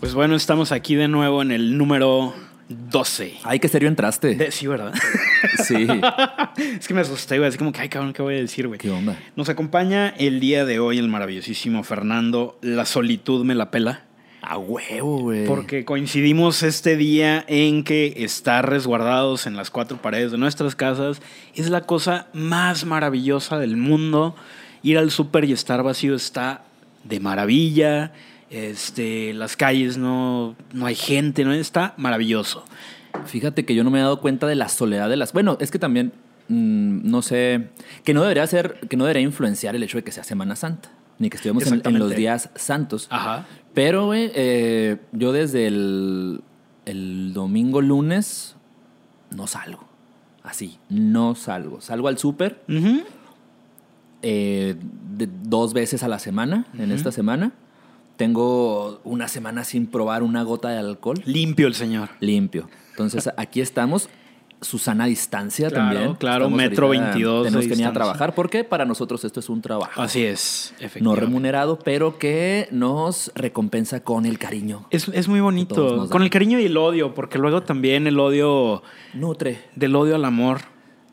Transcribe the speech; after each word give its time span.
Pues 0.00 0.14
bueno, 0.14 0.36
estamos 0.36 0.72
aquí 0.72 0.94
de 0.94 1.08
nuevo 1.08 1.42
en 1.42 1.50
el 1.50 1.76
número 1.76 2.34
12. 2.68 3.38
Ay, 3.44 3.58
qué 3.58 3.68
serio 3.68 3.88
entraste. 3.88 4.34
De- 4.34 4.50
sí, 4.52 4.66
¿verdad? 4.66 4.92
Sí. 5.64 5.86
es 6.56 6.88
que 6.88 6.94
me 6.94 7.00
asusté, 7.02 7.38
güey. 7.38 7.48
Así 7.48 7.58
como 7.58 7.70
que, 7.72 7.80
ay, 7.80 7.88
cabrón, 7.88 8.12
¿qué 8.12 8.22
voy 8.22 8.34
a 8.34 8.38
decir, 8.38 8.66
güey? 8.66 8.78
¿Qué 8.78 8.90
onda? 8.90 9.16
Nos 9.36 9.48
acompaña 9.48 10.08
el 10.18 10.40
día 10.40 10.64
de 10.64 10.80
hoy 10.80 10.98
el 10.98 11.08
maravillosísimo 11.08 11.84
Fernando. 11.84 12.58
La 12.60 12.84
solitud 12.84 13.44
me 13.44 13.54
la 13.54 13.70
pela. 13.70 14.07
A 14.48 14.56
huevo, 14.56 15.18
güey. 15.18 15.46
Porque 15.46 15.84
coincidimos 15.84 16.62
este 16.62 16.96
día 16.96 17.44
en 17.48 17.84
que 17.84 18.14
estar 18.16 18.66
resguardados 18.66 19.46
en 19.46 19.56
las 19.56 19.70
cuatro 19.70 20.00
paredes 20.00 20.32
de 20.32 20.38
nuestras 20.38 20.74
casas 20.74 21.20
es 21.54 21.68
la 21.68 21.82
cosa 21.82 22.28
más 22.32 22.86
maravillosa 22.86 23.58
del 23.58 23.76
mundo. 23.76 24.34
Ir 24.82 24.96
al 24.96 25.10
súper 25.10 25.44
y 25.44 25.52
estar 25.52 25.82
vacío 25.82 26.14
está 26.14 26.62
de 27.04 27.20
maravilla. 27.20 28.14
Este, 28.48 29.34
las 29.34 29.54
calles 29.54 29.98
no, 29.98 30.56
no 30.72 30.86
hay 30.86 30.94
gente, 30.94 31.44
no 31.44 31.52
está 31.52 31.92
maravilloso. 31.98 32.64
Fíjate 33.26 33.66
que 33.66 33.74
yo 33.74 33.84
no 33.84 33.90
me 33.90 33.98
he 33.98 34.02
dado 34.02 34.18
cuenta 34.18 34.46
de 34.46 34.54
la 34.54 34.70
soledad 34.70 35.10
de 35.10 35.16
las. 35.16 35.34
Bueno, 35.34 35.58
es 35.60 35.70
que 35.70 35.78
también 35.78 36.14
mm, 36.48 37.00
no 37.10 37.20
sé. 37.20 37.68
Que 38.02 38.14
no 38.14 38.22
debería 38.22 38.46
ser. 38.46 38.80
Que 38.88 38.96
no 38.96 39.04
debería 39.04 39.20
influenciar 39.20 39.76
el 39.76 39.82
hecho 39.82 39.98
de 39.98 40.04
que 40.04 40.12
sea 40.12 40.24
Semana 40.24 40.56
Santa. 40.56 40.90
Ni 41.18 41.28
que 41.28 41.36
estemos 41.36 41.66
en, 41.66 41.82
en 41.84 41.98
los 41.98 42.14
días 42.14 42.48
santos. 42.54 43.08
Ajá. 43.10 43.44
Pero, 43.78 44.06
güey, 44.06 44.32
eh, 44.34 44.96
yo 45.12 45.30
desde 45.30 45.68
el, 45.68 46.40
el 46.84 47.32
domingo, 47.32 47.80
lunes, 47.80 48.56
no 49.30 49.46
salgo. 49.46 49.84
Así, 50.42 50.80
no 50.88 51.36
salgo. 51.36 51.80
Salgo 51.80 52.08
al 52.08 52.18
súper 52.18 52.60
Ujú. 52.68 53.02
eh, 54.22 54.74
dos 55.44 55.74
veces 55.74 56.02
a 56.02 56.08
la 56.08 56.18
semana, 56.18 56.66
en 56.76 56.90
esta 56.90 57.12
semana. 57.12 57.52
Tengo 58.16 59.00
una 59.04 59.28
semana 59.28 59.62
sin 59.62 59.86
probar 59.86 60.24
una 60.24 60.42
gota 60.42 60.70
de 60.70 60.78
alcohol. 60.78 61.22
Limpio 61.24 61.68
el 61.68 61.74
señor. 61.74 62.08
Limpio. 62.18 62.68
Entonces, 62.90 63.30
aquí 63.36 63.60
estamos. 63.60 64.08
Susana 64.60 65.06
distancia 65.06 65.68
Claro, 65.70 65.84
también. 65.94 66.14
claro, 66.16 66.44
Estamos 66.46 66.56
metro 66.56 66.86
ahorita- 66.86 67.04
22 67.04 67.44
de 67.44 67.48
Tenemos 67.50 67.64
que 67.66 67.70
venir 67.70 67.86
a 67.86 67.92
trabajar 67.92 68.34
porque 68.34 68.64
para 68.64 68.84
nosotros 68.84 69.24
esto 69.24 69.38
es 69.40 69.48
un 69.48 69.62
trabajo. 69.62 70.00
Así 70.02 70.24
es, 70.24 70.74
No 70.80 70.86
efectivamente. 70.86 71.20
remunerado, 71.26 71.78
pero 71.78 72.18
que 72.18 72.66
nos 72.72 73.30
recompensa 73.36 74.00
con 74.02 74.26
el 74.26 74.38
cariño. 74.38 74.86
Es, 74.90 75.08
es 75.08 75.28
muy 75.28 75.40
bonito. 75.40 76.08
Con 76.08 76.22
el 76.22 76.30
cariño 76.30 76.58
y 76.58 76.64
el 76.64 76.76
odio, 76.76 77.14
porque 77.14 77.38
luego 77.38 77.62
también 77.62 78.06
el 78.08 78.18
odio, 78.18 78.82
Nutre. 79.14 79.62
del 79.76 79.94
odio 79.94 80.16
al 80.16 80.24
amor, 80.24 80.62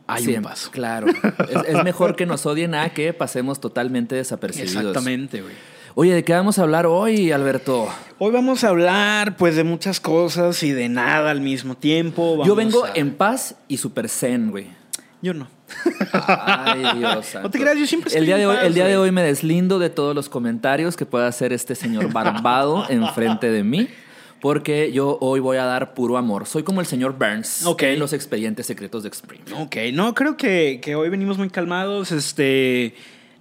hay 0.08 0.28
un 0.36 0.42
paso. 0.44 0.72
Claro. 0.72 1.08
Es, 1.08 1.68
es 1.68 1.84
mejor 1.84 2.16
que 2.16 2.26
nos 2.26 2.46
odien 2.46 2.74
a 2.76 2.90
que 2.90 3.14
pasemos 3.14 3.60
totalmente 3.62 4.16
desapercibidos. 4.16 4.76
Exactamente, 4.76 5.42
güey. 5.42 5.54
Oye, 5.98 6.14
¿de 6.14 6.24
qué 6.26 6.34
vamos 6.34 6.60
a 6.60 6.64
hablar 6.64 6.86
hoy, 6.86 7.32
Alberto? 7.32 7.88
Hoy 8.20 8.32
vamos 8.34 8.64
a 8.66 8.70
hablar, 8.70 9.38
pues, 9.38 9.56
de 9.56 9.64
muchas 9.64 10.02
cosas 10.02 10.62
y 10.64 10.72
de 10.72 10.90
nada 10.90 11.32
al 11.32 11.40
mismo 11.40 11.76
tiempo. 11.78 12.44
Yo 12.46 12.54
vengo 12.56 12.84
a- 12.86 12.92
en 12.96 13.14
paz 13.16 13.56
y 13.70 13.78
super 13.78 14.10
zen, 14.10 14.52
güey. 14.52 14.68
Yo 15.22 15.34
no. 15.34 15.48
Ay, 16.12 16.84
Dios 16.98 17.26
santo. 17.28 17.40
No 17.48 17.50
te 17.50 17.60
creas, 17.60 17.78
yo 17.80 17.88
siempre 17.88 18.10
el 18.10 18.16
estoy 18.18 18.26
día 18.26 18.36
en 18.36 18.42
de 18.42 18.48
hoy, 18.48 18.58
El 18.62 18.74
día 18.74 18.86
de 18.88 18.98
hoy 18.98 19.12
me 19.12 19.24
deslindo 19.24 19.80
de 19.80 19.90
todos 19.90 20.14
los 20.14 20.28
comentarios 20.28 20.98
que 20.98 21.06
pueda 21.06 21.28
hacer 21.28 21.54
este 21.54 21.76
señor 21.76 22.12
barbado 22.12 22.86
enfrente 22.90 23.50
de 23.50 23.64
mí. 23.64 23.88
Porque 24.42 24.92
yo 24.92 25.18
hoy 25.22 25.40
voy 25.40 25.58
a 25.58 25.64
dar 25.64 25.94
puro 25.96 26.18
amor. 26.18 26.46
Soy 26.46 26.62
como 26.64 26.82
el 26.82 26.86
señor 26.88 27.18
Burns 27.18 27.66
Ok. 27.66 27.84
en 27.84 28.00
los 28.00 28.12
expedientes 28.14 28.66
secretos 28.68 29.02
de 29.04 29.08
Extreme. 29.10 29.42
Ok, 29.60 29.76
no, 29.94 30.14
creo 30.14 30.36
que, 30.38 30.80
que 30.84 30.94
hoy 30.96 31.08
venimos 31.10 31.38
muy 31.38 31.50
calmados. 31.50 32.12
Este. 32.12 32.94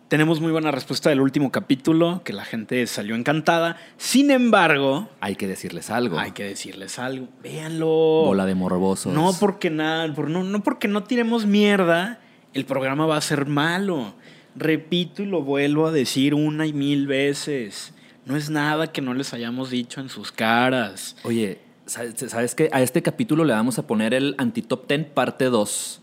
Tenemos 0.09 0.41
muy 0.41 0.53
buena 0.53 0.71
respuesta 0.71 1.09
del 1.09 1.21
último 1.21 1.51
capítulo, 1.51 2.23
que 2.25 2.33
la 2.35 2.45
gente 2.45 2.87
salió 2.87 3.15
encantada. 3.15 3.77
Sin 3.97 4.31
embargo, 4.31 5.09
Hay 5.21 5.35
que 5.35 5.49
decirles 5.49 5.91
algo. 5.91 6.19
hay 6.19 6.33
que 6.33 6.45
decirles 6.45 6.99
algo. 6.99 7.29
Véanlo. 7.43 7.87
Bola 7.87 8.45
de 8.47 8.55
morbosos. 8.55 9.13
No 9.15 9.33
porque 9.41 9.71
nada, 9.71 10.13
por, 10.15 10.29
no, 10.29 10.45
no 10.45 10.63
porque 10.63 10.89
no 10.89 11.05
tiremos 11.05 11.47
mierda, 11.47 12.21
el 12.53 12.67
programa 12.67 13.07
va 13.07 13.17
a 13.17 13.21
ser 13.23 13.47
malo. 13.47 14.15
Repito 14.55 15.23
y 15.23 15.27
lo 15.27 15.43
vuelvo 15.43 15.87
a 15.87 15.91
decir 15.91 16.35
una 16.35 16.67
y 16.67 16.73
mil 16.75 17.07
veces. 17.07 17.93
No 18.27 18.37
es 18.37 18.51
nada 18.51 18.93
que 18.93 19.01
no 19.01 19.15
les 19.15 19.33
hayamos 19.33 19.71
dicho 19.71 20.01
en 20.01 20.11
sus 20.11 20.31
caras. 20.33 21.17
Oye, 21.25 21.59
¿sabes 21.87 22.15
sabes 22.29 22.55
qué? 22.55 22.69
A 22.73 22.83
este 22.83 23.03
capítulo 23.03 23.45
le 23.45 23.53
vamos 23.55 23.79
a 23.79 23.87
poner 23.87 24.15
el 24.15 24.35
Antitop 24.39 24.87
10 24.87 25.07
parte 25.07 25.47
2. 25.47 26.03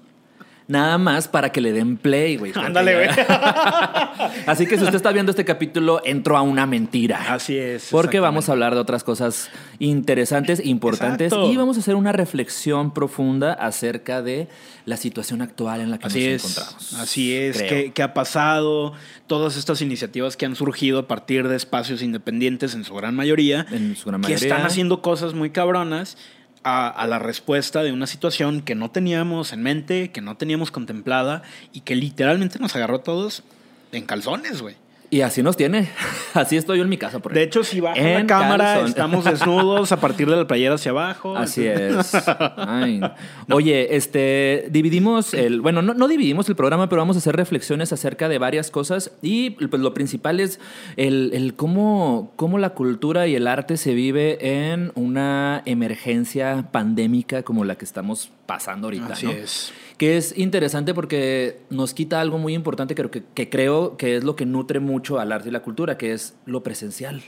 Nada 0.71 0.97
más 0.97 1.27
para 1.27 1.51
que 1.51 1.59
le 1.59 1.73
den 1.73 1.97
play, 1.97 2.37
güey. 2.37 2.53
Ándale, 2.55 2.95
güey. 2.95 3.09
Así 4.47 4.65
que 4.65 4.77
si 4.77 4.83
usted 4.83 4.95
está 4.95 5.11
viendo 5.11 5.31
este 5.31 5.43
capítulo, 5.43 6.01
entró 6.05 6.37
a 6.37 6.41
una 6.41 6.65
mentira. 6.65 7.33
Así 7.33 7.57
es. 7.57 7.89
Porque 7.91 8.19
vamos 8.21 8.47
a 8.47 8.53
hablar 8.53 8.73
de 8.73 8.79
otras 8.79 9.03
cosas 9.03 9.49
interesantes, 9.79 10.65
importantes 10.65 11.33
Exacto. 11.33 11.51
y 11.51 11.57
vamos 11.57 11.75
a 11.77 11.81
hacer 11.81 11.95
una 11.95 12.13
reflexión 12.13 12.93
profunda 12.93 13.53
acerca 13.53 14.21
de 14.21 14.47
la 14.85 14.95
situación 14.97 15.41
actual 15.41 15.81
en 15.81 15.91
la 15.91 15.97
que 15.99 16.07
Así 16.07 16.19
nos 16.19 16.45
es, 16.45 16.57
encontramos. 16.57 16.93
así 16.99 17.35
es. 17.35 17.61
¿Qué, 17.61 17.91
qué 17.93 18.03
ha 18.03 18.13
pasado? 18.13 18.93
Todas 19.27 19.57
estas 19.57 19.81
iniciativas 19.81 20.37
que 20.37 20.45
han 20.45 20.55
surgido 20.55 20.99
a 20.99 21.07
partir 21.07 21.47
de 21.47 21.55
espacios 21.55 22.01
independientes 22.01 22.75
en 22.75 22.83
su 22.83 22.93
gran 22.95 23.15
mayoría, 23.15 23.65
En 23.71 23.95
su 23.95 24.07
gran 24.09 24.21
que 24.21 24.29
mayoría. 24.29 24.47
están 24.55 24.65
haciendo 24.65 25.01
cosas 25.01 25.33
muy 25.33 25.49
cabronas 25.49 26.17
a, 26.63 27.07
la 27.07 27.19
respuesta 27.19 27.83
de 27.83 27.91
una 27.91 28.07
situación 28.07 28.61
que 28.61 28.75
no 28.75 28.91
teníamos 28.91 29.53
en 29.53 29.63
mente, 29.63 30.11
que 30.11 30.21
no 30.21 30.37
teníamos 30.37 30.71
contemplada 30.71 31.41
y 31.73 31.81
que 31.81 31.95
literalmente 31.95 32.59
nos 32.59 32.75
agarró 32.75 32.97
a 32.97 33.03
todos 33.03 33.43
en 33.91 34.05
calzones, 34.05 34.61
güey. 34.61 34.75
Y 35.13 35.21
así 35.21 35.43
nos 35.43 35.57
tiene. 35.57 35.89
Así 36.33 36.55
estoy 36.55 36.77
yo 36.77 36.85
en 36.85 36.89
mi 36.89 36.97
casa, 36.97 37.19
por 37.19 37.33
De 37.33 37.43
hecho, 37.43 37.65
si 37.65 37.81
baja 37.81 38.01
la 38.01 38.19
En 38.19 38.27
cámara, 38.27 38.63
calzón. 38.63 38.87
estamos 38.87 39.25
desnudos 39.25 39.91
a 39.91 39.99
partir 39.99 40.29
de 40.29 40.37
la 40.37 40.47
playera 40.47 40.75
hacia 40.75 40.91
abajo. 40.91 41.35
Así 41.35 41.67
es. 41.67 42.13
Ay, 42.55 42.99
no. 42.99 43.57
Oye, 43.57 43.97
este, 43.97 44.67
dividimos 44.71 45.33
el, 45.33 45.59
bueno, 45.59 45.81
no, 45.81 45.93
no 45.93 46.07
dividimos 46.07 46.47
el 46.47 46.55
programa, 46.55 46.87
pero 46.87 47.01
vamos 47.01 47.17
a 47.17 47.19
hacer 47.19 47.35
reflexiones 47.35 47.91
acerca 47.91 48.29
de 48.29 48.37
varias 48.37 48.71
cosas 48.71 49.11
y 49.21 49.49
pues 49.49 49.81
lo 49.81 49.93
principal 49.93 50.39
es 50.39 50.61
el, 50.95 51.31
el 51.33 51.55
cómo, 51.55 52.31
cómo 52.37 52.57
la 52.57 52.69
cultura 52.69 53.27
y 53.27 53.35
el 53.35 53.47
arte 53.47 53.75
se 53.75 53.93
vive 53.93 54.71
en 54.71 54.93
una 54.95 55.61
emergencia 55.65 56.69
pandémica 56.71 57.43
como 57.43 57.65
la 57.65 57.75
que 57.75 57.83
estamos 57.83 58.31
pasando 58.51 58.87
ahorita. 58.87 59.13
Así 59.13 59.27
¿no? 59.27 59.31
es. 59.31 59.71
Que 59.97 60.17
es 60.17 60.37
interesante 60.37 60.93
porque 60.93 61.61
nos 61.69 61.93
quita 61.93 62.19
algo 62.19 62.37
muy 62.37 62.53
importante 62.53 62.95
que, 62.95 63.09
que, 63.09 63.23
que 63.33 63.49
creo 63.49 63.95
que 63.95 64.17
es 64.17 64.25
lo 64.25 64.35
que 64.35 64.45
nutre 64.45 64.81
mucho 64.81 65.19
al 65.19 65.31
arte 65.31 65.47
y 65.47 65.51
la 65.51 65.61
cultura, 65.61 65.97
que 65.97 66.11
es 66.11 66.35
lo 66.45 66.61
presencial. 66.61 67.21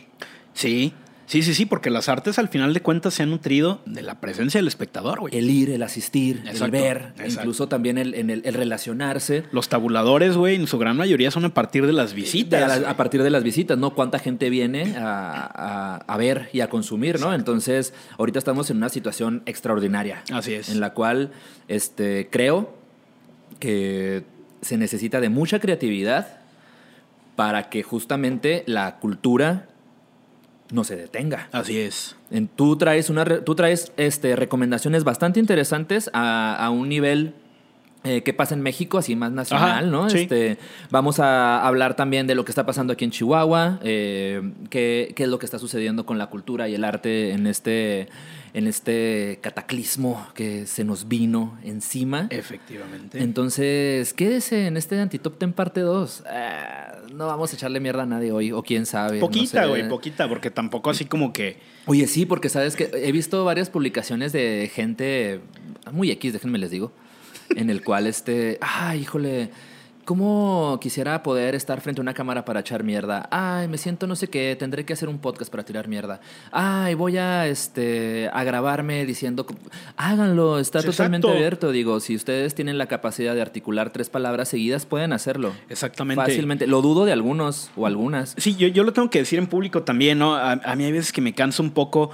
Sí, 0.54 0.94
sí, 1.26 1.42
sí, 1.44 1.54
sí, 1.54 1.66
porque 1.66 1.90
las 1.90 2.10
artes 2.10 2.38
al 2.40 2.50
final 2.50 2.74
de 2.74 2.82
cuentas 2.82 3.14
se 3.14 3.24
han 3.24 3.30
nutrido 3.30 3.82
de 3.86 4.02
la 4.02 4.20
presencia 4.20 4.58
del 4.60 4.68
espectador, 4.68 5.20
güey. 5.22 5.36
El 5.38 5.50
ir, 5.50 5.70
el 5.70 5.82
asistir, 5.84 6.38
Exacto, 6.46 6.66
el 6.66 6.72
ver, 6.72 6.98
exacto. 7.18 7.42
incluso 7.42 7.68
también 7.68 7.98
el, 7.98 8.14
en 8.16 8.30
el, 8.30 8.42
el 8.46 8.54
relacionarse. 8.54 9.44
Los 9.52 9.70
tabuladores, 9.70 10.36
güey, 10.38 10.56
en 10.56 10.68
su 10.68 10.78
gran 10.78 10.98
mayoría 10.98 11.32
son 11.32 11.46
a 11.46 11.54
partir 11.54 11.86
de 11.86 11.94
las 11.94 12.14
visitas. 12.14 12.74
De 12.76 12.82
la- 12.82 12.90
a 12.90 12.98
partir 12.98 13.24
de 13.24 13.30
las 13.30 13.44
visitas, 13.44 13.78
¿no? 13.78 13.94
Cuánta 13.96 14.20
gente 14.20 14.50
viene 14.50 14.96
a, 14.98 15.50
a- 15.54 15.96
a 15.98 16.18
ver 16.18 16.50
y 16.54 16.62
a 16.62 16.70
consumir, 16.70 17.20
¿no? 17.20 17.34
Entonces, 17.34 17.94
ahorita 18.18 18.40
estamos 18.40 18.70
en 18.70 18.78
una 18.78 18.90
situación 18.90 19.42
extraordinaria. 19.46 20.24
Así 20.32 20.54
es. 20.54 20.70
En 20.70 20.80
la 20.80 20.94
cual 20.94 21.32
este, 21.68 22.28
creo 22.32 22.76
que 23.60 24.24
se 24.62 24.78
necesita 24.78 25.20
de 25.22 25.30
mucha 25.30 25.60
creatividad 25.60 26.40
para 27.36 27.70
que 27.70 27.84
justamente 27.84 28.64
la 28.68 28.98
cultura 29.00 29.68
no 30.74 30.84
se 30.84 30.96
detenga. 30.96 31.48
Así 31.52 31.80
es. 31.80 32.16
En- 32.32 32.48
tú 32.48 32.76
traes, 32.78 33.10
una, 33.10 33.24
tú 33.26 33.56
traes 33.56 33.92
este, 33.96 34.36
recomendaciones 34.36 35.04
bastante 35.04 35.40
interesantes 35.40 36.10
a, 36.14 36.56
a 36.56 36.70
un 36.72 36.90
nivel 36.90 37.36
eh, 38.04 38.22
que 38.22 38.34
pasa 38.34 38.54
en 38.54 38.62
México, 38.62 38.98
así 38.98 39.16
más 39.16 39.32
nacional, 39.32 39.70
Ajá, 39.70 39.82
¿no? 39.82 40.10
sí. 40.10 40.20
Este, 40.20 40.58
vamos 40.90 41.20
a 41.20 41.66
hablar 41.66 41.96
también 41.96 42.28
de 42.28 42.36
lo 42.36 42.44
que 42.44 42.52
está 42.52 42.66
pasando 42.66 42.94
aquí 42.94 43.06
en 43.06 43.12
Chihuahua, 43.12 43.80
eh, 43.84 44.42
qué, 44.70 45.14
qué 45.16 45.24
es 45.24 45.30
lo 45.30 45.40
que 45.40 45.46
está 45.46 45.58
sucediendo 45.60 46.06
con 46.06 46.18
la 46.18 46.28
cultura 46.28 46.68
y 46.68 46.76
el 46.76 46.84
arte 46.84 47.32
en 47.32 47.48
este, 47.48 48.10
en 48.54 48.68
este 48.68 49.40
cataclismo 49.42 50.28
que 50.34 50.66
se 50.68 50.84
nos 50.84 51.08
vino 51.08 51.58
encima. 51.64 52.28
Efectivamente. 52.30 53.22
Entonces, 53.22 54.14
quédese 54.14 54.68
en 54.68 54.78
este 54.78 55.00
Antitop 55.00 55.38
Ten 55.38 55.54
parte 55.54 55.80
2. 55.82 56.24
Ah, 56.28 56.98
no 57.14 57.28
vamos 57.28 57.54
a 57.54 57.56
echarle 57.56 57.80
mierda 57.80 58.04
a 58.04 58.06
nadie 58.06 58.32
hoy, 58.32 58.52
o 58.52 58.64
quién 58.64 58.86
sabe. 58.86 59.20
no 59.20 59.28
poquita, 59.28 59.64
sé. 59.64 59.70
güey, 59.70 59.88
poquita, 59.88 60.28
porque 60.28 60.52
tampoco 60.52 60.90
así 60.90 61.06
como 61.06 61.32
que. 61.32 61.58
Oye, 61.86 62.08
sí, 62.08 62.26
porque 62.26 62.50
sabes 62.50 62.76
que 62.76 62.90
he 62.94 63.12
visto 63.12 63.44
varias 63.46 63.70
publicaciones 63.70 64.34
de 64.34 64.70
gente 64.74 65.40
muy 65.92 66.12
X, 66.12 66.34
déjenme 66.34 66.58
les 66.58 66.72
digo, 66.72 66.92
en 67.56 67.70
el 67.70 67.84
cual 67.84 68.08
este, 68.08 68.58
ay, 68.62 69.02
híjole, 69.02 69.50
¿Cómo 70.06 70.80
quisiera 70.82 71.24
poder 71.24 71.56
estar 71.56 71.80
frente 71.80 72.02
a 72.02 72.04
una 72.04 72.14
cámara 72.14 72.44
para 72.44 72.60
echar 72.60 72.84
mierda? 72.84 73.30
Ay, 73.32 73.70
me 73.70 73.78
siento 73.78 74.06
no 74.06 74.18
sé 74.18 74.28
qué, 74.28 74.56
tendré 74.60 74.84
que 74.86 74.92
hacer 74.92 75.08
un 75.08 75.18
podcast 75.20 75.50
para 75.50 75.64
tirar 75.64 75.88
mierda. 75.88 76.20
Ay, 76.52 76.94
voy 76.94 77.16
a 77.18 77.48
este 77.48 78.30
a 78.34 78.44
grabarme 78.44 79.06
diciendo, 79.06 79.46
háganlo, 79.96 80.60
está 80.60 80.84
totalmente 80.84 81.30
abierto. 81.30 81.72
Digo, 81.72 82.02
si 82.02 82.16
ustedes 82.16 82.54
tienen 82.54 82.78
la 82.78 82.88
capacidad 82.88 83.34
de 83.34 83.42
articular 83.42 83.92
tres 83.92 84.10
palabras 84.10 84.50
seguidas, 84.50 84.86
pueden 84.86 85.14
hacerlo. 85.14 85.54
Exactamente. 85.70 86.22
Fácilmente. 86.22 86.68
Lo 86.68 86.82
dudo 86.82 87.06
de 87.06 87.14
algunos 87.14 87.72
o 87.78 87.88
algunas. 87.88 88.36
Sí, 88.38 88.56
yo, 88.56 88.68
yo 88.68 88.84
lo 88.84 88.92
tengo 88.92 89.10
que 89.10 89.20
decir 89.20 89.40
en 89.40 89.48
público 89.48 89.84
también, 89.84 90.20
¿no? 90.20 90.36
A, 90.36 90.52
a 90.52 90.76
mí 90.76 90.84
hay 90.84 90.92
veces 90.92 91.14
que 91.14 91.22
me 91.22 91.34
canso 91.34 91.64
un 91.64 91.72
poco, 91.72 92.12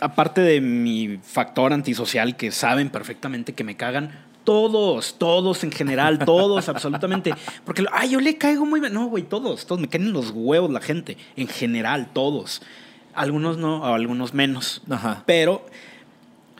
aparte 0.00 0.40
de 0.40 0.60
mi 0.60 1.20
factor 1.22 1.72
antisocial, 1.72 2.36
que 2.36 2.50
saben 2.50 2.90
perfectamente 2.90 3.52
que 3.52 3.62
me 3.62 3.76
cagan. 3.76 4.31
Todos, 4.44 5.16
todos 5.18 5.62
en 5.62 5.70
general, 5.70 6.18
todos, 6.18 6.68
absolutamente. 6.68 7.34
Porque, 7.64 7.84
ay, 7.92 8.10
yo 8.10 8.20
le 8.20 8.36
caigo 8.38 8.66
muy 8.66 8.80
bien. 8.80 8.92
No, 8.92 9.06
güey, 9.06 9.22
todos, 9.22 9.66
todos. 9.66 9.80
Me 9.80 9.88
caen 9.88 10.06
en 10.06 10.12
los 10.12 10.30
huevos 10.34 10.70
la 10.70 10.80
gente. 10.80 11.16
En 11.36 11.46
general, 11.46 12.10
todos. 12.12 12.62
Algunos 13.14 13.58
no, 13.58 13.82
o 13.82 13.94
algunos 13.94 14.34
menos. 14.34 14.82
Ajá. 14.90 15.22
Pero 15.26 15.64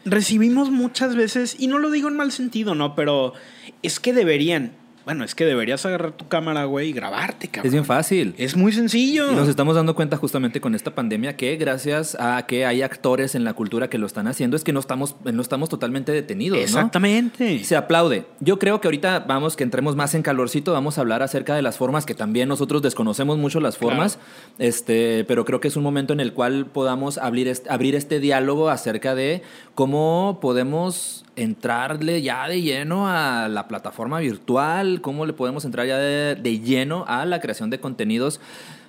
recibimos 0.04 0.70
muchas 0.70 1.14
veces, 1.14 1.56
y 1.58 1.66
no 1.66 1.78
lo 1.78 1.90
digo 1.90 2.08
en 2.08 2.16
mal 2.16 2.32
sentido, 2.32 2.74
¿no? 2.74 2.94
Pero 2.94 3.34
es 3.82 4.00
que 4.00 4.12
deberían. 4.12 4.72
Bueno, 5.04 5.24
es 5.24 5.34
que 5.34 5.44
deberías 5.44 5.84
agarrar 5.84 6.12
tu 6.12 6.28
cámara, 6.28 6.64
güey, 6.64 6.90
y 6.90 6.92
grabarte, 6.92 7.48
cabrón. 7.48 7.66
Es 7.66 7.72
bien 7.72 7.84
fácil. 7.84 8.34
Es 8.38 8.56
muy 8.56 8.72
sencillo. 8.72 9.32
Y 9.32 9.34
nos 9.34 9.48
estamos 9.48 9.74
dando 9.74 9.94
cuenta 9.94 10.16
justamente 10.16 10.60
con 10.60 10.74
esta 10.74 10.94
pandemia 10.94 11.36
que 11.36 11.56
gracias 11.56 12.16
a 12.20 12.46
que 12.46 12.66
hay 12.66 12.82
actores 12.82 13.34
en 13.34 13.44
la 13.44 13.54
cultura 13.54 13.88
que 13.88 13.98
lo 13.98 14.06
están 14.06 14.28
haciendo 14.28 14.56
es 14.56 14.64
que 14.64 14.72
no 14.72 14.80
estamos, 14.80 15.16
no 15.24 15.42
estamos 15.42 15.68
totalmente 15.68 16.12
detenidos. 16.12 16.58
¿no? 16.58 16.64
Exactamente. 16.64 17.64
Se 17.64 17.76
aplaude. 17.76 18.26
Yo 18.40 18.58
creo 18.58 18.80
que 18.80 18.88
ahorita 18.88 19.20
vamos, 19.20 19.56
que 19.56 19.64
entremos 19.64 19.96
más 19.96 20.14
en 20.14 20.22
calorcito, 20.22 20.72
vamos 20.72 20.98
a 20.98 21.00
hablar 21.00 21.22
acerca 21.22 21.54
de 21.54 21.62
las 21.62 21.76
formas, 21.76 22.06
que 22.06 22.14
también 22.14 22.48
nosotros 22.48 22.82
desconocemos 22.82 23.38
mucho 23.38 23.60
las 23.60 23.78
formas, 23.78 24.18
este, 24.58 25.24
pero 25.24 25.44
creo 25.44 25.60
que 25.60 25.68
es 25.68 25.76
un 25.76 25.82
momento 25.82 26.12
en 26.12 26.20
el 26.20 26.32
cual 26.32 26.66
podamos 26.66 27.18
abrir 27.18 27.48
este, 27.48 27.70
abrir 27.70 27.94
este 27.94 28.20
diálogo 28.20 28.68
acerca 28.68 29.14
de 29.14 29.42
cómo 29.74 30.38
podemos 30.40 31.24
entrarle 31.36 32.22
ya 32.22 32.46
de 32.48 32.60
lleno 32.60 33.08
a 33.08 33.48
la 33.48 33.68
plataforma 33.68 34.20
virtual, 34.20 35.00
cómo 35.00 35.26
le 35.26 35.32
podemos 35.32 35.64
entrar 35.64 35.86
ya 35.86 35.98
de, 35.98 36.34
de 36.34 36.60
lleno 36.60 37.04
a 37.08 37.24
la 37.24 37.40
creación 37.40 37.70
de 37.70 37.80
contenidos 37.80 38.40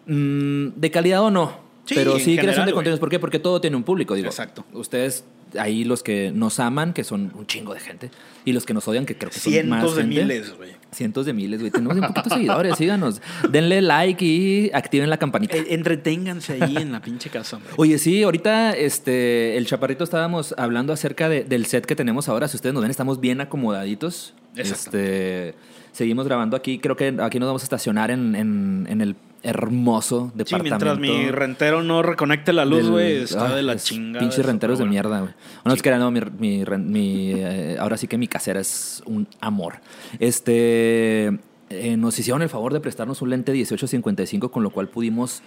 mm, 0.08 0.70
de 0.76 0.92
calidad 0.92 1.22
o 1.22 1.32
no. 1.32 1.64
Sí, 1.86 1.96
pero 1.96 2.18
sí, 2.18 2.38
creación 2.38 2.66
de 2.66 2.74
contenidos. 2.74 3.00
¿Por 3.00 3.10
qué? 3.10 3.20
Porque 3.20 3.40
todo 3.40 3.60
tiene 3.60 3.76
un 3.76 3.84
público, 3.84 4.16
digo. 4.16 4.28
Exacto. 4.28 4.64
Ustedes, 4.74 5.26
ahí 5.60 5.84
los 5.84 6.02
que 6.02 6.32
nos 6.32 6.60
aman, 6.60 6.94
que 6.94 7.04
son 7.04 7.32
un 7.36 7.46
chingo 7.46 7.74
de 7.74 7.80
gente, 7.82 8.10
y 8.46 8.54
los 8.54 8.66
que 8.66 8.74
nos 8.74 8.88
odian, 8.88 9.06
que 9.06 9.18
creo 9.18 9.32
que 9.32 9.40
son 9.40 9.52
más 9.52 9.82
Cientos 9.82 9.96
de 9.96 10.02
gente. 10.04 10.22
miles, 10.22 10.56
güey. 10.56 10.72
Cientos 10.94 11.26
de 11.26 11.34
miles, 11.34 11.60
güey. 11.60 11.72
Tenemos 11.72 11.96
un 11.98 12.02
poquito 12.08 12.30
de 12.30 12.36
seguidores, 12.36 12.78
síganos. 12.78 13.22
Denle 13.50 13.82
like 13.82 14.24
y 14.24 14.72
activen 14.74 15.10
la 15.10 15.18
campanita. 15.18 15.58
Eh, 15.58 15.66
Entreténganse 15.70 16.54
ahí 16.62 16.78
en 16.78 16.92
la 16.92 17.02
pinche 17.02 17.30
casa, 17.30 17.58
hombre. 17.58 17.72
Oye, 17.78 17.98
sí, 17.98 18.24
ahorita 18.24 18.72
este, 18.78 19.58
el 19.58 19.66
chaparrito 19.66 20.04
estábamos 20.04 20.54
hablando 20.58 20.94
acerca 20.94 21.30
de- 21.30 21.44
del 21.44 21.66
set 21.66 21.86
que 21.86 21.96
tenemos 21.96 22.30
ahora. 22.30 22.48
Si 22.48 22.56
ustedes 22.58 22.74
nos 22.74 22.82
ven, 22.84 22.92
estamos 22.92 23.20
bien 23.20 23.42
acomodaditos. 23.42 24.34
Este, 24.56 25.56
seguimos 25.92 26.26
grabando 26.28 26.56
aquí. 26.56 26.80
Creo 26.80 26.96
que 26.96 27.16
aquí 27.22 27.40
nos 27.40 27.48
vamos 27.48 27.64
a 27.64 27.66
estacionar 27.66 28.12
en, 28.12 28.36
en- 28.36 28.88
en 28.90 29.02
el 29.02 29.16
hermoso 29.44 30.32
Sí, 30.32 30.38
departamento. 30.38 30.86
mientras 30.86 31.00
mi 31.00 31.30
rentero 31.32 31.84
no 31.84 32.02
reconecte 32.02 32.54
la 32.54 32.64
luz, 32.66 32.90
güey, 32.90 33.18
está 33.24 33.50
Ay, 33.50 33.56
de 33.58 33.64
la 33.64 33.74
es 33.74 33.84
chingada. 33.84 34.20
Pinches 34.22 34.46
renteros 34.46 34.80
de 34.80 34.86
mierda, 34.86 35.20
güey. 35.20 35.34
No, 35.66 35.74
es 35.74 35.82
que 35.82 35.90
era, 35.90 35.98
no, 36.00 36.10
mi, 36.12 36.22
mi 36.40 36.64
mi, 36.78 37.34
eh, 37.36 37.76
ahora 37.80 37.98
sí 37.98 38.08
que 38.08 38.18
mi 38.18 38.28
casera 38.28 38.62
es 38.62 39.04
un 39.06 39.28
amor. 39.42 39.76
Este, 40.20 41.28
eh, 41.70 41.98
nos 41.98 42.18
hicieron 42.18 42.42
el 42.42 42.50
favor 42.50 42.72
de 42.74 42.80
prestarnos 42.80 43.22
un 43.22 43.30
lente 43.32 43.52
1855, 43.52 44.50
con 44.50 44.64
lo 44.64 44.70
cual 44.70 44.88
pudimos 44.88 45.42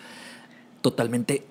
totalmente 0.83 1.45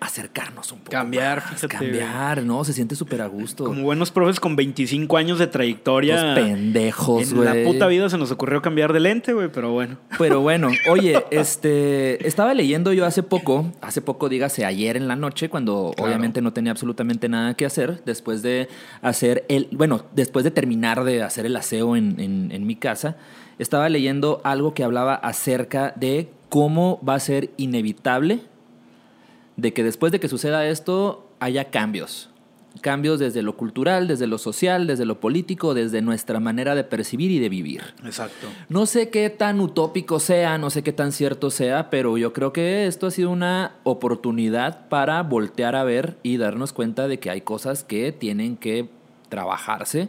acercarnos 0.00 0.72
un 0.72 0.78
poco. 0.78 0.90
Cambiar, 0.92 1.38
más, 1.42 1.46
fíjate, 1.60 1.68
Cambiar, 1.68 2.42
¿no? 2.42 2.64
Se 2.64 2.72
siente 2.72 2.96
súper 2.96 3.20
a 3.22 3.26
gusto. 3.26 3.64
Como 3.64 3.82
buenos 3.82 4.10
profes 4.10 4.40
con 4.40 4.56
25 4.56 5.16
años 5.16 5.38
de 5.38 5.46
trayectoria. 5.46 6.22
Los 6.34 6.34
pendejos, 6.44 7.30
en 7.30 7.36
güey. 7.36 7.64
la 7.64 7.70
puta 7.70 7.86
vida 7.86 8.08
se 8.08 8.16
nos 8.18 8.30
ocurrió 8.30 8.62
cambiar 8.62 8.92
de 8.92 9.00
lente, 9.00 9.32
güey, 9.32 9.48
pero 9.52 9.72
bueno. 9.72 9.98
Pero 10.18 10.40
bueno, 10.42 10.70
oye, 10.90 11.22
este, 11.30 12.26
estaba 12.26 12.54
leyendo 12.54 12.92
yo 12.92 13.04
hace 13.04 13.22
poco, 13.22 13.72
hace 13.80 14.00
poco, 14.00 14.28
dígase 14.28 14.64
ayer 14.64 14.96
en 14.96 15.06
la 15.08 15.16
noche, 15.16 15.48
cuando 15.48 15.92
Claro. 15.94 16.08
obviamente 16.10 16.40
no 16.40 16.52
tenía 16.52 16.72
absolutamente 16.72 17.28
nada 17.28 17.54
que 17.54 17.66
hacer, 17.66 18.02
después 18.04 18.42
de 18.42 18.68
hacer 19.02 19.44
el, 19.48 19.68
bueno, 19.72 20.04
después 20.14 20.44
de 20.44 20.50
terminar 20.50 21.04
de 21.04 21.22
hacer 21.22 21.46
el 21.46 21.54
aseo 21.56 21.96
en, 21.96 22.18
en- 22.18 22.50
en 22.52 22.66
mi 22.66 22.76
casa, 22.76 23.16
estaba 23.58 23.88
leyendo 23.88 24.40
algo 24.44 24.72
que 24.74 24.82
hablaba 24.82 25.14
acerca 25.14 25.92
de 25.96 26.30
cómo 26.48 27.00
va 27.06 27.14
a 27.14 27.20
ser 27.20 27.50
inevitable 27.58 28.40
de 29.60 29.72
que 29.72 29.84
después 29.84 30.12
de 30.12 30.20
que 30.20 30.28
suceda 30.28 30.66
esto 30.66 31.28
haya 31.38 31.70
cambios. 31.70 32.30
Cambios 32.80 33.18
desde 33.18 33.42
lo 33.42 33.56
cultural, 33.56 34.06
desde 34.06 34.28
lo 34.28 34.38
social, 34.38 34.86
desde 34.86 35.04
lo 35.04 35.18
político, 35.18 35.74
desde 35.74 36.02
nuestra 36.02 36.38
manera 36.38 36.76
de 36.76 36.84
percibir 36.84 37.30
y 37.32 37.40
de 37.40 37.48
vivir. 37.48 37.82
Exacto. 38.04 38.46
No 38.68 38.86
sé 38.86 39.10
qué 39.10 39.28
tan 39.28 39.60
utópico 39.60 40.20
sea, 40.20 40.56
no 40.56 40.70
sé 40.70 40.82
qué 40.82 40.92
tan 40.92 41.10
cierto 41.10 41.50
sea, 41.50 41.90
pero 41.90 42.16
yo 42.16 42.32
creo 42.32 42.52
que 42.52 42.86
esto 42.86 43.08
ha 43.08 43.10
sido 43.10 43.30
una 43.30 43.72
oportunidad 43.82 44.88
para 44.88 45.22
voltear 45.24 45.74
a 45.74 45.84
ver 45.84 46.16
y 46.22 46.36
darnos 46.36 46.72
cuenta 46.72 47.08
de 47.08 47.18
que 47.18 47.30
hay 47.30 47.40
cosas 47.40 47.82
que 47.82 48.12
tienen 48.12 48.56
que 48.56 48.88
trabajarse 49.28 50.08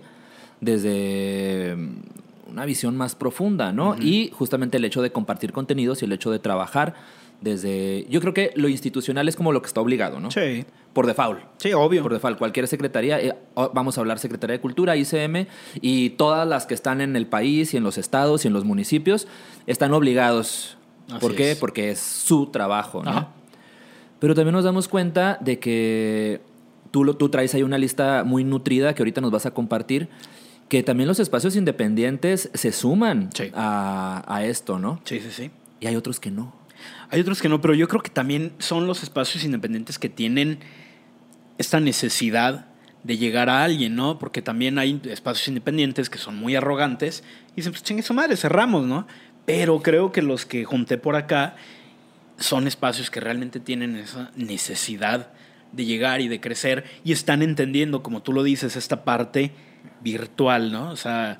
desde 0.61 1.75
mm, 1.75 2.51
una 2.51 2.65
visión 2.65 2.95
más 2.95 3.15
profunda, 3.15 3.73
¿no? 3.73 3.95
Y 3.99 4.29
justamente 4.33 4.77
el 4.77 4.85
hecho 4.85 5.01
de 5.01 5.11
compartir 5.11 5.51
contenidos 5.51 6.01
y 6.01 6.05
el 6.05 6.11
hecho 6.11 6.29
de 6.29 6.37
trabajar 6.37 6.93
desde... 7.41 8.05
Yo 8.09 8.21
creo 8.21 8.33
que 8.33 8.51
lo 8.55 8.67
institucional 8.69 9.27
es 9.27 9.35
como 9.35 9.51
lo 9.51 9.61
que 9.61 9.67
está 9.67 9.81
obligado, 9.81 10.19
¿no? 10.19 10.31
Sí. 10.31 10.65
Por 10.93 11.07
default. 11.07 11.39
Sí, 11.57 11.73
obvio. 11.73 12.03
Por 12.03 12.13
default, 12.13 12.37
cualquier 12.37 12.67
secretaría, 12.67 13.19
eh, 13.19 13.35
o- 13.55 13.71
vamos 13.73 13.97
a 13.97 14.01
hablar 14.01 14.19
Secretaría 14.19 14.53
de 14.57 14.61
Cultura, 14.61 14.95
ICM, 14.95 15.47
y 15.81 16.11
todas 16.11 16.47
las 16.47 16.65
que 16.65 16.73
están 16.73 17.01
en 17.01 17.15
el 17.15 17.27
país 17.27 17.73
y 17.73 17.77
en 17.77 17.83
los 17.83 17.97
estados 17.97 18.45
y 18.45 18.47
en 18.47 18.53
los 18.53 18.63
municipios, 18.65 19.27
están 19.67 19.93
obligados. 19.93 20.77
Así 21.09 21.19
¿Por 21.19 21.35
qué? 21.35 21.51
es. 21.51 21.57
Porque 21.57 21.91
es 21.91 21.99
su 21.99 22.47
trabajo, 22.47 23.03
¿no? 23.03 23.09
Ajá. 23.11 23.27
Pero 24.19 24.35
también 24.35 24.53
nos 24.53 24.63
damos 24.63 24.87
cuenta 24.87 25.37
de 25.41 25.57
que 25.59 26.41
tú, 26.91 27.03
lo- 27.03 27.15
tú 27.17 27.29
traes 27.29 27.55
ahí 27.55 27.63
una 27.63 27.77
lista 27.77 28.23
muy 28.23 28.43
nutrida 28.43 28.93
que 28.93 29.01
ahorita 29.01 29.19
nos 29.21 29.31
vas 29.31 29.45
a 29.45 29.51
compartir, 29.51 30.09
que 30.69 30.83
también 30.83 31.07
los 31.07 31.19
espacios 31.19 31.55
independientes 31.55 32.49
se 32.53 32.71
suman 32.71 33.29
Sí. 33.33 33.45
a, 33.55 34.23
a 34.27 34.45
esto, 34.45 34.77
¿no? 34.79 35.01
Sí, 35.05 35.19
sí, 35.19 35.29
sí. 35.31 35.51
Y 35.79 35.87
hay 35.87 35.95
otros 35.95 36.19
que 36.19 36.29
no. 36.31 36.53
Hay 37.09 37.21
otros 37.21 37.41
que 37.41 37.49
no, 37.49 37.61
pero 37.61 37.73
yo 37.73 37.87
creo 37.87 38.01
que 38.01 38.09
también 38.09 38.53
son 38.59 38.87
los 38.87 39.03
espacios 39.03 39.43
independientes 39.43 39.99
que 39.99 40.09
tienen 40.09 40.59
esta 41.57 41.79
necesidad 41.79 42.67
de 43.03 43.17
llegar 43.17 43.49
a 43.49 43.63
alguien, 43.63 43.95
¿no? 43.95 44.19
Porque 44.19 44.41
también 44.41 44.77
hay 44.77 45.01
espacios 45.05 45.47
independientes 45.47 46.09
que 46.09 46.17
son 46.17 46.35
muy 46.37 46.55
arrogantes 46.55 47.23
y 47.53 47.57
dicen, 47.57 47.71
pues 47.71 47.83
chingue 47.83 48.03
su 48.03 48.13
madre, 48.13 48.37
cerramos, 48.37 48.85
¿no? 48.85 49.07
Pero 49.45 49.81
creo 49.81 50.11
que 50.11 50.21
los 50.21 50.45
que 50.45 50.65
junté 50.65 50.97
por 50.97 51.15
acá 51.15 51.55
son 52.37 52.67
espacios 52.67 53.09
que 53.09 53.19
realmente 53.19 53.59
tienen 53.59 53.95
esa 53.95 54.31
necesidad 54.35 55.31
de 55.71 55.85
llegar 55.85 56.21
y 56.21 56.27
de 56.27 56.41
crecer 56.41 56.83
y 57.03 57.11
están 57.11 57.41
entendiendo, 57.41 58.03
como 58.03 58.21
tú 58.21 58.33
lo 58.33 58.43
dices, 58.43 58.75
esta 58.75 59.03
parte 59.03 59.51
virtual, 60.01 60.71
¿no? 60.71 60.91
O 60.91 60.95
sea, 60.95 61.39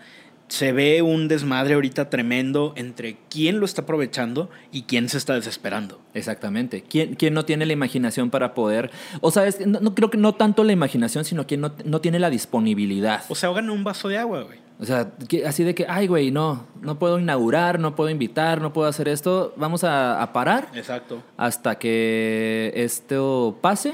se 0.52 0.74
ve 0.74 1.02
un 1.02 1.30
desmadre 1.30 1.76
ahorita 1.76 2.10
tremendo 2.10 2.74
entre 2.76 3.16
quién 3.30 3.62
lo 3.62 3.66
está 3.66 3.84
aprovechando 3.84 4.50
y 4.70 4.82
quién 4.84 5.08
se 5.08 5.18
está 5.18 5.34
desesperando. 5.34 6.02
Exactamente. 6.14 6.84
¿Quién, 6.84 7.16
quién 7.16 7.34
no 7.34 7.46
tiene 7.46 7.66
la 7.66 7.72
imaginación 7.72 8.30
para 8.30 8.54
poder... 8.54 8.92
O 9.22 9.32
sea, 9.32 9.48
es- 9.48 9.66
no, 9.66 9.80
no 9.80 9.96
creo 9.96 10.10
que 10.10 10.18
no 10.18 10.34
tanto 10.36 10.66
la 10.66 10.74
imaginación, 10.74 11.24
sino 11.24 11.48
quien 11.48 11.62
no, 11.62 11.72
no 11.86 12.02
tiene 12.02 12.20
la 12.20 12.30
disponibilidad. 12.30 13.24
O 13.30 13.36
sea, 13.36 13.48
ahogan 13.48 13.70
un 13.70 13.86
vaso 13.86 14.10
de 14.10 14.18
agua, 14.18 14.42
güey. 14.44 14.60
O 14.78 14.86
sea, 14.86 15.12
que- 15.30 15.46
así 15.46 15.64
de 15.64 15.74
que, 15.74 15.86
ay, 15.88 16.08
güey, 16.08 16.32
no, 16.32 16.68
no 16.82 17.00
puedo 17.00 17.18
inaugurar, 17.18 17.80
no 17.80 17.96
puedo 17.96 18.10
invitar, 18.10 18.60
no 18.60 18.74
puedo 18.74 18.90
hacer 18.90 19.08
esto. 19.08 19.54
Vamos 19.56 19.86
a, 19.86 20.22
a 20.22 20.34
parar 20.34 20.68
Exacto. 20.76 21.24
hasta 21.38 21.78
que 21.80 22.74
esto 22.76 23.58
pase 23.62 23.94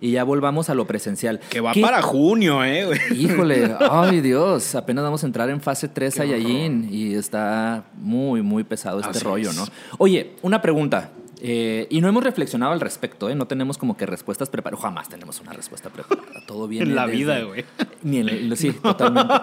y 0.00 0.12
ya 0.12 0.24
volvamos 0.24 0.70
a 0.70 0.74
lo 0.74 0.86
presencial. 0.86 1.40
Que 1.50 1.60
va 1.60 1.72
¿Qué- 1.72 1.80
para 1.80 2.02
junio, 2.02 2.62
eh, 2.64 2.86
güey. 2.86 2.98
Híjole, 3.20 3.74
ay 3.90 4.20
Dios, 4.20 4.74
apenas 4.74 5.04
vamos 5.04 5.22
a 5.22 5.26
entrar 5.26 5.48
en 5.50 5.60
fase 5.60 5.88
3 5.88 6.12
Qué 6.14 6.18
Saiyajin 6.18 6.88
y 6.92 7.14
está 7.14 7.84
muy, 7.94 8.42
muy 8.42 8.64
pesado 8.64 9.00
este 9.00 9.10
Así 9.18 9.24
rollo, 9.24 9.50
es. 9.50 9.56
¿no? 9.56 9.64
Oye, 9.98 10.32
una 10.42 10.62
pregunta. 10.62 11.10
eh, 11.40 11.86
y 11.90 12.00
no 12.00 12.08
hemos 12.08 12.24
reflexionado 12.24 12.72
al 12.72 12.80
respecto, 12.80 13.28
¿eh? 13.30 13.34
No 13.36 13.46
tenemos 13.46 13.78
como 13.78 13.96
que 13.96 14.06
respuestas 14.06 14.48
preparadas. 14.50 14.82
Jamás 14.82 15.08
tenemos 15.08 15.40
una 15.40 15.52
respuesta 15.52 15.88
preparada. 15.90 16.26
Todo 16.46 16.66
bien. 16.68 16.82
En 16.88 16.94
la 16.96 17.06
vida, 17.06 17.40
güey. 17.42 17.64
Ni 18.02 18.18
en 18.18 18.28
el- 18.28 18.56
sí, 18.56 18.72
totalmente. 18.72 19.34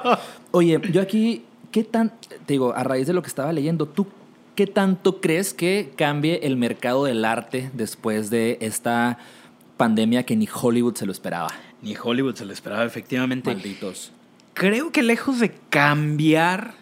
Oye, 0.51 0.79
yo 0.91 1.01
aquí, 1.01 1.43
¿qué 1.71 1.83
tan, 1.83 2.12
te 2.45 2.53
digo, 2.53 2.74
a 2.75 2.83
raíz 2.83 3.07
de 3.07 3.13
lo 3.13 3.21
que 3.21 3.27
estaba 3.29 3.51
leyendo, 3.53 3.85
tú, 3.88 4.07
¿qué 4.55 4.67
tanto 4.67 5.19
crees 5.21 5.53
que 5.53 5.91
cambie 5.95 6.39
el 6.43 6.55
mercado 6.57 7.05
del 7.05 7.24
arte 7.25 7.69
después 7.74 8.29
de 8.29 8.57
esta 8.62 9.17
pandemia 9.77 10.24
que 10.24 10.36
ni 10.36 10.48
Hollywood 10.51 10.96
se 10.96 11.05
lo 11.05 11.12
esperaba? 11.12 11.50
Ni 11.82 11.96
Hollywood 11.96 12.36
se 12.36 12.46
lo 12.46 12.53
esperaba, 12.53 12.84
efectivamente. 12.86 13.53
Malditos. 13.53 14.12
Creo 14.53 14.91
que 14.91 15.03
lejos 15.03 15.39
de 15.39 15.51
cambiar 15.70 16.74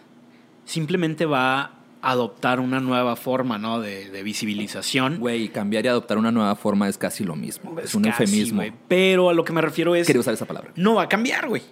simplemente 0.64 1.26
va 1.26 1.60
a 1.60 2.10
adoptar 2.10 2.60
una 2.60 2.80
nueva 2.80 3.16
forma, 3.16 3.58
¿no? 3.58 3.80
De, 3.80 4.10
de 4.10 4.22
visibilización. 4.22 5.18
Güey, 5.18 5.48
cambiar 5.48 5.84
y 5.84 5.88
adoptar 5.88 6.18
una 6.18 6.30
nueva 6.30 6.54
forma 6.54 6.88
es 6.88 6.98
casi 6.98 7.24
lo 7.24 7.34
mismo. 7.34 7.78
Es, 7.80 7.94
un 7.94 8.04
casi, 8.04 8.22
eufemismo. 8.22 8.62
Pero 8.88 9.30
a 9.30 9.34
lo 9.34 9.44
que 9.44 9.52
me 9.52 9.60
refiero 9.60 9.94
es. 9.94 10.06
Quería 10.06 10.20
usar 10.20 10.34
esa 10.34 10.44
palabra. 10.44 10.70
No 10.76 10.94
va 10.94 11.04
a 11.04 11.08
cambiar, 11.08 11.48
güey. 11.48 11.62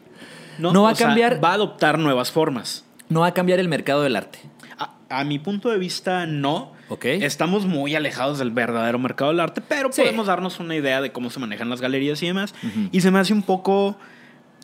No 0.59 0.83
va 0.83 0.91
a 0.91 0.95
sea, 0.95 1.09
cambiar. 1.09 1.43
va 1.43 1.51
a 1.51 1.55
adoptar 1.55 1.99
nuevas 1.99 2.31
formas. 2.31 2.85
No 3.09 3.21
va 3.21 3.29
a 3.29 3.35
cambiar 3.35 3.59
el 3.59 3.69
mercado 3.69 4.03
del 4.03 4.17
arte. 4.17 4.39
A, 4.79 4.95
a 5.19 5.25
mi 5.25 5.39
punto 5.39 5.69
de 5.71 5.79
vista, 5.79 6.27
no. 6.27 6.73
Ok. 6.89 7.05
Estamos 7.07 7.67
muy 7.67 7.95
alejados 7.95 8.39
del 8.39 8.51
verdadero 8.51 8.99
mercado 8.99 9.31
del 9.31 9.41
arte, 9.41 9.61
pero 9.61 9.93
Sí. 9.93 10.01
podemos 10.03 10.27
darnos 10.27 10.59
una 10.61 10.75
idea 10.77 11.01
de 11.01 11.13
cómo 11.13 11.31
se 11.31 11.41
manejan 11.41 11.69
las 11.71 11.81
galerías 11.81 12.23
y 12.23 12.27
demás. 12.27 12.55
Y 12.91 13.01
se 13.01 13.11
me 13.11 13.19
hace 13.19 13.33
un 13.33 13.43
poco 13.43 13.97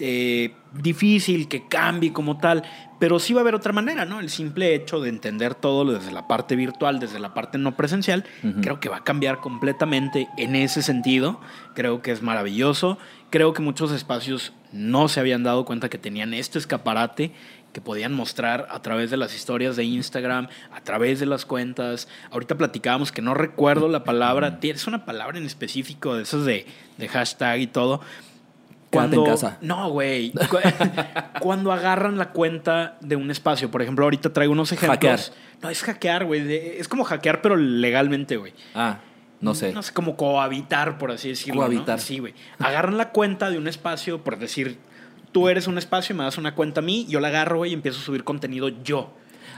eh, 0.01 0.55
difícil 0.75 1.49
que 1.49 1.67
cambie 1.67 2.13
como 2.13 2.39
tal, 2.39 2.63
pero 3.01 3.19
sí 3.19 3.33
va 3.35 3.41
a 3.41 3.43
haber 3.43 3.57
otra 3.57 3.73
manera, 3.73 4.05
¿no? 4.05 4.21
El 4.21 4.31
simple 4.31 4.73
hecho 4.75 5.01
de 5.01 5.09
entender 5.09 5.57
todo 5.57 5.85
desde 5.93 6.13
la 6.13 6.29
parte 6.29 6.55
virtual, 6.55 7.01
desde 7.01 7.19
la 7.19 7.35
parte 7.35 7.59
no 7.59 7.77
presencial, 7.77 8.25
creo 8.63 8.79
que 8.79 8.89
va 8.89 8.99
a 8.99 9.05
cambiar 9.05 9.41
completamente 9.41 10.29
en 10.37 10.55
ese 10.55 10.83
sentido. 10.83 11.41
Creo 11.75 12.01
que 12.01 12.13
es 12.13 12.23
maravilloso. 12.23 12.97
Creo 13.31 13.53
que 13.55 13.61
muchos 13.63 13.91
espacios 13.91 14.53
no 14.73 15.09
se 15.09 15.19
habían 15.19 15.43
dado 15.43 15.65
cuenta 15.65 15.89
que 15.89 15.99
tenían 15.99 16.33
este 16.33 16.59
escaparate 16.61 17.33
que 17.73 17.81
podían 17.81 18.15
mostrar 18.15 18.67
a 18.71 18.81
través 18.83 19.11
de 19.11 19.17
las 19.17 19.35
historias 19.35 19.77
de 19.77 19.85
Instagram, 19.85 20.49
a 20.73 20.81
través 20.81 21.21
de 21.21 21.27
las 21.27 21.45
cuentas. 21.45 22.09
Ahorita 22.31 22.57
platicábamos 22.57 23.13
que 23.13 23.23
no 23.23 23.35
recuerdo 23.35 23.89
la 23.89 24.05
palabra, 24.05 24.59
es 24.63 24.87
una 24.87 25.05
palabra 25.05 25.39
en 25.39 25.47
específico 25.47 26.17
de 26.17 26.23
esas 26.23 26.45
de, 26.45 26.67
de 26.97 27.09
hashtag 27.09 27.61
y 27.61 27.67
todo. 27.67 28.01
Quédate 28.91 29.17
en 29.17 29.25
casa. 29.25 29.59
No, 29.61 29.91
güey. 29.91 30.33
Cu- 30.33 30.57
Cuando 31.41 31.73
agarran 31.73 32.17
la 32.17 32.31
cuenta 32.31 32.97
de 33.01 33.17
un 33.17 33.31
espacio, 33.31 33.71
por 33.71 33.83
ejemplo, 33.83 34.05
ahorita 34.05 34.33
traigo 34.33 34.53
unos 34.53 34.73
ejemplos. 34.73 34.97
Hackear. 34.97 35.21
No, 35.63 35.69
es 35.69 35.83
hackear, 35.83 36.25
güey. 36.25 36.51
Es 36.79 36.89
como 36.89 37.05
hackear, 37.05 37.43
pero 37.43 37.55
legalmente, 37.57 38.37
güey. 38.39 38.55
Ah, 38.75 39.01
no 39.43 39.55
sé. 39.55 39.73
No 39.75 39.83
sé, 39.83 39.93
como 39.93 40.17
cohabitar, 40.17 40.97
por 40.97 41.11
así 41.11 41.29
decirlo. 41.29 41.61
¿no? 41.61 41.67
Cohabitar. 41.69 42.01
Sí, 42.01 42.19
güey. 42.19 42.33
Agarran 42.59 42.97
la 42.97 43.11
cuenta 43.11 43.51
de 43.51 43.59
un 43.59 43.69
espacio, 43.69 44.25
por 44.25 44.39
decir, 44.39 44.79
tú 45.33 45.49
eres 45.49 45.67
un 45.67 45.79
espacio 45.79 46.15
y 46.15 46.19
me 46.19 46.25
das 46.25 46.39
una 46.39 46.55
cuenta 46.55 46.81
a 46.81 46.83
mí, 46.83 47.07
yo 47.09 47.21
la 47.21 47.29
agarro, 47.29 47.65
y 47.67 47.73
empiezo 47.73 47.99
a 48.01 48.03
subir 48.03 48.25
contenido 48.25 48.69
yo. 48.69 49.13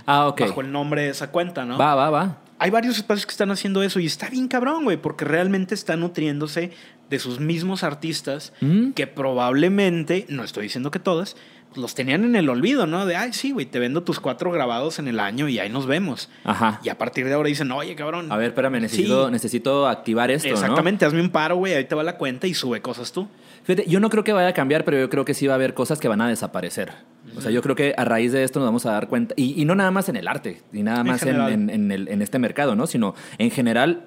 Ah, 0.07 0.27
ok. 0.29 0.41
Bajo 0.41 0.61
el 0.63 0.73
nombre 0.73 1.03
de 1.03 1.09
esa 1.11 1.31
cuenta, 1.31 1.65
¿no? 1.65 1.79
Va, 1.79 1.95
va, 1.95 2.11
va. 2.11 2.39
Hay 2.59 2.71
varios 2.71 2.97
espacios 2.97 3.25
que 3.27 3.31
están 3.33 3.51
haciendo 3.51 3.83
eso 3.83 4.01
y 4.01 4.07
está 4.07 4.29
bien 4.29 4.47
cabrón, 4.49 4.85
güey, 4.85 4.97
porque 4.99 5.25
realmente 5.25 5.75
están 5.75 6.01
nutriéndose 6.01 6.73
de 7.09 7.19
sus 7.19 7.41
mismos 7.41 7.83
artistas 7.83 8.53
Mm. 8.61 8.91
que 8.93 9.07
probablemente, 9.07 10.27
no 10.29 10.45
estoy 10.45 10.65
diciendo 10.65 10.91
que 10.91 10.99
todas, 10.99 11.37
los 11.77 11.95
tenían 11.95 12.25
en 12.25 12.35
el 12.35 12.49
olvido, 12.49 12.87
¿no? 12.87 13.07
De, 13.07 13.15
ay, 13.15 13.33
sí, 13.33 13.53
güey, 13.53 13.65
te 13.67 13.79
vendo 13.79 14.03
tus 14.03 14.19
cuatro 14.19 14.51
grabados 14.51 14.99
en 14.99 15.07
el 15.07 15.21
año 15.21 15.49
y 15.49 15.59
ahí 15.61 15.71
nos 15.71 15.87
vemos. 15.87 16.29
Ajá. 16.45 16.81
Y 16.83 16.89
a 16.89 16.99
partir 16.99 17.27
de 17.27 17.35
ahora 17.35 17.49
dicen, 17.49 17.71
oye, 17.71 17.95
cabrón. 17.95 18.31
A 18.33 18.37
ver, 18.37 18.49
espérame, 18.49 18.81
necesito, 18.81 19.27
Sí. 19.27 19.33
necesito 19.33 19.87
activar 19.87 20.31
esto, 20.33 20.49
¿no? 20.49 20.55
Exactamente, 20.55 21.05
hazme 21.05 21.21
un 21.21 21.31
paro, 21.31 21.57
güey, 21.57 21.75
ahí 21.75 21.85
te 21.85 21.95
va 21.95 22.03
la 22.03 22.17
cuenta 22.17 22.47
y 22.49 22.55
sube 22.55 22.83
cosas 22.83 23.13
tú. 23.13 23.29
Fíjate, 23.63 23.89
yo 23.89 24.01
no 24.01 24.11
creo 24.11 24.25
que 24.25 24.33
vaya 24.33 24.49
a 24.49 24.53
cambiar, 24.55 24.85
pero 24.85 24.99
yo 24.99 25.09
creo 25.11 25.25
que 25.25 25.33
sí 25.35 25.47
va 25.47 25.53
a 25.53 25.57
haber 25.57 25.75
cosas 25.75 26.01
que 26.01 26.09
van 26.09 26.21
a 26.21 26.29
desaparecer. 26.29 26.93
O 27.37 27.41
sea, 27.41 27.51
yo 27.53 27.63
creo 27.63 27.77
que 27.77 27.95
a 27.97 28.05
raíz 28.05 28.33
de 28.33 28.43
esto 28.43 28.59
nos 28.59 28.67
vamos 28.67 28.87
a 28.87 28.93
dar 28.93 29.07
cuenta, 29.07 29.35
y, 29.37 29.61
y 29.61 29.65
no 29.65 29.75
nada 29.77 29.93
más 29.93 30.09
en 30.09 30.17
el 30.17 30.27
arte, 30.27 30.63
ni 30.73 30.83
nada 30.83 31.05
más 31.05 31.23
en, 31.23 31.29
general. 31.29 31.53
en- 31.53 31.71
en 31.71 31.93
el- 31.93 32.09
en 32.09 32.23
este 32.23 32.39
mercado, 32.41 32.75
¿no? 32.75 32.89
Sino 32.89 33.15
en 33.39 33.51
general, 33.53 34.07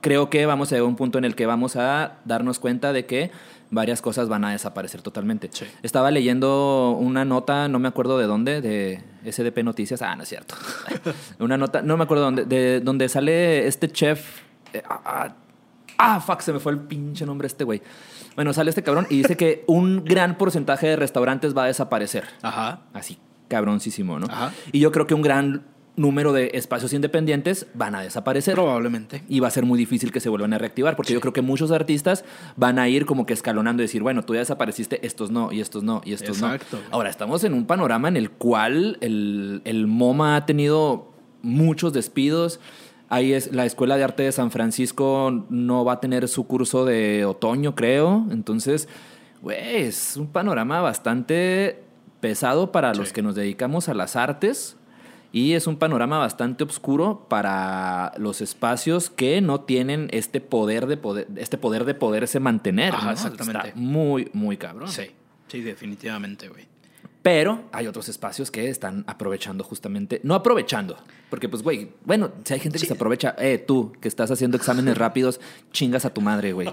creo 0.00 0.28
que 0.30 0.44
vamos 0.46 0.70
a 0.70 0.76
llegar 0.76 0.84
a 0.86 0.88
un 0.88 0.96
punto 0.96 1.18
en 1.18 1.24
el 1.24 1.34
que 1.34 1.46
vamos 1.46 1.76
a 1.76 2.18
darnos 2.26 2.58
cuenta 2.58 2.92
de 2.92 3.06
que 3.06 3.30
varias 3.70 4.00
cosas 4.02 4.28
van 4.28 4.44
a 4.44 4.52
desaparecer 4.52 5.02
totalmente. 5.02 5.50
Sí. 5.52 5.66
Estaba 5.82 6.10
leyendo 6.10 6.96
una 6.98 7.24
nota, 7.24 7.68
no 7.68 7.78
me 7.78 7.88
acuerdo 7.88 8.18
de 8.18 8.26
dónde, 8.26 8.60
de 8.60 9.02
SDP 9.32 9.62
Noticias, 9.64 10.02
ah, 10.02 10.14
no 10.16 10.22
es 10.22 10.28
cierto. 10.28 10.54
una 11.38 11.56
nota, 11.56 11.82
no 11.82 11.96
me 11.96 12.04
acuerdo 12.04 12.24
dónde, 12.24 12.44
de 12.44 12.80
donde 12.80 13.08
sale 13.08 13.66
este 13.66 13.90
chef. 13.90 14.42
eh, 14.72 14.82
ah, 14.88 15.00
ah, 15.04 15.34
ah, 15.98 16.20
fuck, 16.20 16.40
se 16.40 16.52
me 16.52 16.60
fue 16.60 16.72
el 16.72 16.80
pinche 16.80 17.26
nombre 17.26 17.46
este 17.46 17.64
güey. 17.64 17.82
Bueno, 18.34 18.52
sale 18.52 18.70
este 18.70 18.82
cabrón 18.82 19.06
y 19.10 19.18
dice 19.18 19.36
que 19.36 19.64
un 19.66 20.04
gran 20.04 20.36
porcentaje 20.36 20.88
de 20.88 20.96
restaurantes 20.96 21.56
va 21.56 21.64
a 21.64 21.66
desaparecer. 21.66 22.24
Ajá. 22.42 22.80
Así, 22.92 23.18
cabroncísimo, 23.48 24.18
¿no? 24.18 24.26
Ajá. 24.26 24.52
Y 24.72 24.80
yo 24.80 24.90
creo 24.90 25.06
que 25.06 25.14
un 25.14 25.22
gran 25.22 25.64
número 25.96 26.32
de 26.32 26.50
espacios 26.54 26.92
independientes 26.92 27.66
van 27.74 27.94
a 27.94 28.00
desaparecer. 28.00 28.54
Probablemente. 28.54 29.22
Y 29.28 29.40
va 29.40 29.48
a 29.48 29.50
ser 29.50 29.64
muy 29.64 29.78
difícil 29.78 30.12
que 30.12 30.20
se 30.20 30.28
vuelvan 30.28 30.52
a 30.52 30.58
reactivar, 30.58 30.96
porque 30.96 31.12
yo 31.12 31.20
creo 31.20 31.32
que 31.32 31.42
muchos 31.42 31.70
artistas 31.70 32.24
van 32.56 32.78
a 32.78 32.88
ir 32.88 33.06
como 33.06 33.26
que 33.26 33.32
escalonando 33.32 33.82
y 33.82 33.84
decir, 33.84 34.02
bueno, 34.02 34.24
tú 34.24 34.34
ya 34.34 34.40
desapareciste, 34.40 35.06
estos 35.06 35.30
no, 35.30 35.52
y 35.52 35.60
estos 35.60 35.82
no, 35.82 36.00
y 36.04 36.12
estos 36.12 36.42
Exacto. 36.42 36.78
no. 36.78 36.94
Ahora, 36.94 37.10
estamos 37.10 37.44
en 37.44 37.54
un 37.54 37.66
panorama 37.66 38.08
en 38.08 38.16
el 38.16 38.30
cual 38.30 38.98
el, 39.00 39.62
el 39.64 39.86
MoMA 39.86 40.36
ha 40.36 40.46
tenido 40.46 41.12
muchos 41.42 41.92
despidos. 41.92 42.60
Ahí 43.08 43.32
es 43.32 43.52
la 43.52 43.64
Escuela 43.66 43.96
de 43.96 44.04
Arte 44.04 44.24
de 44.24 44.32
San 44.32 44.50
Francisco 44.50 45.46
no 45.48 45.84
va 45.84 45.94
a 45.94 46.00
tener 46.00 46.26
su 46.26 46.46
curso 46.46 46.84
de 46.84 47.24
otoño, 47.24 47.74
creo. 47.74 48.26
Entonces, 48.30 48.88
güey, 49.42 49.58
es 49.82 50.16
un 50.16 50.26
panorama 50.26 50.80
bastante 50.80 51.82
pesado 52.20 52.72
para 52.72 52.94
los 52.94 53.12
que 53.12 53.22
nos 53.22 53.34
dedicamos 53.34 53.88
a 53.88 53.94
las 53.94 54.16
artes. 54.16 54.76
Y 55.34 55.54
es 55.54 55.66
un 55.66 55.78
panorama 55.78 56.18
bastante 56.18 56.62
oscuro 56.62 57.26
para 57.28 58.12
los 58.18 58.40
espacios 58.40 59.10
que 59.10 59.40
no 59.40 59.62
tienen 59.62 60.06
este 60.12 60.40
poder 60.40 60.86
de 60.86 60.96
poder, 60.96 61.26
este 61.34 61.58
poder 61.58 61.84
de 61.86 61.94
poderse 61.94 62.38
mantener. 62.38 62.94
Ajá, 62.94 63.06
¿no? 63.06 63.10
exactamente. 63.12 63.68
Está 63.70 63.80
muy, 63.80 64.30
muy 64.32 64.56
cabrón. 64.56 64.86
Sí. 64.88 65.10
Sí, 65.48 65.60
definitivamente, 65.60 66.48
güey. 66.48 66.66
Pero 67.22 67.64
hay 67.72 67.88
otros 67.88 68.08
espacios 68.08 68.52
que 68.52 68.68
están 68.68 69.02
aprovechando 69.08 69.64
justamente, 69.64 70.20
no 70.22 70.34
aprovechando, 70.36 70.96
porque 71.30 71.48
pues, 71.48 71.62
güey, 71.64 71.90
bueno, 72.04 72.30
si 72.44 72.54
hay 72.54 72.60
gente 72.60 72.76
que 72.78 72.82
Sí. 72.82 72.86
se 72.86 72.92
aprovecha, 72.94 73.34
eh, 73.38 73.58
tú 73.58 73.92
que 74.00 74.06
estás 74.08 74.30
haciendo 74.30 74.56
exámenes 74.56 74.96
rápidos, 74.98 75.40
chingas 75.72 76.04
a 76.04 76.10
tu 76.14 76.20
madre, 76.20 76.52
güey. 76.52 76.68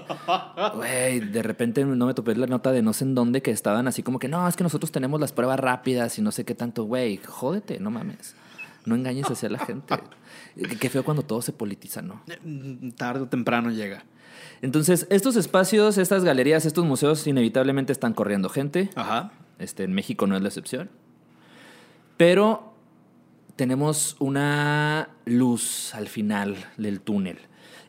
Güey, 0.76 1.20
de 1.20 1.42
repente 1.42 1.84
no 1.84 2.06
me 2.06 2.14
topé 2.14 2.36
la 2.36 2.46
nota 2.46 2.70
de 2.70 2.82
no 2.82 2.92
sé 2.92 3.04
en 3.04 3.14
dónde 3.16 3.42
que 3.42 3.50
estaban 3.50 3.88
así 3.88 4.02
como 4.04 4.18
que, 4.18 4.28
no, 4.28 4.46
es 4.46 4.54
que 4.54 4.62
nosotros 4.62 4.92
tenemos 4.92 5.18
las 5.20 5.32
pruebas 5.32 5.58
rápidas 5.58 6.18
y 6.18 6.22
no 6.22 6.30
sé 6.30 6.44
qué 6.44 6.54
tanto, 6.54 6.84
güey, 6.84 7.16
jódete, 7.16 7.80
no 7.80 7.90
mames. 7.90 8.36
No 8.84 8.94
engañes 8.94 9.30
así 9.30 9.46
a 9.46 9.50
la 9.50 9.58
gente. 9.58 9.94
Qué- 10.80 10.88
feo 10.90 11.04
cuando 11.04 11.22
todo 11.22 11.40
se 11.42 11.52
politiza, 11.52 12.02
¿no? 12.02 12.22
Eh, 12.28 12.92
Tarde 12.96 13.22
o 13.22 13.28
temprano 13.28 13.70
llega. 13.70 14.04
Entonces, 14.60 15.06
estos 15.10 15.36
espacios, 15.36 15.98
estas 15.98 16.24
galerías, 16.24 16.66
estos 16.66 16.84
museos 16.84 17.26
inevitablemente 17.26 17.92
están 17.92 18.12
corriendo 18.14 18.48
gente. 18.48 18.90
Ajá. 18.94 19.32
Este, 19.58 19.84
en 19.84 19.92
México 19.92 20.26
no 20.26 20.36
es 20.36 20.42
la 20.42 20.48
excepción. 20.48 20.90
Pero 22.16 22.72
tenemos 23.56 24.16
una 24.18 25.10
luz 25.24 25.94
al 25.94 26.08
final 26.08 26.56
del 26.76 27.00
túnel. 27.00 27.38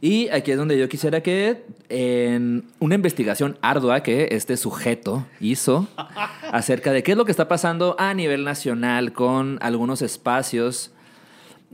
Y 0.06 0.28
aquí 0.30 0.52
es 0.52 0.58
donde 0.58 0.78
yo 0.78 0.90
quisiera 0.90 1.24
que 1.24 1.64
en 1.88 2.66
una 2.80 2.96
investigación 2.96 3.58
ardua 3.62 4.04
que 4.04 4.28
este 4.32 4.58
sujeto 4.58 5.26
hizo 5.40 5.88
acerca 6.52 6.92
de 6.92 7.04
qué 7.04 7.12
es 7.14 7.18
lo 7.18 7.24
que 7.24 7.32
está 7.32 7.48
pasando 7.48 7.96
a 7.98 8.14
nivel 8.14 8.44
nacional 8.44 9.14
con 9.14 9.60
algunos 9.62 10.02
espacios. 10.02 10.92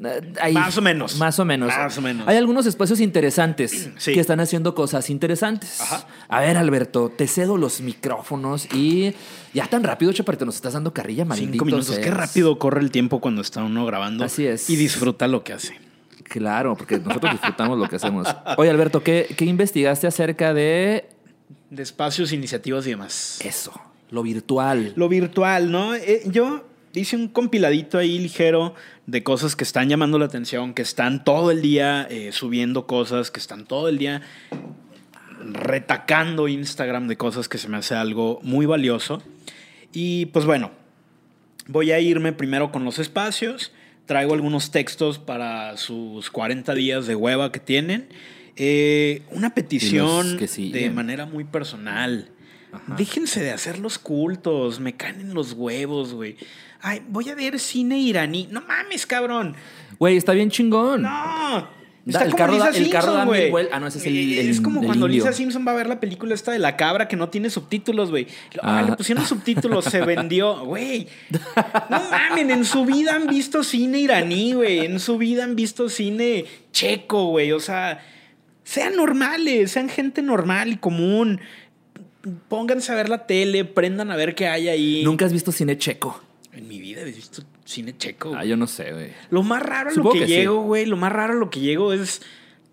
eh, 0.04 0.22
hay- 0.40 0.54
Más 0.54 0.78
o 0.78 0.82
menos. 0.84 1.18
Más 1.18 1.40
o 1.40 1.44
menos. 1.46 1.70
Más 1.76 1.98
o 1.98 2.02
menos. 2.04 2.28
Hay 2.28 2.38
algunos 2.38 2.68
espacios 2.68 3.00
interesantes 3.00 3.90
Sí. 3.98 4.14
que 4.14 4.20
están 4.20 4.40
haciendo 4.40 4.76
cosas 4.76 5.10
interesantes. 5.10 5.82
Ajá. 5.82 6.06
A 6.28 6.40
ver, 6.42 6.56
Alberto, 6.56 7.10
te 7.10 7.26
cedo 7.26 7.58
los 7.58 7.82
micrófonos 7.82 8.72
y 8.76 9.16
ya 9.56 9.66
tan 9.66 9.84
rápido, 9.84 10.14
chaparrito, 10.14 10.46
nos 10.46 10.54
estás 10.56 10.74
dando 10.74 10.94
carrilla, 10.94 11.26
maldito 11.26 11.52
Cinco 11.54 11.66
minutos. 11.66 11.98
Qué 11.98 12.12
rápido 12.12 12.60
corre 12.60 12.82
el 12.82 12.92
tiempo 12.92 13.22
cuando 13.22 13.42
está 13.42 13.64
uno 13.64 13.88
grabando. 13.88 14.24
Así 14.24 14.46
es. 14.46 14.70
Y 14.70 14.76
disfruta 14.76 15.28
lo 15.28 15.44
que 15.44 15.54
hace. 15.54 15.89
Claro, 16.30 16.76
porque 16.78 17.00
nosotros 17.00 17.34
disfrutamos 17.34 17.78
lo 17.78 17.90
que 17.90 17.98
hacemos. 17.98 18.28
Oye, 18.58 18.70
Alberto, 18.70 19.04
¿qué, 19.04 19.28
qué 19.36 19.46
investigaste 19.46 20.08
acerca 20.08 20.54
de 20.54 21.10
De 21.70 21.84
espacios, 21.84 22.32
iniciativas 22.32 22.88
y 22.88 22.92
demás. 22.92 23.40
eso? 23.44 23.74
Lo 24.12 24.24
virtual. 24.24 24.94
Lo 24.96 25.10
virtual, 25.10 25.72
¿no? 25.72 25.94
Eh, 25.96 26.22
yo 26.26 26.66
hice 26.94 27.16
un 27.16 27.28
compiladito 27.28 27.98
ahí 27.98 28.18
ligero 28.18 28.74
de 29.06 29.24
cosas 29.24 29.56
que 29.56 29.64
están 29.64 29.90
llamando 29.90 30.18
la 30.18 30.26
atención, 30.26 30.74
que 30.74 30.82
están 30.82 31.24
todo 31.24 31.52
el 31.52 31.62
día 31.62 32.08
eh, 32.10 32.32
subiendo 32.32 32.88
cosas, 32.88 33.32
que 33.32 33.40
están 33.40 33.66
todo 33.66 33.88
el 33.88 33.98
día 33.98 34.22
retacando 35.42 36.48
Instagram 36.48 37.08
de 37.08 37.18
cosas 37.18 37.48
que 37.48 37.58
se 37.58 37.70
me 37.70 37.78
hace 37.78 37.96
algo 37.96 38.40
muy 38.44 38.66
valioso. 38.66 39.22
Y 39.94 40.28
pues 40.28 40.46
bueno, 40.46 40.72
voy 41.68 41.92
a 41.92 42.00
irme 42.00 42.34
primero 42.34 42.72
con 42.72 42.84
los 42.84 43.00
espacios. 43.00 43.72
Traigo 44.10 44.34
algunos 44.34 44.72
textos 44.72 45.20
para 45.20 45.78
sus 45.78 46.32
40 46.32 46.74
días 46.74 47.06
de 47.06 47.14
hueva 47.14 47.52
que 47.52 47.60
tienen. 47.60 48.10
Eh, 48.56 49.22
una 49.30 49.54
petición 49.54 50.36
que 50.40 50.48
de 50.48 50.90
manera 50.90 51.28
muy 51.28 51.44
personal. 51.44 52.28
Ajá. 52.72 52.96
Déjense 52.98 53.44
de 53.44 53.52
hacer 53.52 53.78
los 53.78 54.00
cultos, 54.00 54.80
me 54.80 54.94
caen 54.94 55.22
en 55.22 55.36
los 55.36 55.54
huevos, 55.54 56.16
güey. 56.16 56.38
Ay, 56.82 57.04
voy 57.08 57.30
a 57.30 57.36
ver 57.36 57.60
cine 57.60 58.00
iraní. 58.00 58.48
No 58.50 58.62
mames, 58.62 59.06
cabrón. 59.06 59.56
Güey, 60.00 60.18
está 60.18 60.34
bien 60.34 60.50
chingón. 60.50 61.04
No. 61.04 61.70
Está 62.10 62.24
el 62.26 62.32
como 62.32 62.38
carro, 62.38 62.58
da, 62.58 62.70
Lisa 62.72 62.80
el 62.84 62.90
carro 62.90 63.14
da 63.14 63.24
Simpson, 63.26 63.52
mil 63.54 63.68
Ah, 63.72 63.80
no, 63.80 63.88
ese 63.88 63.98
es 64.00 64.06
el, 64.06 64.18
el- 64.18 64.50
Es 64.50 64.62
como 64.62 64.82
el 64.82 64.86
cuando 64.88 65.06
indio. 65.08 65.24
Lisa 65.26 65.34
Simpson 65.34 65.66
va 65.68 65.72
a 65.72 65.76
ver 65.76 65.88
la 65.88 66.00
película 66.00 66.34
esta 66.36 66.52
de 66.52 66.60
la 66.60 66.76
cabra 66.76 67.08
que 67.08 67.16
no 67.16 67.30
tiene 67.30 67.50
subtítulos, 67.50 68.10
güey. 68.10 68.28
Ah, 68.62 68.80
Ah. 68.80 68.82
le 68.82 68.96
pusieron 68.96 69.26
subtítulos, 69.26 69.86
se 69.86 70.02
vendió, 70.02 70.60
güey. 70.66 71.08
No 71.90 72.02
mamen, 72.12 72.52
en 72.52 72.66
su 72.66 72.86
vida 72.86 73.16
han 73.16 73.28
visto 73.28 73.64
cine 73.64 74.00
iraní, 74.00 74.54
güey. 74.54 74.80
En 74.86 75.00
su 75.00 75.18
vida 75.18 75.44
han 75.44 75.56
visto 75.56 75.90
cine 75.90 76.46
checo, 76.72 77.26
güey. 77.28 77.52
O 77.52 77.60
sea, 77.60 78.04
sean 78.64 78.96
normales, 78.96 79.72
sean 79.72 79.90
gente 79.90 80.22
normal 80.22 80.70
y 80.74 80.78
común. 80.78 81.40
Pónganse 82.50 82.92
a 82.92 82.96
ver 82.96 83.08
la 83.10 83.26
tele, 83.26 83.64
prendan 83.66 84.12
a 84.12 84.16
ver 84.16 84.36
qué 84.36 84.48
hay 84.48 84.68
ahí. 84.68 85.02
Nunca 85.06 85.26
has 85.26 85.32
visto 85.34 85.52
cine 85.52 85.78
checo. 85.78 86.22
En 86.52 86.68
mi 86.68 86.80
vida 86.80 87.02
he 87.02 87.06
visto 87.06 87.44
cine 87.70 87.96
checo. 87.96 88.34
Ah, 88.36 88.44
yo 88.46 88.58
no 88.58 88.66
sé, 88.68 88.92
güey. 88.92 89.12
Lo 89.30 89.44
más 89.44 89.62
raro 89.62 89.92
a 89.92 89.94
lo 89.94 90.10
que, 90.12 90.20
que 90.20 90.26
sí. 90.28 90.32
llego, 90.34 90.64
güey, 90.64 90.86
lo 90.86 90.98
más 90.98 91.12
raro 91.12 91.34
a 91.34 91.36
lo 91.36 91.50
que 91.50 91.60
llego 91.60 91.94
es 91.94 92.22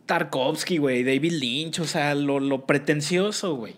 Tarkovsky, 0.07 0.79
güey, 0.79 1.05
David 1.05 1.33
Lynch, 1.33 1.81
o 1.81 1.85
sea, 1.85 2.15
lo, 2.15 2.41
lo 2.41 2.65
pretencioso, 2.67 3.57
güey. 3.57 3.77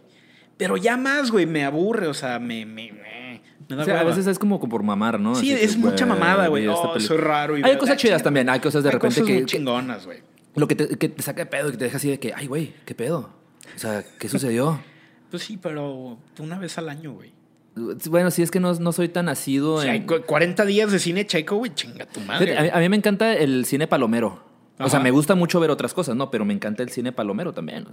Pero 0.57 0.77
ya 0.77 0.97
más, 0.97 1.31
güey, 1.31 1.47
me 1.47 1.65
aburre, 1.65 2.07
o 2.07 2.15
sea, 2.15 2.39
me, 2.39 2.65
me, 2.67 2.93
me, 2.93 3.41
me 3.69 3.77
da 3.77 3.83
O 3.83 3.85
sea, 3.85 4.01
a 4.01 4.05
veces 4.05 4.27
es 4.27 4.39
como 4.39 4.61
por 4.61 4.83
mamar, 4.83 5.19
¿no? 5.19 5.35
Sí, 5.35 5.53
Así 5.53 5.65
es 5.65 5.77
mucha 5.77 6.07
mamada, 6.07 6.47
güey. 6.49 6.67
Oh, 6.69 6.99
soy 7.01 7.17
raro. 7.19 7.59
y 7.59 7.63
Hay 7.63 7.77
cosas 7.79 7.97
chidas 7.97 8.23
también. 8.23 8.49
Hay 8.49 8.61
cosas 8.61 8.83
de 8.85 8.91
Hay 8.91 8.95
repente 8.95 9.21
cosas 9.21 9.27
que, 9.27 9.39
muy 9.41 9.47
chingonas, 9.47 10.07
güey. 10.07 10.19
lo 10.55 10.69
que 10.69 10.75
te, 10.77 10.97
que 10.99 11.09
te 11.09 11.23
saca 11.23 11.41
de 11.45 11.47
pedo 11.47 11.69
y 11.69 11.73
que 11.73 11.79
te 11.79 11.85
deja 11.85 11.97
así 11.97 12.11
de 12.11 12.19
que, 12.21 12.33
ay, 12.35 12.47
güey, 12.47 12.75
¿qué 12.85 12.95
pedo? 12.95 13.31
O 13.75 13.79
sea, 13.79 14.05
¿qué 14.19 14.29
sucedió? 14.29 14.81
Pues 15.31 15.43
sí, 15.43 15.59
pero 15.61 16.19
una 16.39 16.59
vez 16.59 16.79
al 16.79 16.89
año, 16.89 17.13
güey. 17.13 17.38
Bueno, 18.11 18.31
sí 18.31 18.43
es 18.43 18.51
que 18.51 18.61
no, 18.61 18.73
no 18.75 18.93
soy 18.93 19.09
tan 19.09 19.29
asiduo 19.29 19.81
Si 19.83 19.87
en... 19.89 19.93
hay 19.95 20.01
cu- 20.07 20.23
40 20.27 20.65
días 20.65 20.91
de 20.93 20.99
cine 20.99 21.27
checo, 21.27 21.57
güey, 21.57 21.75
chinga 21.75 22.07
tu 22.07 22.21
madre. 22.21 22.57
A, 22.59 22.63
mí, 22.63 22.69
a 22.73 22.79
mí 22.79 22.89
me 22.89 22.97
encanta 22.97 23.35
el 23.35 23.65
cine 23.65 23.87
palomero. 23.87 24.43
O 24.81 24.89
sea, 24.89 25.01
me 25.01 25.11
gusta 25.11 25.35
mucho 25.35 25.59
ver 25.59 25.71
otras 25.71 25.93
cosas, 25.93 26.15
¿no? 26.15 26.31
Pero 26.31 26.45
me 26.45 26.55
encanta 26.55 26.85
el 26.85 26.89
cine 26.91 27.11
palomero 27.11 27.53
también. 27.53 27.85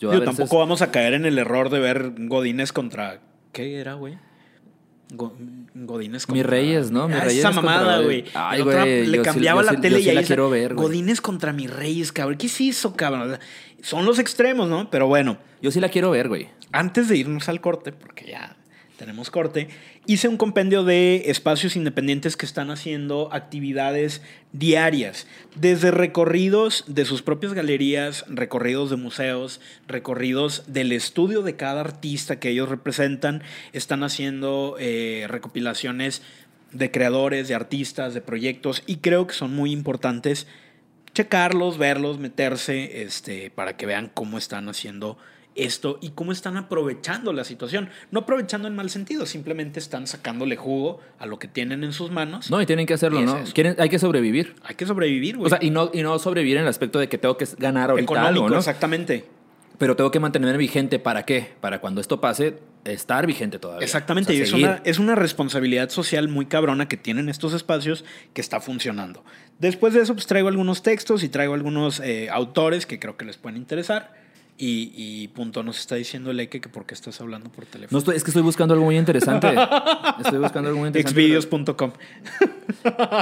Yo 0.00 0.10
Digo, 0.10 0.20
veces- 0.20 0.36
tampoco 0.36 0.58
vamos 0.58 0.82
a 0.82 0.90
caer 0.90 1.14
en 1.14 1.24
el 1.24 1.38
error 1.38 1.70
de 1.70 1.78
ver 1.78 2.12
Godines 2.18 2.72
contra. 2.72 3.20
¿Qué 3.52 3.76
era, 3.80 3.94
güey? 3.94 4.18
Go- 5.14 5.36
Godines 5.74 6.26
contra. 6.26 6.42
Mis 6.42 6.46
Reyes, 6.50 6.90
¿no? 6.90 7.06
Mis 7.06 7.16
Ah, 7.18 7.20
Reyes 7.24 7.38
Esa 7.44 7.52
contra- 7.52 7.62
mamada, 7.70 8.00
güey. 8.00 8.24
Ay, 8.34 8.60
El 8.60 8.66
otra 8.68 8.80
güey, 8.82 9.06
Le 9.06 9.16
yo 9.18 9.22
sí- 9.22 9.30
cambiaba 9.30 9.60
yo 9.62 9.66
la 9.66 9.72
sí- 9.72 9.80
tele 9.82 9.94
yo 9.96 10.00
y 10.00 10.02
sí 10.04 10.08
ahí 10.08 10.14
la 10.16 10.22
quiero 10.22 10.50
ver, 10.50 10.74
güey. 10.74 10.86
Godines 10.88 11.20
contra 11.20 11.52
mis 11.52 11.70
Reyes, 11.70 12.10
cabrón. 12.12 12.38
¿Qué 12.38 12.48
se 12.48 12.64
hizo, 12.64 12.96
cabrón? 12.96 13.38
Son 13.82 14.04
los 14.04 14.18
extremos, 14.18 14.68
¿no? 14.68 14.90
Pero 14.90 15.06
bueno, 15.06 15.36
Yo 15.60 15.70
sí 15.70 15.78
la 15.80 15.90
quiero 15.90 16.10
ver, 16.10 16.28
güey. 16.28 16.48
antes 16.72 17.08
de 17.08 17.16
irnos 17.18 17.48
al 17.48 17.60
corte, 17.60 17.92
porque 17.92 18.26
ya 18.30 18.56
tenemos 19.02 19.32
corte, 19.32 19.66
hice 20.06 20.28
un 20.28 20.36
compendio 20.36 20.84
de 20.84 21.24
espacios 21.26 21.74
independientes 21.74 22.36
que 22.36 22.46
están 22.46 22.70
haciendo 22.70 23.30
actividades 23.32 24.22
diarias, 24.52 25.26
desde 25.56 25.90
recorridos 25.90 26.84
de 26.86 27.04
sus 27.04 27.20
propias 27.20 27.52
galerías, 27.52 28.24
recorridos 28.28 28.90
de 28.90 28.96
museos, 28.96 29.60
recorridos 29.88 30.62
del 30.68 30.92
estudio 30.92 31.42
de 31.42 31.56
cada 31.56 31.80
artista 31.80 32.38
que 32.38 32.50
ellos 32.50 32.68
representan, 32.68 33.42
están 33.72 34.04
haciendo 34.04 34.76
eh, 34.78 35.26
recopilaciones 35.28 36.22
de 36.70 36.92
creadores, 36.92 37.48
de 37.48 37.56
artistas, 37.56 38.14
de 38.14 38.20
proyectos, 38.20 38.84
y 38.86 38.98
creo 38.98 39.26
que 39.26 39.34
son 39.34 39.52
muy 39.52 39.72
importantes 39.72 40.46
checarlos, 41.12 41.76
verlos, 41.76 42.20
meterse, 42.20 43.02
este, 43.02 43.50
para 43.50 43.76
que 43.76 43.84
vean 43.84 44.12
cómo 44.14 44.38
están 44.38 44.68
haciendo 44.68 45.18
esto 45.54 45.98
y 46.00 46.10
cómo 46.10 46.32
están 46.32 46.56
aprovechando 46.56 47.32
la 47.32 47.44
situación. 47.44 47.90
No 48.10 48.20
aprovechando 48.20 48.68
en 48.68 48.74
mal 48.74 48.90
sentido, 48.90 49.26
simplemente 49.26 49.78
están 49.78 50.06
sacándole 50.06 50.56
jugo 50.56 51.00
a 51.18 51.26
lo 51.26 51.38
que 51.38 51.48
tienen 51.48 51.84
en 51.84 51.92
sus 51.92 52.10
manos. 52.10 52.50
No, 52.50 52.60
y 52.60 52.66
tienen 52.66 52.86
que 52.86 52.94
hacerlo, 52.94 53.20
es 53.20 53.26
¿no? 53.26 53.44
Quieren, 53.52 53.76
hay 53.78 53.88
que 53.88 53.98
sobrevivir. 53.98 54.54
Hay 54.62 54.74
que 54.74 54.86
sobrevivir, 54.86 55.36
güey. 55.36 55.46
O 55.46 55.48
sea, 55.50 55.58
y 55.60 55.70
no, 55.70 55.90
y 55.92 56.02
no 56.02 56.18
sobrevivir 56.18 56.56
en 56.56 56.64
el 56.64 56.68
aspecto 56.68 56.98
de 56.98 57.08
que 57.08 57.18
tengo 57.18 57.36
que 57.36 57.46
ganar 57.58 57.90
ahorita 57.90 58.04
Económico, 58.04 58.44
algo, 58.44 58.50
¿no? 58.50 58.58
exactamente. 58.58 59.24
Pero 59.78 59.96
tengo 59.96 60.10
que 60.10 60.20
mantenerme 60.20 60.58
vigente. 60.58 60.98
¿Para 60.98 61.24
qué? 61.24 61.54
Para 61.60 61.80
cuando 61.80 62.00
esto 62.00 62.20
pase, 62.20 62.58
estar 62.84 63.26
vigente 63.26 63.58
todavía. 63.58 63.84
Exactamente, 63.84 64.32
O 64.32 64.36
y 64.36 64.40
es 64.40 64.52
una, 64.52 64.80
es 64.84 64.98
una 64.98 65.14
responsabilidad 65.14 65.90
social 65.90 66.28
muy 66.28 66.46
cabrona 66.46 66.88
que 66.88 66.96
tienen 66.96 67.28
estos 67.28 67.52
espacios 67.52 68.04
que 68.32 68.40
está 68.40 68.60
funcionando. 68.60 69.24
Después 69.58 69.94
de 69.94 70.02
eso, 70.02 70.14
pues 70.14 70.26
traigo 70.26 70.48
algunos 70.48 70.82
textos 70.82 71.22
y 71.22 71.28
traigo 71.28 71.54
algunos 71.54 72.00
eh, 72.00 72.28
autores 72.30 72.86
que 72.86 72.98
creo 72.98 73.16
que 73.16 73.24
les 73.24 73.36
pueden 73.36 73.56
interesar. 73.56 74.21
Y, 74.58 74.92
y 74.94 75.28
punto, 75.28 75.62
nos 75.62 75.78
está 75.80 75.96
diciendo 75.96 76.32
Leque 76.32 76.60
que 76.60 76.68
por 76.68 76.86
qué 76.86 76.94
estás 76.94 77.20
hablando 77.20 77.50
por 77.50 77.64
teléfono. 77.64 77.88
No 77.90 77.98
estoy, 77.98 78.16
es 78.16 78.22
que 78.22 78.30
estoy 78.30 78.42
buscando 78.42 78.74
algo 78.74 78.86
muy 78.86 78.96
interesante. 78.96 79.48
estoy 80.22 80.38
buscando 80.38 80.68
algo 80.68 80.80
muy 80.80 80.88
interesante. 80.88 81.20
Xvideos.com. 81.20 81.92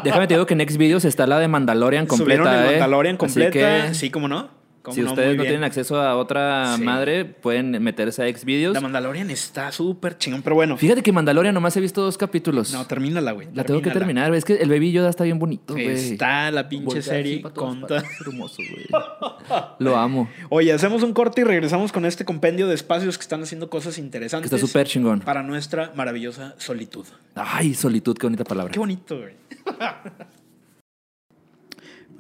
Déjame 0.05 0.27
te 0.27 0.35
digo 0.35 0.45
que 0.47 0.55
en 0.55 0.69
Xvideos 0.69 1.05
está 1.05 1.27
la 1.27 1.39
de 1.39 1.49
Mandalorian 1.49 2.07
completa. 2.07 2.43
Subieron 2.43 2.61
el 2.61 2.69
¿eh? 2.69 2.71
Mandalorian 2.73 3.17
completa. 3.17 3.51
que, 3.51 3.95
Sí, 3.95 4.11
cómo 4.11 4.29
no. 4.29 4.60
¿Cómo 4.91 4.95
si 4.95 5.03
no? 5.03 5.11
ustedes 5.11 5.37
no 5.37 5.43
tienen 5.43 5.65
acceso 5.65 6.01
a 6.01 6.17
otra 6.17 6.77
Sí. 6.77 6.83
madre, 6.83 7.25
pueden 7.25 7.83
meterse 7.83 8.23
a 8.23 8.33
Xvideos. 8.39 8.75
La 8.75 8.81
Mandalorian 8.81 9.31
está 9.31 9.73
súper 9.73 10.19
chingón, 10.19 10.43
pero 10.43 10.55
bueno. 10.57 10.77
Fíjate 10.77 11.03
que 11.03 11.13
Mandalorian 11.13 11.55
nomás 11.55 11.77
he 11.77 11.81
visto 11.81 12.03
dos 12.03 12.19
capítulos. 12.19 12.73
No, 12.73 12.87
termínala, 12.87 13.33
güey. 13.33 13.49
la 13.55 13.65
tengo 13.65 13.83
que 13.83 13.91
terminar. 13.91 14.35
Es 14.35 14.45
que 14.45 14.55
el 14.55 14.69
Baby 14.69 14.93
Yoda 14.93 15.11
está 15.11 15.25
bien 15.25 15.39
bonito, 15.39 15.75
güey. 15.75 15.89
Está 15.89 16.51
la 16.51 16.69
pinche 16.69 17.03
serie 17.03 17.43
con... 17.43 17.87
hermoso, 18.21 18.63
güey. 18.71 18.87
Lo 19.79 19.97
amo. 19.97 20.29
Oye, 20.49 20.73
hacemos 20.73 21.03
un 21.03 21.13
corte 21.13 21.41
y 21.41 21.45
regresamos 21.45 21.93
con 21.93 22.05
este 22.05 22.25
compendio 22.25 22.69
de 22.69 22.75
espacios 22.75 23.17
que 23.19 23.23
están 23.23 23.43
haciendo 23.43 23.71
cosas 23.71 23.95
Que 23.97 24.01
interesantes. 24.01 24.53
está 24.53 24.65
súper 24.67 24.87
chingón. 24.87 25.21
Para 25.21 25.43
nuestra 25.43 25.93
maravillosa 25.95 26.55
solitud. 26.59 27.07
Ay, 27.35 27.75
solitud, 27.75 28.17
qué 28.17 28.27
bonita 28.27 28.45
palabra. 28.45 28.73
Qué 28.73 28.79
bonito, 28.79 29.19
güey. 29.19 29.35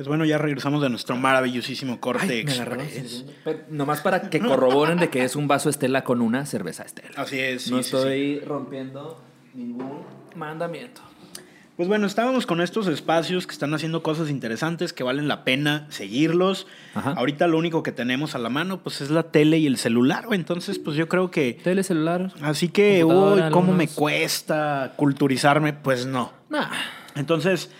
Pues 0.00 0.08
bueno, 0.08 0.24
ya 0.24 0.38
regresamos 0.38 0.80
de 0.80 0.88
nuestro 0.88 1.14
maravillosísimo 1.16 2.00
corte 2.00 2.40
express. 2.40 3.26
nomás 3.68 4.00
para 4.00 4.30
que 4.30 4.40
corroboren 4.40 4.96
de 4.98 5.10
que 5.10 5.24
es 5.24 5.36
un 5.36 5.46
vaso 5.46 5.68
Estela 5.68 6.04
con 6.04 6.22
una 6.22 6.46
cerveza 6.46 6.84
Estela. 6.84 7.10
Así 7.16 7.38
es. 7.38 7.64
sí, 7.64 7.70
no 7.70 7.82
sí, 7.82 7.90
sí. 7.90 7.96
estoy 7.96 8.40
rompiendo 8.40 9.22
ningún 9.52 10.00
mandamiento. 10.36 11.02
Pues 11.76 11.86
bueno, 11.86 12.06
estábamos 12.06 12.46
con 12.46 12.62
estos 12.62 12.86
espacios 12.86 13.46
que 13.46 13.52
están 13.52 13.74
haciendo 13.74 14.02
cosas 14.02 14.30
interesantes, 14.30 14.94
que 14.94 15.04
valen 15.04 15.28
la 15.28 15.44
pena 15.44 15.86
seguirlos. 15.90 16.66
Ajá. 16.94 17.12
Ahorita 17.18 17.46
lo 17.46 17.58
único 17.58 17.82
que 17.82 17.92
tenemos 17.92 18.34
a 18.34 18.38
la 18.38 18.48
mano, 18.48 18.82
pues 18.82 19.02
es 19.02 19.10
la 19.10 19.24
tele 19.24 19.58
y 19.58 19.66
el 19.66 19.76
celular, 19.76 20.24
güey. 20.24 20.40
Entonces, 20.40 20.78
pues 20.78 20.96
yo 20.96 21.10
creo 21.10 21.30
que... 21.30 21.60
Tele, 21.62 21.82
celular. 21.82 22.32
Así 22.40 22.70
que, 22.70 23.04
uy, 23.04 23.42
¿cómo 23.52 23.74
me 23.74 23.86
cuesta 23.86 24.94
culturizarme? 24.96 25.74
Pues 25.74 26.06
no. 26.06 26.32
Nah. 26.48 26.70
Entonces, 27.16 27.70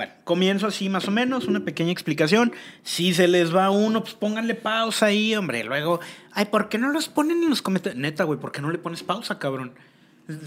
bueno, 0.00 0.12
comienzo 0.24 0.66
así 0.66 0.88
más 0.88 1.06
o 1.08 1.10
menos, 1.10 1.46
una 1.46 1.60
pequeña 1.60 1.92
explicación. 1.92 2.52
Si 2.82 3.12
se 3.12 3.28
les 3.28 3.54
va 3.54 3.68
uno, 3.70 4.00
pues 4.02 4.14
pónganle 4.14 4.54
pausa 4.54 5.04
ahí, 5.06 5.36
hombre. 5.36 5.62
Luego, 5.62 6.00
ay, 6.32 6.46
¿por 6.46 6.70
qué 6.70 6.78
no 6.78 6.88
los 6.90 7.10
ponen 7.10 7.42
en 7.42 7.50
los 7.50 7.60
comentarios? 7.60 8.00
Neta, 8.00 8.24
güey, 8.24 8.38
¿por 8.40 8.50
qué 8.50 8.62
no 8.62 8.70
le 8.70 8.78
pones 8.78 9.02
pausa, 9.02 9.38
cabrón? 9.38 9.72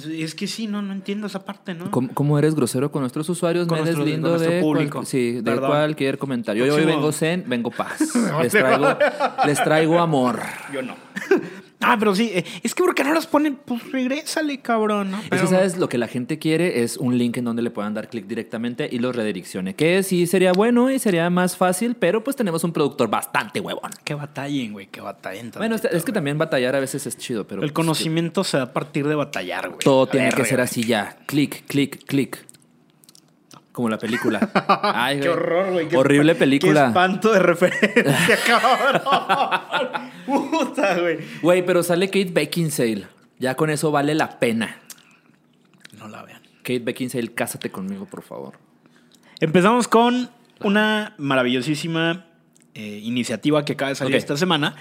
Es- 0.09 0.33
que 0.33 0.47
sí, 0.47 0.65
no, 0.65 0.81
no 0.81 0.91
entiendo 0.91 1.27
esa 1.27 1.45
parte, 1.45 1.75
¿no? 1.75 1.91
¿Cómo, 1.91 2.09
cómo 2.15 2.39
eres 2.39 2.55
grosero 2.55 2.91
con 2.91 3.01
nuestros 3.01 3.29
usuarios? 3.29 3.67
Con 3.67 3.77
me 3.77 3.83
nuestro- 3.83 4.03
deslindo 4.05 4.31
con 4.31 4.39
de, 4.41 4.59
público. 4.59 4.93
cual- 4.99 5.05
sí, 5.05 5.33
de 5.33 5.43
Perdón. 5.43 5.69
cualquier 5.69 6.17
comentario. 6.17 6.65
Yo 6.65 6.73
hoy 6.73 6.85
vengo 6.85 7.11
zen, 7.11 7.43
vengo 7.45 7.69
paz. 7.69 7.99
les, 8.41 8.51
traigo, 8.53 8.97
les 9.45 9.63
traigo 9.63 9.99
amor. 9.99 10.39
Yo 10.73 10.81
no. 10.81 10.95
Ah, 11.83 11.95
pero 11.99 12.15
sí, 12.15 12.31
eh, 12.33 12.43
es 12.63 12.73
que 12.73 12.83
¿por 12.83 12.95
qué 12.95 13.03
no 13.03 13.13
los 13.13 13.27
ponen? 13.27 13.55
Pues 13.55 13.91
regrésale, 13.91 14.59
cabrón, 14.59 15.11
¿no? 15.11 15.19
Es 15.19 15.25
Pero- 15.29 15.43
que, 15.43 15.47
¿sabes? 15.49 15.77
Lo 15.77 15.89
que 15.89 15.97
la 15.97 16.07
gente 16.07 16.39
quiere 16.39 16.83
es 16.83 16.97
un 16.97 17.17
link 17.17 17.37
en 17.37 17.45
donde 17.45 17.61
le 17.61 17.69
puedan 17.71 17.93
dar 17.93 18.09
clic 18.09 18.25
directamente 18.25 18.87
y 18.91 18.99
los 18.99 19.15
redireccione. 19.15 19.75
Que 19.75 20.03
sí 20.03 20.27
sería 20.27 20.51
bueno 20.53 20.89
y 20.91 20.99
sería 20.99 21.29
más 21.29 21.57
fácil, 21.57 21.95
pero 21.95 22.23
pues 22.23 22.35
tenemos 22.35 22.63
un 22.63 22.73
productor 22.73 23.09
bastante 23.09 23.59
huevón. 23.59 23.91
Que 24.03 24.13
batallen, 24.13 24.73
güey, 24.73 24.87
que 24.87 25.01
batallen. 25.01 25.51
Bueno, 25.55 25.75
es 25.75 25.81
que 25.81 25.89
güey. 25.99 26.13
también 26.13 26.37
batallar 26.37 26.75
a 26.75 26.79
veces 26.79 27.05
es 27.05 27.17
chido, 27.17 27.45
pero... 27.47 27.61
El 27.61 27.67
pues, 27.71 27.73
conocimiento 27.73 28.43
se 28.43 28.57
da 28.57 28.63
a 28.63 28.73
partir 28.73 29.07
de 29.07 29.15
batallar, 29.15 29.67
güey. 29.69 29.79
Todo 29.79 30.03
A 30.03 30.09
tiene 30.09 30.27
ver, 30.27 30.35
que 30.35 30.45
ser 30.45 30.61
así 30.61 30.83
ya. 30.83 31.17
Clic, 31.25 31.65
clic, 31.67 32.05
clic. 32.05 32.45
Como 33.73 33.89
la 33.89 33.97
película. 33.97 34.49
Ay, 34.95 35.19
Qué 35.19 35.27
horror, 35.29 35.71
güey. 35.73 35.93
Horrible 35.95 36.35
película. 36.35 36.81
Qué 36.83 36.87
espanto 36.87 37.33
de 37.33 37.39
referencia, 37.39 38.37
cabrón. 38.47 39.01
Puta, 40.25 40.99
güey. 40.99 41.17
Güey, 41.41 41.65
pero 41.65 41.83
sale 41.83 42.07
Kate 42.07 42.29
Beckinsale. 42.31 43.07
Ya 43.39 43.55
con 43.55 43.69
eso 43.69 43.91
vale 43.91 44.13
la 44.15 44.39
pena. 44.39 44.77
No 45.97 46.07
la 46.07 46.23
vean. 46.23 46.41
Kate 46.61 46.79
Beckinsale, 46.79 47.33
cásate 47.33 47.71
conmigo, 47.71 48.05
por 48.05 48.21
favor. 48.21 48.53
Empezamos 49.39 49.87
con 49.87 50.29
una 50.61 51.15
maravillosísima 51.17 52.27
eh, 52.75 52.99
iniciativa 53.03 53.65
que 53.65 53.73
acaba 53.73 53.89
de 53.89 53.95
salir 53.95 54.13
Ok. 54.15 54.19
esta 54.19 54.37
semana 54.37 54.75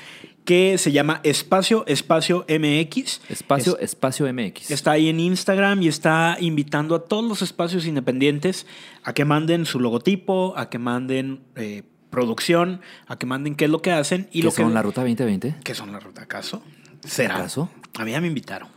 que 0.45 0.77
se 0.79 0.91
llama 0.93 1.21
Espacio 1.23 1.85
Espacio 1.87 2.45
MX. 2.49 3.21
Espacio, 3.29 3.77
Es- 3.79 3.85
espacio 3.93 4.27
MX. 4.33 4.71
Está 4.71 4.93
ahí 4.93 5.09
en 5.09 5.21
Instagram 5.21 5.83
y 5.83 5.89
está 5.89 6.37
invitando 6.41 6.95
a 6.97 7.05
todos 7.05 7.25
los 7.25 7.43
espacios 7.43 7.87
independientes 7.87 8.67
a 9.05 9.13
que 9.13 9.25
manden 9.25 9.67
su 9.67 9.79
logotipo, 9.81 10.55
a 10.57 10.69
que 10.69 10.79
manden 10.79 11.41
eh, 11.57 11.83
producción, 12.11 12.81
a 13.07 13.17
que 13.19 13.27
manden 13.27 13.55
qué 13.55 13.67
es 13.67 13.71
lo 13.71 13.81
que 13.83 13.93
hacen 13.93 14.29
y 14.33 14.41
¿Qué 14.41 14.45
lo 14.47 14.51
que 14.51 14.63
son 14.63 14.75
la 14.75 14.83
Ruta 14.83 15.01
2020? 15.03 15.57
¿Qué 15.65 15.75
son 15.75 15.93
la 15.93 16.01
ruta 16.01 16.23
acaso? 16.23 16.63
¿Será? 17.05 17.37
¿Acaso? 17.37 17.71
A 17.99 18.05
mí 18.05 18.11
ya 18.11 18.21
me 18.21 18.27
invitaron. 18.27 18.69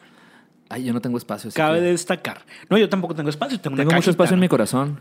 Ay, 0.69 0.83
yo 0.83 0.93
no 0.93 1.01
tengo 1.01 1.17
espacio. 1.17 1.51
Cabe 1.53 1.79
que- 1.79 1.85
destacar. 1.85 2.45
No, 2.69 2.77
yo 2.77 2.89
tampoco 2.89 3.13
tengo 3.15 3.29
espacio. 3.29 3.59
Tengo, 3.59 3.75
Tengo 3.75 3.89
una 3.89 3.97
mucho 3.97 4.05
cajita, 4.07 4.11
espacio 4.11 4.33
en 4.35 4.39
mi 4.39 4.47
corazón. 4.47 4.99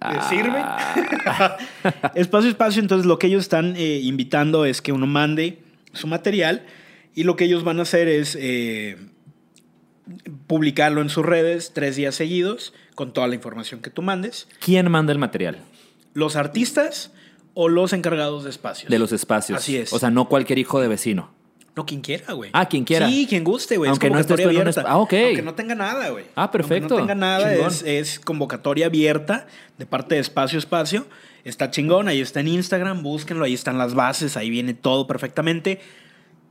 Ah. 0.00 0.28
¿Sirve? 0.28 0.60
espacio, 2.14 2.50
espacio. 2.50 2.80
Entonces, 2.82 3.06
lo 3.06 3.18
que 3.18 3.26
ellos 3.28 3.42
están 3.42 3.74
eh, 3.76 4.00
invitando 4.02 4.64
es 4.64 4.82
que 4.82 4.92
uno 4.92 5.06
mande 5.06 5.63
su 5.94 6.06
material 6.06 6.64
y 7.14 7.24
lo 7.24 7.36
que 7.36 7.44
ellos 7.44 7.64
van 7.64 7.78
a 7.78 7.82
hacer 7.82 8.08
es 8.08 8.36
eh, 8.40 8.96
publicarlo 10.46 11.00
en 11.00 11.08
sus 11.08 11.24
redes 11.24 11.72
tres 11.74 11.96
días 11.96 12.14
seguidos 12.14 12.74
con 12.94 13.12
toda 13.12 13.28
la 13.28 13.34
información 13.34 13.80
que 13.80 13.90
tú 13.90 14.02
mandes. 14.02 14.48
¿Quién 14.60 14.90
manda 14.90 15.12
el 15.12 15.18
material? 15.18 15.58
Los 16.12 16.36
artistas 16.36 17.12
o 17.54 17.68
los 17.68 17.92
encargados 17.92 18.44
de 18.44 18.50
espacios. 18.50 18.90
De 18.90 18.98
los 18.98 19.12
espacios. 19.12 19.58
Así 19.58 19.76
es. 19.76 19.92
O 19.92 19.98
sea, 19.98 20.10
no 20.10 20.28
cualquier 20.28 20.58
hijo 20.58 20.80
de 20.80 20.88
vecino. 20.88 21.32
No, 21.76 21.86
quien 21.86 22.02
quiera, 22.02 22.32
güey. 22.34 22.50
Ah, 22.52 22.68
quien 22.68 22.84
quiera. 22.84 23.08
Sí, 23.08 23.26
quien 23.28 23.42
guste, 23.42 23.76
güey. 23.76 23.90
Aunque 23.90 24.06
es 24.06 24.12
no 24.12 24.18
estés 24.20 24.36
convocatoria 24.36 24.60
en 24.60 24.68
un 24.68 24.68
abierta. 24.68 24.90
Ah, 24.90 24.98
ok. 24.98 25.12
Aunque 25.12 25.42
no 25.42 25.54
tenga 25.54 25.74
nada, 25.74 26.08
güey. 26.10 26.24
Ah, 26.36 26.50
perfecto. 26.50 26.94
Aunque 26.96 27.14
no 27.14 27.14
tenga 27.14 27.14
nada, 27.14 27.52
es, 27.52 27.82
es 27.82 28.20
convocatoria 28.20 28.86
abierta 28.86 29.48
de 29.76 29.86
parte 29.86 30.14
de 30.14 30.20
Espacio 30.20 30.58
Espacio. 30.58 31.06
Está 31.44 31.70
chingón, 31.70 32.08
ahí 32.08 32.20
está 32.20 32.40
en 32.40 32.48
Instagram, 32.48 33.02
búsquenlo, 33.02 33.44
ahí 33.44 33.54
están 33.54 33.76
las 33.78 33.94
bases, 33.94 34.36
ahí 34.36 34.48
viene 34.50 34.72
todo 34.74 35.06
perfectamente. 35.06 35.80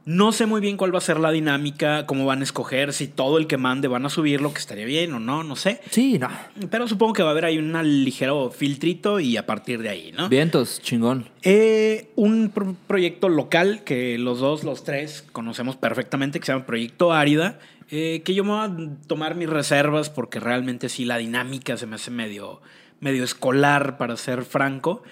No 0.06 0.34
sé 0.34 0.46
muy 0.46 0.60
bien 0.60 0.76
cuál 0.76 0.94
va 0.94 0.98
a 0.98 1.02
ser 1.02 1.18
la 1.18 1.32
dinámica, 1.32 2.06
cómo 2.06 2.26
van 2.26 2.42
a 2.42 2.44
escoger, 2.44 2.92
si 2.92 3.08
todo 3.08 3.38
el 3.38 3.48
que 3.48 3.56
mande 3.56 3.88
van 3.88 4.06
a 4.06 4.10
subirlo, 4.10 4.52
que 4.54 4.60
estaría 4.60 4.86
bien 4.86 5.14
o 5.14 5.20
no, 5.22 5.44
no 5.46 5.56
sé. 5.56 5.80
Sí, 5.92 6.20
no. 6.20 6.28
Pero 6.70 6.90
supongo 6.90 7.14
que 7.14 7.24
va 7.24 7.30
a 7.30 7.32
haber 7.32 7.46
ahí 7.46 7.58
un 7.58 7.72
ligero 8.04 8.52
filtrito 8.52 9.22
y 9.22 9.38
a 9.38 9.46
partir 9.46 9.82
de 9.82 9.88
ahí, 9.90 10.12
¿no? 10.12 10.28
Vientos, 10.28 10.82
chingón. 10.82 11.30
Eh, 11.42 12.10
un 12.16 12.50
pro- 12.54 12.76
proyecto 12.86 13.30
local 13.30 13.84
que 13.86 14.18
los 14.18 14.40
dos, 14.42 14.66
los 14.66 14.84
tres, 14.84 15.24
conocemos 15.32 15.78
perfectamente, 15.78 16.38
que 16.42 16.46
se 16.48 16.52
llama 16.52 16.66
Proyecto 16.66 17.14
Árida, 17.14 17.58
eh, 17.90 18.24
que 18.26 18.34
yo 18.34 18.44
me 18.44 18.50
voy 18.52 18.60
a 18.60 19.08
tomar 19.08 19.36
mis 19.36 19.50
reservas 19.50 20.10
porque 20.10 20.42
realmente 20.42 20.90
sí 20.90 21.06
la 21.06 21.18
dinámica 21.18 21.78
se 21.78 21.88
me 21.88 21.96
hace 21.96 22.12
medio, 22.12 22.62
medio 23.04 23.24
escolar, 23.24 23.98
para 23.98 24.16
ser 24.18 24.44
franco. 24.44 25.04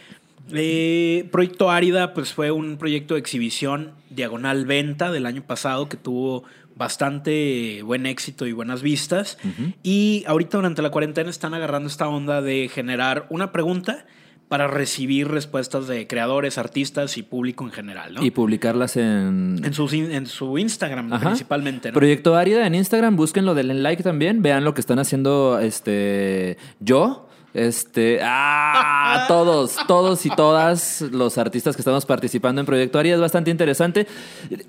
Eh, 0.53 1.27
proyecto 1.31 1.69
Árida, 1.69 2.13
pues 2.13 2.33
fue 2.33 2.51
un 2.51 2.77
proyecto 2.77 3.13
de 3.13 3.19
exhibición 3.19 3.91
diagonal 4.09 4.65
venta 4.65 5.11
del 5.11 5.25
año 5.25 5.43
pasado 5.43 5.87
que 5.87 5.97
tuvo 5.97 6.43
bastante 6.75 7.81
buen 7.83 8.05
éxito 8.05 8.47
y 8.47 8.53
buenas 8.53 8.81
vistas. 8.81 9.37
Y 9.83 10.23
ahorita 10.27 10.57
durante 10.57 10.81
la 10.81 10.89
cuarentena 10.89 11.29
están 11.29 11.53
agarrando 11.53 11.87
esta 11.87 12.07
onda 12.07 12.41
de 12.41 12.69
generar 12.73 13.27
una 13.29 13.51
pregunta 13.51 14.05
para 14.47 14.67
recibir 14.67 15.29
respuestas 15.29 15.87
de 15.87 16.07
creadores, 16.07 16.57
artistas 16.57 17.17
y 17.17 17.23
público 17.23 17.63
en 17.63 17.71
general, 17.71 18.15
¿no? 18.15 18.21
Y 18.25 18.31
publicarlas 18.31 18.97
en... 18.97 19.61
en, 19.63 19.73
sus 19.73 19.93
in- 19.93 20.11
en 20.11 20.25
su 20.25 20.57
Instagram 20.57 21.13
Ajá. 21.13 21.27
principalmente, 21.27 21.89
¿no? 21.89 21.93
Proyecto 21.95 22.35
Árida 22.35 22.67
en 22.67 22.75
Instagram, 22.75 23.15
búsquenlo, 23.15 23.53
denle 23.53 23.75
like 23.75 24.03
también, 24.03 24.41
vean 24.41 24.65
lo 24.65 24.73
que 24.73 24.81
están 24.81 24.99
haciendo 24.99 25.57
este 25.59 26.57
yo. 26.81 27.29
Este, 27.53 28.19
ah, 28.23 29.25
todos, 29.27 29.75
todos 29.87 30.25
y 30.25 30.29
todas 30.29 31.01
los 31.01 31.37
artistas 31.37 31.75
que 31.75 31.81
estamos 31.81 32.05
participando 32.05 32.61
en 32.61 32.65
Proyecto 32.65 32.97
Árida 32.99 33.15
es 33.15 33.21
bastante 33.21 33.51
interesante. 33.51 34.07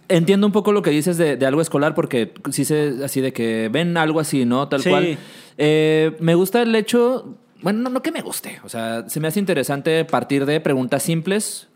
Entiendo 0.08 0.46
un 0.46 0.52
poco 0.52 0.72
lo 0.72 0.82
que 0.82 0.90
dices 0.90 1.16
de, 1.16 1.36
de 1.36 1.46
algo 1.46 1.60
escolar, 1.60 1.94
porque 1.94 2.32
sí 2.50 2.64
sé 2.64 2.94
así 3.04 3.20
de 3.20 3.32
que 3.32 3.68
ven 3.72 3.96
algo 3.96 4.20
así, 4.20 4.44
¿no? 4.44 4.68
Tal 4.68 4.82
Sí. 4.82 4.90
cual. 4.90 5.18
Eh, 5.58 6.16
me 6.20 6.34
gusta 6.34 6.62
el 6.62 6.74
hecho, 6.74 7.36
bueno, 7.60 7.80
no, 7.80 7.90
no 7.90 8.02
que 8.02 8.10
me 8.10 8.20
guste, 8.22 8.60
o 8.64 8.68
sea, 8.68 9.08
se 9.08 9.20
me 9.20 9.28
hace 9.28 9.38
interesante 9.38 10.04
partir 10.04 10.46
de 10.46 10.60
preguntas 10.60 11.02
simples 11.02 11.68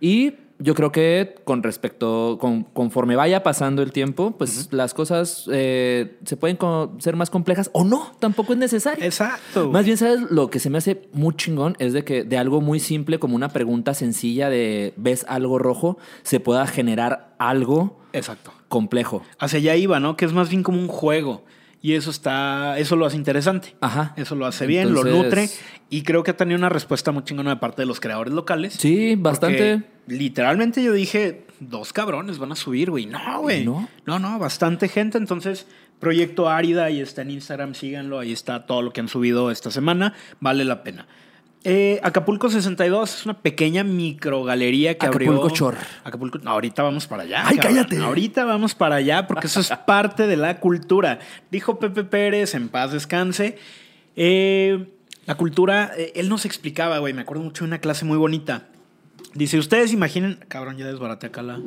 y 0.00 0.34
yo 0.58 0.74
creo 0.74 0.90
que 0.92 1.34
con 1.44 1.62
respecto, 1.62 2.38
con- 2.40 2.64
conforme 2.64 3.14
vaya 3.16 3.42
pasando 3.42 3.82
el 3.82 3.92
tiempo, 3.92 4.32
pues 4.38 4.72
las 4.72 4.94
cosas 4.94 5.48
eh, 5.52 6.18
se 6.24 6.36
pueden 6.36 6.58
ser 6.98 7.14
más 7.16 7.28
complejas 7.30 7.68
o 7.74 7.84
no, 7.84 8.12
tampoco 8.20 8.52
es 8.54 8.58
necesario. 8.58 9.04
Exacto. 9.04 9.70
Más 9.70 9.84
bien, 9.84 9.96
¿sabes? 9.96 10.20
Lo 10.30 10.48
que 10.48 10.58
se 10.58 10.70
me 10.70 10.78
hace 10.78 11.08
muy 11.12 11.34
chingón 11.36 11.76
es 11.78 11.92
de 11.92 12.04
que 12.04 12.24
de 12.24 12.38
algo 12.38 12.60
muy 12.60 12.80
simple, 12.80 13.18
como 13.18 13.36
una 13.36 13.48
pregunta 13.50 13.92
sencilla 13.94 14.48
de 14.48 14.94
¿ves 14.96 15.26
algo 15.28 15.58
rojo? 15.58 15.98
se 16.22 16.40
pueda 16.40 16.66
generar 16.66 17.34
algo 17.38 17.98
Exacto. 18.12 18.50
complejo. 18.68 19.22
Hacia 19.38 19.58
allá 19.58 19.76
iba, 19.76 20.00
¿no? 20.00 20.16
Que 20.16 20.24
es 20.24 20.32
más 20.32 20.48
bien 20.48 20.62
como 20.62 20.80
un 20.80 20.88
juego. 20.88 21.44
Y 21.86 21.94
eso 21.94 22.10
está, 22.10 22.80
eso 22.80 22.96
lo 22.96 23.06
hace 23.06 23.16
interesante. 23.16 23.76
Ajá. 23.80 24.12
Eso 24.16 24.34
lo 24.34 24.46
hace 24.46 24.66
bien, 24.66 24.92
lo 24.92 25.04
nutre. 25.04 25.48
Y 25.88 26.02
creo 26.02 26.24
que 26.24 26.32
ha 26.32 26.36
tenido 26.36 26.58
una 26.58 26.68
respuesta 26.68 27.12
muy 27.12 27.22
chingona 27.22 27.50
de 27.50 27.56
parte 27.58 27.82
de 27.82 27.86
los 27.86 28.00
creadores 28.00 28.34
locales. 28.34 28.74
Sí, 28.74 29.14
bastante. 29.14 29.84
Literalmente 30.08 30.82
yo 30.82 30.92
dije, 30.92 31.46
dos 31.60 31.92
cabrones 31.92 32.38
van 32.38 32.50
a 32.50 32.56
subir, 32.56 32.90
güey. 32.90 33.06
No, 33.06 33.42
güey. 33.42 33.64
¿No? 33.64 33.88
no, 34.04 34.18
no, 34.18 34.36
bastante 34.40 34.88
gente. 34.88 35.16
Entonces, 35.16 35.68
Proyecto 36.00 36.48
Árida, 36.48 36.86
ahí 36.86 37.00
está 37.00 37.22
en 37.22 37.30
Instagram, 37.30 37.76
síganlo. 37.76 38.18
Ahí 38.18 38.32
está 38.32 38.66
todo 38.66 38.82
lo 38.82 38.92
que 38.92 38.98
han 38.98 39.06
subido 39.06 39.52
esta 39.52 39.70
semana. 39.70 40.12
Vale 40.40 40.64
la 40.64 40.82
pena. 40.82 41.06
Eh, 41.68 41.98
Acapulco 42.04 42.48
62 42.48 43.12
es 43.12 43.24
una 43.24 43.40
pequeña 43.40 43.82
microgalería 43.82 44.96
que 44.96 45.06
Acapulco 45.06 45.32
abrió. 45.32 45.50
Chor. 45.50 45.76
Acapulco. 46.04 46.38
no, 46.38 46.52
ahorita 46.52 46.84
vamos 46.84 47.08
para 47.08 47.24
allá. 47.24 47.42
Ay, 47.44 47.56
cabrón. 47.56 47.74
cállate. 47.74 47.98
Ahorita 47.98 48.44
vamos 48.44 48.76
para 48.76 48.94
allá 48.94 49.26
porque 49.26 49.48
eso 49.48 49.58
es 49.58 49.70
parte 49.86 50.28
de 50.28 50.36
la 50.36 50.60
cultura. 50.60 51.18
Dijo 51.50 51.80
Pepe 51.80 52.04
Pérez, 52.04 52.54
en 52.54 52.68
paz 52.68 52.92
descanse. 52.92 53.58
Eh, 54.14 54.86
la 55.26 55.34
cultura, 55.34 55.90
eh, 55.98 56.12
él 56.14 56.28
nos 56.28 56.44
explicaba, 56.44 56.98
güey, 56.98 57.12
me 57.14 57.22
acuerdo 57.22 57.42
mucho 57.42 57.64
de 57.64 57.68
una 57.70 57.80
clase 57.80 58.04
muy 58.04 58.16
bonita. 58.16 58.68
Dice, 59.34 59.58
ustedes 59.58 59.92
imaginen, 59.92 60.38
cabrón, 60.46 60.76
ya 60.76 60.86
desbaraté 60.86 61.26
acá 61.26 61.42
la 61.42 61.60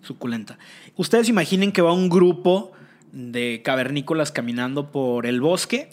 suculenta. 0.00 0.58
Ustedes 0.96 1.28
imaginen 1.28 1.72
que 1.72 1.82
va 1.82 1.92
un 1.92 2.08
grupo 2.08 2.72
de 3.12 3.60
cavernícolas 3.62 4.32
caminando 4.32 4.90
por 4.90 5.26
el 5.26 5.42
bosque 5.42 5.90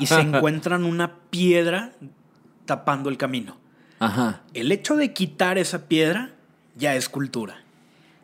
y 0.00 0.04
se 0.04 0.20
encuentran 0.20 0.84
una 0.84 1.14
piedra 1.30 1.92
tapando 2.70 3.10
el 3.10 3.16
camino. 3.16 3.56
Ajá. 3.98 4.42
El 4.54 4.70
hecho 4.70 4.94
de 4.94 5.12
quitar 5.12 5.58
esa 5.58 5.88
piedra 5.88 6.30
ya 6.76 6.94
es 6.94 7.08
cultura. 7.08 7.56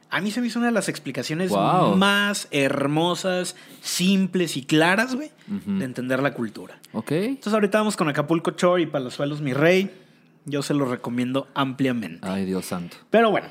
A 0.09 0.21
mí 0.21 0.31
se 0.31 0.41
me 0.41 0.47
hizo 0.47 0.61
una 0.61 0.69
de 0.69 0.73
las 0.73 0.89
explicaciones 0.89 1.51
Wow. 1.51 1.97
más 1.97 2.47
hermosas, 2.53 3.57
simples 3.83 4.57
y 4.57 4.63
claras, 4.65 5.17
güey, 5.17 5.33
de 5.49 5.85
entender 5.85 6.23
la 6.23 6.33
cultura. 6.33 6.79
Ok. 6.93 7.11
Entonces 7.11 7.53
ahorita 7.53 7.79
vamos 7.79 7.97
con 7.97 8.09
Acapulco 8.09 8.53
Shore 8.53 8.83
y 8.83 8.87
Palazuelos 8.87 9.41
Mi 9.41 9.53
Rey. 9.53 9.91
Yo 10.45 10.63
se 10.63 10.75
los 10.75 10.89
recomiendo 10.89 11.49
ampliamente. 11.55 12.21
Ay, 12.23 12.45
Dios 12.45 12.67
santo. 12.67 12.97
Pero 13.11 13.33
bueno, 13.33 13.49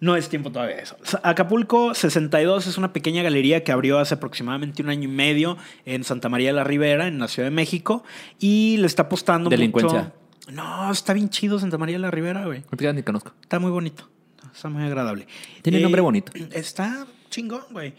no 0.00 0.16
es 0.16 0.30
tiempo 0.30 0.50
todavía 0.50 0.76
de 0.76 0.82
eso. 0.84 0.96
Acapulco 1.22 1.92
62 1.94 2.66
es 2.66 2.78
una 2.78 2.94
pequeña 2.94 3.22
galería 3.22 3.62
que 3.62 3.72
abrió 3.72 3.98
hace 3.98 4.14
aproximadamente 4.14 4.82
un 4.82 4.88
año 4.88 5.04
y 5.04 5.12
medio 5.12 5.58
en 5.84 6.02
Santa 6.02 6.30
María 6.30 6.48
de 6.48 6.54
la 6.54 6.64
Ribera, 6.64 7.06
en 7.08 7.18
la 7.18 7.28
Ciudad 7.28 7.46
de 7.50 7.54
México, 7.54 8.02
y 8.38 8.78
le 8.78 8.86
está 8.86 9.02
apostando 9.02 9.50
Delincuencia. 9.50 9.98
mucho. 10.00 10.14
No, 10.48 10.90
está 10.90 11.12
bien 11.12 11.28
chido 11.28 11.58
Santa 11.58 11.78
María 11.78 11.96
de 11.96 12.00
la 12.00 12.10
Ribera, 12.10 12.46
güey. 12.46 12.64
No 12.70 12.76
te 12.76 12.92
ni 12.92 13.02
conozco. 13.02 13.32
Está 13.42 13.58
muy 13.58 13.70
bonito. 13.70 14.08
Está 14.54 14.68
muy 14.68 14.82
agradable. 14.82 15.26
Tiene 15.62 15.80
nombre 15.80 16.00
bonito. 16.00 16.32
Está 16.52 17.06
chingón, 17.30 17.62
güey. 17.70 17.94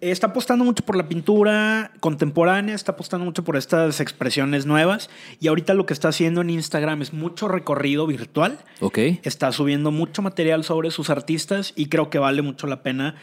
Está 0.00 0.28
apostando 0.28 0.64
mucho 0.64 0.82
por 0.82 0.96
la 0.96 1.08
pintura 1.08 1.92
contemporánea, 2.00 2.74
está 2.74 2.92
apostando 2.92 3.26
mucho 3.26 3.44
por 3.44 3.58
estas 3.58 4.00
expresiones 4.00 4.64
nuevas. 4.64 5.10
Y 5.40 5.48
ahorita 5.48 5.74
lo 5.74 5.84
que 5.84 5.92
está 5.92 6.08
haciendo 6.08 6.40
en 6.40 6.48
Instagram 6.48 7.02
es 7.02 7.12
mucho 7.12 7.48
recorrido 7.48 8.06
virtual. 8.06 8.58
Ok. 8.80 8.98
Está 9.24 9.52
subiendo 9.52 9.90
mucho 9.90 10.22
material 10.22 10.64
sobre 10.64 10.90
sus 10.90 11.10
artistas 11.10 11.74
y 11.76 11.86
creo 11.86 12.08
que 12.08 12.18
vale 12.18 12.40
mucho 12.40 12.66
la 12.66 12.82
pena 12.82 13.16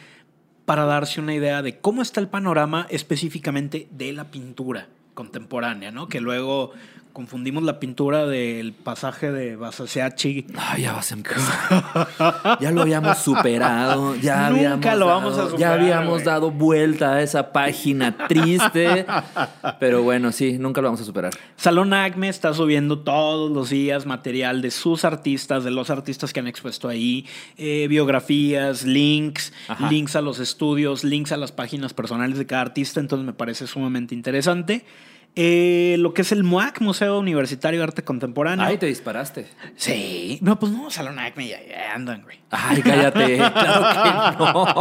para 0.66 0.84
darse 0.84 1.20
una 1.20 1.34
idea 1.34 1.62
de 1.62 1.78
cómo 1.78 2.00
está 2.00 2.20
el 2.20 2.28
panorama 2.28 2.86
específicamente 2.90 3.88
de 3.90 4.12
la 4.12 4.30
pintura 4.30 4.88
contemporánea, 5.14 5.90
¿no? 5.90 6.08
Que 6.08 6.20
luego 6.20 6.70
confundimos 7.18 7.64
la 7.64 7.80
pintura 7.80 8.26
del 8.26 8.72
pasaje 8.72 9.32
de 9.32 9.56
Basaseachi 9.56 10.46
ya 10.78 10.92
vas 10.92 11.10
a 11.10 11.14
empezar. 11.16 12.08
ya 12.60 12.70
lo 12.70 12.82
habíamos 12.82 13.18
superado. 13.24 14.14
Ya 14.14 14.50
Nunca 14.50 14.92
habíamos 14.92 14.98
lo 15.00 15.06
vamos 15.06 15.32
a 15.36 15.48
superar, 15.48 15.58
Ya 15.58 15.72
habíamos 15.72 16.22
dado 16.22 16.52
vuelta 16.52 17.14
a 17.14 17.22
esa 17.22 17.50
página 17.50 18.16
triste. 18.28 19.04
Pero 19.80 20.04
bueno, 20.04 20.30
sí, 20.30 20.58
nunca 20.60 20.80
lo 20.80 20.86
vamos 20.86 21.00
a 21.00 21.04
superar. 21.04 21.32
Salón 21.56 21.92
Acme 21.92 22.28
está 22.28 22.54
subiendo 22.54 23.00
todos 23.00 23.50
los 23.50 23.70
días 23.70 24.06
material 24.06 24.62
de 24.62 24.70
sus 24.70 25.04
artistas, 25.04 25.64
de 25.64 25.72
los 25.72 25.90
artistas 25.90 26.32
que 26.32 26.38
han 26.38 26.46
expuesto 26.46 26.88
ahí, 26.88 27.26
eh, 27.56 27.88
biografías, 27.88 28.84
links, 28.84 29.52
Ajá. 29.66 29.90
links 29.90 30.14
a 30.14 30.20
los 30.20 30.38
estudios, 30.38 31.02
links 31.02 31.32
a 31.32 31.36
las 31.36 31.50
páginas 31.50 31.94
personales 31.94 32.38
de 32.38 32.46
cada 32.46 32.62
artista, 32.62 33.00
entonces 33.00 33.26
me 33.26 33.32
parece 33.32 33.66
sumamente 33.66 34.14
interesante. 34.14 34.84
Eh, 35.40 35.94
lo 36.00 36.14
que 36.14 36.22
es 36.22 36.32
el 36.32 36.42
MUAC, 36.42 36.80
Museo 36.80 37.16
Universitario 37.16 37.78
de 37.78 37.84
Arte 37.84 38.02
Contemporáneo. 38.02 38.66
Ay, 38.66 38.76
te 38.76 38.86
disparaste. 38.86 39.46
Sí. 39.76 40.40
No, 40.42 40.58
pues 40.58 40.72
no, 40.72 40.90
Salón 40.90 41.20
Acme 41.20 41.46
ya, 41.46 41.64
ya 41.64 41.94
andan, 41.94 42.22
güey. 42.22 42.40
Ay, 42.50 42.82
cállate. 42.82 43.36
Claro 43.58 44.34
que 44.34 44.42
no. 44.42 44.74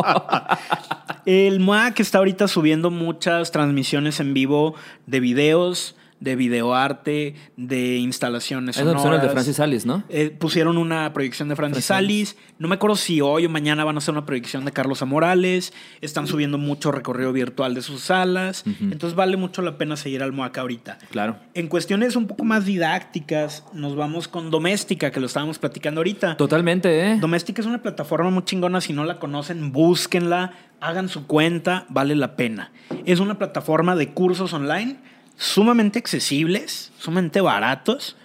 El 1.27 1.59
MUAC 1.59 1.99
está 1.99 2.17
ahorita 2.17 2.47
subiendo 2.47 2.89
muchas 2.89 3.51
transmisiones 3.51 4.19
en 4.19 4.33
vivo 4.33 4.73
de 5.05 5.19
videos, 5.19 5.95
de 6.19 6.35
videoarte, 6.35 7.35
de 7.57 7.97
instalaciones 7.97 8.77
Es 8.77 8.85
de. 8.85 9.29
Francis 9.29 9.59
Alice, 9.59 9.87
¿no? 9.87 10.03
Eh, 10.09 10.29
pusieron 10.29 10.77
una 10.77 11.13
proyección 11.13 11.49
de 11.49 11.55
Francis 11.55 11.85
Francis. 11.85 12.09
Alice. 12.09 12.35
No 12.59 12.67
me 12.67 12.75
acuerdo 12.75 12.95
si 12.95 13.21
hoy 13.21 13.45
o 13.45 13.49
mañana 13.49 13.83
van 13.83 13.95
a 13.95 13.99
hacer 13.99 14.13
una 14.13 14.25
proyección 14.25 14.65
de 14.65 14.71
Carlos 14.71 15.05
Morales. 15.05 15.73
Están 16.01 16.27
subiendo 16.27 16.57
mucho 16.57 16.91
recorrido 16.91 17.31
virtual 17.33 17.75
de 17.75 17.81
sus 17.81 18.01
salas. 18.01 18.63
Entonces 18.81 19.15
vale 19.15 19.37
mucho 19.37 19.61
la 19.61 19.77
pena 19.77 19.95
seguir 19.95 20.23
al 20.23 20.31
MOAC 20.31 20.57
ahorita. 20.57 20.97
Claro. 21.11 21.37
En 21.53 21.67
cuestiones 21.67 22.15
un 22.15 22.27
poco 22.27 22.43
más 22.43 22.65
didácticas, 22.65 23.63
nos 23.73 23.95
vamos 23.95 24.27
con 24.27 24.49
Doméstica, 24.49 25.11
que 25.11 25.19
lo 25.19 25.27
estábamos 25.27 25.59
platicando 25.59 25.99
ahorita. 25.99 26.37
Totalmente, 26.37 27.11
¿eh? 27.11 27.17
Doméstica 27.19 27.61
es 27.61 27.67
una 27.67 27.81
plataforma 27.81 28.29
muy 28.29 28.43
chingona. 28.43 28.81
Si 28.81 28.93
no 28.93 29.03
la 29.03 29.19
conocen, 29.19 29.71
búsquenla, 29.71 30.53
hagan 30.79 31.09
su 31.09 31.27
cuenta, 31.27 31.85
vale 31.89 32.15
la 32.15 32.35
pena. 32.35 32.71
Es 33.05 33.19
una 33.19 33.37
plataforma 33.37 33.95
de 33.95 34.13
cursos 34.13 34.53
online 34.53 34.97
sumamente 35.37 35.99
accesibles, 35.99 36.91
sumamente 36.97 37.39
baratos. 37.39 38.17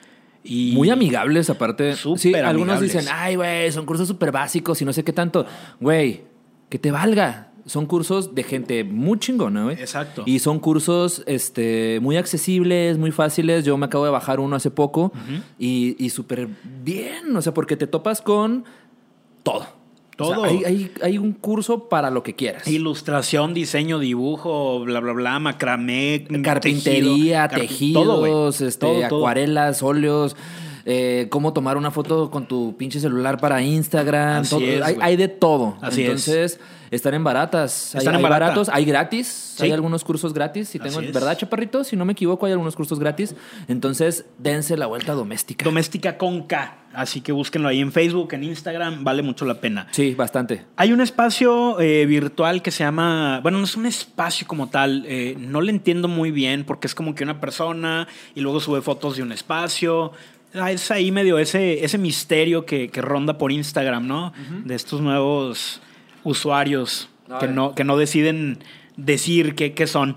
Y 0.44 0.72
Muy 0.74 0.90
amigables, 0.90 1.50
aparte. 1.50 1.94
Súper 1.94 2.18
sí, 2.20 2.34
algunos 2.34 2.78
amigables. 2.78 2.92
dicen, 2.92 3.14
ay, 3.14 3.36
güey, 3.36 3.70
son 3.70 3.86
cursos 3.86 4.08
súper 4.08 4.32
básicos 4.32 4.82
y 4.82 4.84
no 4.84 4.92
sé 4.92 5.04
qué 5.04 5.12
tanto. 5.12 5.46
Güey, 5.78 6.22
que 6.68 6.78
te 6.80 6.90
valga. 6.90 7.52
Son 7.64 7.86
cursos 7.86 8.34
de 8.34 8.42
gente 8.42 8.82
muy 8.82 9.20
chingona, 9.20 9.62
güey. 9.62 9.76
Exacto. 9.78 10.24
Y 10.26 10.40
son 10.40 10.58
cursos 10.58 11.22
este, 11.26 12.00
muy 12.02 12.16
accesibles, 12.16 12.98
muy 12.98 13.12
fáciles. 13.12 13.64
Yo 13.64 13.76
me 13.76 13.86
acabo 13.86 14.04
de 14.04 14.10
bajar 14.10 14.40
uno 14.40 14.56
hace 14.56 14.72
poco 14.72 15.12
y, 15.60 15.94
y 16.04 16.10
súper 16.10 16.48
bien. 16.82 17.36
O 17.36 17.40
sea, 17.40 17.54
porque 17.54 17.76
te 17.76 17.86
topas 17.86 18.20
con 18.20 18.64
todo. 19.44 19.81
O 20.22 20.26
sea, 20.26 20.34
Todo. 20.36 20.44
hay, 20.44 20.64
hay- 20.64 20.90
hay 21.02 21.18
un 21.18 21.32
curso 21.32 21.88
para 21.88 22.10
lo 22.10 22.22
que 22.22 22.34
quieras. 22.34 22.66
Ilustración, 22.68 23.54
diseño, 23.54 23.98
dibujo, 23.98 24.80
bla, 24.80 25.00
bla, 25.00 25.12
bla, 25.12 25.38
macramé, 25.38 26.26
Carpintería, 26.42 27.48
tejido, 27.48 27.58
carpi- 27.58 27.60
tejidos, 27.68 28.04
todo, 28.06 28.48
este, 28.48 28.70
Todo, 28.78 29.08
todo. 29.08 29.16
acuarelas, 29.18 29.82
óleos, 29.82 30.36
eh, 30.84 31.26
cómo 31.30 31.52
tomar 31.52 31.76
una 31.76 31.90
foto 31.90 32.30
con 32.30 32.46
tu 32.46 32.76
pinche 32.76 33.00
celular 33.00 33.38
para 33.38 33.62
Instagram. 33.62 34.46
Todo. 34.46 34.60
es, 34.62 34.82
hay, 34.82 34.96
hay 35.00 35.16
de 35.16 35.28
todo. 35.28 35.76
Así 35.80 36.02
es. 36.02 36.08
Entonces, 36.08 36.60
están 36.90 37.14
en 37.14 37.24
baratas. 37.24 37.94
Hay- 37.94 37.98
Están 38.00 38.14
en 38.16 38.24
hay, 38.24 38.30
baratos, 38.30 38.68
hay 38.68 38.84
gratis. 38.84 39.26
Sí. 39.56 39.64
Hay 39.64 39.72
algunos 39.72 40.04
cursos 40.04 40.32
gratis. 40.34 40.68
Si 40.68 40.78
tengo, 40.78 40.98
Así 40.98 41.08
es. 41.08 41.14
¿Verdad, 41.14 41.36
Chaparrito? 41.38 41.84
Si 41.84 41.96
no 41.96 42.04
me 42.04 42.12
equivoco, 42.12 42.46
hay 42.46 42.52
algunos 42.52 42.74
cursos 42.76 42.98
gratis. 42.98 43.34
Entonces, 43.68 44.24
dense 44.38 44.76
la 44.76 44.86
vuelta 44.86 45.12
doméstica. 45.12 45.64
Doméstica 45.64 46.18
con 46.18 46.42
K. 46.46 46.78
Así 46.94 47.22
que 47.22 47.32
búsquenlo 47.32 47.68
ahí 47.68 47.80
en 47.80 47.90
Facebook, 47.90 48.34
en 48.34 48.44
Instagram, 48.44 49.02
vale 49.02 49.22
mucho 49.22 49.46
la 49.46 49.54
pena. 49.62 49.86
sí, 49.92 50.14
bastante. 50.14 50.66
Hay 50.76 50.92
un 50.92 51.00
espacio 51.00 51.80
eh, 51.80 52.04
virtual 52.04 52.60
que 52.60 52.70
se 52.70 52.84
llama, 52.84 53.40
bueno, 53.42 53.56
no 53.56 53.64
es 53.64 53.76
un 53.78 53.86
espacio 53.86 54.46
como 54.46 54.68
tal, 54.68 55.04
eh, 55.06 55.34
no 55.38 55.62
le 55.62 55.70
entiendo 55.70 56.06
muy 56.06 56.30
bien 56.30 56.64
porque 56.64 56.86
es 56.86 56.94
como 56.94 57.14
que 57.14 57.24
una 57.24 57.40
persona 57.40 58.08
y 58.34 58.42
luego 58.42 58.60
sube 58.60 58.82
fotos 58.82 59.16
de 59.16 59.22
un 59.22 59.32
espacio. 59.32 60.12
Ah, 60.54 60.70
Es 60.70 60.90
ahí 60.90 61.10
medio 61.10 61.38
ese, 61.38 61.84
ese 61.84 61.98
misterio 61.98 62.66
que, 62.66 62.88
que 62.88 63.00
ronda 63.00 63.38
por 63.38 63.52
Instagram, 63.52 64.06
¿no? 64.06 64.32
De 64.64 64.74
estos 64.74 65.00
nuevos 65.00 65.80
usuarios 66.24 67.08
que 67.40 67.48
no, 67.48 67.74
que 67.74 67.84
no 67.84 67.96
deciden 67.96 68.58
decir 68.96 69.54
qué, 69.54 69.72
qué 69.72 69.86
son. 69.86 70.16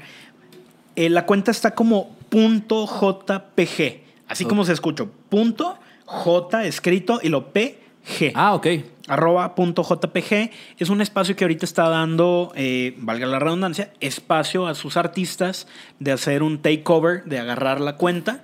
Eh, 0.96 1.10
la 1.10 1.26
cuenta 1.26 1.52
está 1.52 1.72
como 1.72 2.16
punto 2.30 2.86
.jpg, 2.88 4.02
así 4.28 4.46
como 4.46 4.66
se 4.66 4.74
escucha, 4.74 5.06
punto 5.30 5.78
J 6.06 6.66
escrito 6.66 7.20
y 7.24 7.30
lo 7.30 7.48
PG 7.52 8.34
Ah, 8.36 8.54
ok. 8.54 8.68
arroba 9.08 9.56
punto 9.56 9.84
.jpg 9.84 10.52
es 10.78 10.90
un 10.90 11.02
espacio 11.02 11.36
que 11.36 11.44
ahorita 11.46 11.66
está 11.66 11.90
dando, 11.90 12.52
eh, 12.56 12.96
valga 12.98 13.26
la 13.28 13.40
redundancia, 13.40 13.92
espacio 14.02 14.68
a 14.68 14.76
sus 14.76 14.98
artistas 14.98 15.68
de 16.00 16.12
hacer 16.12 16.44
un 16.44 16.60
takeover, 16.60 17.24
de 17.24 17.40
agarrar 17.40 17.80
la 17.82 17.96
cuenta 17.96 18.44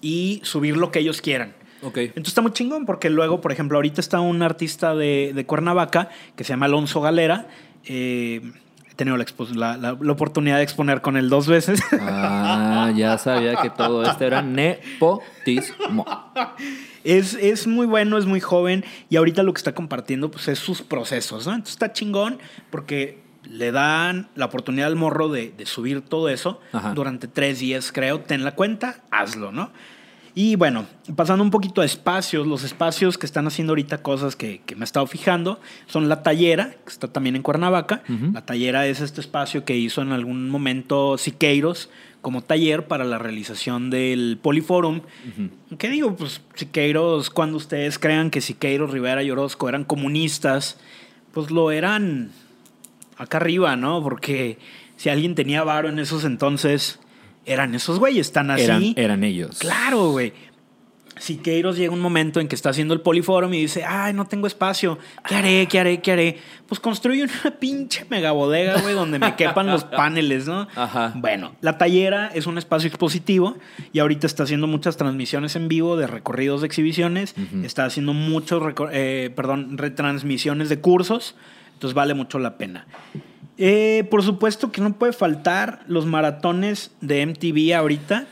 y 0.00 0.40
subir 0.44 0.76
lo 0.76 0.90
que 0.90 0.98
ellos 1.00 1.20
quieran. 1.20 1.54
Ok. 1.82 1.96
Entonces 1.98 2.28
está 2.28 2.42
muy 2.42 2.52
chingón 2.52 2.84
porque 2.86 3.08
luego, 3.10 3.40
por 3.40 3.52
ejemplo, 3.52 3.78
ahorita 3.78 4.00
está 4.00 4.20
un 4.20 4.42
artista 4.42 4.94
de, 4.94 5.32
de 5.34 5.46
Cuernavaca 5.46 6.10
que 6.36 6.44
se 6.44 6.50
llama 6.52 6.66
Alonso 6.66 7.00
Galera. 7.00 7.48
eh, 7.86 8.40
he 8.90 8.94
tenido 8.94 9.16
la, 9.16 9.24
expo- 9.24 9.48
la- 9.54 9.78
la- 9.78 9.96
la 9.98 10.12
oportunidad 10.12 10.58
de 10.58 10.62
exponer 10.62 11.00
con 11.00 11.16
él 11.16 11.30
dos 11.30 11.46
veces. 11.46 11.80
Ah, 12.00 12.92
ya 12.94 13.16
sabía 13.16 13.56
que 13.56 13.70
todo 13.70 14.02
esto 14.04 14.24
era 14.26 14.42
nepotismo. 14.42 16.04
Es, 17.02 17.32
es 17.34 17.66
muy 17.66 17.86
bueno, 17.86 18.18
es 18.18 18.26
muy 18.26 18.40
joven 18.40 18.84
y 19.08 19.16
ahorita 19.16 19.42
lo 19.42 19.54
que 19.54 19.58
está 19.58 19.74
compartiendo 19.74 20.30
pues, 20.30 20.48
es 20.48 20.58
sus 20.58 20.82
procesos, 20.82 21.46
¿no? 21.46 21.52
Entonces 21.54 21.72
está 21.76 21.94
chingón 21.94 22.38
porque 22.68 23.19
le 23.44 23.72
dan 23.72 24.28
la 24.34 24.46
oportunidad 24.46 24.88
al 24.88 24.96
morro 24.96 25.28
de, 25.28 25.52
de 25.56 25.66
subir 25.66 26.02
todo 26.02 26.28
eso 26.28 26.60
Ajá. 26.72 26.92
durante 26.94 27.28
tres 27.28 27.60
días, 27.60 27.92
creo. 27.92 28.20
Ten 28.20 28.44
la 28.44 28.54
cuenta, 28.54 29.02
hazlo, 29.10 29.52
¿no? 29.52 29.70
Y 30.34 30.54
bueno, 30.54 30.86
pasando 31.16 31.42
un 31.42 31.50
poquito 31.50 31.80
a 31.80 31.84
espacios, 31.84 32.46
los 32.46 32.62
espacios 32.62 33.18
que 33.18 33.26
están 33.26 33.48
haciendo 33.48 33.72
ahorita 33.72 33.98
cosas 33.98 34.36
que, 34.36 34.60
que 34.64 34.76
me 34.76 34.82
he 34.82 34.84
estado 34.84 35.06
fijando 35.08 35.60
son 35.86 36.08
La 36.08 36.22
Tallera, 36.22 36.70
que 36.70 36.88
está 36.90 37.08
también 37.08 37.34
en 37.34 37.42
Cuernavaca. 37.42 38.02
La 38.32 38.46
Tallera 38.46 38.86
es 38.86 39.00
este 39.00 39.20
espacio 39.20 39.64
que 39.64 39.76
hizo 39.76 40.02
en 40.02 40.12
algún 40.12 40.48
momento 40.48 41.18
Siqueiros 41.18 41.90
como 42.20 42.42
taller 42.42 42.86
para 42.86 43.04
la 43.04 43.18
realización 43.18 43.90
del 43.90 44.38
Poliforum. 44.40 45.00
¿Qué 45.78 45.88
digo? 45.88 46.14
Pues 46.14 46.42
Siqueiros, 46.54 47.28
cuando 47.30 47.56
ustedes 47.56 47.98
crean 47.98 48.30
que 48.30 48.40
Siqueiros, 48.40 48.92
Rivera 48.92 49.24
y 49.24 49.30
Orozco 49.32 49.68
eran 49.68 49.82
comunistas, 49.82 50.78
pues 51.32 51.50
lo 51.50 51.72
eran 51.72 52.30
acá 53.20 53.36
arriba, 53.36 53.76
¿no? 53.76 54.02
Porque 54.02 54.58
si 54.96 55.08
alguien 55.08 55.34
tenía 55.34 55.62
varo 55.62 55.88
en 55.88 55.98
esos 55.98 56.24
entonces, 56.24 57.00
eran 57.44 57.74
esos 57.74 57.98
güeyes, 57.98 58.26
están 58.26 58.50
así. 58.50 58.64
Eran, 58.64 58.94
eran 58.96 59.24
ellos. 59.24 59.58
Claro, 59.58 60.10
güey. 60.10 60.32
Siqueiros 61.18 61.76
llega 61.76 61.92
un 61.92 62.00
momento 62.00 62.40
en 62.40 62.48
que 62.48 62.54
está 62.54 62.70
haciendo 62.70 62.94
el 62.94 63.02
poliforum 63.02 63.52
y 63.52 63.60
dice, 63.60 63.84
ay, 63.84 64.14
no 64.14 64.24
tengo 64.24 64.46
espacio. 64.46 64.98
¿Qué 65.28 65.34
haré? 65.34 65.66
¿Qué 65.66 65.78
haré? 65.78 66.00
¿Qué 66.00 66.12
haré? 66.12 66.38
Pues 66.66 66.80
construye 66.80 67.24
una 67.24 67.50
pinche 67.60 68.06
mega 68.08 68.32
bodega, 68.32 68.80
güey, 68.80 68.94
donde 68.94 69.18
me 69.18 69.36
quepan 69.36 69.66
los 69.66 69.84
paneles, 69.84 70.46
¿no? 70.46 70.66
Ajá. 70.74 71.12
Bueno, 71.16 71.52
la 71.60 71.76
tallera 71.76 72.30
es 72.32 72.46
un 72.46 72.56
espacio 72.56 72.88
expositivo 72.88 73.58
y 73.92 73.98
ahorita 73.98 74.26
está 74.26 74.44
haciendo 74.44 74.66
muchas 74.66 74.96
transmisiones 74.96 75.56
en 75.56 75.68
vivo 75.68 75.98
de 75.98 76.06
recorridos 76.06 76.62
de 76.62 76.68
exhibiciones. 76.68 77.34
Está 77.62 77.84
haciendo 77.84 78.14
muchos, 78.14 78.62
eh, 78.90 79.30
perdón, 79.36 79.76
retransmisiones 79.76 80.70
de 80.70 80.80
cursos. 80.80 81.36
Entonces 81.80 81.94
vale 81.94 82.12
mucho 82.12 82.38
la 82.38 82.58
pena. 82.58 82.86
Eh, 83.56 84.06
por 84.10 84.22
supuesto 84.22 84.70
que 84.70 84.82
no 84.82 84.92
puede 84.92 85.14
faltar 85.14 85.80
los 85.86 86.04
maratones 86.04 86.90
de 87.00 87.24
MTV 87.24 87.74
ahorita. 87.74 88.26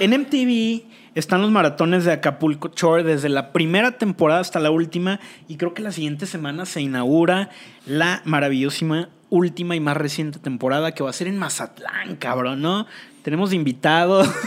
En 0.00 0.10
MTV 0.10 0.82
están 1.14 1.40
los 1.40 1.50
maratones 1.50 2.04
de 2.04 2.12
Acapulco 2.12 2.72
Shore 2.76 3.02
desde 3.02 3.30
la 3.30 3.52
primera 3.52 3.92
temporada 3.92 4.40
hasta 4.40 4.60
la 4.60 4.70
última 4.70 5.18
y 5.48 5.56
creo 5.56 5.72
que 5.72 5.80
la 5.80 5.92
siguiente 5.92 6.26
semana 6.26 6.66
se 6.66 6.82
inaugura 6.82 7.48
la 7.86 8.20
maravillosísima 8.26 9.08
última 9.30 9.76
y 9.76 9.80
más 9.80 9.96
reciente 9.96 10.38
temporada 10.38 10.92
que 10.92 11.02
va 11.02 11.08
a 11.08 11.14
ser 11.14 11.28
en 11.28 11.38
Mazatlán, 11.38 12.16
cabrón, 12.16 12.60
¿no? 12.60 12.86
Tenemos 13.22 13.54
invitados. 13.54 14.28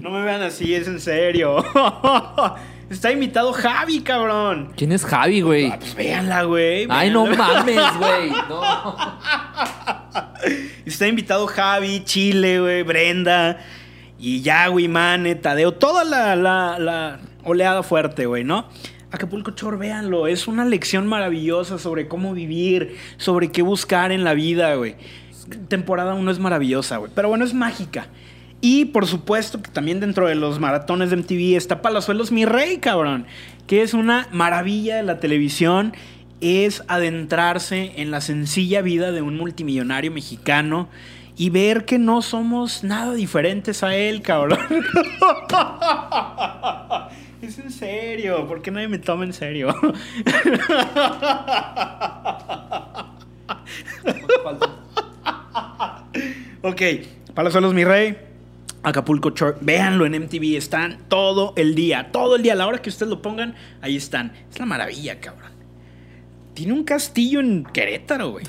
No 0.00 0.10
me 0.10 0.22
vean 0.22 0.42
así, 0.42 0.74
es 0.74 0.88
en 0.88 1.00
serio. 1.00 1.64
Está 2.88 3.10
invitado 3.10 3.52
Javi, 3.52 4.00
cabrón. 4.00 4.72
¿Quién 4.76 4.92
es 4.92 5.04
Javi, 5.04 5.40
güey? 5.40 5.66
Ah, 5.72 5.76
pues 5.78 5.94
véanla, 5.96 6.44
güey. 6.44 6.86
Ay, 6.88 7.10
no 7.10 7.26
mames, 7.26 7.80
güey. 7.98 8.30
No. 8.48 8.96
Está 10.84 11.08
invitado 11.08 11.46
Javi, 11.46 12.04
Chile, 12.04 12.60
güey, 12.60 12.82
Brenda, 12.84 13.58
y 14.18 14.40
Yagui, 14.42 14.86
Mane, 14.88 15.34
Tadeo, 15.34 15.72
toda 15.72 16.04
la, 16.04 16.36
la- 16.36 16.78
la 16.78 17.18
oleada 17.44 17.82
fuerte, 17.82 18.26
güey, 18.26 18.44
¿no? 18.44 18.68
Acapulco 19.10 19.50
Chor, 19.52 19.78
véanlo, 19.78 20.26
es 20.26 20.46
una 20.46 20.64
lección 20.64 21.06
maravillosa 21.06 21.78
sobre 21.78 22.06
cómo 22.08 22.34
vivir, 22.34 22.96
sobre 23.16 23.50
qué 23.50 23.62
buscar 23.62 24.12
en 24.12 24.24
la 24.24 24.34
vida, 24.34 24.74
güey. 24.74 24.96
Temporada 25.68 26.14
1 26.14 26.30
es 26.30 26.38
maravillosa, 26.38 26.98
güey, 26.98 27.10
pero 27.14 27.28
bueno, 27.28 27.44
es 27.44 27.54
mágica. 27.54 28.06
Y 28.68 28.86
por 28.86 29.06
supuesto 29.06 29.62
que 29.62 29.70
también 29.70 30.00
dentro 30.00 30.26
de 30.26 30.34
los 30.34 30.58
maratones 30.58 31.10
de 31.10 31.16
MTV 31.18 31.56
está 31.56 31.82
Palazuelos 31.82 32.32
Mi 32.32 32.44
Rey, 32.44 32.78
cabrón, 32.78 33.24
que 33.68 33.82
es 33.82 33.94
una 33.94 34.26
maravilla 34.32 34.96
de 34.96 35.04
la 35.04 35.20
televisión 35.20 35.92
es 36.40 36.82
adentrarse 36.88 37.92
en 37.94 38.10
la 38.10 38.20
sencilla 38.20 38.82
vida 38.82 39.12
de 39.12 39.22
un 39.22 39.36
multimillonario 39.36 40.10
mexicano 40.10 40.88
y 41.36 41.50
ver 41.50 41.84
que 41.84 42.00
no 42.00 42.22
somos 42.22 42.82
nada 42.82 43.14
diferentes 43.14 43.84
a 43.84 43.94
él, 43.94 44.20
cabrón. 44.20 44.58
Es 47.40 47.60
en 47.60 47.70
serio, 47.70 48.48
¿por 48.48 48.62
qué 48.62 48.72
nadie 48.72 48.88
me 48.88 48.98
toma 48.98 49.22
en 49.22 49.32
serio? 49.32 49.68
ok, 56.62 56.82
Palazuelos, 57.32 57.72
mi 57.72 57.84
rey. 57.84 58.26
Acapulco 58.86 59.30
Shore, 59.30 59.56
véanlo 59.62 60.06
en 60.06 60.12
MTV, 60.12 60.56
están 60.56 61.08
todo 61.08 61.54
el 61.56 61.74
día, 61.74 62.12
todo 62.12 62.36
el 62.36 62.42
día, 62.44 62.52
a 62.52 62.56
la 62.56 62.68
hora 62.68 62.80
que 62.80 62.88
ustedes 62.88 63.10
lo 63.10 63.20
pongan, 63.20 63.56
ahí 63.80 63.96
están. 63.96 64.30
Es 64.48 64.60
la 64.60 64.64
maravilla, 64.64 65.18
cabrón. 65.18 65.50
Tiene 66.54 66.72
un 66.72 66.84
castillo 66.84 67.40
en 67.40 67.64
Querétaro, 67.64 68.30
güey. 68.30 68.46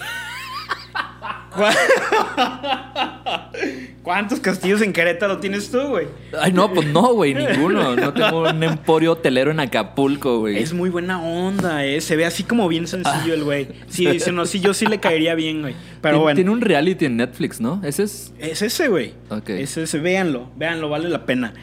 ¿Cuántos 4.03 4.39
castillos 4.39 4.81
en 4.81 4.93
Querétaro 4.93 5.39
tienes 5.39 5.69
tú, 5.69 5.79
güey? 5.81 6.07
Ay, 6.39 6.53
no, 6.53 6.71
pues 6.71 6.87
no, 6.87 7.13
güey, 7.13 7.33
ninguno. 7.33 7.95
No 7.95 8.13
tengo 8.13 8.49
un 8.49 8.63
emporio 8.63 9.13
hotelero 9.13 9.51
en 9.51 9.59
Acapulco, 9.59 10.39
güey. 10.39 10.57
Es 10.57 10.73
muy 10.73 10.89
buena 10.89 11.21
onda, 11.21 11.85
¿eh? 11.85 11.99
Se 12.01 12.15
ve 12.15 12.25
así 12.25 12.43
como 12.43 12.67
bien 12.67 12.87
sencillo 12.87 13.33
el 13.33 13.43
güey. 13.43 13.67
Sí, 13.87 14.19
sí, 14.19 14.31
no, 14.31 14.45
sí, 14.45 14.59
yo 14.59 14.73
sí 14.73 14.85
le 14.85 14.99
caería 14.99 15.35
bien, 15.35 15.61
güey. 15.61 15.75
Pero 16.01 16.21
bueno. 16.21 16.35
Tiene 16.35 16.51
un 16.51 16.61
reality 16.61 17.05
en 17.05 17.17
Netflix, 17.17 17.59
¿no? 17.59 17.81
Ese 17.83 18.03
es. 18.03 18.33
Es 18.39 18.61
ese, 18.61 18.87
güey. 18.87 19.13
Ok. 19.29 19.49
Es 19.49 19.77
ese, 19.77 19.99
véanlo, 19.99 20.49
véanlo, 20.55 20.89
vale 20.89 21.09
la 21.09 21.25
pena. 21.25 21.53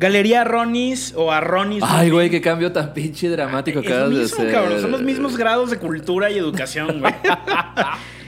Galería 0.00 0.44
Ronis 0.44 1.12
o 1.16 1.32
Arronis. 1.32 1.80
más 1.80 1.90
Ay, 1.92 2.10
güey, 2.10 2.30
qué 2.30 2.40
cambio 2.40 2.70
tan 2.70 2.94
pinche 2.94 3.28
dramático 3.28 3.80
Es 3.80 3.86
acabas 3.86 4.14
de 4.14 4.24
hacer. 4.24 4.52
cabrón. 4.52 4.80
Son 4.80 4.92
los 4.92 5.02
mismos 5.02 5.36
grados 5.36 5.70
de 5.70 5.78
cultura 5.78 6.30
y 6.30 6.38
educación, 6.38 7.00
güey. 7.00 7.14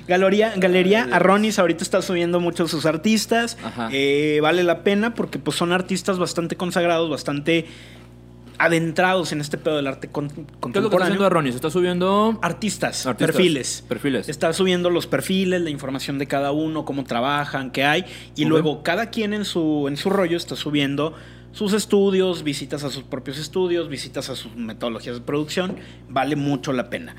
Galería, 0.09 0.53
Galería 0.57 1.09
Arronis 1.13 1.59
ahorita 1.59 1.83
está 1.85 2.03
subiendo 2.03 2.41
muchos 2.41 2.71
sus 2.71 2.87
artistas. 2.87 3.57
Ajá. 3.63 3.89
Eh, 3.93 4.41
vale 4.43 4.65
la 4.65 4.83
pena 4.83 5.15
porque 5.15 5.39
pues, 5.39 5.57
son 5.57 5.73
artistas 5.73 6.19
bastante 6.19 6.57
consagrados, 6.57 7.09
bastante 7.11 7.67
adentrados 8.59 9.33
en 9.33 9.41
este 9.41 9.57
pedo 9.57 9.77
del 9.77 9.87
arte 9.87 10.09
con- 10.09 10.29
¿Qué 10.29 10.35
es 10.35 10.37
lo 10.39 10.45
que 10.45 10.51
está 10.51 10.61
contemporáneo. 10.61 11.05
haciendo 11.05 11.27
Arronis? 11.27 11.55
Está 11.55 11.71
subiendo. 11.71 12.39
Artistas, 12.43 13.07
Artistas, 13.07 13.35
perfiles. 13.35 13.85
perfiles. 13.89 14.29
Está 14.29 14.53
subiendo 14.53 14.91
los 14.91 15.07
perfiles, 15.07 15.63
la 15.63 15.71
información 15.71 16.19
de 16.19 16.27
cada 16.27 16.53
uno, 16.53 16.85
cómo 16.85 17.05
trabajan, 17.05 17.71
qué 17.71 17.85
hay. 17.85 18.05
Y 18.37 18.45
luego 18.45 18.83
cada 18.83 19.07
quien 19.11 19.33
en 19.33 19.45
su, 19.47 19.87
en 19.89 19.97
su 19.97 20.11
rollo 20.11 20.37
está 20.37 20.57
subiendo 20.57 21.15
sus 21.53 21.73
estudios, 21.73 22.43
visitas 22.45 22.85
a 22.85 22.91
sus 22.91 23.03
propios 23.03 23.39
estudios, 23.39 23.89
visitas 23.89 24.29
a 24.29 24.37
sus 24.37 24.55
metodologías 24.55 25.17
de 25.17 25.23
producción. 25.23 25.77
Vale 26.11 26.37
mucho 26.37 26.73
la 26.75 26.91
pena. 26.91 27.17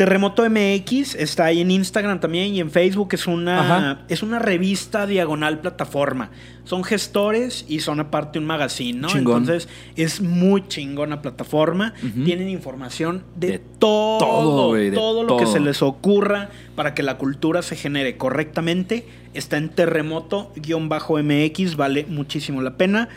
Terremoto 0.00 0.48
MX 0.48 1.14
está 1.14 1.44
ahí 1.44 1.60
en 1.60 1.70
Instagram 1.70 2.20
también 2.20 2.54
y 2.54 2.60
en 2.60 2.70
Facebook. 2.70 3.10
Es 3.12 3.26
una, 3.26 3.60
Ajá. 3.60 4.00
es 4.08 4.22
una 4.22 4.38
revista 4.38 5.06
diagonal 5.06 5.60
plataforma. 5.60 6.30
Son 6.64 6.84
gestores 6.84 7.66
y 7.68 7.80
son 7.80 8.00
aparte 8.00 8.38
un 8.38 8.46
magazine, 8.46 8.98
¿no? 8.98 9.08
Chingón. 9.08 9.42
Entonces 9.42 9.68
es 9.96 10.22
muy 10.22 10.66
chingona 10.68 11.20
plataforma. 11.20 11.92
Tienen 12.24 12.48
información 12.48 13.24
de, 13.36 13.48
De 13.48 13.58
todo, 13.58 14.20
todo, 14.20 14.68
güey, 14.68 14.88
de 14.88 14.96
todo 14.96 15.22
lo 15.22 15.36
que 15.36 15.44
se 15.44 15.60
les 15.60 15.82
ocurra 15.82 16.48
para 16.76 16.94
que 16.94 17.02
la 17.02 17.18
cultura 17.18 17.60
se 17.60 17.76
genere 17.76 18.16
correctamente. 18.16 19.06
Está 19.34 19.58
en 19.58 19.68
terremoto-mx, 19.68 21.76
vale 21.76 22.06
muchísimo 22.08 22.62
la 22.62 22.78
pena. 22.78 23.10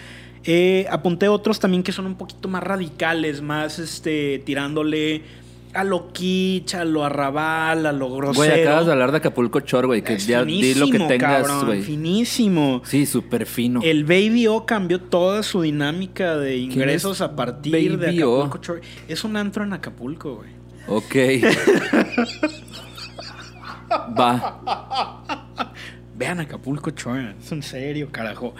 Eh, 0.45 0.85
apunté 0.91 1.29
otros 1.29 1.61
también 1.61 1.83
que 1.83 1.93
son 1.93 2.07
un 2.07 2.15
poquito 2.15 2.49
más 2.49 2.61
radicales, 2.61 3.41
más 3.41 3.79
este, 3.79 4.43
tirándole 4.45 5.21
a 5.73 5.83
lo 5.83 6.11
kitsch, 6.13 6.75
a 6.75 6.85
lo 6.85 7.03
arrabal, 7.03 7.85
a 7.85 7.91
lo 7.91 8.13
grosero. 8.15 8.47
Güey, 8.47 8.61
acabas 8.61 8.85
de 8.85 8.91
hablar 8.91 9.11
de 9.11 9.17
Acapulco 9.17 9.59
Chor, 9.61 9.87
güey, 9.87 10.03
que 10.03 10.13
Es 10.13 10.27
ya 10.27 10.43
di 10.43 10.75
lo 10.75 10.87
que 10.87 10.99
tengas, 10.99 11.47
cabrón, 11.47 11.65
güey. 11.65 11.81
Finísimo. 11.81 12.81
Sí, 12.85 13.05
súper 13.05 13.45
fino. 13.45 13.81
El 13.83 14.03
Baby 14.03 14.47
O 14.47 14.65
cambió 14.65 15.01
toda 15.01 15.43
su 15.43 15.61
dinámica 15.61 16.37
de 16.37 16.57
ingresos 16.57 17.17
es 17.17 17.21
a 17.21 17.35
partir 17.35 17.97
de 17.97 18.07
Baby 18.07 18.23
O? 18.23 18.43
Acapulco 18.43 18.63
Shore. 18.63 18.81
Es 19.07 19.23
un 19.23 19.35
antro 19.35 19.63
en 19.63 19.73
Acapulco, 19.73 20.35
güey. 20.35 20.49
Ok. 20.87 21.15
Va. 24.19 25.23
Vean 26.15 26.39
Acapulco 26.39 26.91
Shore. 26.91 27.35
Es 27.41 27.51
en 27.51 27.63
serio, 27.63 28.09
carajo. 28.11 28.53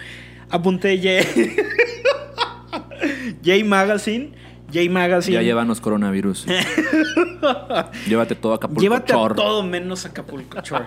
Apunté 0.50 0.98
J. 0.98 1.24
J 3.44 3.66
Magazine. 3.66 4.32
J 4.74 4.90
Magazine. 4.90 5.36
Ya 5.36 5.42
llévanos 5.42 5.80
coronavirus. 5.82 6.46
Llévate 8.08 8.36
todo 8.36 8.54
a 8.54 8.56
Acapulco 8.56 8.82
Llévate 8.82 9.14
Chor. 9.14 9.34
a 9.34 9.36
todo 9.36 9.64
menos 9.64 10.06
Acapulco 10.06 10.62
Shore. 10.62 10.86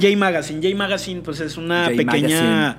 J 0.00 0.16
Magazine. 0.16 0.60
J 0.62 0.76
Magazine, 0.76 1.20
pues 1.22 1.40
es 1.40 1.56
una 1.56 1.86
J 1.86 1.96
pequeña 1.96 2.78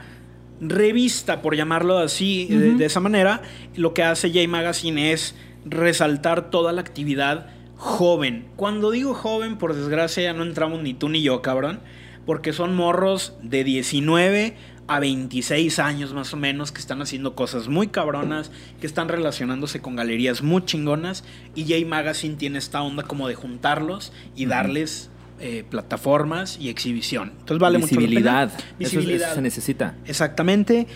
revista, 0.61 1.41
por 1.41 1.55
llamarlo 1.55 1.97
así, 1.97 2.47
de, 2.47 2.75
de 2.75 2.85
esa 2.85 2.99
manera. 2.99 3.41
Lo 3.75 3.93
que 3.93 4.03
hace 4.03 4.29
J 4.29 4.47
Magazine 4.47 5.11
es 5.11 5.35
resaltar 5.65 6.49
toda 6.49 6.71
la 6.71 6.81
actividad 6.81 7.47
joven. 7.75 8.47
Cuando 8.55 8.91
digo 8.91 9.13
joven, 9.13 9.57
por 9.57 9.73
desgracia, 9.73 10.23
ya 10.23 10.33
no 10.33 10.43
entramos 10.43 10.81
ni 10.81 10.93
tú 10.93 11.09
ni 11.09 11.21
yo, 11.21 11.41
cabrón. 11.41 11.79
Porque 12.25 12.53
son 12.53 12.75
morros 12.75 13.33
de 13.41 13.63
19 13.63 14.55
a 14.89 14.99
26 14.99 15.77
años 15.79 16.13
más 16.13 16.33
o 16.33 16.37
menos 16.37 16.71
que 16.71 16.79
están 16.79 17.01
haciendo 17.01 17.35
cosas 17.35 17.67
muy 17.67 17.87
cabronas, 17.87 18.49
que 18.81 18.87
están 18.87 19.07
relacionándose 19.07 19.81
con 19.81 19.95
galerías 19.95 20.41
muy 20.41 20.65
chingonas. 20.65 21.23
Y 21.53 21.63
J 21.63 21.87
Magazine 21.87 22.35
tiene 22.35 22.57
esta 22.57 22.81
onda 22.81 23.03
como 23.03 23.27
de 23.27 23.35
juntarlos 23.35 24.11
y 24.35 24.47
darles 24.47 25.11
eh, 25.39 25.63
plataformas 25.69 26.57
y 26.59 26.69
exhibición. 26.69 27.33
Entonces 27.39 27.59
vale 27.59 27.77
mucho 27.77 27.99
la 27.99 28.07
pena. 28.07 28.43
Eso 28.45 28.57
Visibilidad. 28.79 29.27
eso 29.27 29.35
se 29.35 29.41
necesita. 29.41 29.95
Exactamente. 30.05 30.87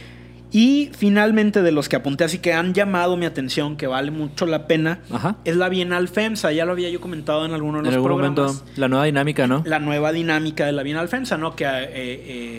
Y 0.53 0.91
finalmente 0.95 1.63
de 1.63 1.71
los 1.71 1.89
que 1.89 1.95
apunté, 1.95 2.23
así 2.25 2.37
que 2.37 2.53
han 2.53 2.75
llamado 2.75 3.17
mi 3.17 3.25
atención, 3.25 3.75
que 3.75 3.87
vale 3.87 4.11
mucho 4.11 4.45
la 4.45 4.67
pena, 4.67 4.99
Ajá. 5.11 5.35
es 5.45 5.55
la 5.55 5.67
Bienal 5.67 6.07
FEMSA. 6.07 6.51
Ya 6.51 6.65
lo 6.65 6.73
había 6.73 6.91
yo 6.91 7.01
comentado 7.01 7.43
en 7.43 7.53
alguno 7.53 7.79
de 7.79 7.79
En 7.79 7.85
los 7.85 7.95
algún 7.95 8.07
programas. 8.07 8.37
momento, 8.39 8.65
la 8.75 8.87
nueva 8.87 9.05
dinámica, 9.05 9.47
¿no? 9.47 9.63
La 9.65 9.79
nueva 9.79 10.11
dinámica 10.11 10.67
de 10.67 10.71
la 10.71 10.83
Bienal 10.83 11.09
FEMSA, 11.09 11.39
¿no? 11.39 11.55
Que 11.55 11.65
eh, 11.65 11.89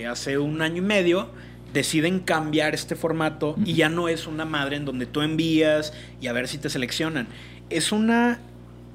eh, 0.01 0.07
hace 0.09 0.39
un 0.39 0.61
año 0.61 0.79
y 0.79 0.81
medio 0.85 1.29
deciden 1.73 2.19
cambiar 2.19 2.75
este 2.75 2.97
formato 2.97 3.55
y 3.65 3.75
ya 3.75 3.89
no 3.89 4.09
es 4.09 4.27
una 4.27 4.45
madre 4.45 4.75
en 4.77 4.85
donde 4.85 5.07
tú 5.07 5.23
envías 5.23 5.93
y 6.21 6.27
a 6.27 6.33
ver 6.33 6.49
si 6.49 6.59
te 6.59 6.71
seleccionan. 6.71 7.29
Es 7.71 7.93
una 7.93 8.41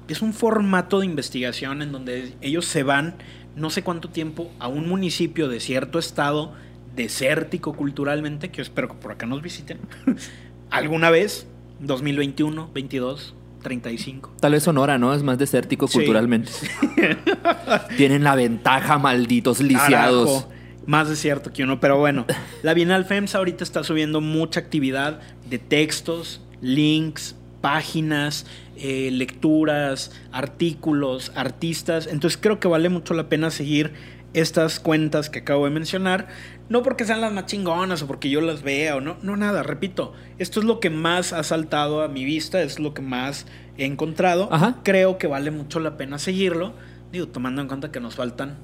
es 0.08 0.20
un 0.22 0.32
formato 0.34 1.00
de 1.00 1.06
investigación 1.06 1.80
en 1.82 1.92
donde 1.92 2.34
ellos 2.42 2.66
se 2.66 2.82
van 2.82 3.14
no 3.56 3.70
sé 3.70 3.82
cuánto 3.82 4.08
tiempo 4.10 4.50
a 4.58 4.68
un 4.68 4.88
municipio 4.88 5.48
de 5.48 5.60
cierto 5.60 5.98
estado 5.98 6.52
desértico 6.94 7.72
culturalmente, 7.74 8.50
que 8.50 8.58
yo 8.58 8.62
espero 8.62 8.88
que 8.88 8.94
por 8.94 9.12
acá 9.12 9.26
nos 9.26 9.42
visiten 9.42 9.78
alguna 10.70 11.10
vez, 11.10 11.46
2021, 11.80 12.70
22, 12.74 13.34
35. 13.62 14.32
Tal 14.40 14.52
vez 14.52 14.62
Sonora, 14.62 14.98
¿no? 14.98 15.14
Es 15.14 15.22
más 15.22 15.38
desértico 15.38 15.86
Sí. 15.88 15.98
culturalmente. 15.98 16.50
Tienen 17.96 18.24
la 18.24 18.34
ventaja, 18.34 18.98
malditos 18.98 19.60
lisiados. 19.60 20.28
Carajo, 20.44 20.52
Más 20.86 21.08
desierto 21.08 21.52
que 21.52 21.62
uno, 21.64 21.78
pero 21.80 21.98
bueno. 21.98 22.26
La 22.62 22.74
Bienal 22.74 23.04
FEMSA 23.04 23.38
ahorita 23.38 23.64
está 23.64 23.84
subiendo 23.84 24.20
mucha 24.20 24.60
actividad 24.60 25.20
de 25.48 25.58
textos, 25.58 26.40
links, 26.62 27.36
páginas, 27.60 28.46
eh, 28.76 29.10
lecturas, 29.12 30.10
artículos, 30.32 31.32
artistas. 31.34 32.06
Entonces 32.06 32.38
creo 32.42 32.58
que 32.60 32.68
vale 32.68 32.88
mucho 32.88 33.12
la 33.14 33.28
pena 33.28 33.50
seguir 33.50 33.92
estas 34.34 34.80
cuentas 34.80 35.30
que 35.30 35.40
acabo 35.40 35.64
de 35.64 35.70
mencionar. 35.70 36.28
No 36.68 36.82
porque 36.82 37.04
sean 37.04 37.20
las 37.20 37.32
más 37.32 37.46
chingonas 37.46 38.02
o 38.02 38.06
porque 38.06 38.30
yo 38.30 38.40
las 38.40 38.62
vea 38.62 38.96
o 38.96 39.00
no. 39.00 39.16
No, 39.22 39.36
nada, 39.36 39.62
repito. 39.62 40.12
Esto 40.38 40.60
es 40.60 40.66
lo 40.66 40.78
que 40.80 40.90
más 40.90 41.32
ha 41.32 41.42
saltado 41.42 42.02
a 42.02 42.08
mi 42.08 42.24
vista, 42.24 42.62
es 42.62 42.78
lo 42.78 42.94
que 42.94 43.02
más 43.02 43.46
he 43.76 43.84
encontrado. 43.86 44.48
Ajá. 44.52 44.76
Creo 44.84 45.18
que 45.18 45.26
vale 45.26 45.50
mucho 45.50 45.80
la 45.80 45.96
pena 45.96 46.18
seguirlo. 46.18 46.74
Digo, 47.12 47.26
tomando 47.26 47.60
en 47.60 47.66
cuenta 47.68 47.90
que 47.90 47.98
nos 47.98 48.14
faltan 48.14 48.56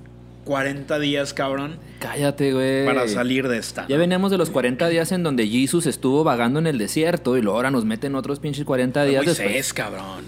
40 0.44 1.00
días, 1.00 1.34
cabrón, 1.34 1.78
Cállate, 1.98 2.52
güey. 2.52 2.86
para 2.86 3.08
salir 3.08 3.48
de 3.48 3.58
esta. 3.58 3.88
Ya 3.88 3.96
veníamos 3.96 4.30
de 4.30 4.38
los 4.38 4.50
40 4.50 4.86
días 4.88 5.10
en 5.10 5.24
donde 5.24 5.48
Jesus 5.48 5.86
estuvo 5.86 6.22
vagando 6.22 6.60
en 6.60 6.68
el 6.68 6.78
desierto 6.78 7.36
y 7.36 7.42
luego 7.42 7.56
ahora 7.56 7.72
nos 7.72 7.84
meten 7.84 8.14
otros 8.14 8.38
pinches 8.38 8.64
40 8.64 9.00
Fue 9.00 9.10
días 9.10 9.24
Moisés, 9.26 9.38
después. 9.44 9.72
cabrón. 9.74 10.24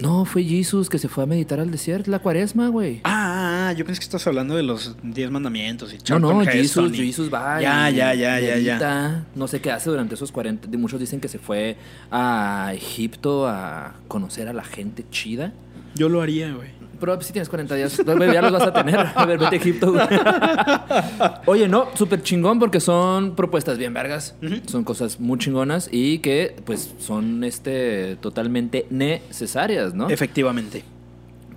No, 0.00 0.24
fue 0.24 0.44
Jesus 0.44 0.88
que 0.88 0.98
se 0.98 1.08
fue 1.08 1.24
a 1.24 1.26
meditar 1.26 1.60
al 1.60 1.70
desierto, 1.70 2.10
la 2.10 2.20
cuaresma, 2.20 2.68
güey. 2.68 3.00
Ah, 3.04 3.27
ah, 3.68 3.72
yo 3.72 3.84
pensé 3.84 4.00
que 4.00 4.04
estás 4.04 4.26
hablando 4.26 4.56
de 4.56 4.62
los 4.62 4.96
10 5.02 5.30
mandamientos 5.30 5.92
y 5.92 5.96
No, 5.98 6.02
Charlton 6.02 6.36
no, 6.38 6.42
Heston 6.42 6.86
Jesus, 6.86 6.92
y- 6.94 7.06
Jesus 7.06 7.32
va. 7.32 7.60
Ya, 7.60 7.90
ya, 7.90 8.14
ya, 8.14 8.40
ya, 8.40 8.56
ya. 8.58 9.24
No 9.34 9.46
sé 9.48 9.60
qué 9.60 9.70
hace 9.70 9.90
durante 9.90 10.14
esos 10.14 10.32
40. 10.32 10.68
de- 10.68 10.76
Muchos 10.78 11.00
dicen 11.00 11.20
que 11.20 11.28
se 11.28 11.38
fue 11.38 11.76
a 12.10 12.72
Egipto 12.74 13.46
a 13.48 13.94
conocer 14.08 14.48
a 14.48 14.52
la 14.52 14.64
gente 14.64 15.04
chida. 15.10 15.52
Yo 15.94 16.08
lo 16.08 16.20
haría, 16.22 16.52
güey. 16.52 16.76
Pero 17.00 17.20
si 17.22 17.32
tienes 17.32 17.48
40 17.48 17.76
días, 17.76 17.96
ya 18.32 18.42
los 18.42 18.52
vas 18.52 18.62
a 18.62 18.72
tener. 18.72 18.98
A 19.14 19.24
ver, 19.24 19.38
vete 19.38 19.54
a 19.54 19.58
Egipto. 19.58 19.92
güey. 19.92 20.04
Oye, 21.46 21.68
no, 21.68 21.88
súper 21.94 22.22
chingón 22.22 22.58
porque 22.58 22.80
son 22.80 23.36
propuestas 23.36 23.78
bien 23.78 23.94
vergas. 23.94 24.34
Son 24.66 24.82
cosas 24.84 25.20
muy 25.20 25.38
chingonas 25.38 25.88
y 25.92 26.18
que, 26.18 26.56
pues, 26.64 26.94
son 26.98 27.44
este 27.44 28.16
totalmente 28.16 28.86
necesarias, 28.90 29.94
¿no? 29.94 30.10
Efectivamente. 30.10 30.82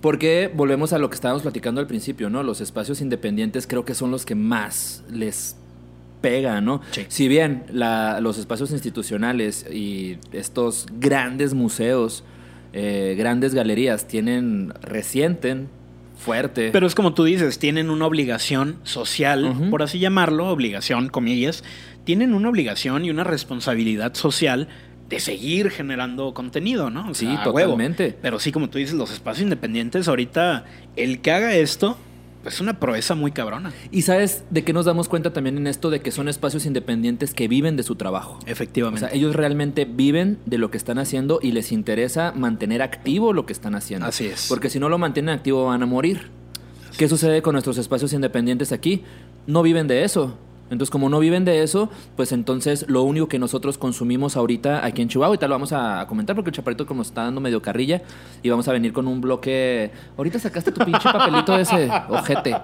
Porque 0.02 0.50
volvemos 0.54 0.92
a 0.92 0.98
lo 0.98 1.08
que 1.08 1.14
estábamos 1.14 1.42
platicando 1.42 1.80
al 1.80 1.86
principio, 1.86 2.28
¿no? 2.28 2.42
Los 2.42 2.60
espacios 2.60 3.00
independientes 3.00 3.66
creo 3.66 3.84
que 3.86 3.94
son 3.94 4.10
los 4.10 4.26
que 4.26 4.34
más 4.34 5.02
les 5.10 5.56
pega, 6.20 6.60
¿no? 6.60 6.82
Sí. 6.90 7.06
Si 7.08 7.28
bien 7.28 7.64
la- 7.72 8.20
los 8.20 8.36
espacios 8.36 8.70
institucionales 8.72 9.64
y 9.72 10.18
estos 10.32 10.86
grandes 10.98 11.54
museos, 11.54 12.24
eh, 12.74 13.14
grandes 13.16 13.54
galerías 13.54 14.06
tienen, 14.08 14.72
resienten 14.82 15.68
fuerte. 16.16 16.70
Pero 16.72 16.86
es 16.86 16.94
como 16.94 17.14
tú 17.14 17.24
dices, 17.24 17.58
tienen 17.58 17.90
una 17.90 18.06
obligación 18.06 18.76
social, 18.84 19.68
por 19.70 19.82
así 19.82 19.98
llamarlo, 19.98 20.48
obligación, 20.48 21.08
comillas, 21.08 21.64
tienen 22.04 22.34
una 22.34 22.48
obligación 22.48 23.04
y 23.04 23.10
una 23.10 23.24
responsabilidad 23.24 24.14
social 24.14 24.68
de 25.12 25.20
seguir 25.20 25.70
generando 25.70 26.32
contenido, 26.32 26.88
¿no? 26.88 27.10
O 27.10 27.14
Sí, 27.14 27.26
huevo. 27.26 27.42
totalmente. 27.52 28.16
Pero 28.22 28.38
sí, 28.40 28.50
como 28.50 28.70
tú 28.70 28.78
dices, 28.78 28.94
los 28.94 29.12
espacios 29.12 29.42
independientes, 29.42 30.08
ahorita, 30.08 30.64
el 30.96 31.20
que 31.20 31.30
haga 31.32 31.54
esto, 31.54 31.98
es 32.46 32.62
una 32.62 32.80
proeza 32.80 33.14
muy 33.14 33.30
cabrona. 33.30 33.74
Y 33.90 34.02
sabes 34.02 34.42
de 34.48 34.64
qué 34.64 34.72
nos 34.72 34.86
damos 34.86 35.10
cuenta 35.10 35.30
también 35.34 35.58
en 35.58 35.66
esto 35.66 35.90
de 35.90 36.00
que 36.00 36.10
son 36.12 36.30
espacios 36.30 36.64
independientes 36.64 37.34
que 37.34 37.46
viven 37.46 37.76
de 37.76 37.82
su 37.82 37.94
trabajo. 37.96 38.38
Efectivamente. 38.46 39.04
O 39.04 39.08
sea, 39.10 39.14
ellos 39.14 39.36
realmente 39.36 39.84
viven 39.84 40.38
de 40.46 40.56
lo 40.56 40.70
que 40.70 40.78
están 40.78 40.98
haciendo 40.98 41.40
y 41.42 41.52
les 41.52 41.72
interesa 41.72 42.32
mantener 42.34 42.80
activo 42.80 43.34
lo 43.34 43.44
que 43.44 43.52
están 43.52 43.74
haciendo. 43.74 44.06
Así 44.06 44.26
es. 44.28 44.46
Porque 44.48 44.70
si 44.70 44.80
no 44.80 44.88
lo 44.88 44.96
mantienen 44.96 45.34
activo 45.34 45.66
van 45.66 45.82
a 45.82 45.86
morir. 45.86 46.30
¿Qué 46.96 47.06
sucede 47.06 47.42
con 47.42 47.52
nuestros 47.52 47.76
espacios 47.76 48.14
independientes 48.14 48.72
aquí? 48.72 49.02
No 49.46 49.62
viven 49.62 49.88
de 49.88 50.04
eso. 50.04 50.38
Entonces, 50.72 50.90
como 50.90 51.10
no 51.10 51.18
viven 51.18 51.44
de 51.44 51.62
eso, 51.62 51.90
pues 52.16 52.32
entonces 52.32 52.86
lo 52.88 53.02
único 53.02 53.28
que 53.28 53.38
nosotros 53.38 53.76
consumimos 53.76 54.38
ahorita 54.38 54.84
aquí 54.84 55.02
en 55.02 55.08
Chihuahua, 55.08 55.34
y 55.34 55.38
tal 55.38 55.50
lo 55.50 55.54
vamos 55.56 55.72
a 55.74 56.06
comentar 56.08 56.34
porque 56.34 56.48
el 56.48 56.56
chaparrito 56.56 56.86
como 56.86 57.02
está 57.02 57.24
dando 57.24 57.42
medio 57.42 57.60
carrilla 57.60 58.00
y 58.42 58.48
vamos 58.48 58.66
a 58.68 58.72
venir 58.72 58.94
con 58.94 59.06
un 59.06 59.20
bloque. 59.20 59.90
Ahorita 60.16 60.38
sacaste 60.38 60.72
tu 60.72 60.82
pinche 60.82 61.12
papelito 61.12 61.58
ese, 61.58 61.90
ojete. 62.08 62.56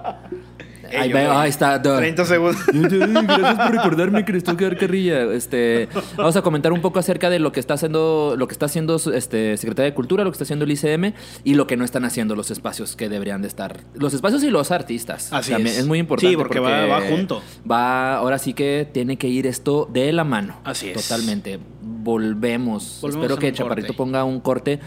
Ahí, 0.97 1.11
va, 1.11 1.41
ahí 1.41 1.49
está. 1.49 1.81
30 1.81 2.25
segundos. 2.25 2.57
Gracias 2.73 3.55
por 3.55 3.71
recordarme 3.75 4.25
dar 4.65 4.77
carrilla. 4.77 5.23
Este, 5.33 5.87
vamos 6.17 6.35
a 6.35 6.41
comentar 6.41 6.71
un 6.73 6.81
poco 6.81 6.99
acerca 6.99 7.29
de 7.29 7.39
lo 7.39 7.51
que 7.51 7.59
está 7.59 7.75
haciendo, 7.75 8.35
lo 8.37 8.47
que 8.47 8.53
está 8.53 8.65
haciendo 8.67 8.95
este, 9.13 9.57
Secretaría 9.57 9.91
de 9.91 9.95
Cultura, 9.95 10.23
lo 10.23 10.31
que 10.31 10.35
está 10.35 10.43
haciendo 10.43 10.65
el 10.65 10.71
ICM 10.71 11.13
y 11.43 11.53
lo 11.55 11.67
que 11.67 11.77
no 11.77 11.85
están 11.85 12.05
haciendo 12.05 12.35
los 12.35 12.51
espacios 12.51 12.95
que 12.95 13.09
deberían 13.09 13.41
de 13.41 13.47
estar. 13.47 13.81
Los 13.93 14.13
espacios 14.13 14.43
y 14.43 14.49
los 14.49 14.71
artistas. 14.71 15.31
Así 15.33 15.51
también. 15.51 15.73
es. 15.75 15.79
Es 15.81 15.87
muy 15.87 15.99
importante. 15.99 16.31
Sí, 16.31 16.37
porque 16.37 16.59
va- 16.59 16.85
va 16.85 17.01
junto. 17.01 17.41
Va, 17.69 18.15
ahora 18.15 18.37
sí 18.37 18.53
que 18.53 18.87
tiene 18.91 19.17
que 19.17 19.27
ir 19.27 19.47
esto 19.47 19.89
de 19.91 20.11
la 20.13 20.23
mano. 20.23 20.57
Así 20.63 20.89
es. 20.89 21.07
Totalmente. 21.07 21.59
Volvemos. 21.81 22.99
Volvemos 23.01 23.23
Espero 23.25 23.39
que 23.39 23.53
Chaparrito 23.53 23.87
corte. 23.89 23.97
ponga 23.97 24.23
un 24.23 24.39
corte 24.39 24.79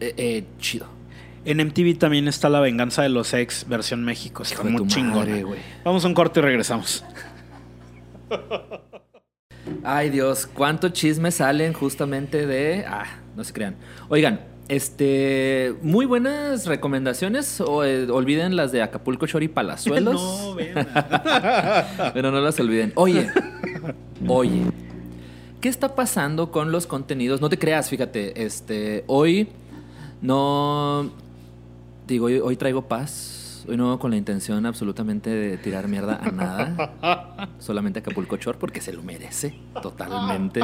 eh, 0.00 0.14
eh, 0.16 0.44
chido. 0.58 0.86
En 1.44 1.58
MTV 1.58 1.98
también 1.98 2.26
está 2.26 2.48
La 2.48 2.60
Venganza 2.60 3.02
de 3.02 3.10
los 3.10 3.34
Ex, 3.34 3.68
versión 3.68 4.02
México. 4.04 4.42
Está 4.42 4.62
Hijo 4.62 4.64
muy 4.64 5.42
güey. 5.42 5.60
Vamos 5.84 6.04
a 6.04 6.08
un 6.08 6.14
corte 6.14 6.40
y 6.40 6.42
regresamos. 6.42 7.04
Ay 9.82 10.10
Dios, 10.10 10.46
cuánto 10.46 10.88
chisme 10.88 11.30
salen 11.30 11.72
justamente 11.74 12.46
de... 12.46 12.84
Ah, 12.86 13.04
no 13.36 13.44
se 13.44 13.52
crean. 13.52 13.76
Oigan, 14.08 14.40
este, 14.68 15.74
muy 15.82 16.06
buenas 16.06 16.66
recomendaciones. 16.66 17.60
O, 17.60 17.84
eh, 17.84 18.10
olviden 18.10 18.56
las 18.56 18.72
de 18.72 18.82
Acapulco 18.82 19.26
Shore 19.26 19.44
y 19.44 19.48
Palazuelos. 19.48 20.14
no. 20.14 20.56
Pero 22.14 22.30
no 22.32 22.40
las 22.40 22.58
olviden. 22.58 22.92
Oye, 22.94 23.30
oye, 24.26 24.62
¿qué 25.60 25.68
está 25.68 25.94
pasando 25.94 26.50
con 26.50 26.72
los 26.72 26.86
contenidos? 26.86 27.42
No 27.42 27.50
te 27.50 27.58
creas, 27.58 27.90
fíjate, 27.90 28.44
este, 28.44 29.04
hoy 29.06 29.48
no, 30.22 31.12
digo, 32.06 32.26
hoy, 32.26 32.38
hoy 32.38 32.56
traigo 32.56 32.82
paz. 32.82 33.64
Hoy 33.66 33.78
no 33.78 33.98
con 33.98 34.10
la 34.10 34.18
intención 34.18 34.66
absolutamente 34.66 35.30
de 35.30 35.56
tirar 35.56 35.88
mierda 35.88 36.20
a 36.22 36.30
nada. 36.30 37.48
Solamente 37.58 37.98
a 37.98 38.02
Acapulco 38.02 38.36
Shore 38.36 38.58
porque 38.58 38.82
se 38.82 38.92
lo 38.92 39.02
merece 39.02 39.54
totalmente. 39.82 40.60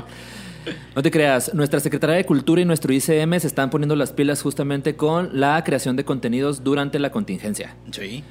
No 0.95 1.03
te 1.03 1.11
creas, 1.11 1.55
nuestra 1.55 1.81
Secretaría 1.81 2.17
de 2.17 2.27
Cultura 2.27 2.61
y 2.61 2.67
nuestro 2.67 2.93
ICM 2.93 3.41
se 3.41 3.47
están 3.47 3.71
poniendo 3.71 3.97
las 3.97 4.13
pilas 4.13 4.43
justamente 4.43 4.97
con 4.97 5.31
la 5.41 5.65
creación 5.65 5.97
de 5.97 6.05
contenidos 6.05 6.63
durante 6.63 6.99
la 6.99 7.11
contingencia. 7.11 7.75
Sí. 7.91 8.23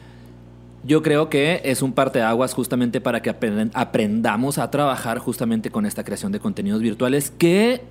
Yo 0.83 1.01
creo 1.01 1.29
que 1.29 1.61
es 1.65 1.81
un 1.81 1.91
parteaguas 1.93 2.53
justamente 2.53 3.01
para 3.01 3.23
que 3.23 3.31
aprend- 3.33 3.71
aprendamos 3.73 4.59
a 4.59 4.69
trabajar 4.69 5.17
justamente 5.17 5.71
con 5.71 5.87
esta 5.87 6.03
creación 6.03 6.31
de 6.31 6.39
contenidos 6.39 6.81
virtuales 6.83 7.31
que 7.35 7.81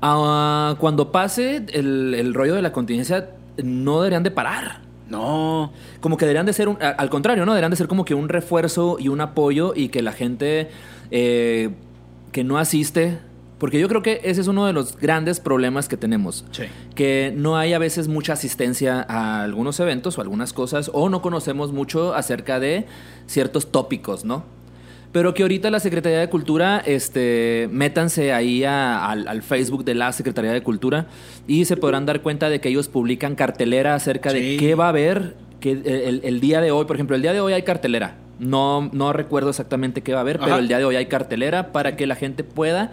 ah, 0.00 0.76
cuando 0.80 1.12
pase 1.12 1.66
el, 1.74 2.14
el 2.14 2.32
rollo 2.32 2.54
de 2.54 2.62
la 2.62 2.72
contingencia 2.72 3.28
no 3.62 3.98
deberían 4.02 4.22
de 4.22 4.30
parar. 4.30 4.80
No. 5.08 5.72
Como 6.00 6.16
que 6.16 6.24
deberían 6.24 6.46
de 6.46 6.52
ser, 6.52 6.68
un- 6.68 6.78
al 6.80 7.10
contrario, 7.10 7.46
¿no? 7.46 7.52
Deberían 7.52 7.70
de 7.70 7.76
ser 7.76 7.86
como 7.88 8.04
que 8.04 8.14
un 8.14 8.28
refuerzo 8.28 8.96
y 8.98 9.08
un 9.08 9.20
apoyo 9.20 9.72
y 9.76 9.88
que 9.88 10.02
la 10.02 10.12
gente 10.12 10.68
eh, 11.12 11.70
que 12.32 12.42
no 12.42 12.58
asiste, 12.58 13.18
porque 13.58 13.78
yo 13.78 13.88
creo 13.88 14.02
que 14.02 14.20
ese 14.24 14.40
es 14.40 14.48
uno 14.48 14.66
de 14.66 14.72
los 14.72 14.96
grandes 14.98 15.38
problemas 15.40 15.88
que 15.88 15.96
tenemos 15.96 16.44
Sí. 16.50 16.64
que 16.96 17.32
no 17.36 17.56
hay 17.56 17.72
a 17.72 17.78
veces 17.78 18.08
mucha 18.08 18.32
asistencia 18.32 19.06
a 19.08 19.42
algunos 19.44 19.78
eventos 19.80 20.18
o 20.18 20.20
algunas 20.20 20.52
cosas, 20.52 20.90
o 20.92 21.08
no 21.08 21.22
conocemos 21.22 21.72
mucho 21.72 22.12
acerca 22.14 22.58
de 22.58 22.86
ciertos 23.26 23.70
tópicos, 23.70 24.24
¿no? 24.24 24.44
Pero 25.16 25.32
que 25.32 25.40
ahorita 25.44 25.70
la 25.70 25.80
Secretaría 25.80 26.18
de 26.18 26.28
Cultura, 26.28 26.82
este, 26.84 27.70
métanse 27.72 28.34
ahí 28.34 28.64
a- 28.64 29.06
al, 29.10 29.26
al 29.28 29.40
Facebook 29.40 29.82
de 29.82 29.94
la 29.94 30.12
Secretaría 30.12 30.52
de 30.52 30.62
Cultura 30.62 31.06
y 31.46 31.64
se 31.64 31.78
podrán 31.78 32.04
dar 32.04 32.20
cuenta 32.20 32.50
de 32.50 32.60
que 32.60 32.68
ellos 32.68 32.88
publican 32.88 33.34
cartelera 33.34 33.94
acerca 33.94 34.30
de 34.30 34.58
qué 34.58 34.74
va 34.74 34.84
a 34.84 34.88
haber 34.90 35.34
que 35.58 35.70
el, 35.72 36.20
el 36.22 36.40
día 36.40 36.60
de 36.60 36.70
hoy. 36.70 36.84
Por 36.84 36.96
ejemplo, 36.96 37.16
el 37.16 37.22
día 37.22 37.32
de 37.32 37.40
hoy 37.40 37.54
hay 37.54 37.62
cartelera. 37.62 38.16
No, 38.38 38.90
no 38.92 39.14
recuerdo 39.14 39.48
exactamente 39.48 40.02
qué 40.02 40.12
va 40.12 40.18
a 40.18 40.20
haber, 40.20 40.38
pero 40.38 40.56
el 40.58 40.68
día 40.68 40.76
de 40.76 40.84
hoy 40.84 40.96
hay 40.96 41.06
cartelera 41.06 41.72
para 41.72 41.96
que 41.96 42.06
la 42.06 42.14
gente 42.16 42.44
pueda 42.44 42.92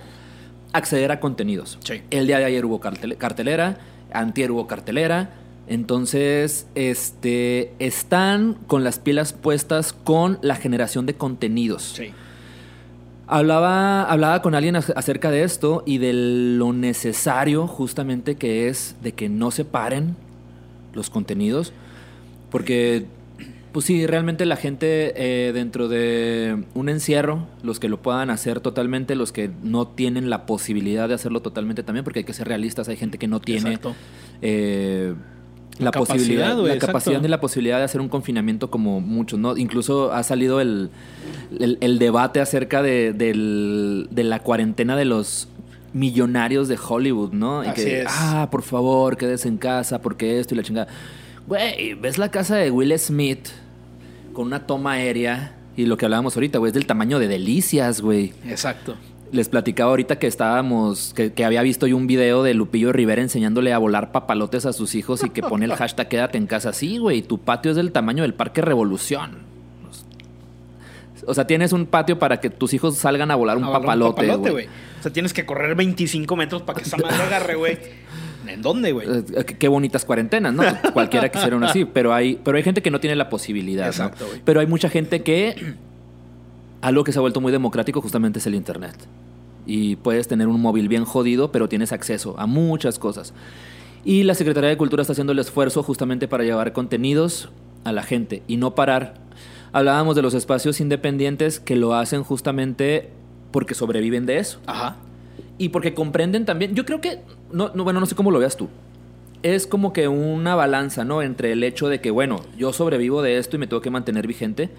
acceder 0.71 1.11
a 1.11 1.19
contenidos. 1.19 1.77
Sí. 1.83 2.03
El 2.09 2.25
día 2.27 2.39
de 2.39 2.45
ayer 2.45 2.63
hubo 2.63 2.79
cartel- 2.79 3.17
cartelera, 3.17 3.79
antier 4.13 4.49
hubo 4.49 4.65
cartelera. 4.65 5.31
Entonces, 5.67 6.67
este, 6.75 7.71
están 7.79 8.55
con 8.67 8.83
las 8.83 8.99
pilas 8.99 9.31
puestas 9.33 9.93
con 9.93 10.37
la 10.41 10.55
generación 10.55 11.05
de 11.05 11.13
contenidos. 11.15 11.93
Sí. 11.95 12.11
Hablaba, 13.27 14.03
hablaba 14.03 14.41
con 14.41 14.53
alguien 14.53 14.75
ac- 14.75 14.93
acerca 14.95 15.31
de 15.31 15.43
esto 15.43 15.81
y 15.85 15.97
de 15.97 16.11
lo 16.13 16.73
necesario 16.73 17.67
justamente 17.67 18.35
que 18.35 18.67
es 18.67 18.95
de 19.01 19.13
que 19.13 19.29
no 19.29 19.49
se 19.51 19.63
paren 19.63 20.15
los 20.93 21.09
contenidos. 21.09 21.71
Porque, 22.51 23.05
pues 23.71 23.85
sí, 23.85 24.05
realmente 24.05 24.45
la 24.45 24.57
gente 24.57 25.13
eh, 25.15 25.53
dentro 25.53 25.87
de 25.87 26.65
un 26.75 26.89
encierro, 26.89 27.47
los 27.63 27.79
que 27.79 27.87
lo 27.87 28.01
puedan 28.01 28.29
hacer 28.29 28.59
totalmente, 28.59 29.15
los 29.15 29.31
que 29.31 29.49
no 29.63 29.87
tienen 29.87 30.29
la 30.29 30.45
posibilidad 30.45 31.07
de 31.07 31.15
hacerlo 31.15 31.41
totalmente 31.41 31.81
también, 31.81 32.03
porque 32.03 32.19
hay 32.19 32.25
que 32.25 32.33
ser 32.33 32.49
realistas, 32.49 32.89
hay 32.89 32.97
gente 32.97 33.17
que 33.17 33.29
no 33.29 33.39
tiene 33.39 33.79
eh, 34.41 35.15
La 35.79 35.91
posibilidad, 35.91 36.55
la 36.57 36.63
exacto. 36.73 36.87
capacidad 36.87 37.21
ni 37.21 37.27
la 37.27 37.41
posibilidad 37.41 37.77
de 37.79 37.83
hacer 37.85 37.99
un 38.01 38.09
confinamiento 38.09 38.69
como 38.69 39.01
muchos, 39.01 39.39
¿no? 39.39 39.57
Incluso 39.57 40.11
ha 40.13 40.21
salido 40.23 40.61
el, 40.61 40.89
el, 41.59 41.77
el 41.81 41.97
debate 41.99 42.39
acerca 42.41 42.81
de, 42.83 43.11
del- 43.13 44.07
de 44.11 44.23
la 44.23 44.39
cuarentena 44.39 44.95
de 44.95 45.05
los 45.05 45.47
millonarios 45.93 46.67
de 46.67 46.77
Hollywood, 46.77 47.33
¿no? 47.33 47.63
Y 47.63 47.71
que, 47.73 48.01
es. 48.01 48.07
ah, 48.09 48.47
por 48.51 48.61
favor, 48.61 49.17
quédese 49.17 49.47
en 49.47 49.57
casa, 49.57 50.01
porque 50.01 50.39
esto 50.39 50.53
y 50.53 50.57
la 50.57 50.63
chingada. 50.63 50.87
Güey, 51.47 51.93
ves 51.95 52.17
la 52.17 52.29
casa 52.29 52.55
de 52.55 52.71
Will 52.71 52.97
Smith 52.99 53.47
con 54.33 54.47
una 54.47 54.65
toma 54.65 54.93
aérea 54.93 55.55
y 55.75 55.85
lo 55.85 55.97
que 55.97 56.05
hablábamos 56.05 56.35
ahorita, 56.35 56.59
güey, 56.59 56.69
es 56.69 56.73
del 56.73 56.85
tamaño 56.85 57.19
de 57.19 57.27
delicias, 57.27 58.01
güey. 58.01 58.33
Exacto. 58.47 58.95
Les 59.33 59.49
platicaba 59.49 59.89
ahorita 59.89 60.19
que 60.19 60.27
estábamos, 60.27 61.13
que, 61.15 61.33
que 61.33 61.43
había 61.43 61.61
visto 61.63 61.87
yo 61.87 61.97
un 61.97 62.05
video 62.07 62.43
de 62.43 62.53
Lupillo 62.53 62.93
Rivera 62.93 63.19
enseñándole 63.21 63.73
a 63.73 63.79
volar 63.79 64.11
papalotes 64.11 64.65
a 64.67 64.73
sus 64.73 64.93
hijos 64.93 65.23
y 65.23 65.31
que 65.31 65.41
pone 65.41 65.65
el 65.65 65.73
hashtag 65.73 66.07
quédate 66.07 66.37
en 66.37 66.45
casa. 66.45 66.71
Sí, 66.71 66.99
güey, 66.99 67.23
tu 67.23 67.39
patio 67.39 67.71
es 67.71 67.77
del 67.77 67.91
tamaño 67.91 68.21
del 68.21 68.35
Parque 68.35 68.61
Revolución. 68.61 69.39
O 71.25 71.33
sea, 71.33 71.47
tienes 71.47 71.73
un 71.73 71.85
patio 71.87 72.19
para 72.19 72.39
que 72.39 72.49
tus 72.49 72.73
hijos 72.73 72.97
salgan 72.97 73.31
a 73.31 73.35
volar 73.35 73.57
un 73.57 73.63
A 73.63 73.67
volar 73.67 73.81
papalote, 73.81 74.25
güey. 74.27 74.51
güey. 74.51 74.65
O 74.99 75.03
sea, 75.03 75.11
tienes 75.11 75.33
que 75.33 75.45
correr 75.45 75.73
25 75.75 76.35
metros 76.35 76.61
para 76.61 76.77
que 76.79 76.85
esa 76.85 76.97
madre 76.97 77.15
agarre, 77.23 77.55
güey. 77.55 77.77
¿En 78.45 78.61
dónde, 78.61 78.91
güey? 78.91 79.07
Eh, 79.09 79.45
qué- 79.45 79.57
qué 79.57 79.67
bonitas 79.69 80.03
cuarentenas, 80.05 80.53
¿no? 80.53 80.63
Cualquiera 80.93 81.29
quisiera 81.29 81.55
una 81.55 81.67
así, 81.69 81.85
pero 81.85 82.13
hay, 82.13 82.39
pero 82.43 82.57
hay 82.57 82.63
gente 82.63 82.81
que 82.83 82.91
no 82.91 82.99
tiene 82.99 83.15
la 83.15 83.29
posibilidad, 83.29 83.85
¿no? 83.85 83.89
Exacto, 83.89 84.25
güey. 84.27 84.41
Pero 84.45 84.59
hay 84.59 84.67
mucha 84.67 84.89
gente 84.89 85.23
que 85.23 85.75
algo 86.83 87.05
que 87.05 87.13
se 87.13 87.19
ha 87.19 87.21
vuelto 87.21 87.39
muy 87.39 87.53
democrático 87.53 88.01
justamente 88.01 88.39
es 88.39 88.47
el 88.47 88.55
internet. 88.55 88.95
Y 89.65 89.95
puedes 89.95 90.27
tener 90.27 90.49
un 90.49 90.59
móvil 90.59 90.89
bien 90.89 91.05
jodido, 91.05 91.49
pero 91.49 91.69
tienes 91.69 91.93
acceso 91.93 92.35
a 92.37 92.45
muchas 92.45 92.99
cosas. 92.99 93.33
Y 94.03 94.23
la 94.23 94.35
Secretaría 94.35 94.69
de 94.69 94.75
Cultura 94.75 95.01
está 95.01 95.13
haciendo 95.13 95.31
el 95.31 95.39
esfuerzo 95.39 95.81
justamente 95.81 96.27
para 96.27 96.43
llevar 96.43 96.73
contenidos 96.73 97.49
a 97.85 97.93
la 97.93 98.03
gente 98.03 98.43
y 98.49 98.57
no 98.57 98.75
parar. 98.75 99.13
Hablábamos 99.71 100.17
de 100.17 100.23
los 100.23 100.33
espacios 100.33 100.81
independientes 100.81 101.61
que 101.61 101.77
lo 101.77 101.95
hacen 101.95 102.21
justamente 102.23 103.11
porque 103.51 103.75
sobreviven 103.75 104.25
de 104.25 104.39
eso. 104.39 104.59
Ajá. 104.65 104.97
Y 105.57 105.69
porque 105.69 105.93
comprenden 105.93 106.43
también, 106.43 106.75
yo 106.75 106.85
creo 106.85 106.99
que, 106.99 107.21
no, 107.53 107.71
no, 107.73 107.85
bueno, 107.85 108.01
no 108.01 108.05
sé 108.07 108.15
cómo 108.15 108.29
lo 108.29 108.39
veas 108.39 108.57
tú. 108.57 108.67
Es 109.41 109.67
como 109.67 109.93
que 109.93 110.09
una 110.09 110.55
balanza, 110.55 111.05
¿no? 111.05 111.21
Entre 111.21 111.53
el 111.53 111.63
hecho 111.63 111.87
de 111.87 112.01
que, 112.01 112.11
bueno, 112.11 112.41
yo 112.57 112.73
sobrevivo 112.73 113.21
de 113.21 113.37
esto 113.37 113.55
y 113.55 113.59
me 113.59 113.67
tengo 113.67 113.81
que 113.81 113.89
mantener 113.89 114.27
vigente, 114.27 114.69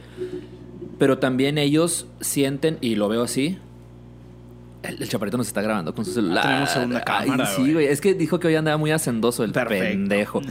pero 0.99 1.19
también 1.19 1.59
ellos 1.59 2.07
sienten, 2.21 2.79
y 2.81 2.95
lo 2.95 3.09
veo 3.09 3.23
así, 3.23 3.59
el, 4.83 5.03
el 5.03 5.09
chaparrito 5.09 5.37
nos 5.37 5.47
está 5.47 5.63
grabando 5.63 5.95
con 5.95 6.05
su 6.05 6.13
celular. 6.13 6.45
Tenemos 6.45 6.71
segunda 6.71 7.03
Ay, 7.07 7.27
cámara, 7.29 7.47
sí, 7.47 7.61
güey. 7.63 7.73
güey. 7.73 7.87
Es 7.87 8.01
que 8.01 8.15
dijo 8.15 8.39
que 8.39 8.49
hoy 8.49 8.55
andaba 8.55 8.77
muy 8.77 8.91
hacendoso 8.91 9.45
el 9.45 9.53
Perfecto. 9.53 9.85
pendejo. 9.85 10.43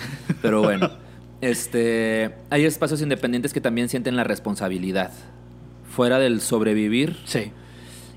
Pero 0.41 0.61
bueno, 0.63 0.89
este, 1.41 2.33
hay 2.49 2.65
espacios 2.65 3.01
independientes 3.01 3.53
que 3.53 3.61
también 3.61 3.89
sienten 3.89 4.15
la 4.15 4.23
responsabilidad. 4.23 5.11
Fuera 5.89 6.17
del 6.17 6.41
sobrevivir. 6.41 7.17
Sí. 7.25 7.51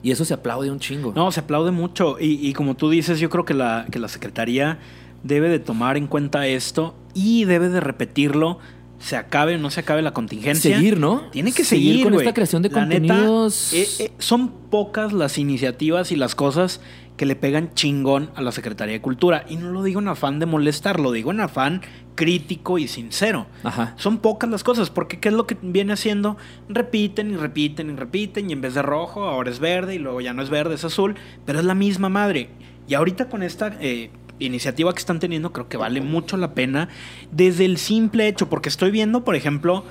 Y 0.02 0.10
eso 0.10 0.24
se 0.24 0.32
aplaude 0.34 0.70
un 0.70 0.78
chingo. 0.80 1.12
No, 1.14 1.30
se 1.32 1.40
aplaude 1.40 1.70
mucho. 1.70 2.16
Y, 2.18 2.46
y 2.46 2.52
como 2.54 2.76
tú 2.76 2.88
dices, 2.88 3.20
yo 3.20 3.28
creo 3.28 3.44
que 3.44 3.54
la, 3.54 3.86
que 3.90 3.98
la 3.98 4.08
Secretaría 4.08 4.78
debe 5.22 5.48
de 5.50 5.58
tomar 5.58 5.96
en 5.96 6.06
cuenta 6.06 6.46
esto 6.46 6.94
y 7.12 7.44
debe 7.44 7.68
de 7.68 7.80
repetirlo 7.80 8.58
se 9.06 9.16
acabe 9.16 9.54
o 9.54 9.58
no 9.58 9.70
se 9.70 9.78
acabe 9.78 10.02
la 10.02 10.10
contingencia. 10.12 10.76
Seguir, 10.76 10.98
¿no? 10.98 11.28
Tiene 11.30 11.52
que 11.52 11.62
seguir, 11.62 12.02
con 12.02 12.12
güey. 12.12 12.26
esta 12.26 12.34
creación 12.34 12.62
de 12.62 12.70
La 12.70 12.86
neta, 12.86 13.14
contenidos. 13.14 13.72
eh, 13.72 13.86
eh, 14.00 14.12
son 14.18 14.48
pocas 14.68 15.12
las 15.12 15.38
iniciativas 15.38 16.10
y 16.10 16.16
las 16.16 16.34
cosas 16.34 16.80
que 17.16 17.24
le 17.24 17.36
pegan 17.36 17.72
chingón 17.74 18.30
a 18.34 18.42
la 18.42 18.50
Secretaría 18.50 18.94
de 18.94 19.00
Cultura. 19.00 19.44
Y 19.48 19.58
no 19.58 19.70
lo 19.70 19.84
digo 19.84 20.00
en 20.00 20.08
afán 20.08 20.40
de 20.40 20.46
molestar, 20.46 20.98
lo 20.98 21.12
digo 21.12 21.30
en 21.30 21.40
afán 21.40 21.82
crítico 22.16 22.78
y 22.78 22.88
sincero. 22.88 23.46
Ajá. 23.62 23.94
Son 23.96 24.18
pocas 24.18 24.50
las 24.50 24.64
cosas, 24.64 24.90
porque 24.90 25.20
¿qué 25.20 25.28
es 25.28 25.34
lo 25.36 25.46
que 25.46 25.56
viene 25.62 25.92
haciendo? 25.92 26.36
Repiten 26.68 27.30
y 27.30 27.36
repiten 27.36 27.90
y 27.90 27.94
repiten, 27.94 28.50
y 28.50 28.54
en 28.54 28.60
vez 28.60 28.74
de 28.74 28.82
rojo, 28.82 29.22
ahora 29.22 29.50
es 29.50 29.60
verde, 29.60 29.94
y 29.94 29.98
luego 30.00 30.20
ya 30.20 30.32
no 30.32 30.42
es 30.42 30.50
verde, 30.50 30.74
es 30.74 30.84
azul, 30.84 31.14
pero 31.44 31.60
es 31.60 31.64
la 31.64 31.76
misma 31.76 32.08
madre. 32.08 32.50
Y 32.88 32.94
ahorita 32.94 33.28
con 33.28 33.44
esta 33.44 33.76
eh, 33.80 34.10
iniciativa 34.38 34.92
que 34.92 34.98
están 34.98 35.18
teniendo, 35.20 35.52
creo 35.52 35.68
que 35.68 35.76
vale 35.76 36.00
mucho 36.00 36.36
la 36.36 36.52
pena, 36.54 36.88
desde 37.32 37.64
el 37.64 37.78
simple 37.78 38.28
hecho, 38.28 38.48
porque 38.48 38.68
estoy 38.68 38.90
viendo, 38.90 39.24
por 39.24 39.34
ejemplo, 39.36 39.84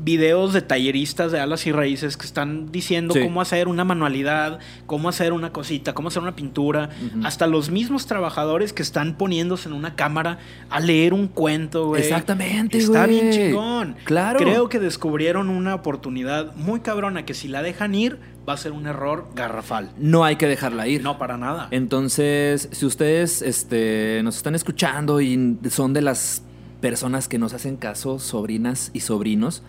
videos 0.00 0.52
de 0.52 0.62
talleristas 0.62 1.32
de 1.32 1.40
alas 1.40 1.66
y 1.66 1.72
raíces 1.72 2.16
que 2.16 2.24
están 2.24 2.70
diciendo 2.70 3.14
Sí. 3.14 3.20
cómo 3.20 3.40
hacer 3.40 3.66
una 3.66 3.84
manualidad, 3.84 4.60
cómo 4.86 5.08
hacer 5.08 5.32
una 5.32 5.50
cosita, 5.52 5.92
cómo 5.92 6.06
hacer 6.06 6.22
una 6.22 6.36
pintura, 6.36 6.90
hasta 7.24 7.48
los 7.48 7.70
mismos 7.70 8.06
trabajadores 8.06 8.72
que 8.72 8.82
están 8.82 9.16
poniéndose 9.18 9.68
en 9.68 9.74
una 9.74 9.96
cámara 9.96 10.38
a 10.70 10.78
leer 10.78 11.14
un 11.14 11.26
cuento, 11.26 11.86
güey. 11.88 12.02
Exactamente, 12.02 12.78
Está 12.78 13.06
bien 13.06 13.32
chingón. 13.32 13.96
Claro. 14.04 14.38
Creo 14.38 14.68
que 14.68 14.78
descubrieron 14.78 15.48
una 15.48 15.74
oportunidad 15.74 16.54
muy 16.54 16.78
cabrona 16.78 17.24
que 17.24 17.34
si 17.34 17.48
la 17.48 17.62
dejan 17.62 17.96
ir 17.96 18.20
va 18.48 18.54
a 18.54 18.56
ser 18.56 18.72
un 18.72 18.86
error 18.86 19.26
garrafal. 19.34 19.90
No 19.98 20.24
hay 20.24 20.36
que 20.36 20.46
dejarla 20.46 20.86
ir. 20.88 21.02
No, 21.02 21.18
para 21.18 21.36
nada. 21.36 21.68
Entonces, 21.70 22.68
si 22.72 22.86
ustedes 22.86 23.42
este, 23.42 24.20
nos 24.24 24.36
están 24.36 24.54
escuchando 24.54 25.20
y 25.20 25.58
son 25.70 25.92
de 25.92 26.02
las 26.02 26.42
personas 26.80 27.28
que 27.28 27.38
nos 27.38 27.52
hacen 27.54 27.76
caso, 27.76 28.18
sobrinas 28.18 28.90
y 28.94 29.00
sobrinos, 29.00 29.62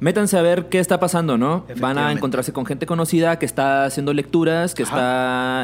métanse 0.00 0.36
a 0.38 0.42
ver 0.42 0.68
qué 0.68 0.78
está 0.78 1.00
pasando, 1.00 1.38
¿no? 1.38 1.64
Van 1.80 1.98
a 1.98 2.12
encontrarse 2.12 2.52
con 2.52 2.66
gente 2.66 2.86
conocida 2.86 3.38
que 3.38 3.46
está 3.46 3.84
haciendo 3.84 4.12
lecturas, 4.12 4.74
que 4.74 4.82
Ajá. 4.84 4.92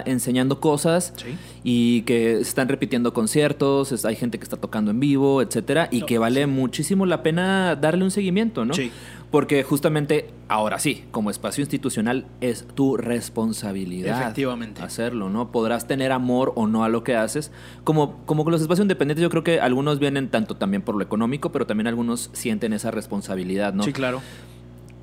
está 0.01 0.11
enseñando 0.11 0.61
cosas 0.61 1.13
Sí. 1.17 1.37
y 1.63 2.03
que 2.03 2.41
están 2.41 2.69
repitiendo 2.69 3.13
conciertos, 3.13 4.05
hay 4.05 4.17
gente 4.17 4.39
que 4.39 4.45
está 4.45 4.57
tocando 4.57 4.91
en 4.91 5.01
vivo, 5.01 5.41
etcétera, 5.43 5.89
y 5.91 6.01
No, 6.01 6.07
que 6.07 6.19
vale 6.19 6.47
muchísimo 6.47 7.07
la 7.07 7.23
pena 7.23 7.77
darle 7.77 8.05
un 8.05 8.11
seguimiento, 8.11 8.65
¿no? 8.65 8.75
Sí. 8.75 8.91
Porque 9.35 9.65
justamente 9.65 10.31
ahora 10.47 10.79
sí, 10.79 11.03
como 11.11 11.29
espacio 11.29 11.63
institucional 11.63 12.25
es 12.41 12.65
tu 12.77 12.97
responsabilidad 12.97 14.23
Efectivamente. 14.23 14.81
hacerlo, 14.81 15.29
¿no? 15.29 15.51
Podrás 15.51 15.89
tener 15.89 16.13
amor 16.13 16.53
o 16.55 16.69
no 16.69 16.85
a 16.85 16.89
lo 16.89 17.03
que 17.03 17.17
haces. 17.17 17.51
Como, 17.83 18.19
como 18.27 18.45
con 18.45 18.53
los 18.53 18.63
espacios 18.63 18.85
independientes, 18.85 19.25
yo 19.25 19.31
creo 19.31 19.43
que 19.43 19.61
algunos 19.61 19.99
vienen 19.99 20.29
tanto 20.29 20.55
también 20.57 20.83
por 20.83 20.95
lo 20.95 21.03
económico, 21.03 21.51
pero 21.51 21.67
también 21.67 21.89
algunos 21.89 22.31
sienten 22.33 22.73
esa 22.73 22.93
responsabilidad, 22.93 23.75
¿no? 23.75 23.83
Sí, 23.83 23.93
claro. 23.93 24.21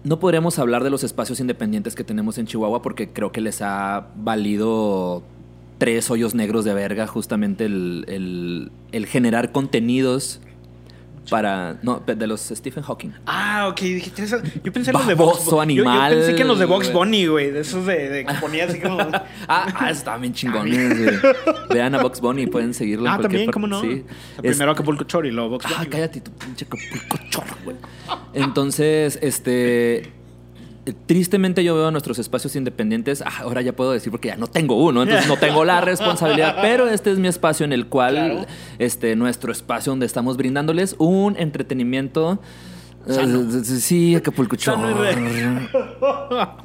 No 0.06 0.22
podremos 0.22 0.60
hablar 0.60 0.86
de 0.86 0.92
los 0.92 1.04
espacios 1.04 1.42
independientes 1.42 1.94
que 1.94 2.06
tenemos 2.06 2.38
en 2.38 2.46
Chihuahua 2.48 2.82
porque 2.82 3.10
creo 3.10 3.34
que 3.34 3.42
les 3.42 3.62
ha 3.62 4.08
valido 4.16 5.24
tres 5.78 6.10
hoyos 6.10 6.36
negros 6.36 6.64
de 6.64 6.74
verga 6.74 7.06
justamente 7.06 7.66
el, 7.66 8.06
el- 8.08 8.72
el 8.94 9.06
generar 9.08 9.52
contenidos 9.52 10.40
para... 11.30 11.78
No, 11.84 12.01
de 12.05 12.28
los 12.28 12.41
Stephen 12.41 12.84
Hawking. 12.84 13.09
Ah, 13.26 13.67
ok. 13.69 13.80
Dije, 13.82 14.11
"Tres- 14.15 14.36
yo 14.63 14.72
pensé 14.74 14.91
en 14.91 14.97
los 14.97 15.07
de 15.07 15.13
Vox 15.13 15.38
Baboso 15.39 15.51
Yo- 15.57 15.61
animal, 15.61 16.11
Yo, 16.13 16.17
pensé 16.19 16.36
que 16.36 16.41
en 16.41 16.47
los 16.47 16.59
de 16.59 16.65
Vox 16.65 16.86
güey. 16.91 16.97
Bunny, 16.97 17.26
güey. 17.28 17.51
De 17.51 17.59
esos 17.61 17.86
de, 17.86 18.09
de 18.09 18.26
que 18.26 18.34
ponía 18.36 18.65
así 18.65 18.80
como. 18.80 18.97
Ah, 19.47 19.67
ah, 19.76 19.89
estaban 19.91 20.22
bien 20.22 20.34
chingones, 20.34 20.97
güey. 20.97 21.34
Vean 21.69 21.95
a 21.95 22.01
Box 22.01 22.22
Bunny, 22.22 22.47
pueden 22.47 22.74
seguirlo 22.74 23.09
ah, 23.09 23.19
también, 23.19 23.45
parte. 23.45 23.53
¿cómo 23.53 23.67
no? 23.67 23.82
Sí. 23.82 24.03
Primero 24.41 24.72
Acapulco 24.72 25.03
Chori 25.03 25.30
y 25.30 25.32
luego 25.32 25.51
Vox 25.51 25.65
Ah, 25.67 25.76
Bunny. 25.80 25.89
cállate, 25.89 26.22
tu 26.22 26.32
pinche 26.32 26.65
Acapulco 26.65 27.17
chorro, 27.30 27.55
güey. 27.63 27.78
Entonces, 28.34 29.19
este. 29.22 30.13
Tristemente 31.06 31.64
yo 31.64 31.76
veo 31.76 31.92
nuestros 31.92 32.18
espacios 32.18 32.56
independientes. 32.56 33.22
ah, 33.22 33.32
ahora 33.42 33.62
ya 33.62 33.74
puedo 33.76 33.92
decir 33.92 34.10
porque 34.12 34.30
ya 34.30 34.36
no 34.36 34.48
tengo 34.48 34.84
uno, 34.84 35.04
entonces 35.04 35.28
no 35.28 35.38
tengo 35.38 35.64
la 35.64 35.80
responsabilidad. 35.82 36.58
Pero 36.62 36.88
este 36.90 37.12
es 37.12 37.20
mi 37.20 37.28
espacio 37.28 37.64
en 37.66 37.72
el 37.74 37.86
cual, 37.88 38.16
Claro. 38.16 38.46
este, 38.80 39.16
nuestro 39.16 39.52
espacio 39.52 39.92
donde 39.92 40.08
estamos 40.08 40.38
brindándoles 40.38 40.96
un 40.98 41.36
entretenimiento. 41.38 42.40
Sano. 43.08 43.42
eh, 43.42 43.64
sí, 43.64 44.16
Acapulco 44.16 44.56
Sano 44.58 44.88
chorro. 44.90 45.04
re- 45.04 45.70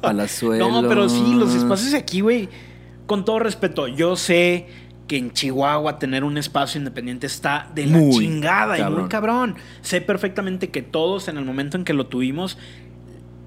Palazuelos. 0.01 0.69
No, 0.83 0.87
pero 0.87 1.09
sí, 1.09 1.33
los 1.35 1.53
espacios 1.53 1.93
aquí, 1.93 2.21
güey, 2.21 2.49
con 3.05 3.23
todo 3.25 3.39
respeto, 3.39 3.87
yo 3.87 4.15
sé 4.15 4.67
que 5.07 5.17
en 5.17 5.31
Chihuahua 5.31 5.99
tener 5.99 6.23
un 6.23 6.37
espacio 6.37 6.79
independiente 6.79 7.27
está 7.27 7.69
de 7.73 7.85
la 7.85 7.97
Muy 7.97 8.11
chingada 8.17 8.77
y 8.77 8.91
muy 8.91 9.07
cabrón. 9.07 9.55
Sé 9.81 10.01
perfectamente 10.01 10.69
que 10.69 10.81
todos 10.81 11.27
en 11.29 11.37
el 11.37 11.45
momento 11.45 11.77
en 11.77 11.85
que 11.85 11.93
lo 11.93 12.07
tuvimos, 12.07 12.57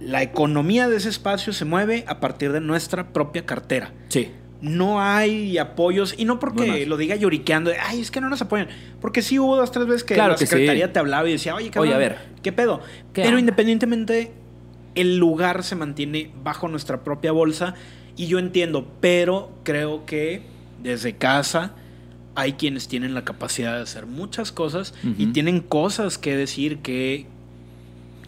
la 0.00 0.22
economía 0.22 0.88
de 0.88 0.96
ese 0.96 1.08
espacio 1.10 1.52
se 1.52 1.64
mueve 1.64 2.04
a 2.08 2.20
partir 2.20 2.52
de 2.52 2.60
nuestra 2.60 3.12
propia 3.12 3.44
cartera. 3.46 3.92
Sí. 4.08 4.30
No 4.62 5.00
hay 5.00 5.56
apoyos, 5.58 6.14
y 6.18 6.24
no 6.24 6.38
porque 6.38 6.66
No, 6.66 6.76
no. 6.78 6.86
lo 6.86 6.96
diga 6.96 7.16
lloriqueando, 7.16 7.70
de, 7.70 7.78
ay, 7.78 8.00
es 8.00 8.10
que 8.10 8.20
no 8.20 8.28
nos 8.28 8.42
apoyan. 8.42 8.68
Porque 9.00 9.22
sí 9.22 9.38
hubo 9.38 9.56
dos, 9.56 9.70
tres 9.72 9.86
veces 9.86 10.04
que 10.04 10.14
Claro 10.14 10.32
la 10.32 10.38
que 10.38 10.46
sí. 10.46 10.50
secretaría 10.50 10.92
te 10.92 10.98
hablaba 10.98 11.28
y 11.28 11.32
decía, 11.32 11.54
oye, 11.54 11.70
cabrón, 11.70 11.88
Oye, 11.88 11.94
a 11.94 11.98
ver. 11.98 12.18
¿qué 12.42 12.52
pedo? 12.52 12.80
¿Qué 13.12 13.22
Pero 13.22 13.28
onda? 13.28 13.40
independientemente, 13.40 14.32
el 14.94 15.16
lugar 15.18 15.62
se 15.64 15.76
mantiene 15.76 16.30
bajo 16.42 16.68
nuestra 16.68 17.02
propia 17.04 17.32
bolsa, 17.32 17.74
y 18.16 18.26
yo 18.26 18.38
entiendo, 18.38 18.86
pero 19.00 19.50
creo 19.64 20.04
que 20.04 20.42
desde 20.82 21.16
casa 21.16 21.72
hay 22.34 22.54
quienes 22.54 22.86
tienen 22.88 23.14
la 23.14 23.24
capacidad 23.24 23.76
de 23.76 23.82
hacer 23.82 24.04
muchas 24.06 24.52
cosas 24.52 24.92
y 25.18 25.26
tienen 25.28 25.60
cosas 25.60 26.18
que 26.18 26.36
decir, 26.36 26.78
que, 26.78 27.26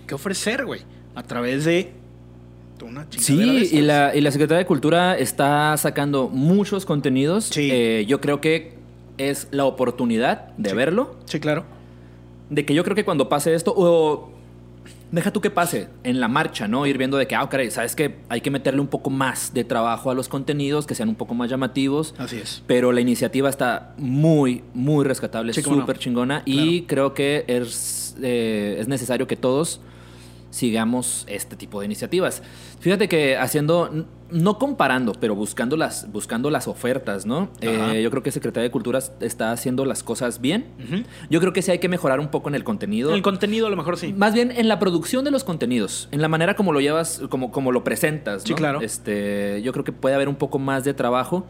que 0.06 0.14
ofrecer, 0.14 0.64
güey, 0.64 0.80
a 1.14 1.22
través 1.22 1.64
de 1.64 1.92
una 2.84 3.06
Sí, 3.10 3.68
y 3.72 3.80
la, 3.82 4.12
y 4.14 4.20
la 4.20 4.30
Secretaría 4.32 4.58
de 4.58 4.66
Cultura 4.66 5.16
está 5.16 5.76
sacando 5.76 6.28
muchos 6.28 6.84
contenidos. 6.84 7.44
Sí. 7.44 7.68
Eh, 7.72 8.04
yo 8.08 8.20
creo 8.20 8.40
que 8.40 8.74
es 9.18 9.46
la 9.52 9.66
oportunidad 9.66 10.48
de 10.56 10.70
Sí. 10.70 10.76
verlo. 10.76 11.14
Sí, 11.26 11.38
claro. 11.38 11.64
De 12.50 12.64
que 12.64 12.74
yo 12.74 12.82
creo 12.82 12.96
que 12.96 13.04
cuando 13.04 13.28
pase 13.28 13.54
esto, 13.54 13.72
o 13.76 14.30
deja 15.12 15.30
tú 15.32 15.40
que 15.40 15.50
pase 15.50 15.88
en 16.02 16.18
la 16.18 16.26
marcha, 16.26 16.66
¿no? 16.66 16.84
Ir 16.86 16.98
viendo 16.98 17.16
de 17.18 17.28
que, 17.28 17.36
ah, 17.36 17.48
caray, 17.48 17.70
sabes 17.70 17.94
que 17.94 18.16
hay 18.28 18.40
que 18.40 18.50
meterle 18.50 18.80
un 18.80 18.88
poco 18.88 19.10
más 19.10 19.54
de 19.54 19.62
trabajo 19.62 20.10
a 20.10 20.14
los 20.14 20.28
contenidos, 20.28 20.84
que 20.86 20.96
sean 20.96 21.08
un 21.08 21.14
poco 21.14 21.34
más 21.34 21.48
llamativos. 21.50 22.16
Así 22.18 22.36
es. 22.38 22.64
Pero 22.66 22.90
la 22.90 23.00
iniciativa 23.00 23.48
está 23.48 23.94
muy, 23.96 24.64
muy 24.74 25.04
rescatable, 25.04 25.52
súper 25.52 25.98
chingona. 25.98 26.42
Y 26.46 26.82
creo 26.82 27.14
que 27.14 27.44
es, 27.46 28.16
eh, 28.22 28.76
es 28.80 28.88
necesario 28.88 29.28
que 29.28 29.36
todos 29.36 29.80
sigamos 30.52 31.24
este 31.28 31.56
tipo 31.56 31.80
de 31.80 31.86
iniciativas. 31.86 32.42
Fíjate 32.78 33.08
que 33.08 33.36
haciendo, 33.38 34.06
no 34.30 34.58
comparando, 34.58 35.12
pero 35.14 35.34
buscando 35.34 35.76
las, 35.78 36.12
buscando 36.12 36.50
las 36.50 36.68
ofertas, 36.68 37.24
¿no? 37.24 37.48
Eh, 37.62 38.00
yo 38.02 38.10
creo 38.10 38.22
que 38.22 38.30
Secretaría 38.30 38.64
de 38.64 38.70
Cultura 38.70 39.00
está 39.20 39.50
haciendo 39.50 39.86
las 39.86 40.02
cosas 40.02 40.40
bien. 40.40 40.66
Yo 41.30 41.40
creo 41.40 41.54
que 41.54 41.62
sí 41.62 41.70
hay 41.70 41.78
que 41.78 41.88
mejorar 41.88 42.20
un 42.20 42.28
poco 42.28 42.50
en 42.50 42.54
el 42.54 42.64
contenido. 42.64 43.14
El 43.14 43.22
contenido 43.22 43.66
a 43.66 43.70
lo 43.70 43.76
mejor 43.76 43.96
sí. 43.96 44.12
Más 44.12 44.34
bien 44.34 44.52
en 44.52 44.68
la 44.68 44.78
producción 44.78 45.24
de 45.24 45.30
los 45.30 45.42
contenidos, 45.42 46.08
en 46.12 46.20
la 46.20 46.28
manera 46.28 46.54
como 46.54 46.72
lo 46.72 46.80
llevas, 46.80 47.22
como, 47.30 47.50
como 47.50 47.72
lo 47.72 47.82
presentas. 47.82 48.42
¿no? 48.42 48.46
Sí, 48.46 48.54
claro. 48.54 48.82
Este, 48.82 49.62
yo 49.62 49.72
creo 49.72 49.84
que 49.84 49.92
puede 49.92 50.14
haber 50.14 50.28
un 50.28 50.36
poco 50.36 50.58
más 50.58 50.84
de 50.84 50.92
trabajo. 50.92 51.46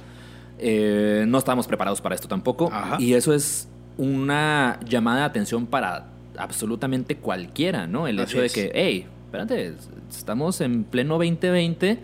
Eh, 0.58 1.24
no 1.26 1.38
estábamos 1.38 1.66
preparados 1.66 2.00
para 2.00 2.14
esto 2.14 2.28
tampoco. 2.28 2.70
Ajá. 2.72 2.98
Y 3.00 3.14
eso 3.14 3.34
es 3.34 3.68
una 3.98 4.78
llamada 4.86 5.20
de 5.20 5.24
atención 5.24 5.66
para 5.66 6.11
absolutamente 6.36 7.16
cualquiera, 7.16 7.86
¿no? 7.86 8.06
El 8.08 8.18
Así 8.18 8.32
hecho 8.32 8.40
de 8.40 8.46
es. 8.46 8.52
que, 8.52 8.72
hey, 8.74 9.06
espérate, 9.26 9.74
estamos 10.10 10.60
en 10.60 10.84
pleno 10.84 11.14
2020. 11.14 11.98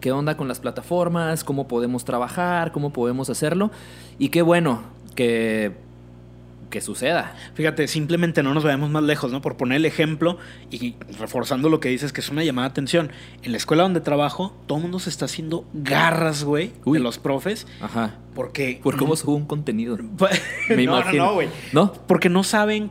¿Qué 0.00 0.12
onda 0.12 0.36
con 0.36 0.48
las 0.48 0.60
plataformas? 0.60 1.44
¿Cómo 1.44 1.66
podemos 1.68 2.04
trabajar? 2.04 2.72
¿Cómo 2.72 2.92
podemos 2.92 3.30
hacerlo? 3.30 3.70
Y 4.18 4.28
qué 4.28 4.42
bueno 4.42 4.82
que, 5.14 5.72
que 6.68 6.82
suceda. 6.82 7.34
Fíjate, 7.54 7.88
simplemente 7.88 8.42
no 8.42 8.52
nos 8.52 8.64
vayamos 8.64 8.90
más 8.90 9.02
lejos, 9.02 9.32
¿no? 9.32 9.40
Por 9.40 9.56
poner 9.56 9.76
el 9.76 9.86
ejemplo 9.86 10.36
y 10.70 10.96
reforzando 11.18 11.70
lo 11.70 11.80
que 11.80 11.88
dices, 11.88 12.12
que 12.12 12.20
es 12.20 12.28
una 12.28 12.44
llamada 12.44 12.68
de 12.68 12.72
atención. 12.72 13.12
En 13.42 13.52
la 13.52 13.56
escuela 13.56 13.84
donde 13.84 14.00
trabajo, 14.02 14.54
todo 14.66 14.76
el 14.78 14.82
mundo 14.82 14.98
se 14.98 15.08
está 15.08 15.24
haciendo 15.24 15.64
garras, 15.72 16.44
güey, 16.44 16.72
de 16.84 16.98
los 16.98 17.18
profes, 17.18 17.66
Ajá. 17.80 18.16
porque... 18.34 18.80
Por 18.82 18.98
cómo 18.98 19.16
subo 19.16 19.36
un 19.36 19.46
contenido. 19.46 19.96
Me 20.68 20.76
Me 20.76 20.84
no, 20.84 20.98
imagino. 20.98 21.22
no, 21.24 21.28
no, 21.30 21.34
güey. 21.34 21.48
¿No? 21.72 21.92
Porque 22.06 22.28
no 22.28 22.42
saben 22.44 22.90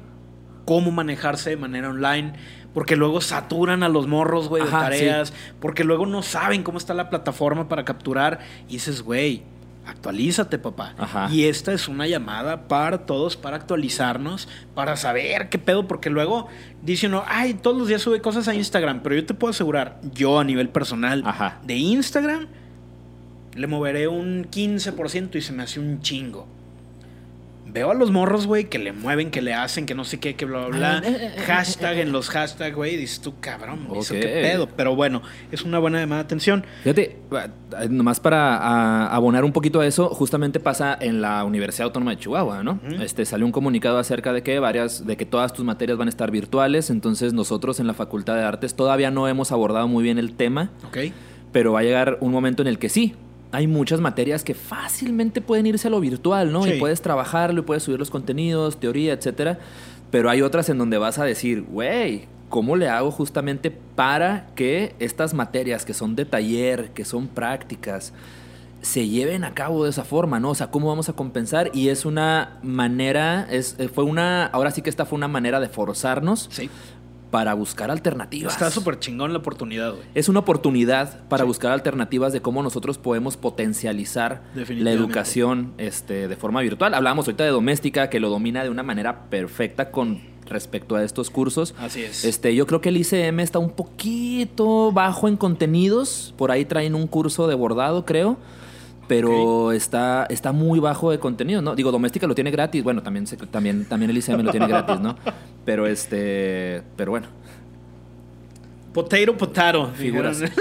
cómo 0.65 0.91
manejarse 0.91 1.51
de 1.51 1.57
manera 1.57 1.89
online. 1.89 2.33
Porque 2.73 2.95
luego 2.95 3.21
saturan 3.21 3.83
a 3.83 3.89
los 3.89 4.07
morros, 4.07 4.49
güey, 4.49 4.63
de 4.63 4.69
tareas. 4.69 5.33
Porque 5.59 5.83
luego 5.83 6.05
no 6.05 6.23
saben 6.23 6.63
cómo 6.63 6.77
está 6.79 6.93
la 6.93 7.09
plataforma 7.09 7.69
para 7.69 7.85
capturar. 7.85 8.39
Y 8.67 8.73
dices, 8.73 9.03
güey, 9.03 9.43
actualízate, 9.85 10.57
papá. 10.57 10.95
Ajá. 10.97 11.29
Y 11.31 11.45
esta 11.45 11.71
es 11.71 11.87
una 11.87 12.07
llamada 12.07 12.67
para 12.67 13.05
todos, 13.05 13.37
para 13.37 13.57
actualizarnos, 13.57 14.47
para 14.73 14.95
saber 14.97 15.49
qué 15.49 15.59
pedo. 15.59 15.87
Porque 15.87 16.09
luego 16.09 16.47
dice 16.81 17.05
uno, 17.05 17.23
ay, 17.27 17.53
todos 17.53 17.77
los 17.77 17.87
días 17.87 18.01
sube 18.01 18.21
cosas 18.21 18.47
a 18.47 18.55
Instagram. 18.55 19.01
Pero 19.03 19.15
yo 19.15 19.25
te 19.25 19.35
puedo 19.35 19.51
asegurar, 19.51 19.99
yo 20.11 20.39
a 20.39 20.43
nivel 20.43 20.69
personal, 20.69 21.21
Ajá. 21.25 21.59
de 21.63 21.75
Instagram, 21.75 22.47
le 23.53 23.67
moveré 23.67 24.07
un 24.07 24.45
15% 24.49 25.35
y 25.35 25.41
se 25.41 25.53
me 25.53 25.61
hace 25.61 25.79
un 25.79 26.01
chingo 26.01 26.47
veo 27.73 27.89
a 27.91 27.93
los 27.95 28.11
morros, 28.11 28.45
güey, 28.45 28.65
que 28.65 28.77
le 28.77 28.91
mueven, 28.93 29.31
que 29.31 29.41
le 29.41 29.53
hacen, 29.53 29.85
que 29.85 29.95
no 29.95 30.03
sé 30.05 30.19
qué, 30.19 30.35
que 30.35 30.45
bla, 30.45 30.67
bla, 30.67 30.99
bla. 31.01 31.31
Hashtag 31.45 31.97
en 31.99 32.11
los 32.11 32.29
hashtags, 32.29 32.75
güey. 32.75 32.95
Dices 32.97 33.19
tú, 33.21 33.33
cabrón, 33.39 33.85
güey, 33.87 34.01
¿eso 34.01 34.13
qué 34.13 34.21
pedo? 34.21 34.67
Pero 34.67 34.95
bueno, 34.95 35.21
es 35.51 35.63
una 35.63 35.79
buena 35.79 35.99
llamada 35.99 36.21
de 36.21 36.25
atención. 36.25 36.65
Fíjate, 36.83 37.17
eh, 37.31 37.87
nomás 37.89 38.19
para 38.19 38.57
a- 38.57 39.07
abonar 39.15 39.43
un 39.43 39.51
poquito 39.51 39.79
a 39.79 39.87
eso, 39.87 40.09
justamente 40.09 40.59
pasa 40.59 40.95
en 41.01 41.21
la 41.21 41.43
Universidad 41.43 41.87
Autónoma 41.87 42.11
de 42.11 42.17
Chihuahua, 42.17 42.63
¿no? 42.63 42.79
Este 43.01 43.25
salió 43.25 43.45
un 43.45 43.51
comunicado 43.51 43.97
acerca 43.97 44.33
de 44.33 44.43
que 44.43 44.59
varias, 44.59 45.05
de 45.07 45.17
que 45.17 45.25
todas 45.25 45.51
tus 45.53 45.65
materias 45.65 45.97
van 45.97 46.07
a 46.07 46.11
estar 46.11 46.29
virtuales, 46.29 46.89
entonces 46.91 47.33
nosotros 47.33 47.79
en 47.79 47.87
la 47.87 47.93
Facultad 47.93 48.35
de 48.35 48.43
Artes 48.43 48.75
todavía 48.75 49.09
no 49.09 49.27
hemos 49.27 49.51
abordado 49.51 49.87
muy 49.87 50.03
bien 50.03 50.19
el 50.19 50.33
tema, 50.33 50.69
¿Ok? 50.87 50.97
pero 51.51 51.73
va 51.73 51.79
a 51.79 51.83
llegar 51.83 52.17
un 52.21 52.31
momento 52.31 52.61
en 52.61 52.67
el 52.67 52.77
que 52.77 52.89
sí. 52.89 53.15
Hay 53.53 53.67
muchas 53.67 54.01
materias 54.01 54.43
que 54.43 54.55
fácilmente 54.55 55.39
pueden 55.39 55.67
irse 55.67 55.87
a 55.87 55.91
lo 55.91 55.99
virtual, 55.99 56.51
¿no? 56.51 56.63
Sí. 56.63 56.71
Y 56.73 56.79
puedes 56.79 57.01
trabajarlo, 57.01 57.61
y 57.61 57.63
puedes 57.63 57.83
subir 57.83 57.99
los 57.99 58.09
contenidos, 58.09 58.79
teoría, 58.79 59.13
etcétera. 59.13 59.59
Pero 60.11 60.29
hay 60.29 60.41
otras 60.41 60.69
en 60.69 60.77
donde 60.79 60.97
vas 60.97 61.19
a 61.19 61.23
decir, 61.23 61.61
güey, 61.61 62.25
¿cómo 62.49 62.75
le 62.75 62.89
hago 62.89 63.11
justamente 63.11 63.71
para 63.71 64.47
que 64.55 64.95
estas 64.99 65.33
materias 65.33 65.85
que 65.85 65.93
son 65.93 66.15
de 66.15 66.25
taller, 66.25 66.89
que 66.91 67.05
son 67.05 67.27
prácticas, 67.27 68.11
se 68.81 69.07
lleven 69.07 69.45
a 69.45 69.53
cabo 69.53 69.85
de 69.85 69.91
esa 69.91 70.03
forma, 70.03 70.39
¿no? 70.41 70.49
O 70.49 70.55
sea, 70.55 70.67
¿cómo 70.69 70.89
vamos 70.89 71.07
a 71.07 71.13
compensar? 71.13 71.71
Y 71.73 71.87
es 71.87 72.05
una 72.05 72.57
manera, 72.63 73.47
es, 73.49 73.75
eh, 73.79 73.87
fue 73.87 74.03
una, 74.03 74.45
ahora 74.47 74.71
sí 74.71 74.81
que 74.81 74.89
esta 74.89 75.05
fue 75.05 75.15
una 75.15 75.29
manera 75.29 75.61
de 75.61 75.69
forzarnos 75.69 76.49
Sí. 76.51 76.69
Para 77.33 77.55
buscar 77.55 77.89
alternativas. 77.89 78.53
Está 78.53 78.69
súper 78.69 78.99
chingón 78.99 79.33
la 79.33 79.39
oportunidad, 79.39 79.89
güey. 79.95 80.03
Es 80.13 80.29
una 80.29 80.37
oportunidad 80.41 81.27
para 81.29 81.45
Sí. 81.45 81.47
buscar 81.47 81.71
alternativas 81.71 82.31
de 82.31 82.43
cómo 82.43 82.61
nosotros 82.61 82.99
podemos 82.99 83.37
potencializar 83.37 84.43
la 84.53 84.91
educación 84.91 85.73
este, 85.79 86.27
de 86.27 86.35
forma 86.35 86.61
virtual. 86.61 86.93
Hablábamos 86.93 87.25
ahorita 87.27 87.43
de 87.43 87.49
doméstica, 87.49 88.11
que 88.11 88.19
lo 88.19 88.29
domina 88.29 88.63
de 88.63 88.69
una 88.69 88.83
manera 88.83 89.31
perfecta 89.31 89.89
con 89.89 90.21
respecto 90.45 90.95
a 90.95 91.03
estos 91.03 91.31
cursos. 91.31 91.73
Así 91.79 92.03
es. 92.03 92.23
Este, 92.23 92.53
yo 92.53 92.67
creo 92.67 92.81
que 92.81 92.89
el 92.89 92.97
ICM 92.97 93.39
está 93.39 93.57
un 93.57 93.71
poquito 93.71 94.91
bajo 94.91 95.27
en 95.27 95.35
contenidos. 95.35 96.35
Por 96.37 96.51
ahí 96.51 96.65
traen 96.65 96.93
un 96.93 97.07
curso 97.07 97.47
de 97.47 97.55
bordado, 97.55 98.05
creo. 98.05 98.37
Pero 99.07 99.71
está, 99.71 100.25
está 100.29 100.51
muy 100.51 100.79
bajo 100.79 101.11
de 101.11 101.19
contenido, 101.19 101.61
¿no? 101.61 101.75
Digo, 101.75 101.91
doméstica 101.91 102.27
lo 102.27 102.35
tiene 102.35 102.51
gratis. 102.51 102.83
Bueno, 102.83 103.03
también, 103.03 103.25
también, 103.51 103.85
también 103.85 104.09
el 104.09 104.17
ICM 104.17 104.41
lo 104.41 104.51
tiene 104.51 104.67
gratis, 104.67 104.99
¿no? 104.99 105.17
Pero 105.65 105.87
este. 105.87 106.83
Pero 106.95 107.11
bueno. 107.11 107.27
Potato, 108.93 109.37
potato. 109.37 109.91
Figuras. 109.95 110.41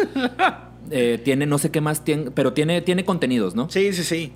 Eh, 0.90 1.20
tiene 1.24 1.46
no 1.46 1.58
sé 1.58 1.70
qué 1.70 1.80
más 1.80 2.04
tiene, 2.04 2.32
pero 2.32 2.52
tiene, 2.52 2.82
tiene 2.82 3.04
contenidos, 3.04 3.54
¿no? 3.54 3.70
Sí, 3.70 3.92
sí, 3.92 4.02
sí. 4.02 4.32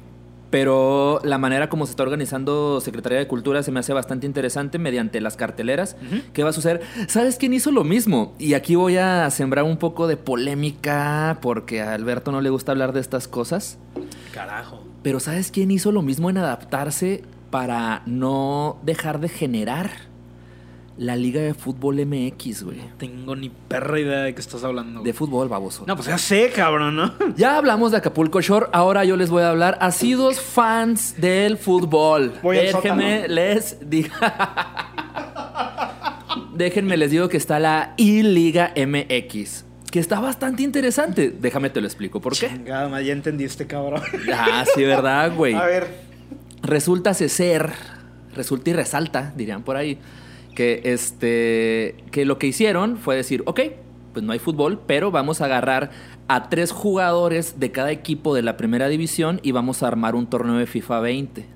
Pero 0.50 1.20
la 1.24 1.38
manera 1.38 1.68
como 1.68 1.86
se 1.86 1.90
está 1.90 2.02
organizando 2.02 2.80
Secretaría 2.80 3.18
de 3.18 3.26
Cultura 3.26 3.62
se 3.62 3.72
me 3.72 3.80
hace 3.80 3.92
bastante 3.92 4.26
interesante 4.26 4.78
mediante 4.78 5.20
las 5.20 5.36
carteleras. 5.36 5.96
¿Qué 6.32 6.44
va 6.44 6.50
a 6.50 6.52
suceder? 6.52 6.82
¿Sabes 7.08 7.36
quién 7.36 7.52
hizo 7.52 7.72
lo 7.72 7.84
mismo? 7.84 8.34
Y 8.38 8.54
aquí 8.54 8.74
voy 8.74 8.96
a 8.96 9.28
sembrar 9.30 9.64
un 9.64 9.76
poco 9.76 10.06
de 10.06 10.16
polémica 10.16 11.38
porque 11.42 11.82
a 11.82 11.94
Alberto 11.94 12.32
no 12.32 12.40
le 12.40 12.50
gusta 12.50 12.72
hablar 12.72 12.92
de 12.92 13.00
estas 13.00 13.28
cosas. 13.28 13.78
Carajo. 14.32 14.84
Pero 15.02 15.20
¿sabes 15.20 15.50
quién 15.50 15.70
hizo 15.70 15.92
lo 15.92 16.02
mismo 16.02 16.30
en 16.30 16.38
adaptarse 16.38 17.22
para 17.50 18.02
no 18.06 18.78
dejar 18.82 19.20
de 19.20 19.28
generar 19.28 19.90
la 20.98 21.14
Liga 21.14 21.40
de 21.40 21.54
Fútbol 21.54 22.04
MX, 22.06 22.62
güey? 22.62 22.80
Tengo 22.98 23.36
ni 23.36 23.50
perra 23.50 24.00
idea 24.00 24.22
de 24.22 24.34
qué 24.34 24.40
estás 24.40 24.64
hablando. 24.64 25.02
De 25.02 25.12
fútbol, 25.12 25.48
baboso. 25.48 25.84
No, 25.86 25.94
pues 25.94 26.08
ya 26.08 26.18
sé, 26.18 26.50
cabrón, 26.54 26.96
¿no? 26.96 27.12
Ya 27.36 27.56
hablamos 27.56 27.90
de 27.90 27.98
Acapulco 27.98 28.40
Shore, 28.40 28.66
ahora 28.72 29.04
yo 29.04 29.16
les 29.16 29.28
voy 29.28 29.42
a 29.42 29.50
hablar 29.50 29.76
asidos 29.80 30.40
fans 30.40 31.14
del 31.20 31.58
fútbol. 31.58 32.32
Voy 32.42 32.56
Déjenme 32.56 33.28
les 33.28 33.78
digo. 33.88 34.14
Déjenme 36.54 36.96
les 36.96 37.10
digo 37.10 37.28
que 37.28 37.36
está 37.36 37.58
la 37.58 37.92
I-Liga 37.98 38.72
MX, 38.74 39.64
que 39.90 39.98
está 39.98 40.20
bastante 40.20 40.62
interesante. 40.62 41.30
Déjame 41.30 41.68
te 41.68 41.82
lo 41.82 41.86
explico 41.86 42.20
por 42.22 42.34
qué. 42.36 42.48
Chingada, 42.48 43.02
ya 43.02 43.12
entendiste, 43.12 43.66
cabrón. 43.66 44.00
Ah, 44.32 44.64
sí, 44.74 44.82
¿verdad, 44.82 45.34
güey? 45.34 45.54
A 45.54 45.66
ver. 45.66 46.06
Resulta 46.62 47.12
ser, 47.12 47.72
resulta 48.34 48.70
y 48.70 48.72
resalta, 48.72 49.32
dirían 49.36 49.62
por 49.62 49.76
ahí, 49.76 49.98
que 50.56 50.80
este 50.82 51.94
que 52.10 52.24
lo 52.24 52.38
que 52.38 52.48
hicieron 52.48 52.96
fue 52.96 53.14
decir, 53.14 53.44
ok, 53.46 53.60
pues 54.12 54.24
no 54.24 54.32
hay 54.32 54.40
fútbol, 54.40 54.80
pero 54.86 55.12
vamos 55.12 55.40
a 55.40 55.44
agarrar 55.44 55.90
a 56.26 56.48
tres 56.48 56.72
jugadores 56.72 57.60
de 57.60 57.70
cada 57.70 57.92
equipo 57.92 58.34
de 58.34 58.42
la 58.42 58.56
primera 58.56 58.88
división 58.88 59.38
y 59.44 59.52
vamos 59.52 59.84
a 59.84 59.88
armar 59.88 60.16
un 60.16 60.26
torneo 60.26 60.56
de 60.56 60.66
FIFA 60.66 61.00
20. 61.00 61.55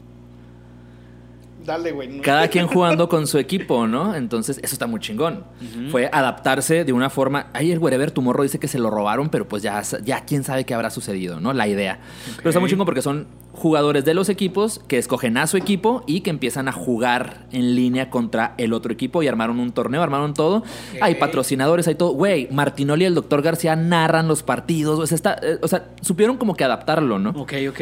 Dale, 1.71 1.93
güey. 1.93 2.09
no- 2.09 2.23
Cada 2.23 2.49
quien 2.49 2.66
jugando 2.66 3.09
con 3.09 3.27
su 3.27 3.39
equipo, 3.39 3.87
¿no? 3.87 4.14
Entonces, 4.16 4.59
eso 4.62 4.75
está 4.75 4.87
muy 4.89 4.99
chingón. 5.01 5.45
Fue 5.91 6.09
adaptarse 6.12 6.85
de 6.85 6.93
una 6.93 7.11
forma. 7.11 7.47
Ahí 7.53 7.71
el 7.71 7.79
Wherever 7.79 8.11
tu 8.11 8.23
morro 8.23 8.43
dice 8.43 8.59
que 8.59 8.66
se 8.68 8.79
lo 8.79 8.91
robaron, 8.91 9.29
pero 9.29 9.47
pues 9.47 9.62
ya, 9.62 9.81
ya 10.05 10.25
quién 10.25 10.43
sabe 10.43 10.64
qué 10.64 10.75
habrá 10.75 10.91
sucedido, 10.91 11.39
¿no? 11.41 11.53
La 11.53 11.68
idea. 11.68 12.01
Pero 12.39 12.51
está 12.51 12.59
muy 12.61 12.68
chingón 12.68 12.87
porque 12.87 13.03
son 13.03 13.27
jugadores 13.53 14.05
de 14.05 14.14
los 14.14 14.29
equipos 14.29 14.81
que 14.89 14.99
escogen 14.99 15.37
a 15.37 15.47
su 15.47 15.57
equipo 15.57 16.03
y 16.07 16.21
que 16.23 16.31
empiezan 16.31 16.66
a 16.68 16.73
jugar 16.73 17.47
en 17.53 17.75
línea 17.75 18.11
contra 18.11 18.55
el 18.59 18.73
otro 18.73 18.93
equipo 18.93 19.23
y 19.23 19.29
armaron 19.29 19.61
un 19.61 19.73
torneo, 19.73 20.03
armaron 20.03 20.35
todo. 20.35 20.62
Hay 21.01 21.14
patrocinadores, 21.16 21.87
hay 21.89 21.95
todo. 21.95 22.11
Güey, 22.14 22.49
Martinoli 22.51 23.05
y 23.05 23.07
el 23.07 23.14
doctor 23.14 23.43
García 23.43 23.77
narran 23.77 24.29
los 24.29 24.43
partidos. 24.43 24.99
O 24.99 25.07
sea, 25.07 25.14
está, 25.14 25.39
eh, 25.43 25.59
o 25.62 25.68
sea, 25.68 25.89
supieron 26.01 26.37
como 26.37 26.55
que 26.57 26.64
adaptarlo, 26.64 27.18
¿no? 27.18 27.31
Ok, 27.31 27.53
ok. 27.68 27.81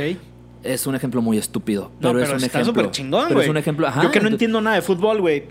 Es 0.62 0.86
un 0.86 0.94
ejemplo 0.94 1.22
muy 1.22 1.38
estúpido. 1.38 1.90
No, 2.00 2.12
Pero, 2.12 2.12
pero, 2.14 2.24
es 2.24 2.30
un 2.30 2.36
está 2.44 2.61
ejemplo. 2.61 2.82
súper 2.82 2.90
chingón, 2.92 3.24
Pero 3.28 3.34
güey. 3.36 3.46
es 3.46 3.50
un 3.50 3.56
ejemplo. 3.56 3.86
Ajá, 3.86 4.02
Yo 4.02 4.11
que 4.11 4.20
no 4.20 4.28
entiendo 4.28 4.61
nada 4.61 4.76
de 4.76 4.82
fútbol, 4.82 5.20
güey. 5.20 5.44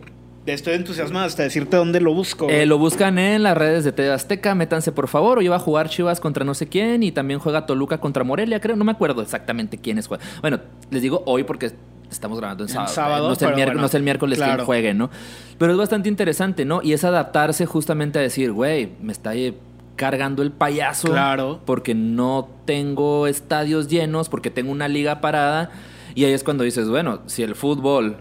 Estoy 0.45 0.75
entusiasmado 0.75 1.25
hasta 1.25 1.43
decirte 1.43 1.75
dónde 1.75 1.99
lo 1.99 2.13
busco. 2.13 2.49
Eh, 2.49 2.65
lo 2.65 2.77
buscan 2.77 3.19
en 3.19 3.43
las 3.43 3.57
redes 3.57 3.83
de 3.83 3.91
TV 3.91 4.11
Azteca, 4.13 4.55
métanse 4.55 4.93
por 4.93 5.09
favor. 5.09 5.39
Hoy 5.39 5.47
va 5.49 5.57
a 5.57 5.59
jugar 5.59 5.89
Chivas 5.89 6.21
contra 6.21 6.45
no 6.45 6.53
sé 6.53 6.67
quién 6.67 7.03
y 7.03 7.11
también 7.11 7.39
juega 7.41 7.65
Toluca 7.65 7.97
contra 7.99 8.23
Morelia, 8.23 8.61
creo. 8.61 8.77
No 8.77 8.85
me 8.85 8.93
acuerdo 8.93 9.21
exactamente 9.21 9.77
quiénes 9.77 10.07
juegan. 10.07 10.25
Bueno, 10.41 10.59
les 10.89 11.01
digo 11.01 11.21
hoy 11.25 11.43
porque 11.43 11.71
estamos 12.09 12.37
grabando 12.39 12.63
en 12.63 12.69
En 12.69 12.87
sábado. 12.87 13.27
no, 13.27 13.33
es 13.33 13.41
el 13.41 13.47
miércoles, 13.55 13.65
bueno, 13.67 13.81
no 13.81 13.87
es 13.87 13.93
el 13.95 14.03
miércoles 14.03 14.37
claro. 14.37 14.53
quien 14.55 14.65
juegue, 14.65 14.93
¿no? 14.93 15.09
Pero 15.57 15.73
es 15.73 15.77
bastante 15.77 16.07
interesante, 16.07 16.63
¿no? 16.63 16.81
Y 16.81 16.93
es 16.93 17.03
adaptarse 17.03 17.65
justamente 17.65 18.17
a 18.17 18.21
decir, 18.21 18.53
güey, 18.53 18.91
me 19.01 19.11
está 19.11 19.35
eh, 19.35 19.53
cargando 19.97 20.41
el 20.41 20.51
payaso. 20.53 21.09
Claro. 21.09 21.59
Porque 21.65 21.93
no 21.93 22.47
tengo 22.63 23.27
estadios 23.27 23.89
llenos, 23.89 24.29
porque 24.29 24.49
tengo 24.49 24.71
una 24.71 24.87
liga 24.87 25.19
parada. 25.19 25.69
Y 26.15 26.23
ahí 26.23 26.31
es 26.31 26.43
cuando 26.43 26.63
dices, 26.63 26.87
bueno, 26.87 27.19
si 27.25 27.43
el 27.43 27.55
fútbol, 27.55 28.15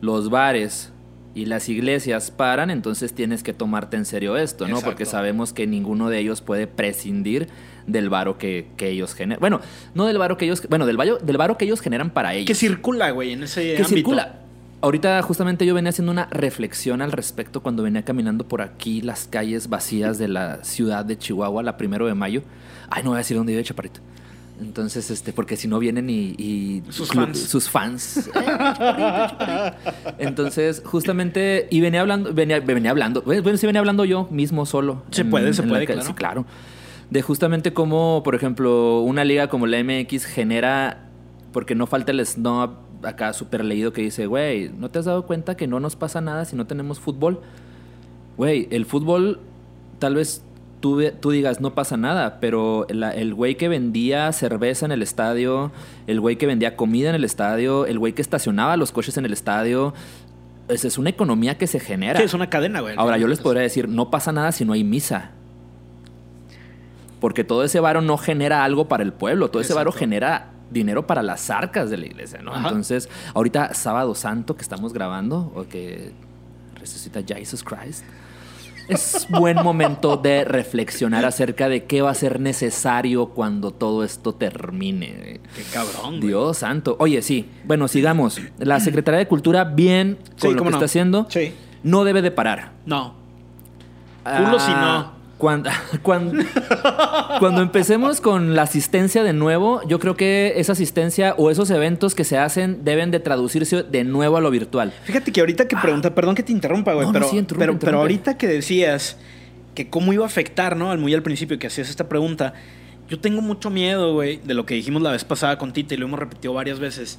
los 0.00 0.30
bares 0.30 0.92
y 1.34 1.44
las 1.44 1.68
iglesias 1.68 2.30
paran, 2.30 2.70
entonces 2.70 3.12
tienes 3.14 3.42
que 3.42 3.52
tomarte 3.52 3.96
en 3.96 4.04
serio 4.04 4.36
esto, 4.36 4.66
¿no? 4.66 4.80
Porque 4.80 5.04
sabemos 5.04 5.52
que 5.52 5.66
ninguno 5.66 6.08
de 6.08 6.18
ellos 6.18 6.40
puede 6.40 6.66
prescindir 6.66 7.48
del 7.86 8.08
varo 8.08 8.36
que, 8.36 8.68
que 8.76 8.88
ellos 8.88 9.14
generan. 9.14 9.38
Bueno, 9.40 9.60
no 9.94 10.06
del 10.06 10.18
varo 10.18 10.36
que 10.36 10.46
ellos, 10.46 10.62
bueno, 10.68 10.86
del 10.86 10.96
varo, 10.96 11.18
del 11.18 11.36
varo 11.36 11.56
que 11.56 11.66
ellos 11.66 11.80
generan 11.80 12.10
para 12.10 12.34
ellos. 12.34 12.46
Que 12.46 12.54
circula, 12.54 13.10
güey, 13.10 13.32
en 13.32 13.44
ese 13.44 13.62
Que 13.62 13.82
ámbito. 13.82 13.88
circula. 13.94 14.39
Ahorita 14.82 15.20
justamente 15.22 15.66
yo 15.66 15.74
venía 15.74 15.90
haciendo 15.90 16.10
una 16.10 16.26
reflexión 16.30 17.02
al 17.02 17.12
respecto 17.12 17.62
cuando 17.62 17.82
venía 17.82 18.02
caminando 18.02 18.48
por 18.48 18.62
aquí 18.62 19.02
las 19.02 19.26
calles 19.26 19.68
vacías 19.68 20.16
de 20.18 20.28
la 20.28 20.64
ciudad 20.64 21.04
de 21.04 21.18
Chihuahua, 21.18 21.62
la 21.62 21.76
primero 21.76 22.06
de 22.06 22.14
mayo. 22.14 22.42
Ay, 22.88 23.02
no 23.02 23.10
voy 23.10 23.16
a 23.16 23.18
decir 23.18 23.36
dónde 23.36 23.52
vive 23.52 23.62
Chaparrito. 23.62 24.00
Entonces, 24.58 25.10
este, 25.10 25.32
porque 25.32 25.56
si 25.56 25.68
no 25.68 25.78
vienen 25.78 26.08
y, 26.10 26.34
y 26.38 26.82
Sus 26.90 27.10
club- 27.10 27.26
fans. 27.26 27.38
sus 27.40 27.68
fans. 27.70 28.30
Eh. 28.34 29.72
Entonces, 30.18 30.82
justamente, 30.84 31.66
y 31.70 31.80
venía 31.80 32.00
hablando, 32.00 32.32
venía, 32.34 32.60
venía 32.60 32.90
hablando, 32.90 33.22
bueno, 33.22 33.56
sí 33.56 33.66
venía 33.66 33.80
hablando 33.80 34.04
yo 34.04 34.28
mismo 34.30 34.66
solo. 34.66 35.02
Se 35.10 35.24
puede, 35.24 35.52
se 35.54 35.62
puede, 35.62 35.86
claro. 35.86 36.02
sí, 36.02 36.12
claro. 36.14 36.46
De 37.10 37.22
justamente 37.22 37.72
cómo, 37.72 38.22
por 38.24 38.34
ejemplo, 38.34 39.00
una 39.00 39.24
liga 39.24 39.48
como 39.48 39.66
la 39.66 39.82
MX 39.82 40.26
genera, 40.26 41.08
porque 41.52 41.74
no 41.74 41.86
falta 41.86 42.12
el 42.12 42.24
snob 42.24 42.70
acá 43.02 43.32
súper 43.32 43.64
leído 43.64 43.92
que 43.92 44.02
dice, 44.02 44.26
güey, 44.26 44.68
¿no 44.70 44.90
te 44.90 44.98
has 44.98 45.04
dado 45.04 45.26
cuenta 45.26 45.56
que 45.56 45.66
no 45.66 45.80
nos 45.80 45.96
pasa 45.96 46.20
nada 46.20 46.44
si 46.44 46.56
no 46.56 46.66
tenemos 46.66 47.00
fútbol? 47.00 47.40
Güey, 48.36 48.68
el 48.70 48.86
fútbol 48.86 49.40
tal 49.98 50.14
vez 50.14 50.42
tú, 50.80 51.02
tú 51.20 51.30
digas 51.30 51.60
no 51.60 51.74
pasa 51.74 51.96
nada, 51.96 52.38
pero 52.40 52.86
la- 52.88 53.10
el 53.14 53.34
güey 53.34 53.56
que 53.56 53.68
vendía 53.68 54.32
cerveza 54.32 54.86
en 54.86 54.92
el 54.92 55.02
estadio, 55.02 55.72
el 56.06 56.20
güey 56.20 56.36
que 56.36 56.46
vendía 56.46 56.76
comida 56.76 57.10
en 57.10 57.14
el 57.14 57.24
estadio, 57.24 57.84
el 57.86 57.98
güey 57.98 58.12
que 58.14 58.22
estacionaba 58.22 58.76
los 58.76 58.92
coches 58.92 59.16
en 59.18 59.24
el 59.26 59.32
estadio, 59.32 59.92
es, 60.68 60.84
es 60.84 60.96
una 60.98 61.10
economía 61.10 61.58
que 61.58 61.66
se 61.66 61.80
genera. 61.80 62.18
Sí, 62.18 62.24
es 62.26 62.34
una 62.34 62.48
cadena, 62.48 62.80
güey. 62.80 62.94
Ahora, 62.96 63.18
yo 63.18 63.26
les 63.28 63.40
podría 63.40 63.62
decir, 63.62 63.88
no 63.88 64.10
pasa 64.10 64.32
nada 64.32 64.52
si 64.52 64.64
no 64.64 64.72
hay 64.72 64.84
misa. 64.84 65.32
Porque 67.20 67.44
todo 67.44 67.64
ese 67.64 67.80
varo 67.80 68.00
no 68.00 68.16
genera 68.16 68.64
algo 68.64 68.88
para 68.88 69.02
el 69.02 69.12
pueblo, 69.12 69.50
todo 69.50 69.60
ese 69.60 69.74
varo 69.74 69.92
genera 69.92 70.52
dinero 70.70 71.06
para 71.06 71.22
las 71.22 71.50
arcas 71.50 71.90
de 71.90 71.96
la 71.98 72.06
iglesia, 72.06 72.40
¿no? 72.42 72.52
Ajá. 72.52 72.68
Entonces, 72.68 73.08
ahorita 73.34 73.74
sábado 73.74 74.14
santo 74.14 74.56
que 74.56 74.62
estamos 74.62 74.92
grabando, 74.92 75.52
o 75.54 75.64
que 75.68 76.12
resucita 76.76 77.20
Jesus 77.26 77.62
Christ. 77.62 78.04
es 78.88 79.26
buen 79.28 79.56
momento 79.62 80.16
de 80.16 80.44
reflexionar 80.44 81.24
acerca 81.24 81.68
de 81.68 81.84
qué 81.84 82.02
va 82.02 82.10
a 82.10 82.14
ser 82.14 82.40
necesario 82.40 83.26
cuando 83.28 83.70
todo 83.72 84.02
esto 84.04 84.34
termine. 84.34 85.40
Qué 85.54 85.62
cabrón. 85.72 86.16
güey. 86.18 86.28
Dios 86.28 86.58
santo. 86.58 86.96
Oye, 86.98 87.22
sí. 87.22 87.48
Bueno, 87.64 87.86
sigamos. 87.88 88.40
La 88.58 88.80
Secretaría 88.80 89.18
de 89.18 89.28
Cultura, 89.28 89.64
bien 89.64 90.16
con 90.40 90.50
Sí, 90.50 90.56
lo 90.56 90.62
que 90.64 90.70
no. 90.70 90.76
está 90.76 90.84
haciendo. 90.86 91.26
Sí. 91.28 91.52
No 91.82 92.04
debe 92.04 92.20
de 92.22 92.30
parar. 92.30 92.72
No. 92.86 93.14
Culo 94.24 94.58
si 94.58 94.70
no. 94.70 95.19
Cuando, 95.40 95.70
cuando, 96.02 96.44
cuando 97.38 97.62
empecemos 97.62 98.20
con 98.20 98.54
la 98.54 98.62
asistencia 98.62 99.24
de 99.24 99.32
nuevo, 99.32 99.80
yo 99.88 99.98
creo 99.98 100.14
que 100.14 100.52
esa 100.56 100.72
asistencia 100.72 101.34
o 101.38 101.50
esos 101.50 101.70
eventos 101.70 102.14
que 102.14 102.24
se 102.24 102.36
hacen 102.36 102.84
deben 102.84 103.10
de 103.10 103.20
traducirse 103.20 103.82
de 103.82 104.04
nuevo 104.04 104.36
a 104.36 104.42
lo 104.42 104.50
virtual. 104.50 104.92
Fíjate 105.04 105.32
que 105.32 105.40
ahorita 105.40 105.66
que 105.66 105.76
pregunta, 105.78 106.14
perdón 106.14 106.34
que 106.34 106.42
te 106.42 106.52
interrumpa, 106.52 106.92
güey, 106.92 107.06
No, 107.06 107.12
no, 107.12 107.18
pero, 107.18 107.30
sí, 107.30 107.38
interrumpe, 107.38 107.58
pero, 107.62 107.72
interrumpe. 107.72 107.86
pero 107.86 108.00
ahorita 108.02 108.36
que 108.36 108.46
decías 108.46 109.16
que 109.74 109.88
cómo 109.88 110.12
iba 110.12 110.24
a 110.24 110.26
afectar, 110.26 110.76
¿no? 110.76 110.90
Al 110.90 110.98
muy 110.98 111.14
al 111.14 111.22
principio 111.22 111.58
que 111.58 111.68
hacías 111.68 111.88
esta 111.88 112.06
pregunta, 112.06 112.52
yo 113.08 113.18
tengo 113.18 113.40
mucho 113.40 113.70
miedo, 113.70 114.12
güey, 114.12 114.40
de 114.44 114.52
lo 114.52 114.66
que 114.66 114.74
dijimos 114.74 115.00
la 115.00 115.10
vez 115.10 115.24
pasada 115.24 115.56
con 115.56 115.72
Tita 115.72 115.94
y 115.94 115.96
lo 115.96 116.04
hemos 116.04 116.20
repetido 116.20 116.52
varias 116.52 116.78
veces. 116.78 117.18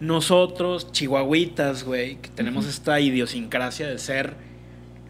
Nosotros, 0.00 0.92
chihuahuitas, 0.92 1.84
güey, 1.84 2.16
que 2.16 2.30
tenemos 2.30 2.66
esta 2.66 2.98
idiosincrasia 3.00 3.86
de 3.86 3.98
ser 3.98 4.34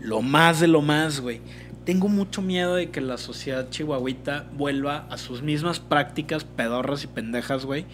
lo 0.00 0.20
más 0.20 0.60
de 0.60 0.66
lo 0.66 0.82
más, 0.82 1.20
güey. 1.20 1.40
Tengo 1.88 2.08
mucho 2.08 2.42
miedo 2.42 2.74
de 2.74 2.90
que 2.90 3.00
la 3.00 3.16
sociedad 3.16 3.70
chihuahuita 3.70 4.44
vuelva 4.52 5.06
a 5.08 5.16
sus 5.16 5.40
mismas 5.40 5.80
prácticas 5.80 6.44
pedorras 6.44 7.02
y 7.04 7.06
pendejas, 7.06 7.64
güey. 7.64 7.86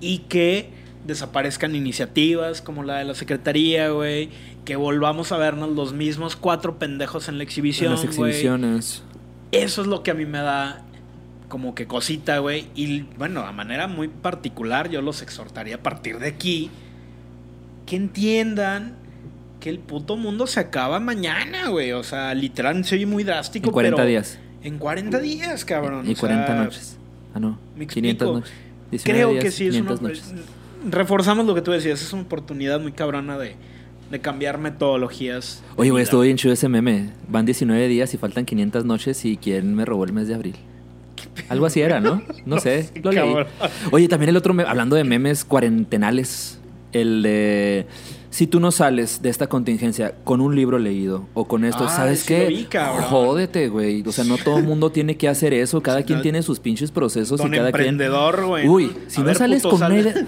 Y 0.00 0.20
que 0.20 0.70
desaparezcan 1.06 1.74
iniciativas 1.74 2.62
como 2.62 2.84
la 2.84 2.96
de 2.96 3.04
la 3.04 3.14
Secretaría, 3.14 3.90
güey. 3.90 4.30
Que 4.64 4.76
volvamos 4.76 5.30
a 5.30 5.36
vernos 5.36 5.68
los 5.72 5.92
mismos 5.92 6.36
cuatro 6.36 6.78
pendejos 6.78 7.28
en 7.28 7.36
la 7.36 7.44
exhibición, 7.44 7.92
en 7.92 7.96
las 7.96 8.04
exhibiciones. 8.04 9.02
Eso 9.52 9.82
es 9.82 9.88
lo 9.88 10.02
que 10.02 10.12
a 10.12 10.14
mí 10.14 10.24
me 10.24 10.38
da 10.38 10.82
como 11.50 11.74
que 11.74 11.86
cosita, 11.86 12.38
güey. 12.38 12.68
Y 12.74 13.02
bueno, 13.18 13.42
a 13.42 13.52
manera 13.52 13.88
muy 13.88 14.08
particular, 14.08 14.88
yo 14.88 15.02
los 15.02 15.20
exhortaría 15.20 15.74
a 15.74 15.82
partir 15.82 16.18
de 16.18 16.28
aquí 16.28 16.70
que 17.84 17.96
entiendan 17.96 19.03
que 19.64 19.70
el 19.70 19.78
puto 19.78 20.18
mundo 20.18 20.46
se 20.46 20.60
acaba 20.60 21.00
mañana, 21.00 21.70
güey. 21.70 21.92
O 21.92 22.02
sea, 22.02 22.34
literal, 22.34 22.84
se 22.84 22.96
oye 22.96 23.06
muy 23.06 23.24
drástico. 23.24 23.68
En 23.68 23.72
40 23.72 23.96
pero 23.96 24.06
días. 24.06 24.38
En 24.62 24.76
40 24.76 25.18
días, 25.20 25.64
cabrón. 25.64 26.06
Y 26.06 26.12
o 26.12 26.16
40 26.18 26.46
sea, 26.46 26.54
noches. 26.62 26.98
Ah, 27.32 27.40
no. 27.40 27.58
me 27.74 27.86
500 27.86 28.12
explico. 28.12 28.32
noches. 28.34 28.52
19 28.90 29.18
Creo 29.18 29.30
días, 29.30 29.44
que 29.44 29.50
sí 29.50 29.68
es 29.68 29.76
una. 29.76 29.96
500 29.96 30.02
noches. 30.02 30.34
Reforzamos 30.90 31.46
lo 31.46 31.54
que 31.54 31.62
tú 31.62 31.70
decías, 31.70 32.02
es 32.02 32.12
una 32.12 32.24
oportunidad 32.24 32.78
muy 32.78 32.92
cabrona 32.92 33.38
de, 33.38 33.56
de 34.10 34.20
cambiar 34.20 34.58
metodologías. 34.58 35.62
de 35.62 35.80
Oye, 35.80 35.90
güey, 35.92 36.02
estuvo 36.02 36.20
bien 36.20 36.36
chido 36.36 36.52
ese 36.52 36.68
meme. 36.68 37.12
Van 37.28 37.46
19 37.46 37.88
días 37.88 38.12
y 38.12 38.18
faltan 38.18 38.44
500 38.44 38.84
noches 38.84 39.24
y 39.24 39.38
quién 39.38 39.74
me 39.74 39.86
robó 39.86 40.04
el 40.04 40.12
mes 40.12 40.28
de 40.28 40.34
abril. 40.34 40.56
Algo 41.48 41.64
así 41.64 41.80
era, 41.80 42.00
¿no? 42.00 42.22
No 42.44 42.58
sé, 42.58 42.82
sé, 42.82 43.00
lo 43.00 43.12
leí. 43.12 43.34
Oye, 43.92 44.08
también 44.08 44.28
el 44.28 44.36
otro, 44.36 44.54
hablando 44.66 44.94
de 44.94 45.04
memes 45.04 45.42
cuarentenales, 45.46 46.58
el 46.94 47.22
de 47.22 47.86
si 48.30 48.46
tú 48.48 48.58
no 48.58 48.72
sales 48.72 49.20
de 49.22 49.28
esta 49.28 49.46
contingencia 49.48 50.14
con 50.24 50.40
un 50.40 50.56
libro 50.56 50.78
leído 50.78 51.26
o 51.34 51.44
con 51.46 51.64
esto, 51.64 51.88
¿sabes 51.88 52.24
qué? 52.24 52.66
Jódete, 53.08 53.68
güey. 53.68 54.02
O 54.06 54.10
sea, 54.12 54.24
no 54.24 54.38
todo 54.38 54.58
el 54.58 54.64
mundo 54.64 54.90
tiene 54.90 55.16
que 55.16 55.28
hacer 55.28 55.52
eso. 55.54 55.80
Cada 55.82 56.02
quien 56.02 56.20
tiene 56.22 56.42
sus 56.42 56.58
pinches 56.58 56.90
procesos 56.90 57.38
Don 57.38 57.52
y 57.54 57.56
cada 57.58 57.70
quien. 57.70 57.82
emprendedor, 57.90 58.46
güey. 58.46 58.66
Uy, 58.68 58.92
si 59.06 59.18
A 59.20 59.20
no 59.20 59.26
ver, 59.28 59.36
sales 59.36 59.62
puto, 59.62 59.78
con. 59.78 59.92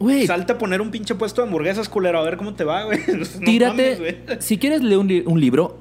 Güey, 0.00 0.26
Salte 0.26 0.52
a 0.52 0.56
poner 0.58 0.80
un 0.80 0.90
pinche 0.90 1.14
puesto 1.14 1.42
de 1.42 1.46
hamburguesas, 1.48 1.90
culero, 1.90 2.20
a 2.20 2.22
ver 2.22 2.38
cómo 2.38 2.54
te 2.54 2.64
va, 2.64 2.84
güey. 2.84 3.00
No 3.08 3.44
tírate. 3.44 3.96
mames, 3.96 3.98
güey. 3.98 4.16
si 4.38 4.56
quieres 4.56 4.82
leer 4.82 4.96
un, 4.98 5.08
li- 5.08 5.22
un 5.26 5.38
libro, 5.38 5.76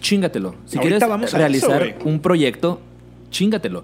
chingatelo. 0.00 0.54
Si 0.66 0.76
Ahorita 0.78 0.80
quieres 0.98 1.08
vamos 1.08 1.32
realizar 1.32 1.82
eso, 1.82 1.96
un 2.04 2.20
proyecto, 2.20 2.80
chingatelo. 3.30 3.82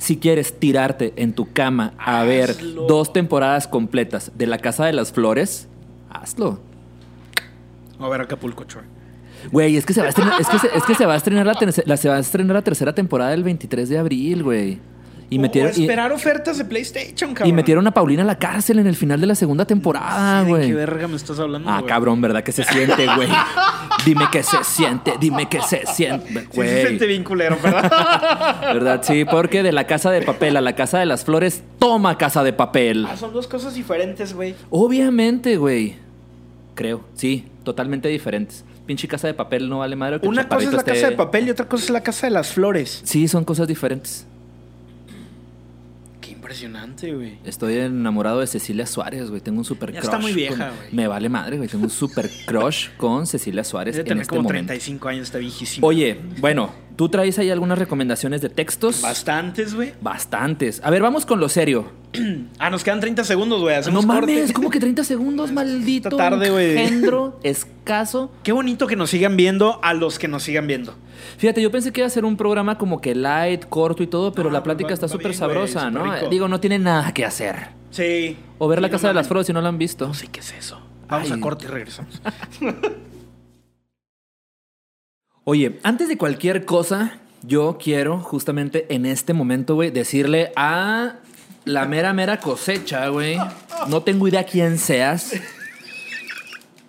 Si 0.00 0.16
quieres 0.16 0.58
tirarte 0.58 1.12
en 1.16 1.34
tu 1.34 1.52
cama 1.52 1.92
a 1.98 2.24
ver 2.24 2.50
Hazlo. 2.50 2.86
dos 2.86 3.12
temporadas 3.12 3.68
completas 3.68 4.32
de 4.34 4.46
La 4.46 4.56
Casa 4.58 4.86
de 4.86 4.94
las 4.94 5.12
Flores, 5.12 5.68
hazlo. 6.08 6.58
A 7.98 8.08
ver, 8.08 8.22
Acapulco, 8.22 8.64
Chor. 8.64 8.84
Güey, 9.52 9.76
es 9.76 9.84
que 9.84 9.92
se 9.92 10.00
va 10.00 10.06
a 10.06 10.08
estrenar, 10.08 10.40
es 10.40 10.48
que 10.48 10.58
se, 10.58 10.66
es 10.74 10.82
que 10.84 10.94
se 10.94 11.04
va 11.04 11.12
a 11.12 11.16
estrenar 11.16 11.44
la, 11.46 11.54
la- 11.84 11.96
se 11.98 12.08
va 12.08 12.16
a 12.16 12.18
estrenar 12.18 12.54
la 12.56 12.62
tercera 12.62 12.94
temporada 12.94 13.34
el 13.34 13.44
23 13.44 13.88
de 13.90 13.98
abril, 13.98 14.42
güey. 14.42 14.78
Y 15.32 15.38
O- 15.38 15.40
metieron, 15.42 15.72
y, 15.76 15.82
esperar 15.82 16.10
ofertas 16.10 16.58
de 16.58 16.64
PlayStation, 16.64 17.34
cabrón. 17.34 17.48
y 17.48 17.52
metieron 17.52 17.86
a 17.86 17.92
Paulina 17.92 18.22
a 18.22 18.26
la 18.26 18.36
cárcel 18.38 18.80
en 18.80 18.88
el 18.88 18.96
final 18.96 19.20
de 19.20 19.28
la 19.28 19.36
segunda 19.36 19.64
temporada, 19.64 20.42
¿De 20.42 20.48
güey. 20.50 20.66
qué 20.66 20.74
verga 20.74 21.06
me 21.06 21.14
estás 21.14 21.38
hablando, 21.38 21.70
Ah, 21.70 21.78
güey? 21.78 21.88
cabrón, 21.88 22.20
¿verdad 22.20 22.42
que 22.42 22.50
se 22.50 22.64
siente, 22.64 23.06
güey? 23.14 23.28
Dime 24.04 24.24
que 24.32 24.42
se 24.42 24.64
siente, 24.64 25.12
dime 25.20 25.48
que 25.48 25.60
se 25.62 25.86
siente, 25.86 26.26
Sí, 26.26 26.34
se 26.34 26.56
güey. 26.56 26.80
siente 26.86 27.06
bien 27.06 27.22
culero, 27.22 27.56
¿verdad? 27.62 28.60
¿Verdad? 28.74 29.02
Sí, 29.04 29.24
porque 29.24 29.62
de 29.62 29.70
la 29.72 29.86
casa 29.86 30.10
de 30.10 30.22
papel 30.22 30.56
a 30.56 30.60
la 30.60 30.74
casa 30.74 30.98
de 30.98 31.06
las 31.06 31.24
flores, 31.24 31.62
toma 31.78 32.18
casa 32.18 32.42
de 32.42 32.52
papel. 32.52 33.06
ah, 33.08 33.16
son 33.16 33.32
dos 33.32 33.46
cosas 33.46 33.74
diferentes, 33.74 34.34
güey. 34.34 34.54
Obviamente, 34.70 35.56
güey. 35.58 35.94
Creo, 36.74 37.02
sí, 37.14 37.44
totalmente 37.62 38.08
diferentes. 38.08 38.64
Pinche 38.86 39.06
casa 39.06 39.28
de 39.28 39.34
papel 39.34 39.68
no 39.68 39.78
vale 39.80 39.94
madre. 39.94 40.20
que 40.20 40.26
Una 40.26 40.48
cosa 40.48 40.66
es 40.66 40.72
la 40.72 40.82
casa 40.82 41.10
de 41.10 41.16
papel 41.16 41.46
y 41.46 41.50
otra 41.50 41.68
cosa 41.68 41.84
es 41.84 41.90
la 41.90 42.02
casa 42.02 42.26
de 42.26 42.32
las 42.32 42.48
flores. 42.52 43.00
Sí, 43.04 43.28
son 43.28 43.44
cosas 43.44 43.68
diferentes. 43.68 44.26
Impresionante, 46.54 47.14
güey. 47.14 47.38
Estoy 47.44 47.76
enamorado 47.76 48.40
de 48.40 48.46
Cecilia 48.48 48.84
Suárez, 48.84 49.28
güey. 49.30 49.40
Tengo 49.40 49.58
un 49.60 49.64
super 49.64 49.92
Ya 49.92 50.00
crush. 50.00 50.08
está 50.08 50.18
muy 50.18 50.32
vieja, 50.32 50.70
con- 50.70 50.76
güey. 50.78 50.88
Me 50.90 51.06
vale 51.06 51.28
madre, 51.28 51.58
güey. 51.58 51.68
Tengo 51.68 51.84
un 51.84 51.90
super 51.90 52.28
crush 52.44 52.88
con 52.96 53.24
Cecilia 53.28 53.62
Suárez 53.62 53.94
Debe 53.94 54.02
en 54.02 54.08
tener 54.08 54.22
este 54.22 54.30
como 54.30 54.42
momento. 54.42 54.66
35 54.66 55.08
años, 55.08 55.22
está 55.28 55.38
viejísimo. 55.38 55.86
Oye, 55.86 56.18
bueno, 56.40 56.70
¿tú 56.96 57.08
traes 57.08 57.38
ahí 57.38 57.50
algunas 57.50 57.78
recomendaciones 57.78 58.40
de 58.40 58.48
textos? 58.48 59.00
Bastantes, 59.00 59.74
güey. 59.76 59.92
Bastantes. 60.00 60.80
A 60.82 60.90
ver, 60.90 61.02
vamos 61.02 61.24
con 61.24 61.38
lo 61.38 61.48
serio. 61.48 61.92
Ah, 62.58 62.68
nos 62.68 62.82
quedan 62.84 62.98
30 63.00 63.22
segundos, 63.24 63.60
güey. 63.60 63.76
No 63.92 64.02
mames, 64.02 64.40
corte. 64.40 64.52
¿cómo 64.52 64.70
que 64.70 64.80
30 64.80 65.04
segundos, 65.04 65.52
maldito? 65.52 66.08
Esta 66.08 66.30
tarde, 66.30 66.50
güey. 66.50 66.76
Escaso. 67.44 68.32
Qué 68.42 68.50
bonito 68.50 68.88
que 68.88 68.96
nos 68.96 69.10
sigan 69.10 69.36
viendo 69.36 69.78
a 69.84 69.94
los 69.94 70.18
que 70.18 70.26
nos 70.26 70.42
sigan 70.42 70.66
viendo. 70.66 70.96
Fíjate, 71.38 71.60
yo 71.62 71.70
pensé 71.70 71.92
que 71.92 72.00
iba 72.00 72.06
a 72.06 72.10
ser 72.10 72.24
un 72.24 72.36
programa 72.36 72.76
como 72.78 73.00
que 73.00 73.14
light, 73.14 73.64
corto 73.68 74.02
y 74.02 74.06
todo, 74.06 74.32
pero 74.32 74.48
Ah, 74.48 74.52
la 74.52 74.62
plática 74.62 74.88
va- 74.88 74.94
está 74.94 75.08
súper 75.08 75.34
sabrosa, 75.34 75.90
¿no? 75.90 76.28
Digo, 76.28 76.48
no 76.48 76.60
tiene 76.60 76.78
nada 76.78 77.12
que 77.12 77.24
hacer. 77.24 77.68
Sí. 77.90 78.36
O 78.58 78.68
ver 78.68 78.80
la 78.80 78.88
no 78.88 78.92
Casa 78.92 79.08
de 79.08 79.14
las. 79.14 79.26
Flores 79.28 79.46
si 79.46 79.52
no 79.52 79.60
la 79.60 79.68
han 79.68 79.78
visto. 79.78 80.06
No 80.06 80.14
sé 80.14 80.28
qué 80.28 80.40
es 80.40 80.52
eso. 80.52 80.80
Vamos 81.08 81.30
Ay. 81.30 81.38
a 81.38 81.40
corte 81.40 81.64
y 81.64 81.68
regresamos. 81.68 82.20
Oye, 85.44 85.80
antes 85.82 86.08
de 86.08 86.16
cualquier 86.16 86.64
cosa, 86.64 87.18
yo 87.42 87.78
quiero 87.82 88.18
justamente 88.20 88.86
en 88.94 89.06
este 89.06 89.32
momento, 89.32 89.74
güey, 89.74 89.90
decirle 89.90 90.52
a 90.54 91.14
la 91.64 91.86
mera, 91.86 92.12
mera 92.12 92.38
cosecha, 92.38 93.08
güey. 93.08 93.36
No 93.88 94.02
tengo 94.02 94.28
idea 94.28 94.44
quién 94.44 94.78
seas. 94.78 95.32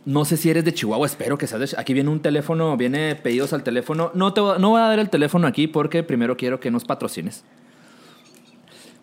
No 0.04 0.26
sé 0.26 0.36
si 0.38 0.50
eres 0.50 0.66
de 0.66 0.74
Chihuahua, 0.74 1.06
espero 1.06 1.38
que 1.38 1.46
seas 1.46 1.72
de... 1.72 1.80
Aquí 1.80 1.94
viene 1.94 2.10
un 2.10 2.22
teléfono, 2.22 2.76
viene 2.76 3.16
pedidos 3.16 3.54
al 3.54 3.62
teléfono. 3.64 4.12
No, 4.16 4.34
te 4.34 4.42
voy, 4.42 4.56
a- 4.56 4.58
no 4.60 4.70
voy 4.72 4.82
a 4.82 4.86
dar 4.86 4.98
el 5.00 5.10
teléfono 5.12 5.46
aquí 5.48 5.68
porque 5.68 6.02
primero 6.02 6.36
quiero 6.38 6.60
que 6.60 6.72
nos 6.72 6.86
patrocines. 6.86 7.44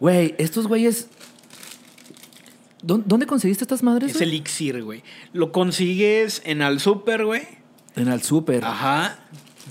Güey, 0.01 0.35
estos 0.39 0.67
güeyes... 0.67 1.09
¿Dó- 2.83 3.03
¿Dónde 3.05 3.27
conseguiste 3.27 3.65
estas 3.65 3.83
madres? 3.83 4.15
es 4.15 4.21
elixir, 4.21 4.83
güey. 4.85 5.03
Lo 5.33 5.51
consigues 5.53 6.43
en 6.45 6.63
al 6.63 6.81
super, 6.81 7.25
güey. 7.25 7.43
En 7.97 8.09
el 8.09 8.23
súper. 8.23 8.65
Ajá. 8.65 9.19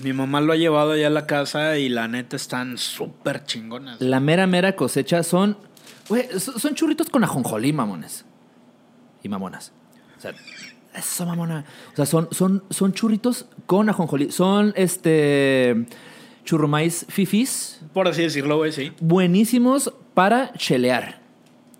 Mi 0.02 0.12
mamá 0.12 0.40
lo 0.40 0.52
ha 0.52 0.56
llevado 0.56 0.92
allá 0.92 1.06
a 1.06 1.10
la 1.10 1.26
casa 1.26 1.78
y 1.78 1.88
la 1.88 2.06
neta 2.08 2.36
están 2.36 2.76
súper 2.78 3.44
chingonas. 3.44 4.00
La 4.00 4.20
mera, 4.20 4.46
mera 4.46 4.76
cosecha 4.76 5.22
son. 5.22 5.56
Güey, 6.08 6.28
so- 6.38 6.58
son 6.58 6.74
churritos 6.74 7.08
con 7.08 7.24
ajonjolí, 7.24 7.72
mamones. 7.72 8.24
Y 9.22 9.28
mamonas. 9.30 9.72
O 10.18 10.20
sea, 10.20 10.34
eso, 10.98 11.26
mamona. 11.26 11.64
O 11.92 11.96
sea, 11.96 12.06
son, 12.06 12.28
son, 12.30 12.62
son 12.70 12.92
churritos 12.92 13.46
con 13.66 13.88
ajonjolí. 13.88 14.30
Son 14.30 14.72
este. 14.76 15.86
Churrumais 16.44 17.04
fifis. 17.08 17.80
Por 17.92 18.08
así 18.08 18.22
decirlo, 18.22 18.56
güey, 18.56 18.72
sí. 18.72 18.92
Buenísimos 19.00 19.92
para 20.14 20.52
chelear. 20.54 21.20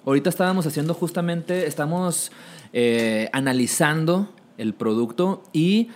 Ahorita 0.04 0.28
estábamos 0.28 0.66
haciendo 0.66 0.94
justamente. 0.94 1.66
Estamos 1.66 2.32
eh, 2.72 3.28
analizando 3.32 4.32
el 4.56 4.74
producto 4.74 5.42
y. 5.52 5.88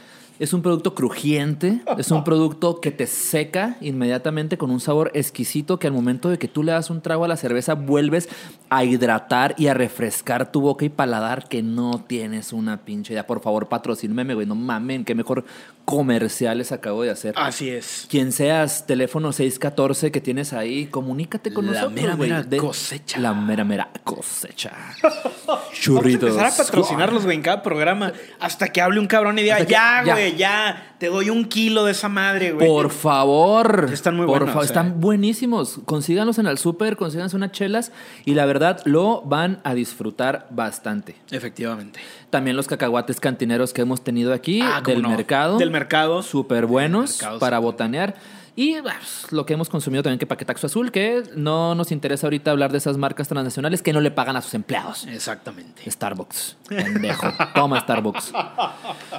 Es 0.43 0.53
un 0.53 0.61
producto 0.61 0.95
crujiente, 0.95 1.81
es 1.99 2.11
un 2.11 2.25
producto 2.25 2.81
que 2.81 2.91
te 2.91 3.07
seca 3.07 3.77
inmediatamente 3.81 4.59
con 4.59 4.71
un 4.73 4.81
sabor 4.81 5.13
exquisito 5.15 5.79
que 5.79 5.87
al 5.87 5.93
momento 5.93 6.31
de 6.31 6.39
que 6.39 6.49
tú 6.49 6.63
le 6.65 6.73
das 6.73 6.91
un 6.91 7.01
trago 7.01 7.25
a 7.25 7.29
la 7.29 7.37
cerveza 7.37 7.75
vuelves 7.75 8.29
a 8.69 8.83
hidratar 8.85 9.55
y 9.57 9.69
a 9.69 9.75
refrescar 9.75 10.51
tu 10.51 10.61
boca 10.61 10.85
y 10.85 10.89
paladar 10.89 11.49
que 11.49 11.63
no 11.63 12.03
tienes 12.07 12.53
una 12.53 12.85
pinche 12.85 13.13
idea. 13.13 13.27
Por 13.27 13.41
favor, 13.41 13.69
patrocíname, 13.69 14.35
güey, 14.35 14.47
no 14.47 14.55
mamen, 14.57 15.05
qué 15.05 15.15
mejor 15.15 15.45
comerciales 15.85 16.73
acabo 16.73 17.03
de 17.03 17.11
hacer. 17.11 17.35
Así 17.37 17.69
es. 17.71 18.07
Quien 18.11 18.33
seas, 18.33 18.87
teléfono 18.87 19.31
614 19.33 20.11
que 20.11 20.21
tienes 20.21 20.53
ahí, 20.53 20.87
comunícate 20.87 21.53
con 21.53 21.67
La 21.67 21.73
nosotros. 21.73 21.93
mera, 22.01 22.15
güey. 22.15 22.31
mera 22.31 22.43
De- 22.43 22.57
cosecha. 22.57 23.21
La 23.21 23.33
mera, 23.35 23.63
mera 23.65 23.91
cosecha. 24.03 24.73
Vamos 25.47 25.65
a 25.69 25.73
Churritos. 25.73 26.31
empezar 26.31 26.53
a 26.53 26.57
patrocinarlos, 26.57 27.25
güey, 27.25 27.37
en 27.37 27.43
cada 27.43 27.63
programa. 27.63 28.13
Hasta 28.41 28.69
que 28.73 28.81
hable 28.81 28.99
un 29.01 29.07
cabrón 29.07 29.39
y 29.39 29.43
diga, 29.43 29.61
ya, 29.65 30.03
güey, 30.05 30.32
Ya. 30.37 30.95
Te 30.99 31.09
doy 31.09 31.31
un 31.31 31.45
kilo 31.47 31.85
de 31.85 31.93
esa 31.93 32.09
madre, 32.09 32.53
güey. 32.53 32.67
Por 32.67 32.91
favor. 32.91 33.89
Están 33.93 34.17
muy 34.17 34.27
por 34.27 34.39
buenos, 34.39 34.49
favor, 34.51 34.65
eh. 34.65 34.67
Están 34.67 35.01
buenísimos. 35.01 35.81
Consíganlos 35.85 36.39
en 36.39 36.47
el 36.47 36.59
súper, 36.59 36.97
consíganse 36.97 37.37
unas 37.37 37.53
chelas 37.53 37.93
y 38.25 38.35
la 38.35 38.47
verdad 38.47 38.81
lo 38.85 39.23
van 39.23 39.61
a 39.65 39.75
disfrutar 39.75 40.47
bastante. 40.51 41.17
Efectivamente. 41.31 42.01
También 42.31 42.57
los 42.57 42.67
cacahuates 42.69 43.21
cantineros 43.21 43.73
que 43.73 43.83
hemos 43.83 44.03
tenido 44.03 44.33
aquí 44.33 44.61
Ah, 44.63 44.81
del 44.85 45.03
no. 45.03 45.11
mercado. 45.11 45.59
Del 45.59 45.71
mercado. 45.71 46.23
Súper 46.23 46.67
buenos 46.67 47.19
mercado, 47.19 47.39
para 47.39 47.59
botanear. 47.59 48.15
Y 48.55 48.81
pues, 48.83 49.33
lo 49.33 49.47
que 49.47 49.55
hemos 49.55 49.71
consumido 49.71 50.03
también 50.03 50.19
que 50.19 50.27
Paquetaxo 50.27 50.67
Azul, 50.67 50.93
que 50.93 51.23
no 51.35 51.75
nos 51.75 51.91
interesa 51.91 52.27
ahorita 52.27 52.51
hablar 52.51 52.71
de 52.71 52.79
esas 52.79 52.99
marcas 52.99 53.29
transnacionales 53.29 53.81
que 53.81 53.95
no 53.95 54.01
le 54.01 54.11
pagan 54.11 54.37
a 54.37 54.43
sus 54.43 54.53
empleados. 54.53 55.07
Exactamente. 55.07 55.91
Starbucks. 55.91 56.57
Pendejo. 56.69 57.29
Toma 57.55 57.81
Starbucks. 57.81 58.33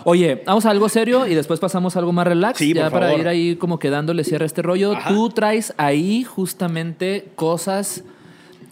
Oye, 0.04 0.44
vamos 0.46 0.66
a 0.68 0.70
algo 0.70 0.88
serio 0.88 1.26
y 1.26 1.34
después 1.34 1.60
pasamos 1.60 1.96
a 1.96 2.00
algo 2.00 2.14
más 2.14 2.28
relax. 2.28 2.60
Sí, 2.60 2.74
ya 2.74 2.84
por 2.84 2.92
para 2.94 3.08
favor. 3.08 3.22
ir 3.22 3.28
ahí 3.28 3.56
como 3.56 3.80
que 3.80 3.90
dándole 3.90 4.24
cierre 4.24 4.44
a 4.44 4.48
este 4.48 4.62
rollo. 4.62 4.94
Ajá. 4.94 5.10
Tú 5.10 5.30
traes 5.30 5.74
ahí 5.78 6.24
justamente 6.24 7.32
cosas 7.36 8.04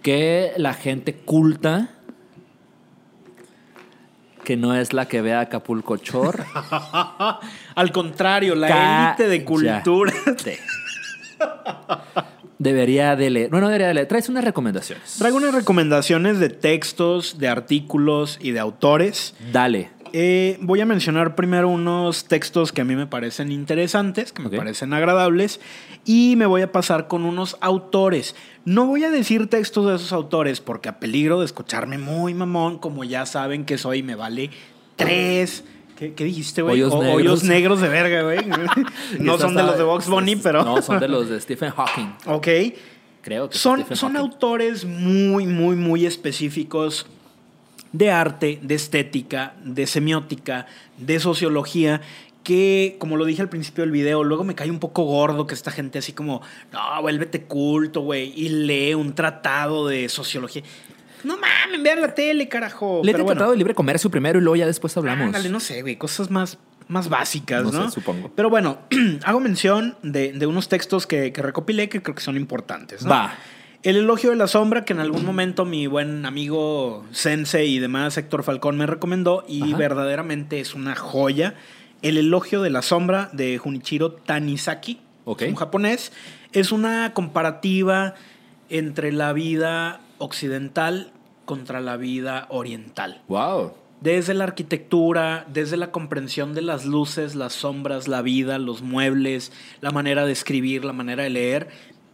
que 0.04 0.54
la 0.58 0.74
gente 0.76 1.16
culta, 1.16 1.90
que 4.44 4.58
no 4.58 4.76
es 4.76 4.94
la 4.94 5.08
que 5.08 5.22
ve 5.22 5.34
a 5.34 5.42
Acapulco 5.42 5.98
Chor. 5.98 6.46
Al 7.76 7.92
contrario, 7.92 8.56
la 8.56 9.08
élite 9.08 9.28
de 9.28 9.44
cultura. 9.44 9.84
Debería 12.60 13.16
de 13.16 13.30
leer. 13.30 13.50
Bueno, 13.50 13.66
no 13.66 13.70
debería 13.70 13.88
de 13.88 13.94
leer. 13.96 14.08
Traes 14.08 14.30
unas 14.30 14.44
recomendaciones. 14.44 15.16
Traigo 15.18 15.38
unas 15.38 15.54
recomendaciones 15.54 16.40
de 16.40 16.50
textos, 16.50 17.40
de 17.40 17.48
artículos 17.48 18.38
y 18.40 18.52
de 18.52 18.60
autores. 18.60 19.34
Dale. 19.52 19.90
Eh, 20.14 20.58
voy 20.62 20.82
a 20.82 20.86
mencionar 20.86 21.36
primero 21.36 21.70
unos 21.70 22.26
textos 22.26 22.72
que 22.72 22.82
a 22.82 22.84
mí 22.84 22.96
me 22.96 23.08
parecen 23.08 23.52
interesantes, 23.52 24.32
que 24.32 24.42
me 24.42 24.50
parecen 24.50 24.94
agradables, 24.94 25.60
y 26.06 26.36
me 26.38 26.46
voy 26.46 26.62
a 26.62 26.72
pasar 26.72 27.08
con 27.08 27.26
unos 27.26 27.58
autores. 27.62 28.36
No 28.66 28.86
voy 28.86 29.04
a 29.04 29.10
decir 29.10 29.48
textos 29.48 29.88
de 29.88 29.96
esos 29.96 30.12
autores 30.14 30.60
porque 30.60 30.90
a 30.90 31.00
peligro 31.00 31.40
de 31.40 31.46
escucharme 31.46 31.98
muy 31.98 32.34
mamón, 32.34 32.80
como 32.80 33.04
ya 33.04 33.26
saben 33.26 33.66
que 33.66 33.78
soy, 33.78 34.04
me 34.04 34.16
vale 34.16 34.50
tres. 34.96 35.64
¿Qué, 35.98 36.14
qué 36.14 36.24
dijiste, 36.24 36.62
güey? 36.62 36.82
Hoyos 36.82 36.94
hoyos 36.94 37.44
negros 37.44 37.80
de 37.80 37.90
verga, 37.90 38.24
güey. 38.24 38.40
no 39.20 39.38
son 39.38 39.56
de 39.56 39.64
los 39.64 39.78
de 39.78 39.84
Box 39.84 40.08
Bunny, 40.08 40.36
pero... 40.36 40.64
No, 40.64 40.82
son 40.82 41.00
de 41.00 41.08
los 41.08 41.30
de 41.30 41.40
Stephen 41.40 41.72
Hawking. 41.72 42.14
Ok. 42.26 42.48
Creo 43.22 43.50
que 43.50 43.58
Son, 43.58 43.86
son 43.96 44.18
autores 44.18 44.84
muy, 44.84 45.46
muy, 45.46 45.76
muy 45.76 46.08
específicos 46.08 47.06
de 47.92 48.12
arte, 48.12 48.60
de 48.62 48.76
estética, 48.76 49.54
de 49.64 49.86
semiótica, 49.88 50.66
de 50.98 51.20
sociología, 51.20 52.02
que, 52.44 52.96
como 53.00 53.18
lo 53.18 53.26
dije 53.26 53.42
al 53.42 53.50
principio 53.50 53.84
del 53.84 53.92
video, 53.92 54.24
luego 54.24 54.44
me 54.44 54.56
cae 54.56 54.72
un 54.72 54.80
poco 54.80 55.04
gordo 55.04 55.46
que 55.46 55.54
esta 55.54 55.70
gente 55.72 56.00
así 56.00 56.12
como, 56.14 56.42
no, 56.72 57.02
vuélvete 57.02 57.44
culto, 57.44 58.02
güey, 58.02 58.34
y 58.36 58.50
lee 58.50 58.94
un 58.96 59.14
tratado 59.14 59.88
de 59.88 60.10
sociología. 60.10 60.64
No 61.24 61.38
mames, 61.38 61.84
vean 61.84 62.02
la 62.02 62.16
tele, 62.16 62.48
carajo. 62.50 63.02
Le 63.04 63.12
he 63.12 63.14
Pero 63.14 63.26
bueno. 63.26 63.38
tratado 63.38 63.52
de 63.52 63.58
libre 63.58 63.76
comercio 63.76 64.10
primero 64.10 64.40
y 64.40 64.42
luego 64.42 64.56
ya 64.56 64.66
después 64.66 64.96
hablamos. 64.98 65.28
Ándale, 65.28 65.50
no 65.50 65.60
sé, 65.60 65.84
güey, 65.84 65.96
cosas 65.98 66.32
más, 66.32 66.58
más 66.88 67.10
básicas, 67.10 67.64
No 67.64 67.72
¿no? 67.72 67.90
sé, 67.90 67.94
supongo. 67.94 68.32
Pero 68.36 68.50
bueno, 68.50 68.80
hago 69.24 69.40
mención 69.40 69.96
de, 70.02 70.34
de 70.34 70.46
unos 70.48 70.68
textos 70.68 71.06
que, 71.06 71.32
que 71.32 71.42
recopilé 71.44 71.90
que 71.90 72.02
creo 72.02 72.16
que 72.16 72.22
son 72.24 72.38
importantes, 72.38 73.04
¿no? 73.04 73.12
Va. 73.12 73.36
El 73.84 73.96
elogio 73.96 74.30
de 74.30 74.36
la 74.36 74.48
sombra, 74.48 74.86
que 74.86 74.94
en 74.94 75.00
algún 75.00 75.26
momento 75.26 75.66
mi 75.66 75.88
buen 75.88 76.28
amigo 76.28 77.04
Sensei 77.12 77.68
y 77.76 77.80
demás, 77.80 78.16
Héctor 78.16 78.44
Falcón, 78.44 78.78
me 78.78 78.86
recomendó 78.86 79.44
y 79.48 79.64
Ajá. 79.64 79.78
verdaderamente 79.78 80.60
es 80.60 80.76
una 80.76 80.96
joya. 80.96 81.56
El 82.04 82.18
elogio 82.18 82.62
de 82.62 82.70
la 82.70 82.84
sombra 82.84 83.32
de 83.34 83.58
Junichiro 83.58 84.12
Tanizaki, 84.12 85.02
un 85.26 85.56
japonés, 85.56 86.12
es 86.52 86.72
una 86.72 87.14
comparativa 87.14 88.14
entre 88.70 89.12
la 89.12 89.34
vida 89.34 90.02
occidental 90.20 91.12
contra 91.46 91.82
la 91.82 91.98
vida 91.98 92.46
oriental. 92.50 93.24
Wow. 93.28 93.74
Desde 94.00 94.34
la 94.34 94.46
arquitectura, 94.46 95.46
desde 95.52 95.78
la 95.78 95.92
comprensión 95.92 96.54
de 96.54 96.62
las 96.62 96.86
luces, 96.86 97.36
las 97.36 97.54
sombras, 97.54 98.08
la 98.08 98.22
vida, 98.22 98.58
los 98.58 98.82
muebles, 98.82 99.52
la 99.80 99.92
manera 99.92 100.26
de 100.26 100.32
escribir, 100.32 100.86
la 100.86 100.94
manera 100.94 101.24
de 101.24 101.30
leer. 101.30 101.70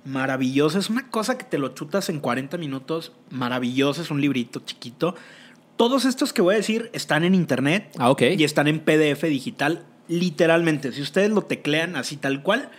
Maravilloso. 0.07 0.79
Es 0.79 0.89
una 0.89 1.09
cosa 1.09 1.37
que 1.37 1.43
te 1.43 1.57
lo 1.57 1.69
chutas 1.69 2.07
en 2.07 2.21
40 2.21 2.57
minutos. 2.57 3.11
Maravilloso. 3.29 4.01
Es 4.01 4.09
un 4.09 4.21
librito 4.21 4.61
chiquito. 4.61 5.15
Todos 5.75 6.05
estos 6.05 6.31
que 6.31 6.41
voy 6.41 6.53
a 6.55 6.57
decir 6.57 6.89
están 6.93 7.23
en 7.25 7.35
internet 7.35 7.93
Ah, 7.99 8.15
y 8.19 8.43
están 8.43 8.67
en 8.67 8.79
PDF 8.79 9.23
digital. 9.23 9.85
Literalmente. 10.07 10.93
Si 10.93 11.01
ustedes 11.01 11.29
lo 11.29 11.41
teclean 11.41 11.97
así 11.97 12.15
tal 12.15 12.41
cual, 12.41 12.71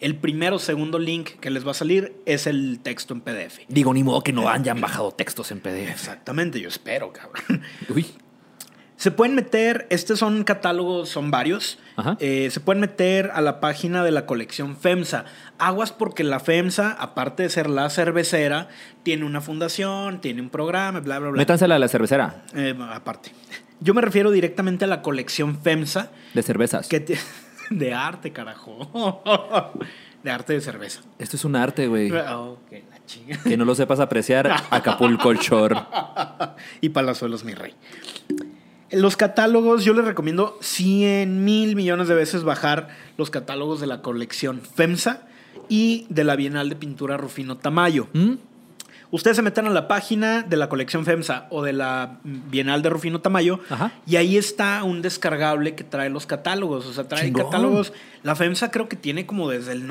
el 0.00 0.16
primero 0.16 0.56
o 0.56 0.58
segundo 0.58 0.98
link 0.98 1.30
que 1.40 1.50
les 1.50 1.66
va 1.66 1.70
a 1.70 1.74
salir 1.74 2.14
es 2.26 2.46
el 2.46 2.80
texto 2.82 3.14
en 3.14 3.22
PDF. 3.22 3.60
Digo, 3.68 3.94
ni 3.94 4.04
modo 4.04 4.20
que 4.22 4.34
no 4.34 4.50
hayan 4.50 4.80
bajado 4.80 5.10
textos 5.10 5.50
en 5.52 5.60
PDF. 5.60 5.90
Exactamente, 5.90 6.60
yo 6.60 6.68
espero, 6.68 7.12
cabrón. 7.12 7.62
Uy. 7.88 8.06
Se 8.96 9.10
pueden 9.10 9.34
meter, 9.34 9.86
estos 9.90 10.20
son 10.20 10.44
catálogos, 10.44 11.08
son 11.08 11.30
varios. 11.30 11.78
Ajá. 11.96 12.16
Eh, 12.20 12.48
se 12.50 12.60
pueden 12.60 12.80
meter 12.80 13.30
a 13.34 13.40
la 13.40 13.60
página 13.60 14.04
de 14.04 14.10
la 14.12 14.24
colección 14.24 14.76
FEMSA. 14.76 15.24
Aguas 15.58 15.90
porque 15.92 16.22
la 16.24 16.38
FEMSA, 16.40 16.92
aparte 16.92 17.42
de 17.42 17.48
ser 17.50 17.68
la 17.68 17.90
cervecera, 17.90 18.68
tiene 19.02 19.24
una 19.24 19.40
fundación, 19.40 20.20
tiene 20.20 20.40
un 20.42 20.48
programa, 20.48 21.00
bla, 21.00 21.18
bla, 21.18 21.30
bla. 21.30 21.38
Métansela 21.38 21.74
a 21.74 21.78
la 21.78 21.88
cervecera 21.88 22.44
Eh, 22.54 22.74
aparte. 22.92 23.32
Yo 23.80 23.92
me 23.94 24.00
refiero 24.00 24.30
directamente 24.30 24.84
a 24.84 24.88
la 24.88 25.02
colección 25.02 25.60
FEMSA, 25.60 26.10
de 26.32 26.42
cervezas. 26.42 26.88
que 26.88 27.00
te- 27.00 27.18
de 27.70 27.92
arte, 27.92 28.32
carajo. 28.32 29.72
de 30.22 30.30
arte 30.30 30.52
de 30.54 30.60
cerveza. 30.60 31.00
Esto 31.18 31.36
es 31.36 31.44
un 31.44 31.56
arte, 31.56 31.88
güey. 31.88 32.10
Oh, 32.12 32.58
que 32.70 32.84
la 32.88 33.04
chinga. 33.04 33.36
Que 33.42 33.56
no 33.58 33.64
lo 33.66 33.74
sepas 33.74 34.00
apreciar, 34.00 34.50
Acapulco 34.70 35.34
Shore. 35.34 35.76
y 36.80 36.88
Palazuelos, 36.90 37.44
mi 37.44 37.52
rey. 37.54 37.74
Los 38.94 39.16
catálogos, 39.16 39.84
yo 39.84 39.92
les 39.94 40.04
recomiendo 40.04 40.56
100 40.60 41.44
mil 41.44 41.76
millones 41.76 42.08
de 42.08 42.14
veces 42.14 42.44
bajar 42.44 42.88
los 43.16 43.30
catálogos 43.30 43.80
de 43.80 43.86
la 43.86 44.02
colección 44.02 44.60
FEMSA 44.60 45.22
y 45.68 46.06
de 46.08 46.24
la 46.24 46.36
Bienal 46.36 46.68
de 46.68 46.76
Pintura 46.76 47.16
Rufino 47.16 47.56
Tamayo. 47.56 48.08
¿Mm? 48.12 48.34
Ustedes 49.10 49.36
se 49.36 49.42
metan 49.42 49.66
a 49.66 49.70
la 49.70 49.86
página 49.86 50.42
de 50.42 50.56
la 50.56 50.68
colección 50.68 51.04
FEMSA 51.04 51.46
o 51.50 51.62
de 51.62 51.72
la 51.72 52.18
Bienal 52.24 52.82
de 52.82 52.90
Rufino 52.90 53.20
Tamayo 53.20 53.60
Ajá. 53.70 53.92
y 54.06 54.16
ahí 54.16 54.36
está 54.36 54.82
un 54.82 55.02
descargable 55.02 55.74
que 55.76 55.84
trae 55.84 56.10
los 56.10 56.26
catálogos. 56.26 56.86
O 56.86 56.92
sea, 56.92 57.04
trae 57.06 57.26
Chingón. 57.26 57.44
catálogos. 57.44 57.92
La 58.22 58.34
FEMSA 58.34 58.70
creo 58.70 58.88
que 58.88 58.96
tiene 58.96 59.24
como 59.24 59.48
desde 59.48 59.72
el 59.72 59.86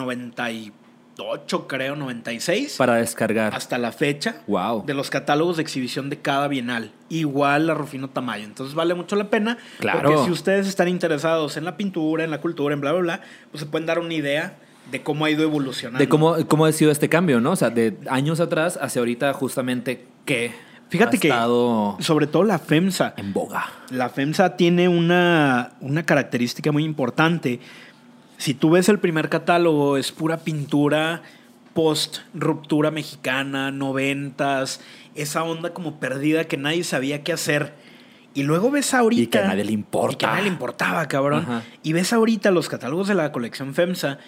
98, 1.18 1.68
creo, 1.68 1.96
96 1.96 2.76
Para 2.78 2.96
descargar. 2.96 3.54
hasta 3.54 3.78
la 3.78 3.92
fecha 3.92 4.38
Wow. 4.48 4.86
de 4.86 4.94
los 4.94 5.10
catálogos 5.10 5.58
de 5.58 5.64
exhibición 5.64 6.10
de 6.10 6.18
cada 6.20 6.48
bienal. 6.48 6.92
Igual 7.10 7.68
la 7.68 7.74
Rufino 7.76 8.10
Tamayo. 8.10 8.44
Entonces 8.46 8.74
vale 8.76 8.94
mucho 8.96 9.16
la 9.16 9.30
pena. 9.30 9.58
Claro. 9.80 10.02
Porque 10.10 10.26
si 10.26 10.32
ustedes 10.32 10.68
están 10.68 10.88
interesados 10.88 11.58
en 11.58 11.66
la 11.66 11.78
pintura, 11.78 12.24
en 12.24 12.32
la 12.32 12.42
cultura, 12.42 12.74
en 12.74 12.82
bla, 12.82 12.92
bla, 12.94 13.02
bla, 13.02 13.22
pues 13.52 13.62
se 13.64 13.68
pueden 13.70 13.86
dar 13.86 14.00
una 14.00 14.14
idea 14.14 14.58
de 14.92 15.02
cómo 15.02 15.26
ha 15.26 15.30
ido 15.30 15.44
evolucionando. 15.44 16.00
De 16.00 16.10
cómo, 16.10 16.36
cómo 16.48 16.66
ha 16.66 16.72
sido 16.72 16.92
este 16.92 17.10
cambio, 17.10 17.40
¿no? 17.40 17.52
O 17.52 17.56
sea, 17.56 17.70
de 17.70 17.98
años 18.10 18.40
atrás 18.40 18.78
hacia 18.82 19.00
ahorita, 19.00 19.34
justamente, 19.34 20.06
que 20.26 20.52
Fíjate 20.90 21.18
ha 21.18 21.20
que, 21.20 21.28
estado 21.30 21.98
sobre 22.02 22.28
todo 22.28 22.44
la 22.44 22.60
FEMSA, 22.60 23.14
en 23.18 23.34
boga. 23.34 23.66
la 23.90 24.10
FEMSA 24.10 24.58
tiene 24.58 24.88
una, 24.90 25.72
una 25.80 26.04
característica 26.04 26.72
muy 26.72 26.84
importante. 26.84 27.60
Si 28.44 28.54
tú 28.54 28.72
ves 28.72 28.90
el 28.90 29.00
primer 29.00 29.30
catálogo, 29.30 29.96
es 29.96 30.12
pura 30.12 30.40
pintura 30.40 31.22
post 31.74 32.18
ruptura 32.34 32.92
mexicana, 32.92 33.72
noventas, 33.72 34.82
esa 35.16 35.46
onda 35.46 35.74
como 35.74 35.98
perdida 36.02 36.44
que 36.44 36.58
nadie 36.58 36.84
sabía 36.84 37.24
qué 37.24 37.32
hacer. 37.32 37.74
Y 38.34 38.44
luego 38.44 38.70
ves 38.70 38.94
ahorita. 38.94 39.22
Y 39.22 39.28
que 39.28 39.40
a 39.40 39.48
nadie 39.48 39.64
le 39.64 39.72
importa. 39.72 40.16
Y 40.16 40.18
que 40.18 40.26
a 40.26 40.30
nadie 40.32 40.44
le 40.44 40.50
importaba, 40.50 41.08
cabrón. 41.08 41.44
Ajá. 41.44 41.64
Y 41.84 41.94
ves 41.94 42.12
ahorita 42.12 42.52
los 42.52 42.68
catálogos 42.68 43.08
de 43.08 43.16
la 43.16 43.32
colección 43.32 43.74
FEMSA. 43.74 44.20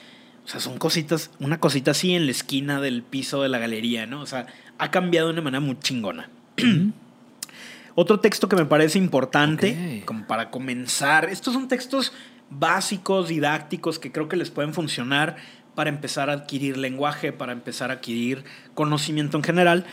O 0.45 0.47
sea, 0.47 0.61
son 0.61 0.77
cositas, 0.77 1.31
una 1.41 1.59
cosita 1.59 1.91
así 1.91 2.15
en 2.15 2.23
la 2.23 2.31
esquina 2.31 2.79
del 2.79 3.03
piso 3.03 3.41
de 3.41 3.49
la 3.49 3.57
galería, 3.57 4.05
¿no? 4.05 4.21
O 4.21 4.25
sea, 4.25 4.45
ha 4.77 4.91
cambiado 4.91 5.27
de 5.27 5.33
una 5.33 5.41
manera 5.41 5.59
muy 5.59 5.77
chingona. 5.79 6.29
Otro 7.95 8.21
texto 8.21 8.47
que 8.47 8.55
me 8.55 8.65
parece 8.65 8.97
importante, 8.97 10.03
como 10.05 10.25
para 10.25 10.51
comenzar, 10.51 11.25
estos 11.25 11.53
son 11.53 11.67
textos 11.67 12.13
básicos, 12.59 13.27
didácticos, 13.27 13.99
que 13.99 14.11
creo 14.11 14.27
que 14.27 14.37
les 14.37 14.49
pueden 14.49 14.73
funcionar 14.73 15.37
para 15.75 15.89
empezar 15.89 16.29
a 16.29 16.33
adquirir 16.33 16.77
lenguaje, 16.77 17.31
para 17.33 17.51
empezar 17.51 17.91
a 17.91 17.95
adquirir 17.95 18.43
conocimiento 18.73 19.37
en 19.37 19.43
general. 19.43 19.85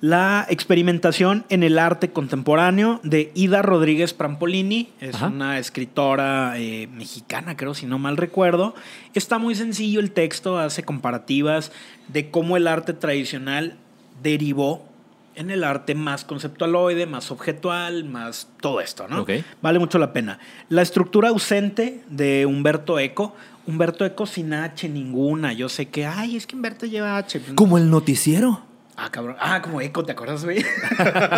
La 0.00 0.46
experimentación 0.48 1.44
en 1.50 1.62
el 1.62 1.78
arte 1.78 2.10
contemporáneo 2.10 3.00
de 3.02 3.30
Ida 3.34 3.60
Rodríguez 3.60 4.14
Prampolini, 4.14 4.88
es 4.98 5.16
Ajá. 5.16 5.26
una 5.26 5.58
escritora 5.58 6.54
eh, 6.56 6.86
mexicana, 6.86 7.54
creo, 7.54 7.74
si 7.74 7.84
no 7.84 7.98
mal 7.98 8.16
recuerdo. 8.16 8.74
Está 9.12 9.38
muy 9.38 9.54
sencillo 9.54 10.00
el 10.00 10.12
texto, 10.12 10.58
hace 10.58 10.84
comparativas 10.84 11.70
de 12.08 12.30
cómo 12.30 12.56
el 12.56 12.66
arte 12.66 12.94
tradicional 12.94 13.76
derivó 14.22 14.89
en 15.34 15.50
el 15.50 15.64
arte 15.64 15.94
más 15.94 16.24
conceptualoide, 16.24 17.06
más 17.06 17.30
objetual, 17.30 18.04
más 18.04 18.48
todo 18.60 18.80
esto, 18.80 19.08
¿no? 19.08 19.24
Vale 19.62 19.78
mucho 19.78 19.98
la 19.98 20.12
pena. 20.12 20.38
La 20.68 20.82
estructura 20.82 21.28
ausente 21.28 22.02
de 22.08 22.46
Humberto 22.46 22.98
Eco. 22.98 23.34
Humberto 23.66 24.04
Eco 24.04 24.26
sin 24.26 24.52
H 24.52 24.88
ninguna. 24.88 25.52
Yo 25.52 25.68
sé 25.68 25.88
que, 25.88 26.06
ay, 26.06 26.36
es 26.36 26.46
que 26.46 26.56
Humberto 26.56 26.86
lleva 26.86 27.16
H. 27.16 27.40
Como 27.54 27.78
el 27.78 27.90
noticiero. 27.90 28.62
Ah, 28.96 29.10
cabrón. 29.10 29.36
Ah, 29.40 29.62
como 29.62 29.80
Eco, 29.80 30.04
¿te 30.04 30.12
acuerdas, 30.12 30.44
güey? 30.44 30.62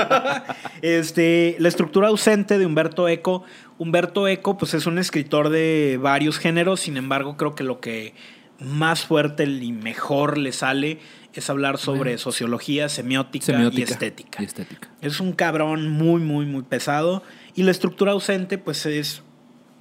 este, 0.82 1.54
la 1.60 1.68
estructura 1.68 2.08
ausente 2.08 2.58
de 2.58 2.66
Humberto 2.66 3.08
Eco. 3.08 3.44
Humberto 3.78 4.26
Eco, 4.26 4.58
pues 4.58 4.74
es 4.74 4.86
un 4.86 4.98
escritor 4.98 5.48
de 5.48 5.98
varios 6.02 6.38
géneros, 6.38 6.80
sin 6.80 6.96
embargo, 6.96 7.36
creo 7.36 7.54
que 7.54 7.62
lo 7.62 7.78
que 7.78 8.14
más 8.58 9.04
fuerte 9.04 9.44
y 9.44 9.72
mejor 9.72 10.38
le 10.38 10.52
sale 10.52 10.98
es 11.34 11.48
hablar 11.50 11.78
sobre 11.78 12.18
sociología, 12.18 12.88
semiótica, 12.88 13.46
Semiótica 13.46 13.80
y 13.80 13.82
estética. 13.84 14.42
y 14.42 14.44
estética. 14.46 14.88
Es 15.00 15.20
un 15.20 15.32
cabrón 15.32 15.88
muy, 15.88 16.20
muy, 16.20 16.44
muy 16.46 16.62
pesado. 16.62 17.22
Y 17.54 17.62
la 17.62 17.70
estructura 17.70 18.12
ausente, 18.12 18.58
pues 18.58 18.84
es, 18.86 19.22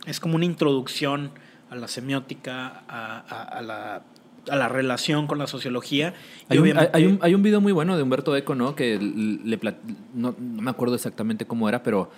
es 0.06 0.20
como 0.20 0.36
una 0.36 0.46
introducción 0.46 1.32
a 1.70 1.76
la 1.76 1.88
semiótica, 1.88 2.84
a, 2.88 3.24
a- 3.30 3.44
a 3.44 3.62
la, 3.62 4.02
a 4.50 4.56
la 4.56 4.68
relación 4.70 5.28
con 5.28 5.38
la 5.38 5.48
sociología. 5.48 6.14
Hay 6.50 6.58
un, 6.58 6.78
hay, 6.94 7.06
un, 7.06 7.20
hay 7.22 7.34
un 7.36 7.44
video 7.44 7.62
muy 7.62 7.72
bueno 7.72 7.96
de 7.98 8.04
Humberto 8.04 8.36
Eco, 8.36 8.56
¿no? 8.56 8.76
Que 8.76 8.98
le 9.00 9.60
no, 10.14 10.36
no 10.38 10.62
me 10.62 10.70
acuerdo 10.72 10.96
exactamente 10.96 11.46
cómo 11.46 11.70
era, 11.70 11.84
pero 11.84 12.12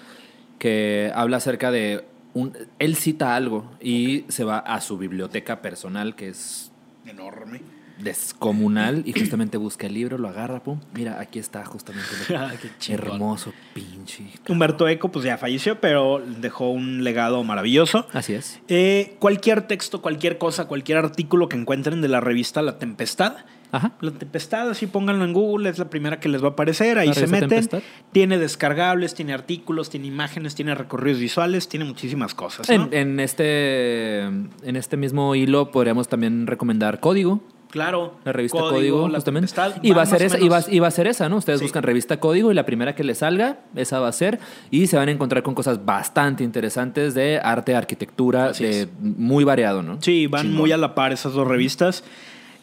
que 0.60 1.12
habla 1.14 1.38
acerca 1.38 1.72
de 1.72 2.06
un, 2.34 2.54
él 2.80 2.96
cita 2.96 3.36
algo 3.36 3.72
y 3.82 4.26
se 4.30 4.44
va 4.44 4.58
a 4.60 4.80
su 4.82 4.98
biblioteca 4.98 5.62
personal 5.62 6.16
que 6.16 6.30
es 6.30 6.72
enorme. 7.06 7.62
Descomunal 8.00 9.04
y 9.06 9.14
justamente 9.14 9.58
busca 9.58 9.88
el 9.88 9.94
libro, 9.94 10.18
lo 10.18 10.28
agarra, 10.28 10.64
pum, 10.64 10.80
mira, 10.94 11.20
aquí 11.20 11.39
está 11.39 11.64
justamente 11.66 12.10
lo 12.30 12.38
Ah, 12.44 12.52
qué 12.60 12.94
hermoso, 12.94 13.54
pinche. 13.74 14.26
Humberto 14.50 14.88
Eco, 14.88 15.10
pues 15.10 15.26
ya 15.26 15.38
falleció, 15.38 15.80
pero 15.80 16.22
dejó 16.41 16.70
un 16.70 17.04
legado 17.04 17.44
maravilloso. 17.44 18.08
Así 18.12 18.34
es. 18.34 18.60
Eh, 18.68 19.16
cualquier 19.20 19.68
texto, 19.68 20.02
cualquier 20.02 20.38
cosa, 20.38 20.66
cualquier 20.66 20.98
artículo 20.98 21.48
que 21.50 21.58
encuentren 21.58 22.02
de 22.02 22.08
la 22.08 22.20
revista 22.20 22.62
La 22.62 22.80
Tempestad. 22.80 23.38
Ajá. 23.72 23.94
La 24.02 24.12
Tempestad, 24.12 24.70
así 24.70 24.86
pónganlo 24.86 25.26
en 25.26 25.34
Google, 25.34 25.70
es 25.70 25.80
la 25.80 25.89
primera 25.89 26.20
que 26.20 26.30
les 26.30 26.44
va 26.44 26.50
a 26.50 26.52
aparecer, 26.52 27.00
ahí 27.00 27.12
se 27.14 27.26
meten. 27.26 27.50
Tempestad. 27.50 27.82
Tiene 28.12 28.38
descargables, 28.38 29.16
tiene 29.16 29.34
artículos, 29.34 29.89
tiene 29.89 30.08
imágenes, 30.08 30.54
tiene 30.54 30.76
recorridos 30.76 31.20
visuales, 31.20 31.68
tiene 31.68 31.86
muchísimas 31.86 32.36
cosas. 32.36 32.70
¿no? 32.70 32.76
En, 32.76 32.94
en 32.94 33.20
este 33.20 34.24
en 34.26 34.76
este 34.76 34.96
mismo 34.98 35.34
hilo 35.34 35.72
podríamos 35.72 36.08
también 36.08 36.46
recomendar 36.46 37.00
Código, 37.00 37.41
claro. 37.74 38.14
La 38.24 38.32
revista 38.32 38.60
Código, 38.60 39.10
justamente. 39.10 39.52
Y 39.82 39.92
va, 39.94 40.04
a 40.04 40.06
ser 40.06 40.22
esa, 40.22 40.38
y, 40.40 40.48
va, 40.48 40.60
menos- 40.60 40.72
y 40.72 40.80
va 40.80 40.88
a 40.88 40.92
ser 40.92 41.08
esa, 41.08 41.28
¿no? 41.28 41.38
Ustedes 41.38 41.60
Sí. 41.60 41.66
buscan 41.66 41.82
revista 41.82 42.20
Código 42.20 42.52
y 42.52 42.54
la 42.54 42.66
primera 42.68 42.94
que 42.94 43.04
les 43.04 43.18
salga, 43.18 43.58
esa 43.76 44.00
va 44.00 44.08
a 44.10 44.12
ser. 44.12 44.40
Y 44.70 44.86
se 44.88 44.96
van 44.96 45.10
a 45.10 45.12
encontrar 45.12 45.42
con 45.42 45.56
cosas 45.56 45.84
bastante 45.84 46.44
interesantes 46.44 47.16
de 47.16 47.40
arte, 47.44 47.76
arquitectura, 47.76 48.52
de 48.52 48.88
muy 49.00 49.44
variado, 49.44 49.82
¿no? 49.82 49.98
Sí, 50.02 50.28
van 50.28 50.44
Chingón. 50.44 50.58
muy 50.62 50.72
a 50.72 50.78
la 50.78 50.94
par 50.94 51.12
esas 51.12 51.34
dos 51.34 51.48
revistas. 51.48 52.04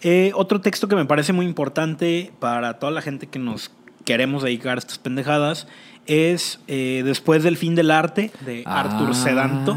Eh, 0.03 0.31
otro 0.35 0.61
texto 0.61 0.87
que 0.89 0.95
me 0.97 1.05
parece 1.05 1.33
muy 1.33 1.45
importante 1.45 2.33
para 2.39 2.79
toda 2.79 2.93
la 2.93 3.03
gente 3.03 3.27
que 3.27 3.39
nos 3.41 3.71
queremos 4.05 4.43
dedicar 4.45 4.77
a 4.77 4.79
estas 4.79 4.99
pendejadas 4.99 5.67
es 6.07 6.61
eh, 6.69 7.03
Después 7.05 7.43
del 7.43 7.57
fin 7.57 7.75
del 7.75 7.91
arte 7.91 8.31
de 8.47 8.63
Artur 8.65 9.15
Sedanto. 9.15 9.77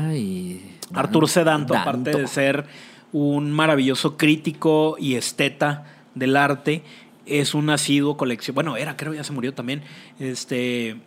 Artur 0.93 1.27
Sedanto, 1.27 1.73
Danto. 1.73 1.89
aparte 1.89 2.17
de 2.17 2.27
ser 2.27 2.65
un 3.13 3.51
maravilloso 3.51 4.17
crítico 4.17 4.97
y 4.99 5.15
esteta 5.15 5.85
del 6.15 6.35
arte, 6.35 6.83
es 7.25 7.53
un 7.53 7.69
asiduo 7.69 8.17
colección. 8.17 8.53
Bueno, 8.55 8.75
era, 8.75 8.97
creo 8.97 9.13
ya 9.13 9.23
se 9.23 9.31
murió 9.31 9.53
también. 9.53 9.81
Este 10.19 10.97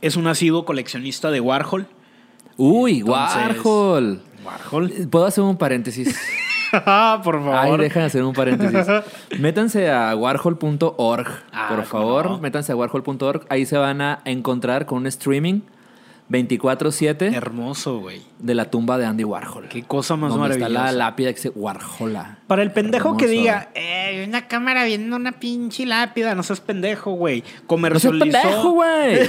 es 0.00 0.16
un 0.16 0.26
asiduo 0.26 0.64
coleccionista 0.64 1.30
de 1.30 1.40
Warhol. 1.40 1.86
Uy, 2.56 2.98
Entonces- 3.00 3.36
Warhol. 3.64 4.22
Warhol. 4.44 4.90
¿Puedo 5.10 5.26
hacer 5.26 5.44
un 5.44 5.56
paréntesis? 5.56 6.18
Por 6.72 7.36
Ay, 7.36 7.42
favor. 7.44 7.80
deja 7.82 8.00
de 8.00 8.06
hacer 8.06 8.24
un 8.24 8.32
paréntesis. 8.32 8.86
Métanse 9.38 9.90
a 9.90 10.16
warhol.org, 10.16 11.28
Ah, 11.52 11.68
por 11.68 11.84
favor. 11.84 12.30
no. 12.30 12.38
Métanse 12.38 12.72
a 12.72 12.76
warhol.org. 12.76 13.44
Ahí 13.50 13.66
se 13.66 13.76
van 13.76 14.00
a 14.00 14.20
encontrar 14.24 14.86
con 14.86 14.98
un 14.98 15.06
streaming 15.06 15.60
24-7 16.30 17.34
Hermoso, 17.34 17.98
güey. 18.00 18.22
de 18.38 18.54
la 18.54 18.70
tumba 18.70 18.98
de 18.98 19.06
Andy 19.06 19.24
Warhol. 19.24 19.68
Qué 19.68 19.82
cosa 19.82 20.16
más 20.16 20.30
donde 20.30 20.54
está 20.54 20.68
maravillosa. 20.68 20.92
la 20.92 20.94
lápida 21.06 21.28
que 21.30 21.34
dice 21.36 21.52
Warhola. 21.54 22.38
Para 22.46 22.62
el 22.62 22.72
pendejo 22.72 23.16
que 23.16 23.26
diga, 23.26 23.70
eh, 23.74 24.24
una 24.26 24.46
cámara 24.48 24.84
viendo 24.84 25.16
una 25.16 25.32
pinche 25.32 25.84
lápida, 25.86 26.34
no 26.34 26.42
seas 26.42 26.60
pendejo, 26.60 27.12
güey. 27.12 27.40
No 27.40 27.46
seas 27.48 27.62
Comercializó. 27.66 28.24
pendejo, 28.24 28.70
güey. 28.70 29.18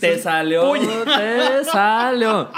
te 0.00 0.18
salió, 0.18 0.72
te 0.72 1.64
salió. 1.64 2.50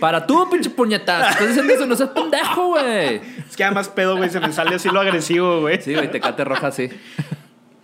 Para 0.00 0.26
tú, 0.26 0.48
pinche 0.50 0.70
puñetazo. 0.70 1.30
Estás 1.30 1.48
diciendo 1.48 1.72
eso, 1.74 1.86
no 1.86 1.96
seas 1.96 2.10
pendejo, 2.10 2.68
güey. 2.68 3.20
Es 3.48 3.56
que 3.56 3.64
además 3.64 3.88
pedo, 3.88 4.16
güey, 4.16 4.30
se 4.30 4.40
me 4.40 4.52
sale 4.52 4.74
así 4.74 4.88
lo 4.88 5.00
agresivo, 5.00 5.60
güey. 5.60 5.80
Sí, 5.82 5.94
güey, 5.94 6.10
tecate 6.10 6.44
roja, 6.44 6.70
sí. 6.72 6.88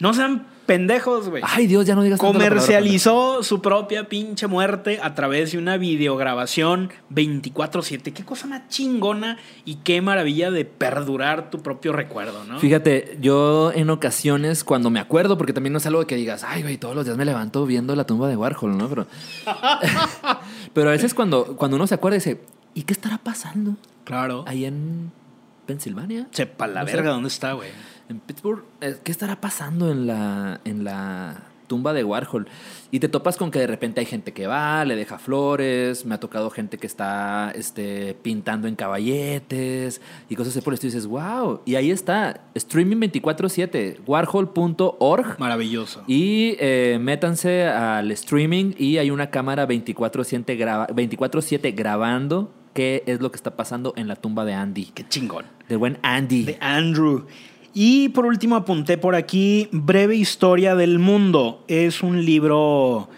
No 0.00 0.14
sean 0.14 0.46
pendejos, 0.66 1.28
güey. 1.30 1.42
Ay, 1.46 1.66
Dios, 1.66 1.86
ya 1.86 1.94
no 1.94 2.02
digas 2.02 2.20
palabra 2.20 2.38
Comercializó 2.46 3.42
su 3.42 3.60
propia 3.62 4.08
pinche 4.08 4.46
muerte 4.46 5.00
a 5.02 5.14
través 5.14 5.52
de 5.52 5.58
una 5.58 5.76
videograbación 5.78 6.90
24/7. 7.10 8.12
Qué 8.12 8.22
cosa 8.24 8.46
más 8.46 8.68
chingona 8.68 9.38
y 9.64 9.76
qué 9.76 10.00
maravilla 10.02 10.50
de 10.50 10.64
perdurar 10.66 11.50
tu 11.50 11.62
propio 11.62 11.92
recuerdo, 11.92 12.44
¿no? 12.44 12.58
Fíjate, 12.60 13.16
yo 13.20 13.72
en 13.74 13.88
ocasiones, 13.90 14.62
cuando 14.62 14.90
me 14.90 15.00
acuerdo, 15.00 15.38
porque 15.38 15.52
también 15.54 15.72
no 15.72 15.78
es 15.78 15.86
algo 15.86 16.06
que 16.06 16.16
digas, 16.16 16.44
ay, 16.46 16.62
güey, 16.62 16.76
todos 16.76 16.94
los 16.94 17.04
días 17.06 17.16
me 17.16 17.24
levanto 17.24 17.64
viendo 17.66 17.96
la 17.96 18.04
tumba 18.04 18.28
de 18.28 18.36
Warhol, 18.36 18.76
¿no? 18.76 18.88
Pero, 18.88 19.06
pero 20.74 20.88
a 20.90 20.92
veces 20.92 21.14
cuando, 21.14 21.56
cuando 21.56 21.76
uno 21.76 21.86
se 21.86 21.94
acuerda, 21.94 22.16
dice, 22.16 22.40
¿y 22.74 22.82
qué 22.82 22.92
estará 22.92 23.18
pasando 23.18 23.76
Claro. 24.04 24.44
ahí 24.46 24.64
en 24.64 25.10
Pensilvania? 25.66 26.28
Sepa 26.30 26.66
la 26.66 26.82
No 26.82 26.86
sé. 26.88 26.96
verga 26.96 27.10
dónde 27.10 27.28
está, 27.28 27.52
güey. 27.52 27.70
En 28.08 28.20
Pittsburgh, 28.20 28.62
eh, 28.80 28.96
¿qué 29.04 29.12
estará 29.12 29.40
pasando 29.40 29.90
en 29.90 30.06
la, 30.06 30.60
en 30.64 30.82
la 30.84 31.42
tumba 31.66 31.92
de 31.92 32.04
Warhol? 32.04 32.46
Y 32.90 33.00
te 33.00 33.08
topas 33.10 33.36
con 33.36 33.50
que 33.50 33.58
de 33.58 33.66
repente 33.66 34.00
hay 34.00 34.06
gente 34.06 34.32
que 34.32 34.46
va, 34.46 34.82
le 34.86 34.96
deja 34.96 35.18
flores, 35.18 36.06
me 36.06 36.14
ha 36.14 36.18
tocado 36.20 36.48
gente 36.48 36.78
que 36.78 36.86
está 36.86 37.52
este, 37.54 38.14
pintando 38.22 38.66
en 38.66 38.76
caballetes 38.76 40.00
y 40.30 40.36
cosas 40.36 40.56
así 40.56 40.64
por. 40.64 40.72
Y 40.72 40.78
dices, 40.78 41.06
wow, 41.06 41.60
y 41.66 41.74
ahí 41.74 41.90
está, 41.90 42.40
streaming 42.54 42.96
24-7, 42.96 43.98
warhol.org. 44.06 45.38
Maravilloso. 45.38 46.02
Y 46.06 46.56
eh, 46.60 46.98
métanse 47.00 47.66
al 47.66 48.10
streaming 48.12 48.72
y 48.78 48.96
hay 48.96 49.10
una 49.10 49.28
cámara 49.30 49.68
24-7 49.68 50.56
graba- 50.56 50.86
24/7 50.88 51.74
grabando 51.76 52.54
qué 52.72 53.02
es 53.06 53.20
lo 53.20 53.30
que 53.30 53.36
está 53.36 53.56
pasando 53.56 53.92
en 53.96 54.08
la 54.08 54.16
tumba 54.16 54.44
de 54.46 54.54
Andy. 54.54 54.86
Qué 54.94 55.06
chingón. 55.06 55.44
Del 55.68 55.76
buen 55.78 55.98
Andy. 56.02 56.44
de 56.44 56.56
Andrew. 56.60 57.26
Y 57.80 58.08
por 58.08 58.26
último 58.26 58.56
apunté 58.56 58.98
por 58.98 59.14
aquí 59.14 59.68
Breve 59.70 60.16
Historia 60.16 60.74
del 60.74 60.98
Mundo. 60.98 61.62
Es 61.68 62.02
un 62.02 62.24
libro, 62.24 63.08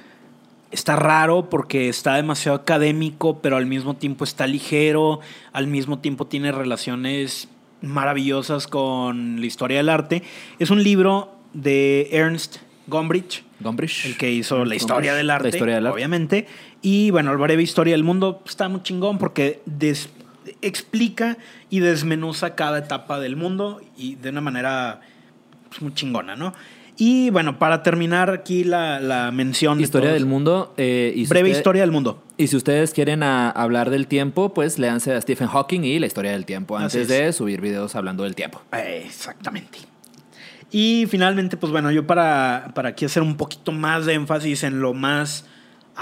está 0.70 0.96
raro 0.96 1.48
porque 1.48 1.88
está 1.88 2.16
demasiado 2.16 2.58
académico, 2.58 3.38
pero 3.40 3.56
al 3.56 3.64
mismo 3.64 3.96
tiempo 3.96 4.22
está 4.22 4.46
ligero, 4.46 5.20
al 5.54 5.66
mismo 5.66 6.00
tiempo 6.00 6.26
tiene 6.26 6.52
relaciones 6.52 7.48
maravillosas 7.80 8.66
con 8.66 9.40
la 9.40 9.46
historia 9.46 9.78
del 9.78 9.88
arte. 9.88 10.22
Es 10.58 10.68
un 10.68 10.82
libro 10.82 11.32
de 11.54 12.10
Ernst 12.12 12.58
Gombrich. 12.86 13.42
Gombrich. 13.60 14.04
El 14.04 14.18
que 14.18 14.30
hizo 14.30 14.66
la 14.66 14.74
historia 14.74 15.12
Gombrich. 15.12 15.16
del 15.16 15.30
arte, 15.30 15.48
La 15.48 15.56
historia 15.56 15.74
del 15.76 15.86
arte. 15.86 15.94
obviamente. 15.96 16.46
Y 16.82 17.10
bueno, 17.12 17.32
el 17.32 17.38
breve 17.38 17.62
historia 17.62 17.94
del 17.94 18.04
mundo 18.04 18.42
está 18.46 18.68
muy 18.68 18.82
chingón 18.82 19.16
porque 19.16 19.62
des- 19.64 20.10
explica 20.62 21.36
y 21.70 21.80
desmenuza 21.80 22.54
cada 22.54 22.78
etapa 22.78 23.18
del 23.20 23.36
mundo 23.36 23.80
y 23.96 24.16
de 24.16 24.30
una 24.30 24.40
manera 24.40 25.00
pues, 25.68 25.80
muy 25.82 25.94
chingona, 25.94 26.36
¿no? 26.36 26.52
Y 27.02 27.30
bueno, 27.30 27.58
para 27.58 27.82
terminar 27.82 28.28
aquí 28.28 28.62
la, 28.62 29.00
la 29.00 29.30
mención 29.30 29.78
de 29.78 29.84
Historia 29.84 30.10
todos- 30.10 30.20
del 30.20 30.26
mundo. 30.28 30.74
eh, 30.76 31.14
y 31.16 31.24
si 31.24 31.30
Breve 31.30 31.48
usted- 31.48 31.58
historia 31.60 31.80
del 31.82 31.92
mundo. 31.92 32.22
Y 32.36 32.48
si 32.48 32.56
ustedes 32.56 32.92
quieren 32.92 33.22
a- 33.22 33.48
hablar 33.50 33.88
del 33.88 34.06
tiempo, 34.06 34.52
pues 34.52 34.78
léanse 34.78 35.14
a 35.14 35.20
Stephen 35.22 35.48
Hawking 35.48 35.80
y 35.84 35.98
la 35.98 36.06
historia 36.06 36.32
del 36.32 36.44
tiempo 36.44 36.76
antes 36.76 36.94
es. 36.94 37.08
de 37.08 37.32
subir 37.32 37.62
videos 37.62 37.96
hablando 37.96 38.24
del 38.24 38.34
tiempo. 38.34 38.60
Exactamente. 38.72 39.78
Y 40.70 41.06
finalmente, 41.08 41.56
pues 41.56 41.72
bueno, 41.72 41.90
yo 41.90 42.06
para, 42.06 42.70
para 42.74 42.90
aquí 42.90 43.04
hacer 43.06 43.22
un 43.22 43.36
poquito 43.36 43.72
más 43.72 44.04
de 44.06 44.12
énfasis 44.14 44.62
en 44.62 44.80
lo 44.80 44.92
más 44.94 45.46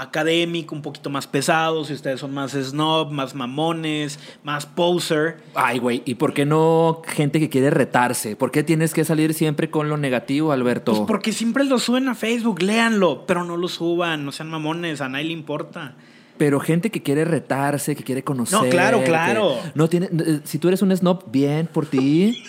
académico, 0.01 0.75
un 0.75 0.81
poquito 0.81 1.09
más 1.09 1.27
pesado, 1.27 1.83
si 1.85 1.93
ustedes 1.93 2.19
son 2.19 2.33
más 2.33 2.51
snob, 2.51 3.11
más 3.11 3.35
mamones, 3.35 4.19
más 4.43 4.65
poser. 4.65 5.37
Ay, 5.53 5.79
güey, 5.79 6.01
¿y 6.05 6.15
por 6.15 6.33
qué 6.33 6.45
no 6.45 7.01
gente 7.05 7.39
que 7.39 7.49
quiere 7.49 7.69
retarse? 7.69 8.35
¿Por 8.35 8.51
qué 8.51 8.63
tienes 8.63 8.93
que 8.93 9.05
salir 9.05 9.33
siempre 9.33 9.69
con 9.69 9.89
lo 9.89 9.97
negativo, 9.97 10.51
Alberto? 10.51 10.93
Pues 10.93 11.07
porque 11.07 11.33
siempre 11.33 11.63
lo 11.65 11.79
suben 11.79 12.07
a 12.09 12.15
Facebook, 12.15 12.61
léanlo, 12.61 13.25
pero 13.25 13.43
no 13.43 13.57
lo 13.57 13.67
suban, 13.67 14.25
no 14.25 14.31
sean 14.31 14.49
mamones, 14.49 15.01
a 15.01 15.09
nadie 15.09 15.25
le 15.25 15.33
importa. 15.33 15.95
Pero 16.39 16.59
gente 16.59 16.89
que 16.89 17.03
quiere 17.03 17.25
retarse, 17.25 17.95
que 17.95 18.03
quiere 18.03 18.23
conocer. 18.23 18.57
No, 18.63 18.69
claro, 18.69 19.03
claro. 19.03 19.57
No 19.75 19.87
tiene, 19.89 20.07
eh, 20.07 20.39
si 20.45 20.57
tú 20.57 20.69
eres 20.69 20.81
un 20.81 20.95
snob, 20.95 21.25
bien 21.29 21.67
por 21.67 21.85
ti. 21.85 22.41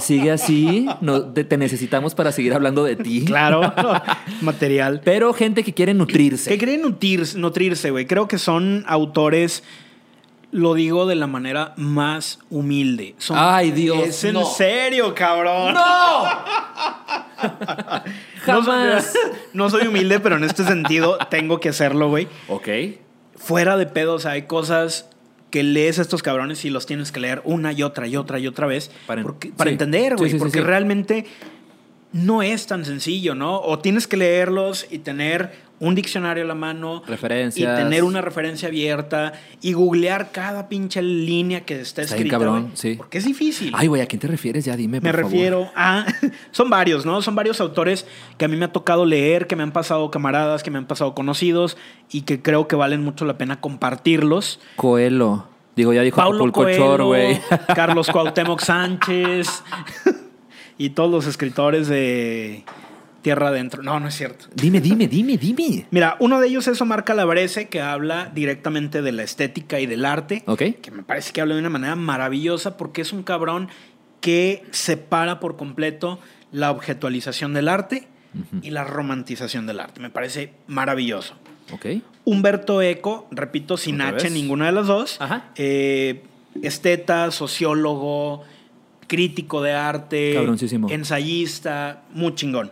Sigue 0.00 0.30
así. 0.32 0.88
No, 1.02 1.22
te, 1.32 1.44
te 1.44 1.56
necesitamos 1.58 2.14
para 2.14 2.32
seguir 2.32 2.54
hablando 2.54 2.82
de 2.84 2.96
ti. 2.96 3.24
Claro, 3.26 3.72
material. 4.40 5.02
Pero 5.04 5.32
gente 5.34 5.62
que 5.62 5.74
quiere 5.74 5.92
nutrirse. 5.94 6.48
Que 6.50 6.56
quieren 6.58 6.80
nutrirse, 6.82 7.38
nutrirse, 7.38 7.90
güey. 7.90 8.06
Creo 8.06 8.26
que 8.28 8.38
son 8.38 8.82
autores, 8.88 9.62
lo 10.50 10.72
digo 10.72 11.04
de 11.06 11.14
la 11.14 11.26
manera 11.26 11.74
más 11.76 12.38
humilde. 12.48 13.14
Son- 13.18 13.36
Ay, 13.38 13.72
Dios, 13.72 13.98
Es 14.08 14.24
en 14.24 14.36
serio, 14.46 15.14
cabrón. 15.14 15.74
¡No! 15.74 16.24
No 18.46 18.64
soy- 18.64 18.72
Jamás. 18.74 19.14
No 19.52 19.70
soy 19.70 19.86
humilde, 19.86 20.18
pero 20.20 20.36
en 20.36 20.44
este 20.44 20.64
sentido 20.64 21.18
tengo 21.30 21.60
que 21.60 21.68
hacerlo, 21.68 22.08
güey. 22.08 22.26
Ok. 22.48 22.68
Fuera 23.38 23.76
de 23.76 23.86
pedo, 23.86 24.14
o 24.14 24.18
sea, 24.18 24.32
hay 24.32 24.42
cosas 24.42 25.08
que 25.50 25.62
lees 25.62 25.98
a 25.98 26.02
estos 26.02 26.22
cabrones 26.22 26.64
y 26.64 26.70
los 26.70 26.84
tienes 26.84 27.10
que 27.12 27.20
leer 27.20 27.40
una 27.44 27.72
y 27.72 27.82
otra 27.82 28.06
y 28.06 28.16
otra 28.16 28.38
y 28.38 28.46
otra 28.46 28.66
vez 28.66 28.90
Para 29.06 29.20
en- 29.22 29.26
porque- 29.26 29.48
para 29.50 29.70
sí. 29.70 29.72
entender, 29.74 30.16
güey, 30.16 30.28
Sí, 30.30 30.32
sí, 30.32 30.38
sí, 30.38 30.38
porque 30.38 30.60
realmente 30.60 31.24
no 32.12 32.42
es 32.42 32.66
tan 32.66 32.84
sencillo, 32.84 33.34
¿no? 33.34 33.60
O 33.60 33.78
tienes 33.78 34.06
que 34.06 34.16
leerlos 34.16 34.86
y 34.90 34.98
tener 34.98 35.52
un 35.80 35.94
diccionario 35.94 36.44
a 36.44 36.46
la 36.46 36.54
mano 36.54 37.02
Referencias. 37.06 37.78
y 37.78 37.82
tener 37.82 38.04
una 38.04 38.20
referencia 38.20 38.68
abierta 38.68 39.32
y 39.60 39.72
googlear 39.72 40.32
cada 40.32 40.68
pinche 40.68 41.02
línea 41.02 41.64
que 41.64 41.80
está 41.80 42.02
escrita, 42.02 42.30
cabrón, 42.30 42.72
sí. 42.74 42.94
porque 42.96 43.18
es 43.18 43.24
difícil. 43.24 43.72
Ay, 43.74 43.86
güey, 43.86 44.02
¿a 44.02 44.06
quién 44.06 44.20
te 44.20 44.26
refieres? 44.26 44.64
Ya 44.64 44.76
dime, 44.76 45.00
Me 45.00 45.12
favor. 45.12 45.24
refiero 45.24 45.70
a. 45.76 46.06
Son 46.50 46.68
varios, 46.70 47.06
¿no? 47.06 47.22
Son 47.22 47.34
varios 47.34 47.60
autores 47.60 48.06
que 48.36 48.44
a 48.44 48.48
mí 48.48 48.56
me 48.56 48.64
ha 48.64 48.72
tocado 48.72 49.04
leer, 49.04 49.46
que 49.46 49.56
me 49.56 49.62
han 49.62 49.72
pasado 49.72 50.10
camaradas, 50.10 50.62
que 50.62 50.70
me 50.70 50.78
han 50.78 50.86
pasado 50.86 51.14
conocidos 51.14 51.76
y 52.10 52.22
que 52.22 52.42
creo 52.42 52.68
que 52.68 52.76
valen 52.76 53.02
mucho 53.02 53.24
la 53.24 53.38
pena 53.38 53.60
compartirlos. 53.60 54.60
Coelho. 54.76 55.46
Digo, 55.76 55.92
ya 55.92 56.02
dijo 56.02 56.16
Paulo 56.16 56.50
Coelho, 56.50 57.06
güey. 57.06 57.40
Carlos 57.74 58.08
Cuauhtémoc 58.12 58.60
Sánchez 58.60 59.62
y 60.76 60.90
todos 60.90 61.10
los 61.10 61.26
escritores 61.26 61.86
de 61.86 62.64
Tierra 63.28 63.48
Adentro. 63.48 63.82
No, 63.82 64.00
no 64.00 64.08
es 64.08 64.14
cierto. 64.16 64.46
dime, 64.54 64.80
dime, 64.80 65.06
dime, 65.06 65.36
dime. 65.36 65.86
Mira, 65.90 66.16
uno 66.18 66.40
de 66.40 66.48
ellos 66.48 66.66
es 66.66 66.80
Omar 66.80 67.04
Calabrese, 67.04 67.68
que 67.68 67.82
habla 67.82 68.32
directamente 68.34 69.02
de 69.02 69.12
la 69.12 69.22
estética 69.22 69.80
y 69.80 69.84
del 69.84 70.06
arte. 70.06 70.44
Ok. 70.46 70.62
Que 70.80 70.90
me 70.90 71.02
parece 71.02 71.34
que 71.34 71.42
habla 71.42 71.52
de 71.52 71.60
una 71.60 71.68
manera 71.68 71.94
maravillosa 71.94 72.78
porque 72.78 73.02
es 73.02 73.12
un 73.12 73.22
cabrón 73.22 73.68
que 74.22 74.64
separa 74.70 75.40
por 75.40 75.58
completo 75.58 76.18
la 76.52 76.70
objetualización 76.70 77.52
del 77.52 77.68
arte 77.68 78.08
y 78.62 78.70
la 78.70 78.84
romantización 78.84 79.66
del 79.66 79.80
arte. 79.80 80.00
Me 80.00 80.08
parece 80.08 80.54
maravilloso. 80.66 81.34
Ok. 81.70 81.84
Humberto 82.24 82.80
Eco, 82.80 83.28
repito, 83.30 83.76
sin 83.76 83.96
¿Otra 83.96 84.16
H 84.16 84.24
vez? 84.24 84.32
ninguna 84.32 84.64
de 84.64 84.72
las 84.72 84.86
dos. 84.86 85.20
Ajá. 85.20 85.50
Eh, 85.56 86.22
esteta, 86.62 87.30
sociólogo, 87.30 88.44
crítico 89.06 89.60
de 89.60 89.72
arte, 89.72 90.34
ensayista, 90.88 92.04
muy 92.14 92.34
chingón. 92.34 92.70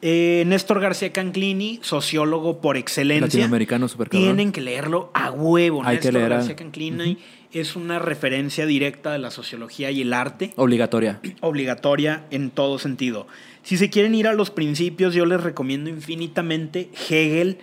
Eh, 0.00 0.44
Néstor 0.46 0.80
García 0.80 1.12
Canclini, 1.12 1.80
sociólogo 1.82 2.60
por 2.60 2.76
excelencia. 2.76 3.26
Latinoamericano, 3.26 3.88
cabrón. 3.88 4.08
Tienen 4.10 4.52
que 4.52 4.60
leerlo 4.60 5.10
a 5.14 5.30
huevo. 5.32 5.82
Hay 5.84 5.96
que 5.98 6.04
Néstor 6.06 6.12
leer 6.14 6.32
a- 6.32 6.36
García 6.36 6.56
Canclini 6.56 7.18
es 7.52 7.74
una 7.76 7.98
referencia 7.98 8.66
directa 8.66 9.10
de 9.10 9.18
la 9.18 9.30
sociología 9.30 9.90
y 9.90 10.02
el 10.02 10.12
arte 10.12 10.52
Obligatoria. 10.56 11.18
obligatoria 11.40 12.26
en 12.30 12.50
todo 12.50 12.78
sentido. 12.78 13.26
Si 13.62 13.76
se 13.76 13.90
quieren 13.90 14.14
ir 14.14 14.28
a 14.28 14.34
los 14.34 14.50
principios, 14.50 15.14
yo 15.14 15.26
les 15.26 15.42
recomiendo 15.42 15.90
infinitamente 15.90 16.90
Hegel. 17.08 17.58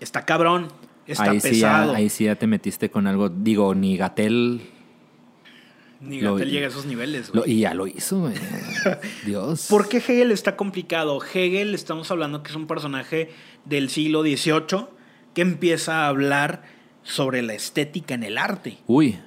Está 0.00 0.24
cabrón, 0.24 0.68
está 1.06 1.30
ahí, 1.30 1.40
sí 1.40 1.48
pesado. 1.48 1.92
ya, 1.92 1.98
ahí 1.98 2.08
sí 2.10 2.24
ya 2.24 2.36
te 2.36 2.46
metiste 2.46 2.90
con 2.90 3.06
algo. 3.06 3.28
Digo, 3.28 3.74
ni 3.74 3.96
Gatel. 3.96 4.60
Ni 6.06 6.20
lo- 6.20 6.34
Gatel 6.34 6.50
llega 6.50 6.66
a 6.66 6.70
esos 6.70 6.86
niveles. 6.86 7.30
lo- 7.34 7.46
y 7.46 7.60
ya 7.60 7.74
lo 7.74 7.86
hizo, 7.86 8.20
güey. 8.20 8.34
Dios. 9.26 9.66
¿Por 9.68 9.88
qué 9.88 9.98
Hegel 9.98 10.30
está 10.32 10.56
complicado? 10.56 11.18
Hegel, 11.22 11.74
estamos 11.74 12.10
hablando 12.10 12.42
que 12.42 12.50
es 12.50 12.56
un 12.56 12.66
personaje 12.66 13.30
del 13.64 13.90
siglo 13.90 14.22
XVIII 14.22 14.86
que 15.34 15.42
empieza 15.42 16.04
a 16.04 16.08
hablar 16.08 16.62
sobre 17.02 17.42
la 17.42 17.54
estética 17.54 18.14
en 18.14 18.22
el 18.24 18.38
arte. 18.38 18.78
Uy. 18.86 19.18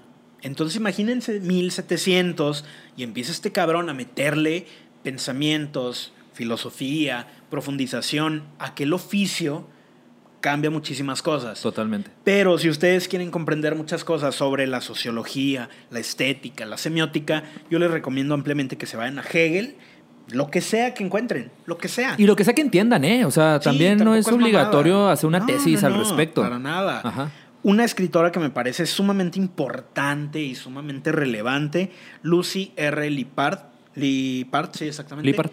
Entonces 0.42 0.78
imagínense 0.78 1.40
1700 1.42 2.64
y 2.98 3.04
empieza 3.04 3.32
este 3.32 3.52
cabrón 3.52 3.90
a 3.90 3.94
meterle 3.94 4.66
pensamientos, 5.04 6.14
filosofía, 6.34 7.28
profundización, 7.50 8.44
aquel 8.58 8.94
oficio 8.94 9.68
cambia 10.42 10.70
muchísimas 10.70 11.22
cosas. 11.22 11.62
Totalmente. 11.62 12.12
Pero 12.24 12.58
si 12.58 12.70
ustedes 12.70 13.08
quieren 13.08 13.32
comprender 13.32 13.76
muchas 13.76 14.04
cosas 14.04 14.36
sobre 14.36 14.68
la 14.68 14.82
sociología, 14.82 15.70
la 15.92 16.00
estética, 16.00 16.66
la 16.66 16.78
semiótica, 16.78 17.44
yo 17.70 17.80
les 17.80 17.92
recomiendo 17.92 18.34
ampliamente 18.34 18.78
que 18.78 18.86
se 18.86 18.98
vayan 18.98 19.20
a 19.20 19.24
Hegel, 19.24 19.76
lo 20.30 20.52
que 20.52 20.62
sea 20.62 20.94
que 20.94 21.04
encuentren, 21.04 21.52
lo 21.66 21.78
que 21.78 21.88
sea. 21.88 22.16
Y 22.18 22.26
lo 22.26 22.36
que 22.36 22.44
sea 22.44 22.54
que 22.54 22.62
entiendan, 22.62 23.04
¿eh? 23.04 23.26
O 23.26 23.32
sea, 23.32 23.58
Sí, 23.60 23.64
también 23.66 23.98
no 23.98 24.14
es 24.16 24.28
obligatorio 24.28 24.94
mamada. 24.94 25.14
hacer 25.14 25.28
una 25.28 25.40
No, 25.40 25.46
tesis 25.48 25.82
no, 25.82 25.88
al 25.88 25.98
respecto. 25.98 26.42
Para 26.42 26.60
nada. 26.60 27.02
Ajá. 27.04 27.32
Una 27.62 27.84
escritora 27.84 28.32
que 28.32 28.40
me 28.40 28.50
parece 28.52 28.86
sumamente 28.86 29.38
importante 29.40 30.40
y 30.40 30.56
sumamente 30.56 31.12
relevante, 31.12 31.92
Lucy 32.22 32.72
R. 32.78 33.10
Lipard. 33.10 33.60
Lipard, 33.96 34.70
sí, 34.74 34.86
exactamente. 34.88 35.30
Lippard. 35.30 35.52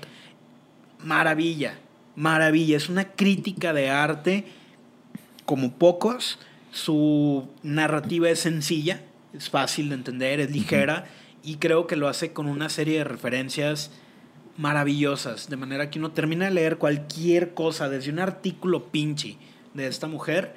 Maravilla, 1.03 1.75
maravilla. 2.15 2.77
Es 2.77 2.89
una 2.89 3.05
crítica 3.13 3.73
de 3.73 3.91
arte 3.91 4.45
como 5.47 5.73
pocos. 5.73 6.39
Su 6.73 7.49
narrativa 7.63 8.29
es 8.29 8.41
sencilla, 8.41 9.01
es 9.33 9.49
fácil 9.49 9.89
de 9.89 9.95
entender, 9.95 10.41
es 10.41 10.51
ligera 10.51 11.07
y 11.43 11.57
creo 11.57 11.87
que 11.87 11.97
lo 11.97 12.09
hace 12.09 12.33
con 12.33 12.47
una 12.47 12.69
serie 12.69 12.99
de 12.99 13.05
referencias 13.05 13.91
maravillosas. 14.59 15.49
De 15.49 15.57
manera 15.57 15.89
que 15.91 15.99
uno 15.99 16.11
termina 16.11 16.47
de 16.47 16.51
leer 16.51 16.77
cualquier 16.77 17.55
cosa, 17.55 17.89
desde 17.89 18.11
un 18.11 18.19
artículo 18.19 18.85
pinche 18.87 19.39
de 19.73 19.87
esta 19.87 20.07
mujer 20.07 20.55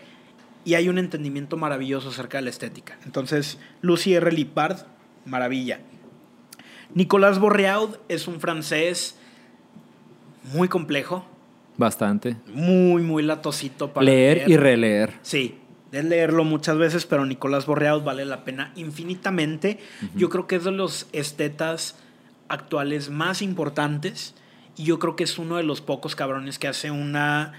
y 0.65 0.73
hay 0.73 0.89
un 0.89 0.97
entendimiento 0.97 1.57
maravilloso 1.57 2.09
acerca 2.09 2.39
de 2.39 2.43
la 2.43 2.49
estética. 2.49 2.97
Entonces, 3.05 3.57
Lucy 3.81 4.13
R. 4.15 4.31
Lipard, 4.31 4.85
maravilla. 5.25 5.79
Nicolas 6.93 7.39
Borreaud 7.39 7.97
es 8.07 8.27
un 8.27 8.39
francés 8.39 9.15
muy 10.53 10.67
complejo, 10.67 11.25
Bastante. 11.79 12.35
muy, 12.53 13.01
muy 13.01 13.23
latosito 13.23 13.93
para 13.93 14.05
Leer 14.05 14.49
y 14.49 14.57
releer. 14.57 15.13
Sí, 15.21 15.57
es 15.93 16.03
leerlo 16.03 16.43
muchas 16.43 16.77
veces, 16.77 17.05
pero 17.05 17.25
Nicolás 17.25 17.65
Borreaud 17.65 18.03
vale 18.03 18.25
la 18.25 18.43
pena 18.43 18.73
infinitamente. 18.75 19.79
Yo 20.13 20.29
creo 20.29 20.45
que 20.45 20.57
es 20.57 20.65
de 20.65 20.71
los 20.71 21.07
estetas 21.13 21.95
actuales 22.49 23.09
más 23.09 23.41
importantes 23.41 24.35
y 24.75 24.83
yo 24.83 24.99
creo 24.99 25.15
que 25.15 25.23
es 25.23 25.39
uno 25.39 25.55
de 25.55 25.63
los 25.63 25.79
pocos 25.79 26.15
cabrones 26.15 26.59
que 26.59 26.67
hace 26.67 26.91
una 26.91 27.53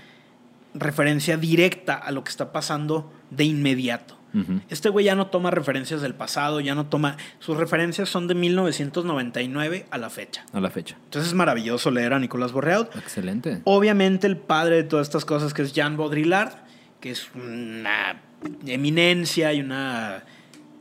referencia 0.74 1.38
directa 1.38 1.94
a 1.94 2.10
lo 2.10 2.22
que 2.22 2.30
está 2.30 2.52
pasando 2.52 3.10
de 3.30 3.44
inmediato. 3.44 4.19
Este 4.68 4.88
güey 4.88 5.06
ya 5.06 5.14
no 5.14 5.26
toma 5.26 5.50
referencias 5.50 6.02
del 6.02 6.14
pasado, 6.14 6.60
ya 6.60 6.74
no 6.74 6.86
toma... 6.86 7.16
Sus 7.38 7.56
referencias 7.56 8.08
son 8.08 8.28
de 8.28 8.34
1999 8.34 9.86
a 9.90 9.98
la 9.98 10.10
fecha. 10.10 10.44
A 10.52 10.60
la 10.60 10.70
fecha. 10.70 10.96
Entonces 11.04 11.28
es 11.28 11.34
maravilloso 11.34 11.90
leer 11.90 12.12
a 12.12 12.18
Nicolás 12.18 12.52
Borreaud. 12.52 12.86
Excelente. 12.96 13.60
Obviamente 13.64 14.26
el 14.26 14.36
padre 14.36 14.76
de 14.76 14.84
todas 14.84 15.08
estas 15.08 15.24
cosas 15.24 15.54
que 15.54 15.62
es 15.62 15.72
Jean 15.72 15.96
Baudrillard, 15.96 16.52
que 17.00 17.10
es 17.10 17.28
una 17.34 18.20
eminencia 18.66 19.52
y 19.52 19.60
una 19.60 20.24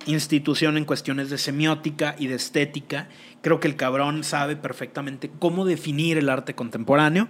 institución 0.06 0.78
en 0.78 0.86
cuestiones 0.86 1.30
de 1.30 1.38
semiótica 1.38 2.16
y 2.18 2.28
de 2.28 2.36
estética. 2.36 3.08
Creo 3.42 3.60
que 3.60 3.68
el 3.68 3.76
cabrón 3.76 4.24
sabe 4.24 4.56
perfectamente 4.56 5.32
cómo 5.40 5.66
definir 5.66 6.18
el 6.18 6.30
arte 6.30 6.56
contemporáneo. 6.56 7.30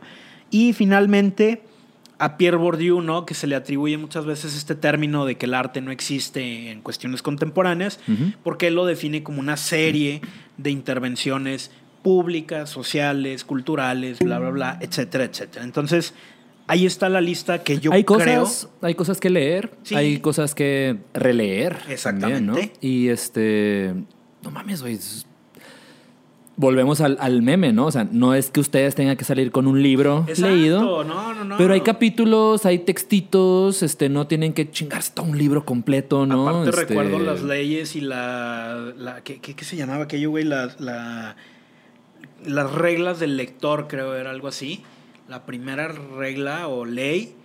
Y 0.51 0.73
finalmente 0.73 1.63
a 2.19 2.37
Pierre 2.37 2.57
Bourdieu, 2.57 3.01
¿no? 3.01 3.25
que 3.25 3.33
se 3.33 3.47
le 3.47 3.55
atribuye 3.55 3.97
muchas 3.97 4.25
veces 4.25 4.55
este 4.55 4.75
término 4.75 5.25
de 5.25 5.35
que 5.37 5.45
el 5.45 5.53
arte 5.53 5.79
no 5.81 5.89
existe 5.91 6.69
en 6.69 6.81
cuestiones 6.81 7.21
contemporáneas, 7.21 7.99
porque 8.43 8.67
él 8.67 8.75
lo 8.75 8.85
define 8.85 9.23
como 9.23 9.39
una 9.39 9.55
serie 9.57 10.21
de 10.57 10.69
intervenciones 10.69 11.71
públicas, 12.03 12.69
sociales, 12.69 13.43
culturales, 13.45 14.19
bla, 14.19 14.39
bla, 14.39 14.49
bla, 14.49 14.77
etcétera, 14.81 15.23
etcétera. 15.25 15.63
Entonces, 15.65 16.13
ahí 16.67 16.85
está 16.85 17.09
la 17.09 17.21
lista 17.21 17.63
que 17.63 17.79
yo 17.79 17.91
hay 17.93 18.03
creo. 18.03 18.41
cosas, 18.41 18.69
hay 18.81 18.95
cosas 18.95 19.19
que 19.19 19.29
leer, 19.29 19.71
Sí. 19.83 19.95
hay 19.95 20.19
cosas 20.19 20.55
que 20.55 20.97
releer. 21.13 21.77
Exactamente. 21.89 22.45
también, 22.45 22.69
¿no? 22.73 22.79
Y 22.81 23.09
este, 23.09 23.93
no 24.43 24.51
mames, 24.51 24.81
güey. 24.81 24.95
es- 24.95 25.25
Volvemos 26.61 26.99
al, 26.99 27.15
al 27.21 27.41
meme, 27.41 27.71
¿no? 27.71 27.85
O 27.85 27.91
sea, 27.91 28.05
no 28.11 28.33
es 28.33 28.49
que 28.51 28.59
ustedes 28.59 28.93
tengan 28.93 29.15
que 29.15 29.23
salir 29.23 29.49
con 29.49 29.65
un 29.65 29.81
libro 29.81 30.25
Exacto, 30.27 30.53
leído, 30.53 31.03
no, 31.05 31.33
no, 31.33 31.45
no. 31.45 31.57
pero 31.57 31.73
hay 31.73 31.79
capítulos, 31.79 32.65
hay 32.65 32.79
textitos, 32.79 33.81
este, 33.81 34.09
no 34.09 34.27
tienen 34.27 34.51
que 34.51 34.69
chingarse 34.69 35.13
todo 35.13 35.25
un 35.25 35.37
libro 35.37 35.63
completo, 35.63 36.25
¿no? 36.25 36.49
Aparte 36.49 36.69
Este, 36.71 36.81
recuerdo 36.85 37.17
las 37.19 37.43
leyes 37.43 37.95
y 37.95 38.01
la... 38.01 38.91
la 38.97 39.21
¿qué, 39.23 39.39
qué, 39.39 39.55
qué 39.55 39.63
se 39.63 39.77
llamaba 39.77 40.03
aquello, 40.03 40.31
güey? 40.31 40.43
La, 40.43 40.69
la- 40.79 41.37
las 42.45 42.71
reglas 42.73 43.19
del 43.21 43.37
lector, 43.37 43.87
creo, 43.87 44.13
era 44.15 44.29
algo 44.31 44.49
así. 44.49 44.83
La 45.29 45.45
primera 45.45 45.87
regla 45.87 46.67
o 46.67 46.83
ley, 46.83 47.35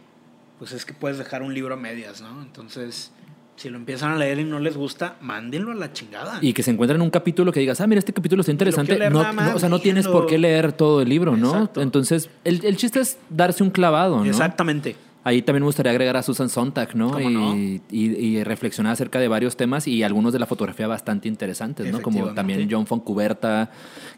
pues 0.59 0.73
es 0.73 0.85
que 0.85 0.93
puedes 0.93 1.19
dejar 1.19 1.43
un 1.43 1.55
libro 1.55 1.75
a 1.75 1.77
medias, 1.77 2.21
¿no? 2.21 2.43
Entonces, 2.43 3.13
Si 3.57 3.71
lo 3.71 3.77
empiezan 3.77 4.11
a 4.13 4.17
leer 4.17 4.41
y 4.41 4.45
no 4.45 4.59
les 4.59 4.77
gusta, 4.77 5.17
mándenlo 5.21 5.71
a 5.73 5.75
la 5.77 5.93
chingada. 5.93 6.39
Y 6.41 6.53
que 6.53 6.63
se 6.65 6.73
encuentren 6.73 7.01
un 7.01 7.11
capítulo 7.11 7.53
que 7.53 7.61
digas, 7.61 7.81
ah, 7.81 7.87
mira, 7.87 8.01
este 8.01 8.13
capítulo 8.13 8.41
está 8.41 8.51
interesante. 8.53 8.99
No, 9.11 9.33
no, 9.33 9.55
o 9.55 9.59
sea, 9.59 9.69
no 9.69 9.79
tienes 9.79 10.07
por 10.09 10.27
qué 10.27 10.39
leer 10.39 10.73
todo 10.73 11.03
el 11.03 11.09
libro, 11.09 11.37
¿no? 11.37 11.51
Exacto. 11.51 11.81
Entonces, 11.83 12.31
el, 12.45 12.65
el 12.65 12.77
chiste 12.77 13.01
es 13.01 13.17
darse 13.31 13.63
un 13.63 13.71
clavado, 13.71 14.19
¿no? 14.19 14.25
Exactamente. 14.25 14.97
Ahí 15.27 15.41
también 15.41 15.63
me 15.63 15.67
gustaría 15.69 15.91
agregar 15.91 16.19
a 16.19 16.23
Susan 16.23 16.51
Sontag, 16.51 16.95
¿no? 16.95 17.13
¿Cómo 17.13 17.21
y, 17.31 17.33
no? 17.33 17.57
y- 17.57 17.83
y 17.91 18.45
reflexionar 18.45 18.93
acerca 18.93 19.19
de 19.21 19.27
varios 19.29 19.57
temas 19.57 19.89
y 19.89 20.03
algunos 20.03 20.35
de 20.35 20.39
la 20.39 20.45
fotografía 20.45 20.87
bastante 20.87 21.29
interesantes, 21.29 21.91
¿no? 21.91 22.03
Como 22.03 22.35
también 22.35 22.69
John 22.71 22.87
Foncuberta, 22.87 23.71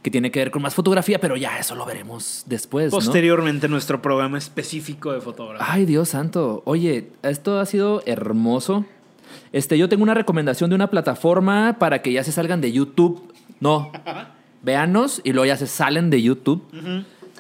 que 0.03 0.11
tiene 0.11 0.33
que 0.33 0.41
ver 0.41 0.51
con 0.51 0.63
más 0.63 0.75
fotografía, 0.75 1.21
pero 1.21 1.37
ya 1.37 1.59
eso 1.61 1.77
lo 1.77 1.85
veremos 1.87 2.43
después, 2.47 2.87
¿no? 2.87 2.99
Posteriormente, 2.99 3.69
nuestro 3.69 4.03
programa 4.03 4.37
específico 4.39 5.13
de 5.13 5.21
fotografía. 5.21 5.65
Ay, 5.73 5.85
Dios 5.85 6.09
santo. 6.09 6.63
Oye, 6.65 7.11
esto 7.23 7.61
ha 7.61 7.67
sido 7.67 8.03
hermoso. 8.05 8.85
Este, 9.57 9.79
yo 9.79 9.89
tengo 9.89 10.03
una 10.03 10.13
recomendación 10.13 10.69
de 10.69 10.77
una 10.77 10.91
plataforma 10.91 11.77
para 11.79 12.03
que 12.03 12.13
ya 12.13 12.23
se 12.23 12.31
salgan 12.31 12.61
de 12.61 12.73
YouTube. 12.73 13.33
No. 13.59 13.91
Véanos 14.61 15.23
y 15.25 15.33
luego 15.33 15.47
ya 15.47 15.57
se 15.57 15.67
salen 15.67 16.11
de 16.11 16.21
YouTube. 16.21 16.63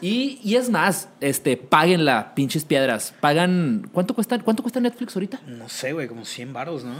y, 0.00 0.40
y 0.42 0.56
es 0.56 0.70
más, 0.70 1.10
este, 1.20 1.58
páguenla, 1.58 2.34
pinches 2.34 2.64
piedras. 2.64 3.14
Pagan. 3.20 3.90
¿Cuánto 3.92 4.14
cuesta, 4.14 4.38
¿Cuánto 4.38 4.62
cuesta 4.62 4.80
Netflix 4.80 5.14
ahorita? 5.14 5.40
No 5.46 5.68
sé, 5.68 5.92
güey, 5.92 6.08
como 6.08 6.24
100 6.24 6.54
varos, 6.54 6.84
¿no? 6.84 6.94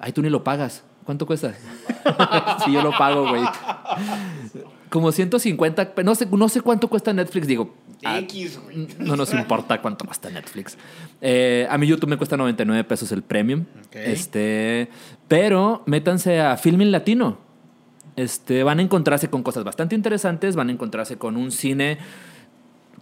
Ay, 0.00 0.10
tú 0.10 0.20
ni 0.20 0.30
lo 0.30 0.42
pagas. 0.42 0.82
¿Cuánto 1.04 1.24
cuesta? 1.24 1.54
sí, 2.64 2.72
yo 2.72 2.82
lo 2.82 2.90
pago, 2.98 3.28
güey. 3.28 3.44
Como 4.90 5.12
150. 5.12 5.92
No 6.04 6.14
sé, 6.14 6.26
no 6.26 6.48
sé 6.48 6.60
cuánto 6.60 6.88
cuesta 6.88 7.12
Netflix, 7.12 7.46
digo. 7.46 7.74
ah, 8.04 8.18
X, 8.20 8.60
güey. 8.62 8.88
no 8.98 9.16
nos 9.16 9.32
importa 9.34 9.80
cuánto 9.80 10.04
cuesta 10.04 10.30
Netflix. 10.30 10.78
Eh, 11.20 11.66
a 11.68 11.76
mi 11.78 11.86
YouTube 11.86 12.10
me 12.10 12.16
cuesta 12.16 12.36
99 12.36 12.84
pesos 12.84 13.12
el 13.12 13.22
premium. 13.22 13.64
Ok. 13.86 13.96
Este, 13.96 14.88
pero 15.26 15.82
métanse 15.86 16.40
a 16.40 16.56
Filming 16.56 16.90
Latino. 16.90 17.38
Este, 18.16 18.64
van 18.64 18.80
a 18.80 18.82
encontrarse 18.82 19.30
con 19.30 19.42
cosas 19.42 19.62
bastante 19.62 19.94
interesantes, 19.94 20.56
van 20.56 20.70
a 20.70 20.72
encontrarse 20.72 21.18
con 21.18 21.36
un 21.36 21.52
cine 21.52 21.98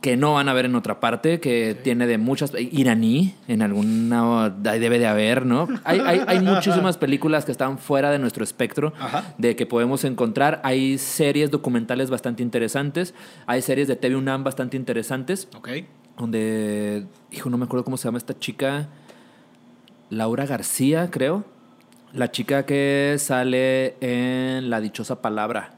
que 0.00 0.16
no 0.16 0.34
van 0.34 0.48
a 0.48 0.52
ver 0.52 0.66
en 0.66 0.74
otra 0.74 1.00
parte, 1.00 1.40
que 1.40 1.74
tiene 1.82 2.06
de 2.06 2.18
muchas... 2.18 2.52
Iraní, 2.54 3.34
en 3.48 3.62
alguna... 3.62 4.54
ahí 4.64 4.78
debe 4.78 4.98
de 4.98 5.06
haber, 5.06 5.46
¿no? 5.46 5.68
Hay, 5.84 6.00
hay, 6.00 6.20
hay 6.26 6.40
muchísimas 6.40 6.96
películas 6.98 7.44
que 7.44 7.52
están 7.52 7.78
fuera 7.78 8.10
de 8.10 8.18
nuestro 8.18 8.44
espectro, 8.44 8.92
Ajá. 8.98 9.34
de 9.38 9.56
que 9.56 9.66
podemos 9.66 10.04
encontrar. 10.04 10.60
Hay 10.64 10.98
series 10.98 11.50
documentales 11.50 12.10
bastante 12.10 12.42
interesantes, 12.42 13.14
hay 13.46 13.62
series 13.62 13.88
de 13.88 13.96
TV 13.96 14.16
UNAM 14.16 14.44
bastante 14.44 14.76
interesantes, 14.76 15.48
Ok. 15.56 15.68
donde... 16.18 17.06
Hijo, 17.30 17.50
no 17.50 17.58
me 17.58 17.64
acuerdo 17.64 17.84
cómo 17.84 17.96
se 17.96 18.04
llama 18.08 18.18
esta 18.18 18.38
chica. 18.38 18.88
Laura 20.10 20.46
García, 20.46 21.10
creo. 21.10 21.44
La 22.12 22.30
chica 22.30 22.64
que 22.64 23.16
sale 23.18 23.96
en 24.00 24.70
La 24.70 24.80
Dichosa 24.80 25.20
Palabra. 25.20 25.75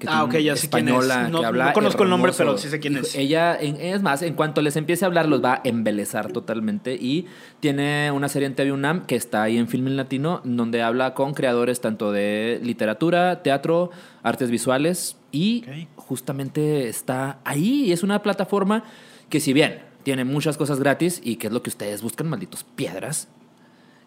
Que 0.00 0.08
Ah, 0.08 0.26
tiene 0.28 0.38
ok, 0.38 0.44
ya 0.44 0.56
sé 0.56 0.68
quién 0.68 0.88
es. 0.88 1.08
No- 1.30 1.40
que 1.40 1.46
habla 1.46 1.66
no 1.66 1.72
conozco 1.72 2.02
el 2.02 2.10
nombre, 2.10 2.32
pero 2.36 2.58
sí 2.58 2.68
sé 2.68 2.80
quién 2.80 2.96
es. 2.96 3.14
Ella, 3.14 3.54
es 3.54 4.02
más, 4.02 4.22
en 4.22 4.34
cuanto 4.34 4.62
les 4.62 4.74
empiece 4.74 5.04
a 5.04 5.06
hablar, 5.06 5.28
los 5.28 5.44
va 5.44 5.54
a 5.54 5.60
embelezar 5.62 6.32
totalmente. 6.32 6.94
Y 6.94 7.26
tiene 7.60 8.10
una 8.10 8.28
serie 8.28 8.46
en 8.46 8.56
TV 8.56 8.72
UNAM 8.72 9.06
que 9.06 9.14
está 9.14 9.42
ahí 9.44 9.56
en 9.58 9.68
Filmin 9.68 9.96
Latino, 9.96 10.40
donde 10.42 10.82
habla 10.82 11.14
con 11.14 11.34
creadores 11.34 11.80
tanto 11.80 12.10
de 12.10 12.58
literatura, 12.64 13.42
teatro, 13.42 13.90
artes 14.24 14.50
visuales. 14.50 15.16
Y 15.30 15.64
justamente 15.94 16.88
está 16.88 17.38
ahí. 17.44 17.92
Es 17.92 18.02
una 18.02 18.22
plataforma 18.22 18.82
que, 19.28 19.38
si 19.38 19.52
bien 19.52 19.80
tiene 20.02 20.24
muchas 20.24 20.56
cosas 20.56 20.80
gratis 20.80 21.20
y 21.22 21.36
que 21.36 21.46
es 21.48 21.52
lo 21.52 21.62
que 21.62 21.70
ustedes 21.70 22.02
buscan, 22.02 22.28
malditos 22.28 22.64
piedras. 22.64 23.28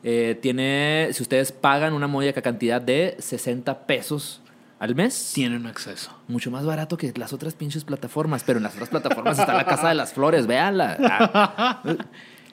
eh, 0.06 0.38
tiene, 0.42 1.10
si 1.14 1.24
ustedes 1.24 1.54
pagan 1.54 1.94
una 1.94 2.08
módica 2.08 2.42
cantidad 2.42 2.82
de 2.82 3.16
60 3.20 3.86
pesos 3.88 4.42
al 4.84 4.96
mes, 4.96 5.32
Tienen 5.34 5.66
acceso. 5.66 6.12
mucho 6.28 6.52
más 6.52 6.66
barato 6.66 6.98
que 6.98 7.14
las 7.16 7.32
otras 7.32 7.54
pinches 7.54 7.86
plataformas, 7.86 8.44
pero 8.44 8.58
en 8.58 8.64
las 8.64 8.74
otras 8.74 8.90
plataformas 8.90 9.40
está 9.40 9.54
la 9.54 9.66
Casa 9.66 9.88
de 9.90 9.96
las 9.96 10.12
Flores, 10.14 10.46
véanla. 10.46 10.98
Ah. 11.02 11.82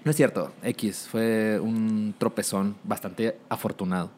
No 0.05 0.11
es 0.11 0.17
cierto, 0.17 0.53
X 0.63 1.09
fue 1.11 1.59
un 1.61 2.15
tropezón 2.17 2.77
bastante 2.85 3.37
afortunado. 3.49 4.11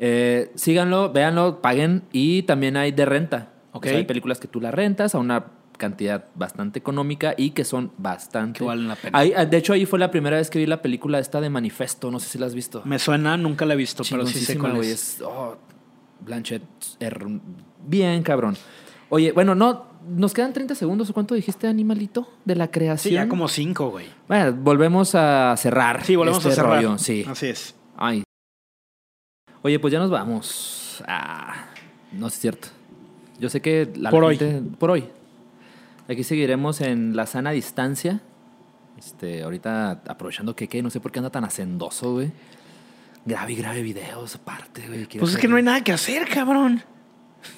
Eh, 0.00 0.50
síganlo, 0.54 1.12
véanlo, 1.12 1.60
paguen 1.62 2.02
y 2.12 2.42
también 2.44 2.76
hay 2.76 2.92
de 2.92 3.04
renta. 3.04 3.52
Ok. 3.72 3.84
O 3.84 3.88
sea, 3.90 3.98
hay 3.98 4.04
películas 4.04 4.40
que 4.40 4.48
tú 4.48 4.60
las 4.60 4.72
rentas 4.74 5.14
a 5.14 5.18
una 5.18 5.44
cantidad 5.76 6.24
bastante 6.34 6.78
económica 6.78 7.34
y 7.36 7.50
que 7.50 7.64
son 7.64 7.92
bastante... 7.98 8.58
Que 8.60 8.64
valen 8.64 8.88
la 8.88 8.96
pena. 8.96 9.18
Ahí- 9.18 9.34
de 9.48 9.56
hecho, 9.56 9.72
ahí 9.72 9.86
fue 9.86 9.98
la 9.98 10.10
primera 10.10 10.36
vez 10.38 10.48
que 10.48 10.58
vi 10.58 10.66
la 10.66 10.80
película 10.82 11.18
esta 11.18 11.40
de 11.40 11.50
Manifesto, 11.50 12.10
no 12.10 12.18
sé 12.20 12.28
si 12.30 12.38
la 12.38 12.46
has 12.46 12.54
visto. 12.54 12.82
Me 12.84 12.98
suena, 12.98 13.36
nunca 13.36 13.66
la 13.66 13.74
he 13.74 13.76
visto, 13.76 14.02
pero 14.08 14.26
sí 14.26 14.38
sé 14.40 14.56
cuál 14.58 14.78
es. 14.78 14.86
Es, 14.88 15.22
oh, 15.22 15.56
Blanchett, 16.24 16.62
her- 17.00 17.40
bien 17.86 18.22
cabrón. 18.22 18.56
Oye, 19.10 19.32
bueno, 19.32 19.54
no, 19.54 19.86
nos 20.08 20.32
quedan 20.32 20.52
30 20.52 20.74
segundos. 20.74 21.10
¿o 21.10 21.14
¿Cuánto 21.14 21.34
dijiste, 21.34 21.66
animalito? 21.66 22.28
De 22.44 22.56
la 22.56 22.70
creación. 22.70 23.10
Sí, 23.10 23.14
ya 23.14 23.28
como 23.28 23.48
cinco, 23.48 23.90
güey. 23.90 24.06
Bueno, 24.28 24.52
volvemos 24.54 25.14
a 25.14 25.54
cerrar. 25.56 26.04
Sí, 26.04 26.16
volvemos 26.16 26.38
este 26.44 26.52
a 26.52 26.54
cerrar. 26.64 26.82
rollo, 26.82 26.98
Sí. 26.98 27.24
Así 27.28 27.46
es. 27.46 27.74
Ay. 27.96 28.22
Oye, 29.62 29.78
pues 29.78 29.92
ya 29.92 29.98
nos 29.98 30.10
vamos. 30.10 31.02
Ah, 31.06 31.66
no 32.12 32.26
es 32.26 32.38
cierto. 32.38 32.68
Yo 33.38 33.48
sé 33.48 33.60
que 33.60 33.90
la 33.96 34.10
Por 34.10 34.24
hoy. 34.24 34.36
gente- 34.36 34.76
por 34.78 34.90
hoy. 34.90 35.04
Aquí 36.08 36.22
seguiremos 36.22 36.80
en 36.80 37.16
la 37.16 37.26
sana 37.26 37.50
distancia. 37.50 38.20
Este, 38.98 39.42
ahorita 39.42 40.02
aprovechando 40.06 40.54
que, 40.54 40.68
¿qué? 40.68 40.82
no 40.82 40.90
sé 40.90 41.00
por 41.00 41.10
qué 41.12 41.18
anda 41.18 41.30
tan 41.30 41.44
hacendoso, 41.44 42.12
güey. 42.14 42.30
Grave 43.26 43.52
y 43.52 43.56
grave 43.56 43.82
videos 43.82 44.34
aparte, 44.34 44.86
güey. 44.86 45.06
Pues 45.06 45.34
es 45.34 45.38
que 45.38 45.48
no 45.48 45.56
hay 45.56 45.62
nada 45.62 45.82
que 45.82 45.92
hacer, 45.92 46.28
cabrón. 46.28 46.82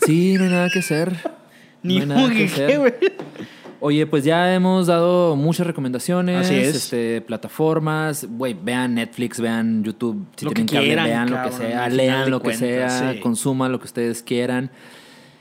Sí, 0.05 0.35
no 0.39 0.45
hay 0.45 0.51
nada 0.51 0.71
que 0.71 0.79
hacer. 0.79 1.17
Ni 1.83 2.01
No 2.01 2.07
nada 2.07 2.31
que 2.31 2.47
qué, 2.47 2.79
güey. 2.79 2.95
Oye, 3.81 4.07
pues 4.07 4.25
ya 4.25 4.55
hemos 4.55 4.87
dado 4.87 5.37
muchas 5.37 5.67
recomendaciones. 5.67 6.47
Así 6.47 6.55
es. 6.55 6.77
Este, 6.77 7.21
plataformas. 7.21 8.27
Güey, 8.29 8.55
vean 8.55 8.95
Netflix, 8.95 9.41
vean 9.41 9.85
YouTube. 9.85 10.27
Si 10.37 10.45
Lo 10.45 10.53
tienen 10.53 10.67
que 10.67 10.75
cable, 10.75 10.89
quieran, 10.89 11.07
vean 11.07 11.31
lo 11.31 11.43
que 11.43 11.53
sea, 11.53 11.89
lean 11.89 12.31
lo 12.31 12.43
que 12.43 12.55
sea, 12.55 13.13
sí. 13.13 13.21
consuman 13.21 13.71
lo 13.73 13.79
que 13.79 13.85
ustedes 13.85 14.23
quieran. 14.23 14.71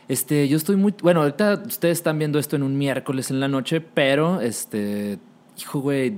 Este, 0.07 0.47
yo 0.47 0.57
estoy 0.57 0.76
muy. 0.76 0.93
Bueno, 1.02 1.22
ahorita 1.22 1.64
ustedes 1.65 1.97
están 1.97 2.19
viendo 2.19 2.38
esto 2.38 2.56
en 2.56 2.64
un 2.64 2.77
miércoles 2.77 3.31
en 3.31 3.39
la 3.39 3.47
noche, 3.47 3.81
pero 3.81 4.41
este. 4.41 5.18
Hijo, 5.57 5.80
güey. 5.80 6.14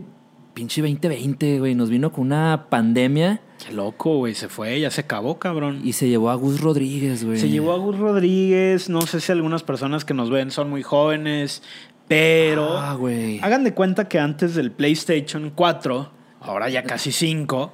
Pinche 0.57 0.81
2020, 0.81 1.59
güey. 1.59 1.75
Nos 1.75 1.91
vino 1.91 2.11
con 2.11 2.25
una 2.25 2.65
pandemia 2.71 3.41
Qué 3.63 3.73
loco, 3.73 4.17
güey. 4.17 4.33
Se 4.33 4.49
fue, 4.49 4.79
ya 4.79 4.89
se 4.89 5.01
acabó, 5.01 5.37
cabrón. 5.37 5.81
y 5.83 5.93
se 5.93 6.09
llevó 6.09 6.31
a 6.31 6.35
Gus 6.35 6.61
Rodríguez, 6.61 7.23
güey. 7.23 7.37
Se 7.37 7.47
llevó 7.47 7.73
a 7.73 7.77
Gus 7.77 7.97
Rodríguez. 7.99 8.89
No 8.89 9.01
sé 9.03 9.21
si 9.21 9.31
algunas 9.31 9.61
personas 9.61 10.03
que 10.03 10.15
nos 10.15 10.31
ven 10.31 10.49
son 10.49 10.71
muy 10.71 10.81
jóvenes, 10.81 11.61
pero 12.07 12.75
Ah, 12.79 12.95
güey. 12.95 13.39
hagan 13.43 13.63
de 13.63 13.75
cuenta 13.75 14.07
que 14.07 14.17
antes 14.17 14.55
del 14.55 14.71
PlayStation 14.71 15.51
4, 15.53 16.09
ahora 16.41 16.69
ya 16.69 16.81
casi 16.81 17.11
5, 17.11 17.71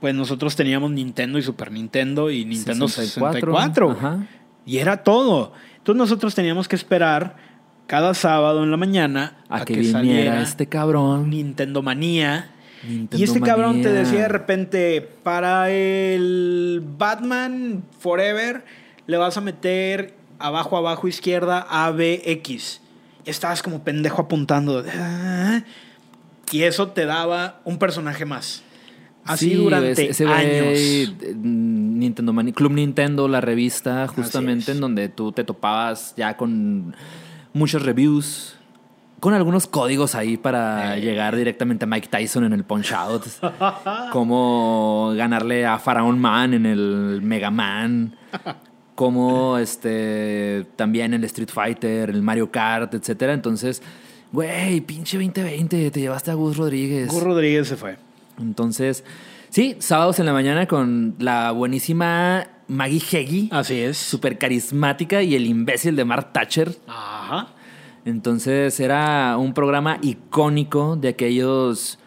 pues 0.00 0.14
nosotros 0.14 0.54
teníamos 0.54 0.92
Nintendo 0.92 1.36
y 1.38 1.42
Super 1.42 1.72
Nintendo 1.72 2.30
y 2.30 2.44
Nintendo 2.44 2.86
64. 2.86 3.86
güey. 3.88 3.98
Ajá. 3.98 4.26
Y 4.64 4.78
era 4.78 4.98
todo. 4.98 5.52
Entonces 5.78 5.98
nosotros 5.98 6.34
teníamos 6.36 6.68
que 6.68 6.76
esperar 6.76 7.47
cada 7.88 8.14
sábado 8.14 8.62
en 8.62 8.70
la 8.70 8.76
mañana 8.76 9.38
A, 9.48 9.62
a, 9.62 9.64
que, 9.64 9.74
que, 9.74 9.80
viniera 9.80 10.40
este 10.42 10.66
cabrón. 10.68 11.30
Nintendo 11.30 11.82
Manía. 11.82 12.50
Nintendo 12.86 13.16
y 13.16 13.24
este 13.24 13.40
cabrón 13.40 13.82
te 13.82 13.90
decía 13.90 14.20
de 14.20 14.28
repente, 14.28 15.00
para 15.24 15.68
el 15.70 16.80
Batman 16.96 17.82
Forever 17.98 18.64
le 19.08 19.16
vas 19.16 19.36
a 19.36 19.40
meter 19.40 20.14
abajo, 20.38 20.76
abajo, 20.76 21.08
izquierda, 21.08 21.66
A, 21.68 21.90
B, 21.90 22.22
X. 22.24 22.80
Y 23.24 23.30
estabas 23.30 23.62
como 23.62 23.82
pendejo 23.82 24.22
apuntando. 24.22 24.84
Y 26.52 26.62
eso 26.62 26.88
te 26.88 27.04
daba 27.06 27.60
un 27.64 27.78
personaje 27.78 28.24
más. 28.24 28.62
Así 29.24 29.50
Sí, 29.50 29.54
durante 29.56 30.10
ese- 30.10 30.26
años. 30.26 30.64
eh, 30.78 31.08
Nintendo 31.36 32.32
Club 32.54 32.72
Nintendo, 32.72 33.28
la 33.28 33.40
revista, 33.40 34.06
justamente 34.08 34.72
en 34.72 34.80
donde 34.80 35.08
tú 35.08 35.32
te 35.32 35.44
topabas 35.44 36.14
ya 36.16 36.36
con 36.36 36.94
muchos 37.58 37.82
reviews, 37.82 38.54
con 39.20 39.34
algunos 39.34 39.66
códigos 39.66 40.14
ahí 40.14 40.36
para 40.36 40.96
Eh. 40.96 41.00
llegar 41.00 41.34
directamente 41.36 41.84
a 41.84 41.88
Mike 41.88 42.08
Tyson 42.08 42.44
en 42.44 42.52
el 42.52 42.64
Punch 42.64 42.92
Out, 42.92 43.24
como 44.12 45.12
ganarle 45.16 45.66
a 45.66 45.78
Pharaoh 45.78 46.12
Man 46.16 46.54
en 46.54 46.66
el 46.66 47.20
Mega 47.22 47.50
Man, 47.50 48.14
como 48.94 49.58
este 49.58 50.66
también 50.76 51.14
el 51.14 51.24
Street 51.24 51.50
Fighter, 51.52 52.10
el 52.10 52.22
Mario 52.22 52.50
Kart, 52.50 52.94
etcétera. 52.94 53.32
Entonces, 53.32 53.82
güey, 54.32 54.80
pinche 54.80 55.18
2020, 55.18 55.90
te 55.90 56.00
llevaste 56.00 56.30
a 56.30 56.34
Gus 56.34 56.56
Rodríguez. 56.56 57.08
Gus 57.08 57.22
Rodríguez 57.22 57.68
se 57.68 57.76
fue. 57.76 57.96
Entonces, 58.40 59.04
sí, 59.50 59.76
sábados 59.80 60.18
en 60.20 60.26
la 60.26 60.32
mañana 60.32 60.66
con 60.66 61.14
la 61.18 61.50
buenísima 61.52 62.46
Maggie 62.68 63.02
Heggie, 63.10 63.48
Así 63.50 63.74
es. 63.80 63.96
súper 63.96 64.38
carismática, 64.38 65.22
y 65.22 65.34
el 65.34 65.46
imbécil 65.46 65.96
de 65.96 66.04
Mark 66.04 66.32
Thatcher. 66.32 66.76
Ajá. 66.86 67.48
Entonces 68.04 68.78
era 68.80 69.36
un 69.38 69.52
programa 69.54 69.98
icónico 70.02 70.96
de 70.96 71.08
aquellos 71.08 71.98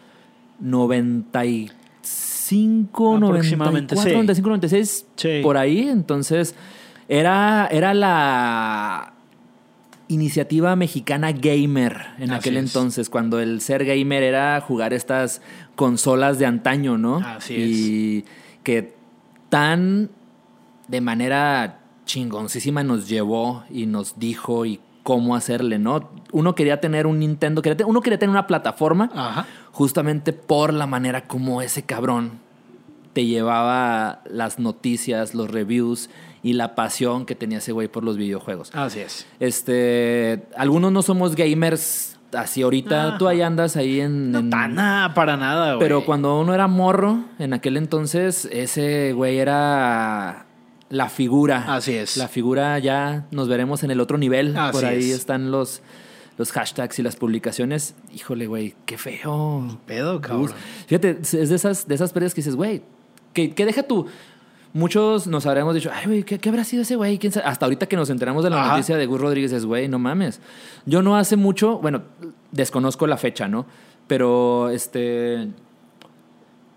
95 0.60 1.72
95, 2.48 3.16
Aproximadamente, 3.26 3.94
94, 3.94 4.02
sí. 4.10 4.14
95, 4.14 4.48
96, 4.48 5.06
Sí. 5.16 5.40
por 5.42 5.56
ahí. 5.56 5.88
Entonces, 5.88 6.54
era, 7.08 7.68
era 7.70 7.94
la 7.94 9.12
iniciativa 10.08 10.76
mexicana 10.76 11.32
gamer 11.32 11.96
en 12.18 12.32
Así 12.32 12.34
aquel 12.34 12.56
es. 12.58 12.64
entonces, 12.64 13.08
cuando 13.08 13.40
el 13.40 13.60
ser 13.60 13.84
gamer 13.84 14.22
era 14.22 14.60
jugar 14.60 14.92
estas 14.92 15.40
consolas 15.76 16.38
de 16.38 16.46
antaño, 16.46 16.98
¿no? 16.98 17.18
Así 17.18 17.54
y 17.54 18.24
que 18.62 18.94
tan 19.48 20.10
de 20.88 21.00
manera 21.00 21.80
chingoncísima 22.04 22.82
nos 22.82 23.08
llevó 23.08 23.64
y 23.70 23.86
nos 23.86 24.18
dijo 24.18 24.66
y 24.66 24.80
cómo 25.02 25.34
hacerle, 25.34 25.78
¿no? 25.78 26.10
Uno 26.32 26.54
quería 26.54 26.80
tener 26.80 27.06
un 27.06 27.18
Nintendo, 27.18 27.60
quería 27.62 27.86
uno 27.86 28.00
quería 28.00 28.18
tener 28.18 28.30
una 28.30 28.46
plataforma 28.46 29.10
Ajá. 29.14 29.46
justamente 29.72 30.32
por 30.32 30.72
la 30.72 30.86
manera 30.86 31.26
como 31.26 31.60
ese 31.62 31.82
cabrón 31.82 32.40
te 33.12 33.26
llevaba 33.26 34.22
las 34.30 34.58
noticias, 34.58 35.34
los 35.34 35.50
reviews 35.50 36.08
y 36.42 36.54
la 36.54 36.74
pasión 36.74 37.26
que 37.26 37.34
tenía 37.34 37.58
ese 37.58 37.72
güey 37.72 37.88
por 37.88 38.04
los 38.04 38.16
videojuegos. 38.16 38.70
Así 38.74 39.00
es. 39.00 39.26
Este, 39.38 40.44
algunos 40.56 40.92
no 40.92 41.02
somos 41.02 41.34
gamers 41.36 42.16
así 42.32 42.62
ahorita, 42.62 43.08
Ajá. 43.08 43.18
tú 43.18 43.28
ahí 43.28 43.42
andas 43.42 43.76
ahí 43.76 44.00
en... 44.00 44.32
No, 44.32 44.38
en- 44.38 44.50
tan 44.50 44.74
nada, 44.74 45.12
para 45.14 45.36
nada, 45.36 45.74
güey. 45.74 45.80
pero 45.80 46.04
cuando 46.06 46.40
uno 46.40 46.54
era 46.54 46.66
morro, 46.68 47.18
en 47.38 47.52
aquel 47.52 47.76
entonces, 47.76 48.48
ese 48.50 49.12
güey 49.12 49.38
era 49.38 50.46
la 50.92 51.08
figura. 51.08 51.74
Así 51.74 51.94
es. 51.94 52.18
La 52.18 52.28
figura 52.28 52.78
ya 52.78 53.26
nos 53.30 53.48
veremos 53.48 53.82
en 53.82 53.90
el 53.90 53.98
otro 53.98 54.18
nivel. 54.18 54.54
Así 54.56 54.72
Por 54.72 54.84
ahí 54.84 55.10
es. 55.10 55.16
están 55.16 55.50
los, 55.50 55.80
los 56.36 56.52
hashtags 56.52 56.98
y 56.98 57.02
las 57.02 57.16
publicaciones. 57.16 57.94
Híjole, 58.14 58.46
güey, 58.46 58.74
qué 58.84 58.98
feo. 58.98 59.80
Pedo, 59.86 60.20
cabrón. 60.20 60.52
Fíjate, 60.86 61.18
es 61.22 61.48
de 61.48 61.54
esas, 61.54 61.88
de 61.88 61.94
esas 61.94 62.12
pérdidas 62.12 62.34
que 62.34 62.40
dices, 62.42 62.56
güey, 62.56 62.82
que, 63.32 63.54
que 63.54 63.64
deja 63.64 63.84
tú. 63.84 64.06
Muchos 64.74 65.26
nos 65.26 65.46
habremos 65.46 65.74
dicho, 65.74 65.90
ay, 65.94 66.04
güey, 66.06 66.22
¿qué, 66.24 66.38
qué 66.38 66.48
habrá 66.50 66.64
sido 66.64 66.82
ese 66.82 66.96
güey? 66.96 67.18
¿Quién 67.18 67.32
sabe?". 67.32 67.46
Hasta 67.46 67.64
ahorita 67.64 67.86
que 67.86 67.96
nos 67.96 68.10
enteramos 68.10 68.44
de 68.44 68.50
la 68.50 68.62
Ajá. 68.62 68.72
noticia 68.72 68.98
de 68.98 69.06
Gus 69.06 69.20
Rodríguez, 69.20 69.52
es, 69.52 69.64
güey, 69.64 69.88
no 69.88 69.98
mames. 69.98 70.40
Yo 70.84 71.00
no 71.02 71.16
hace 71.16 71.36
mucho, 71.36 71.78
bueno, 71.78 72.02
desconozco 72.50 73.06
la 73.06 73.16
fecha, 73.16 73.48
¿no? 73.48 73.64
Pero 74.06 74.68
este. 74.68 75.48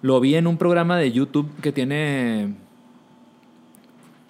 Lo 0.02 0.20
vi 0.20 0.36
en 0.36 0.48
un 0.48 0.58
programa 0.58 0.98
de 0.98 1.12
YouTube 1.12 1.50
que 1.62 1.72
tiene. 1.74 2.56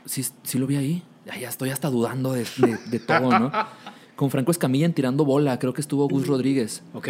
Sí, 0.06 0.26
sí 0.44 0.57
lo 0.60 0.68
vi 0.68 0.76
ahí. 0.77 1.03
Ya, 1.26 1.38
ya 1.38 1.49
estoy 1.49 1.69
hasta 1.72 1.90
dudando 1.90 2.34
de, 2.34 2.45
de- 2.57 2.77
de 2.86 2.99
todo, 2.99 3.38
¿no? 3.40 3.52
Con 4.15 4.30
Franco 4.32 4.52
Escamilla 4.52 4.86
en 4.86 4.94
Tirando 4.94 5.26
Bola, 5.26 5.60
creo 5.60 5.73
que 5.73 5.82
estuvo 5.82 6.07
Gus 6.07 6.27
Rodríguez. 6.27 6.84
Ok. 6.94 7.10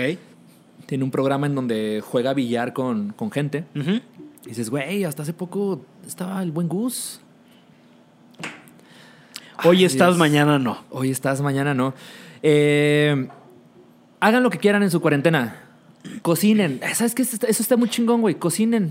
Tiene 0.88 1.04
un 1.04 1.12
programa 1.12 1.46
en 1.48 1.54
donde 1.56 2.02
juega 2.04 2.34
billar 2.34 2.74
con, 2.74 3.12
con 3.14 3.30
gente. 3.32 3.66
Y 3.76 4.50
dices, 4.50 4.70
güey, 4.70 5.04
hasta 5.04 5.22
hace 5.24 5.34
poco 5.34 5.86
estaba 6.08 6.42
el 6.42 6.52
buen 6.52 6.68
Gus. 6.68 7.20
Hoy 9.64 9.78
Ay, 9.80 9.86
estás, 9.86 10.18
mañana 10.18 10.60
no. 10.60 10.84
Hoy 10.92 11.12
estás, 11.12 11.42
mañana 11.42 11.74
no. 11.74 11.94
Eh, 12.44 13.28
hagan 14.20 14.44
lo 14.44 14.50
que 14.50 14.58
quieran 14.60 14.84
en 14.84 14.92
su 14.92 15.02
cuarentena. 15.02 15.62
Cocinen. 16.22 16.80
¿Sabes 16.94 17.16
qué? 17.16 17.22
Eso 17.24 17.46
está- 17.48 17.78
muy 17.78 17.90
chingón, 17.90 18.22
güey. 18.22 18.36
Cocinen. 18.36 18.90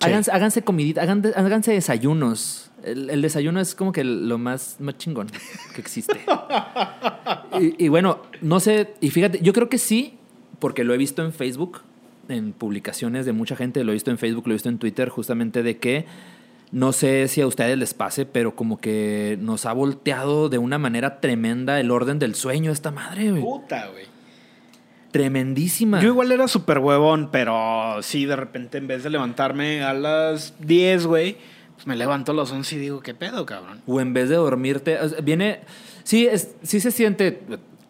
Sí. 0.00 0.06
Háganse, 0.08 0.30
háganse 0.30 0.62
comidita, 0.62 1.02
háganse 1.02 1.72
desayunos. 1.72 2.67
El, 2.84 3.10
el 3.10 3.22
desayuno 3.22 3.60
es 3.60 3.74
como 3.74 3.92
que 3.92 4.04
lo 4.04 4.38
más, 4.38 4.76
más 4.78 4.96
chingón 4.98 5.28
que 5.74 5.80
existe. 5.80 6.20
y, 7.60 7.84
y 7.84 7.88
bueno, 7.88 8.22
no 8.40 8.60
sé, 8.60 8.94
y 9.00 9.10
fíjate, 9.10 9.40
yo 9.42 9.52
creo 9.52 9.68
que 9.68 9.78
sí, 9.78 10.18
porque 10.58 10.84
lo 10.84 10.94
he 10.94 10.96
visto 10.96 11.24
en 11.24 11.32
Facebook, 11.32 11.80
en 12.28 12.52
publicaciones 12.52 13.26
de 13.26 13.32
mucha 13.32 13.56
gente, 13.56 13.84
lo 13.84 13.92
he 13.92 13.94
visto 13.94 14.10
en 14.10 14.18
Facebook, 14.18 14.46
lo 14.46 14.52
he 14.52 14.56
visto 14.56 14.68
en 14.68 14.78
Twitter, 14.78 15.08
justamente 15.08 15.62
de 15.62 15.78
que 15.78 16.06
no 16.70 16.92
sé 16.92 17.28
si 17.28 17.40
a 17.40 17.46
ustedes 17.46 17.78
les 17.78 17.94
pase, 17.94 18.26
pero 18.26 18.54
como 18.54 18.78
que 18.78 19.38
nos 19.40 19.64
ha 19.66 19.72
volteado 19.72 20.48
de 20.48 20.58
una 20.58 20.78
manera 20.78 21.20
tremenda 21.20 21.80
el 21.80 21.90
orden 21.90 22.18
del 22.18 22.34
sueño 22.34 22.70
esta 22.70 22.90
madre, 22.90 23.30
güey. 23.30 23.42
Puta, 23.42 23.88
güey. 23.88 24.04
Tremendísima. 25.10 26.00
Yo 26.00 26.08
igual 26.08 26.30
era 26.32 26.46
súper 26.48 26.80
huevón, 26.80 27.30
pero 27.32 28.02
sí, 28.02 28.26
de 28.26 28.36
repente 28.36 28.76
en 28.76 28.86
vez 28.86 29.02
de 29.02 29.10
levantarme 29.10 29.82
a 29.82 29.94
las 29.94 30.54
10, 30.60 31.06
güey, 31.06 31.38
pues 31.78 31.86
me 31.86 31.94
levanto 31.94 32.32
a 32.32 32.34
las 32.34 32.50
11 32.50 32.74
y 32.74 32.78
digo, 32.80 33.00
¿qué 33.00 33.14
pedo, 33.14 33.46
cabrón? 33.46 33.82
O 33.86 34.00
en 34.00 34.12
vez 34.12 34.28
de 34.28 34.34
dormirte, 34.34 34.98
viene, 35.22 35.60
sí, 36.02 36.26
es, 36.26 36.56
sí 36.64 36.80
se 36.80 36.90
siente 36.90 37.40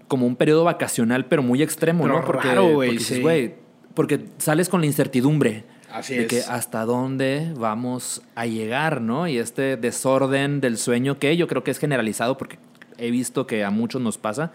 como 0.09 0.27
un 0.27 0.37
periodo 0.37 0.65
vacacional, 0.65 1.25
pero 1.25 1.43
muy 1.43 1.63
extremo, 1.63 2.03
Pero 2.05 2.21
¿no? 2.21 2.27
Porque, 2.27 2.49
raro, 2.49 2.71
porque 2.75 2.91
dices, 2.91 3.23
güey, 3.23 3.55
porque 3.95 4.27
sales 4.37 4.69
con 4.69 4.83
la 4.83 4.87
incertidumbre. 4.87 5.65
Así 5.91 6.17
de 6.17 6.23
es. 6.25 6.29
que 6.29 6.41
hasta 6.41 6.85
dónde 6.85 7.55
vamos 7.57 8.21
a 8.35 8.45
llegar, 8.45 9.01
¿no? 9.01 9.27
Y 9.27 9.39
este 9.39 9.79
desorden 9.79 10.61
del 10.61 10.77
sueño 10.77 11.19
que 11.19 11.35
yo 11.39 11.49
creo 11.49 11.65
que 11.65 11.71
es 11.71 11.79
generalizado 11.79 12.37
porque 12.37 12.59
he 12.99 13.11
visto 13.11 13.47
que 13.47 13.65
a 13.65 13.71
muchos 13.71 14.03
nos 14.03 14.19
pasa. 14.19 14.53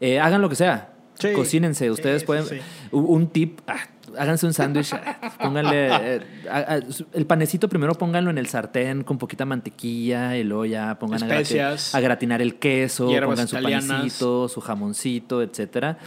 Eh, 0.00 0.20
hagan 0.20 0.40
lo 0.40 0.48
que 0.48 0.56
sea. 0.56 0.94
Sí. 1.18 1.34
Cocínense. 1.34 1.90
Ustedes 1.90 2.22
sí, 2.22 2.26
pueden. 2.26 2.46
un 2.92 3.28
tip. 3.28 3.60
ah, 3.66 3.76
háganse 4.18 4.46
un 4.46 4.52
sándwich. 4.54 4.90
pónganle. 5.40 5.88
eh, 5.90 6.20
a- 6.50 6.74
a- 6.74 6.80
el 7.12 7.26
panecito 7.26 7.68
primero 7.68 7.94
pónganlo 7.94 8.30
en 8.30 8.38
el 8.38 8.46
sartén 8.46 9.02
con 9.04 9.18
poquita 9.18 9.44
mantequilla 9.44 10.36
y 10.36 10.44
luego 10.44 10.64
ya 10.64 10.98
pongan 10.98 11.22
a, 11.22 11.26
gratinar 12.00 12.42
el 12.42 12.56
queso. 12.56 13.06
Pongan 13.08 13.48
su 13.48 13.56
italianas. 13.56 13.86
panecito, 13.88 14.48
su 14.48 14.60
jamoncito, 14.60 15.42
etcétera. 15.42 15.98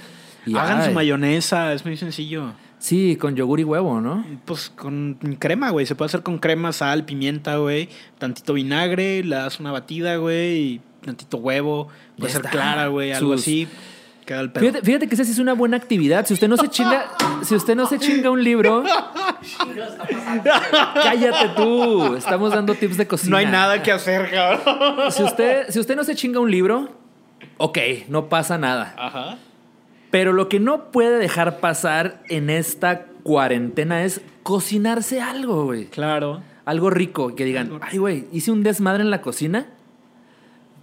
Y, 0.45 0.55
Hagan 0.55 0.81
su 0.83 0.89
ay, 0.89 0.95
mayonesa, 0.95 1.73
es 1.73 1.83
muy 1.85 1.97
sencillo. 1.97 2.53
Sí, 2.79 3.17
con 3.17 3.35
yogur 3.35 3.59
y 3.59 3.63
huevo, 3.63 3.99
¿no? 3.99 4.23
Pues 4.45 4.69
con 4.69 5.15
crema, 5.39 5.71
güey. 5.71 5.85
Se 5.85 5.95
puede 5.95 6.07
hacer 6.07 6.21
con 6.23 6.37
crema, 6.37 6.71
sal, 6.71 7.05
pimienta, 7.05 7.57
güey. 7.57 7.89
Tantito 8.19 8.53
vinagre, 8.53 9.23
le 9.23 9.35
das 9.35 9.59
una 9.59 9.71
batida, 9.71 10.15
güey. 10.17 10.57
Y 10.57 10.81
tantito 11.03 11.37
huevo. 11.37 11.89
Puede 12.17 12.31
ser 12.31 12.43
clara, 12.43 12.87
güey. 12.87 13.11
Algo 13.11 13.33
Sus- 13.33 13.41
así. 13.41 13.67
Fíjate, 14.27 14.81
fíjate 14.81 15.07
que 15.07 15.15
esa 15.15 15.23
sí 15.23 15.31
es 15.31 15.39
una 15.39 15.53
buena 15.53 15.77
actividad. 15.77 16.25
Si 16.25 16.33
usted 16.33 16.49
no 16.49 16.57
se 16.57 16.67
chinga, 16.67 17.05
si 17.43 17.55
usted 17.55 17.75
no 17.75 17.85
se 17.85 17.97
chinga 17.97 18.29
un 18.29 18.43
libro, 18.43 18.83
cállate 20.95 21.49
tú. 21.55 22.15
Estamos 22.15 22.51
dando 22.51 22.75
tips 22.75 22.97
de 22.97 23.07
cocina. 23.07 23.31
No 23.31 23.37
hay 23.37 23.45
nada 23.45 23.81
que 23.81 23.93
hacer, 23.93 24.29
cabrón. 24.29 25.11
Si 25.13 25.23
usted, 25.23 25.69
si 25.69 25.79
usted 25.79 25.95
no 25.95 26.03
se 26.03 26.13
chinga 26.13 26.41
un 26.41 26.51
libro, 26.51 26.89
ok, 27.55 27.77
no 28.09 28.27
pasa 28.27 28.57
nada. 28.57 28.93
Ajá. 28.97 29.37
Pero 30.11 30.33
lo 30.33 30.49
que 30.49 30.59
no 30.59 30.91
puede 30.91 31.19
dejar 31.19 31.59
pasar 31.59 32.21
en 32.27 32.49
esta 32.49 33.05
cuarentena 33.23 34.03
es 34.03 34.19
cocinarse 34.43 35.21
algo, 35.21 35.63
güey. 35.65 35.85
Claro. 35.85 36.41
Algo 36.65 36.89
rico, 36.89 37.33
que 37.33 37.45
digan, 37.45 37.79
ay, 37.81 37.97
güey, 37.97 38.27
hice 38.33 38.51
un 38.51 38.61
desmadre 38.61 39.03
en 39.03 39.09
la 39.09 39.21
cocina, 39.21 39.67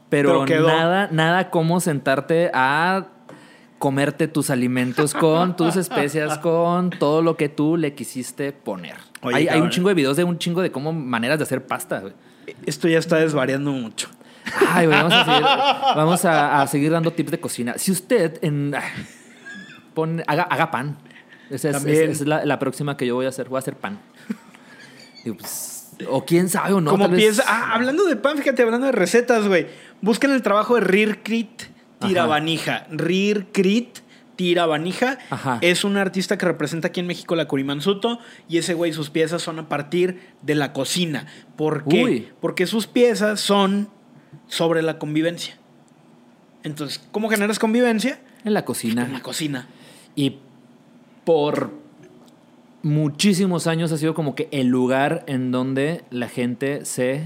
pero, 0.09 0.45
Pero 0.47 0.67
nada, 0.67 1.09
nada 1.11 1.51
como 1.51 1.81
sentarte 1.81 2.51
a 2.55 3.09
comerte 3.79 4.29
tus 4.29 4.51
alimentos 4.51 5.13
con 5.15 5.57
tus 5.57 5.77
especias, 5.77 6.39
con 6.43 6.91
todo 6.91 7.23
lo 7.23 7.37
que 7.37 7.49
tú 7.49 7.77
le 7.77 7.95
quisiste 7.95 8.53
poner. 8.53 8.97
Oye, 9.23 9.37
hay, 9.37 9.49
hay 9.49 9.61
un 9.61 9.71
chingo 9.71 9.89
de 9.89 9.95
videos 9.95 10.17
de 10.17 10.25
un 10.25 10.39
chingo 10.39 10.63
de 10.63 10.71
cómo 10.71 10.93
maneras 10.93 11.39
de 11.39 11.45
hacer 11.45 11.67
pasta, 11.67 12.01
güey. 12.01 12.13
Esto 12.67 12.89
ya 12.89 12.99
está 12.99 13.17
desvariando 13.17 13.73
mucho. 13.73 14.09
Ay, 14.71 14.87
güey, 14.87 14.99
vamos 14.99 15.13
a 15.15 15.25
seguir, 15.25 15.43
vamos 15.97 16.25
a, 16.25 16.63
a 16.63 16.67
seguir 16.67 16.91
dando 16.93 17.11
tips 17.13 17.31
de 17.31 17.41
cocina. 17.41 17.75
Si 17.79 17.91
usted 17.91 18.39
en, 18.43 18.75
pone- 19.95 20.23
haga, 20.27 20.43
haga 20.45 20.71
pan. 20.71 20.99
Esa 21.51 21.71
es, 21.71 21.77
También. 21.77 22.11
es- 22.11 22.21
es 22.21 22.27
la, 22.27 22.45
la 22.45 22.59
próxima 22.59 22.97
que 22.97 23.07
yo 23.07 23.15
voy 23.15 23.27
a 23.27 23.31
hacer. 23.31 23.49
Voy 23.49 23.57
a 23.57 23.61
hacer 23.61 23.77
pan. 23.77 23.99
Pues, 25.39 25.91
o 26.09 26.25
quién 26.25 26.49
sabe 26.49 26.75
o 26.75 26.81
no. 26.81 26.91
Como 26.91 27.11
piensa. 27.11 27.45
Ah, 27.47 27.73
hablando 27.75 28.05
de 28.05 28.17
pan, 28.17 28.37
fíjate, 28.37 28.63
hablando 28.63 28.87
de 28.87 28.93
recetas, 28.93 29.47
güey. 29.49 29.67
Busquen 30.03 30.31
el 30.33 30.43
trabajo 30.43 30.75
de 30.75 30.83
Rirkrit 30.83 31.63
Tirabanija. 32.09 32.87
Rirkrit 32.91 33.99
Tirabanija 34.37 35.19
Ajá. 35.31 35.59
es 35.61 35.85
un 35.85 35.97
artista 35.97 36.37
que 36.39 36.47
representa 36.47 36.89
aquí 36.89 37.01
en 37.01 37.07
México 37.07 37.37
la 37.37 37.47
Kurimansuto. 37.47 38.19
Y 38.49 38.59
ese 38.59 38.75
güey, 38.75 38.93
sus 38.93 39.11
piezas 39.11 39.43
son 39.43 39.59
a 39.59 39.69
partir 39.69 40.21
de 40.43 40.55
la 40.55 40.73
cocina. 40.73 41.27
¿Por 41.57 41.85
qué? 41.85 42.05
Uy. 42.05 42.29
Porque 42.41 42.67
sus 42.67 42.87
piezas 42.87 43.41
son 43.41 43.89
sobre 44.49 44.83
la 44.83 44.99
convivencia. 44.99 45.57
Entonces, 46.65 47.01
¿cómo 47.13 47.29
generas 47.29 47.59
convivencia? 47.59 48.21
En 48.45 48.55
la 48.55 48.61
En 48.61 48.67
cocina. 48.67 49.09
la 49.09 49.21
cocina. 49.21 49.69
Y 50.17 50.39
por 51.25 51.71
muchísimos 52.83 53.67
años 53.67 53.93
ha 53.93 53.99
sido 53.99 54.15
como 54.15 54.35
que 54.35 54.49
el 54.51 54.67
lugar 54.67 55.25
en 55.27 55.51
donde 55.51 56.05
la 56.11 56.29
gente 56.29 56.85
se 56.85 57.25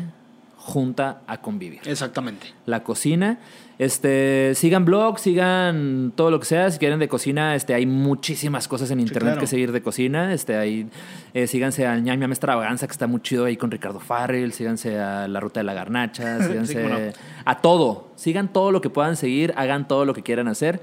junta 0.69 1.23
a 1.27 1.41
convivir. 1.41 1.81
Exactamente. 1.87 2.53
la 2.67 2.85
cocina. 2.85 3.39
Este, 3.79 4.53
sigan 4.55 4.85
blogs, 4.85 5.23
sigan 5.23 6.13
todo 6.15 6.31
lo 6.31 6.41
que 6.41 6.47
sea. 6.47 6.71
Si 6.71 6.79
quieren 6.79 6.99
de 6.99 7.09
cocina, 7.09 7.55
este, 7.55 7.73
hay 7.75 7.87
muchísimas 7.87 8.69
cosas 8.69 8.91
en 8.91 9.01
internet 9.01 9.35
claro. 9.35 9.41
que 9.41 9.47
seguir 9.47 9.73
de 9.73 9.81
cocina. 9.81 10.35
Este, 10.35 10.57
ahí, 10.57 10.87
eh, 11.33 11.47
síganse 11.47 11.87
a 11.87 11.99
Ñam 11.99 12.19
Ñam 12.19 12.33
Extravaganza, 12.33 12.87
que 12.87 12.93
está 12.93 13.07
muy 13.07 13.23
chido 13.23 13.47
ahí 13.47 13.57
con 13.57 13.71
Ricardo 13.71 13.99
Farrell. 13.99 14.53
Síganse 14.53 14.99
a 14.99 15.27
La 15.27 15.41
Ruta 15.41 15.61
de 15.61 15.65
la 15.65 15.75
Garnacha. 15.75 16.43
Síganse 16.47 16.83
cómo 16.83 16.89
no. 16.89 16.99
a 17.45 17.61
todo. 17.61 18.11
Sigan 18.17 18.53
todo 18.53 18.71
lo 18.71 18.81
que 18.81 18.91
puedan 18.91 19.17
seguir. 19.17 19.55
Hagan 19.57 19.89
todo 19.89 20.05
lo 20.05 20.13
que 20.13 20.23
quieran 20.23 20.49
hacer. 20.49 20.83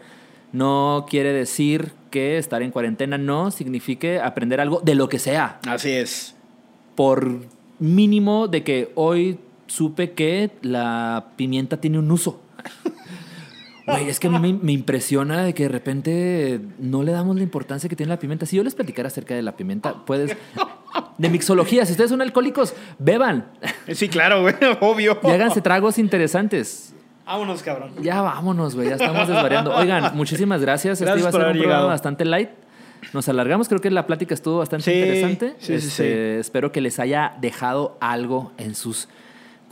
No 0.51 1.05
quiere 1.07 1.31
decir 1.31 1.91
que 2.09 2.37
estar 2.37 2.63
en 2.63 2.71
cuarentena 2.71 3.17
no 3.17 3.51
signifique 3.51 4.19
aprender 4.19 4.61
algo 4.61 4.81
de 4.83 4.95
lo 4.95 5.09
que 5.09 5.19
sea. 5.19 5.59
Así 5.67 5.91
es. 5.91 6.33
por 6.95 7.41
mínimo 7.77 8.47
de 8.47 8.63
que 8.63 8.91
hoy 8.95 9.37
supe 9.67 10.11
que 10.13 10.51
la 10.61 11.27
pimienta 11.35 11.77
tiene 11.77 11.99
un 11.99 12.11
uso. 12.11 12.41
Güey, 13.87 14.09
es 14.09 14.19
que 14.19 14.27
a 14.27 14.31
mí 14.31 14.39
me, 14.39 14.59
me 14.59 14.71
impresiona 14.71 15.43
de 15.43 15.53
que 15.53 15.63
de 15.63 15.69
repente 15.69 16.59
no 16.79 17.03
le 17.03 17.11
damos 17.11 17.35
la 17.35 17.43
importancia 17.43 17.87
que 17.87 17.95
tiene 17.95 18.09
la 18.09 18.17
pimienta. 18.17 18.47
Si 18.47 18.55
yo 18.57 18.63
les 18.63 18.73
platicara 18.73 19.07
acerca 19.07 19.35
de 19.35 19.43
la 19.43 19.55
pimienta, 19.55 19.93
puedes... 20.05 20.35
De 21.17 21.29
mixología, 21.29 21.85
si 21.85 21.91
ustedes 21.91 22.09
son 22.09 22.21
alcohólicos, 22.21 22.73
beban 22.99 23.45
Sí, 23.93 24.09
claro, 24.09 24.41
güey, 24.41 24.55
obvio. 24.81 25.19
y 25.23 25.27
háganse 25.29 25.61
tragos 25.61 25.97
interesantes. 25.99 26.93
Vámonos, 27.25 27.61
cabrón. 27.63 27.91
Ya 28.01 28.21
vámonos, 28.21 28.75
güey, 28.75 28.89
ya 28.89 28.95
estamos 28.95 29.27
desvariando. 29.27 29.73
Oigan, 29.75 30.11
muchísimas 30.15 30.61
gracias. 30.61 30.99
Gracias 30.99 31.17
este 31.17 31.19
iba 31.21 31.29
a 31.29 31.31
por 31.31 31.39
ser 31.41 31.45
un 31.47 31.49
haber 31.51 31.57
programa 31.61 31.77
llegado. 31.79 31.87
bastante 31.89 32.25
light. 32.25 32.49
Nos 33.13 33.29
alargamos, 33.29 33.67
creo 33.69 33.81
que 33.81 33.91
la 33.91 34.07
plática 34.07 34.33
estuvo 34.33 34.57
bastante 34.57 34.85
Sí, 34.91 34.97
interesante. 34.97 35.55
sí, 35.59 35.79
sí, 35.79 35.87
Este, 35.87 36.39
Espero 36.39 36.71
que 36.71 36.81
les 36.81 36.99
haya 36.99 37.35
dejado 37.39 37.97
algo 38.01 38.51
en 38.57 38.73
sus 38.75 39.07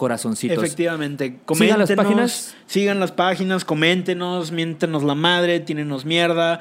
corazoncitos. 0.04 0.58
Efectivamente. 0.58 1.26
Sigan 1.26 1.40
Coméntenos. 1.46 1.90
las 1.90 1.98
páginas. 1.98 2.56
Sigan 2.68 3.00
las 3.00 3.12
páginas, 3.14 3.64
coméntenos, 3.64 4.52
miéntenos 4.52 5.02
la 5.04 5.16
madre, 5.16 5.60
tínenos 5.62 6.04
mierda. 6.06 6.60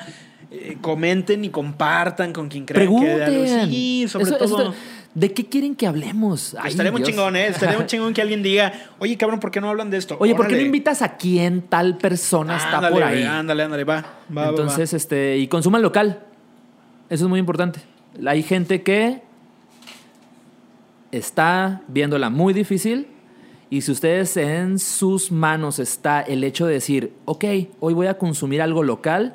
eh, 0.54 0.76
comenten 0.82 1.44
y 1.46 1.48
compartan 1.48 2.34
con 2.34 2.48
quien 2.50 2.66
crean 2.66 2.86
que 2.86 2.94
algo. 2.94 3.24
Pregunten. 3.24 3.70
Sí, 3.70 4.04
sobre 4.06 4.24
Eso- 4.26 4.36
eso- 4.44 4.56
todo. 4.56 4.74
¿De 5.14 5.32
qué 5.32 5.46
quieren 5.46 5.74
que 5.74 5.86
hablemos? 5.86 6.54
Ay, 6.60 6.70
estaría 6.72 6.92
muy 6.92 7.00
Dios. 7.00 7.08
chingón, 7.10 7.36
¿eh? 7.36 7.46
Estaría 7.46 7.76
muy 7.78 7.86
chingón 7.92 8.12
que 8.12 8.20
alguien 8.20 8.42
diga, 8.42 8.70
oye, 8.98 9.16
cabrón, 9.16 9.40
¿por 9.40 9.50
qué 9.50 9.60
no 9.62 9.70
hablan 9.70 9.88
de 9.90 9.96
esto? 9.96 10.16
Oye, 10.20 10.34
¿por 10.34 10.46
qué 10.48 10.56
no 10.56 10.60
invitas 10.62 11.00
a 11.02 11.16
quién 11.16 11.62
tal 11.62 11.96
persona 11.96 12.56
está 12.58 12.90
por 12.90 13.02
ahí? 13.02 13.22
Ándale, 13.22 13.62
ándale, 13.62 13.84
va. 13.84 13.96
va, 14.36 14.42
va, 14.44 14.48
Entonces, 14.50 14.92
este, 14.92 15.38
y 15.38 15.48
consuman 15.48 15.80
local. 15.82 16.20
Eso 17.08 17.24
es 17.24 17.28
muy 17.30 17.40
importante. 17.40 17.80
Hay 18.26 18.42
gente 18.42 18.82
que 18.82 19.22
está 21.10 21.80
viéndola 21.88 22.30
muy 22.30 22.52
difícil 22.54 23.06
y 23.72 23.80
si 23.80 23.90
ustedes 23.90 24.36
en 24.36 24.78
sus 24.78 25.32
manos 25.32 25.78
está 25.78 26.20
el 26.20 26.44
hecho 26.44 26.66
de 26.66 26.74
decir, 26.74 27.14
ok, 27.24 27.44
hoy 27.80 27.94
voy 27.94 28.06
a 28.06 28.18
consumir 28.18 28.60
algo 28.60 28.82
local, 28.82 29.34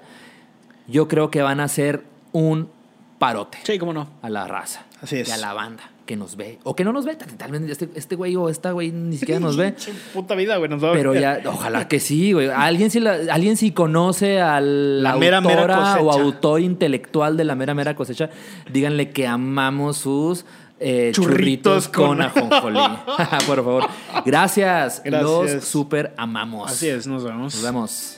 yo 0.88 1.08
creo 1.08 1.32
que 1.32 1.42
van 1.42 1.60
a 1.60 1.64
hacer 1.64 2.04
un 2.34 2.70
parote. 3.18 3.58
Sí, 3.64 3.80
cómo 3.80 3.94
no. 3.94 4.08
a 4.22 4.30
la 4.30 4.48
raza 4.48 4.86
Así 5.02 5.18
es. 5.18 5.28
y 5.28 5.32
a 5.32 5.38
la 5.38 5.54
banda 5.54 5.90
que 6.06 6.16
nos 6.16 6.36
ve 6.36 6.60
o 6.64 6.76
que 6.76 6.84
no 6.84 6.94
nos 6.94 7.04
ve. 7.04 7.16
Tal 7.16 7.50
vez 7.52 7.64
este, 7.64 7.90
este 7.96 8.16
güey 8.16 8.36
o 8.36 8.48
esta 8.48 8.74
güey 8.74 8.92
ni 8.92 9.18
siquiera 9.18 9.40
nos 9.40 9.58
ve. 9.58 9.74
Puta 10.14 10.36
vida, 10.36 10.58
güey, 10.58 10.70
nos 10.70 10.84
va 10.84 10.92
a 10.92 10.94
Pero 10.94 11.16
ya, 11.16 11.42
ojalá 11.48 11.88
que 11.88 12.00
sí, 12.00 12.32
güey. 12.34 12.48
Alguien 12.50 12.92
si, 12.92 13.00
la- 13.00 13.18
alguien 13.32 13.58
si 13.58 13.72
conoce 13.72 14.40
al 14.40 15.02
La 15.02 15.16
mera 15.18 15.38
autora 15.40 15.98
o 16.00 16.12
autor 16.12 16.62
intelectual 16.62 17.38
de 17.38 17.44
la 17.44 17.56
mera 17.56 17.74
mera 17.74 17.96
cosecha, 17.96 18.30
díganle 18.72 19.10
que 19.10 19.26
amamos 19.26 19.98
sus 19.98 20.46
eh, 20.80 21.12
churritos, 21.14 21.86
Churritos 21.86 21.88
con, 21.90 22.08
con- 22.18 22.22
ajonjolí. 22.22 22.80
Por 23.48 23.56
favor. 23.64 23.88
Gracias. 24.26 25.02
Gracias. 25.04 25.54
Los 25.54 25.64
super 25.64 26.14
amamos. 26.18 26.72
Así 26.72 26.88
es, 26.88 27.08
nos 27.08 27.24
vemos. 27.24 27.54
Nos 27.56 27.64
vemos. 27.64 28.17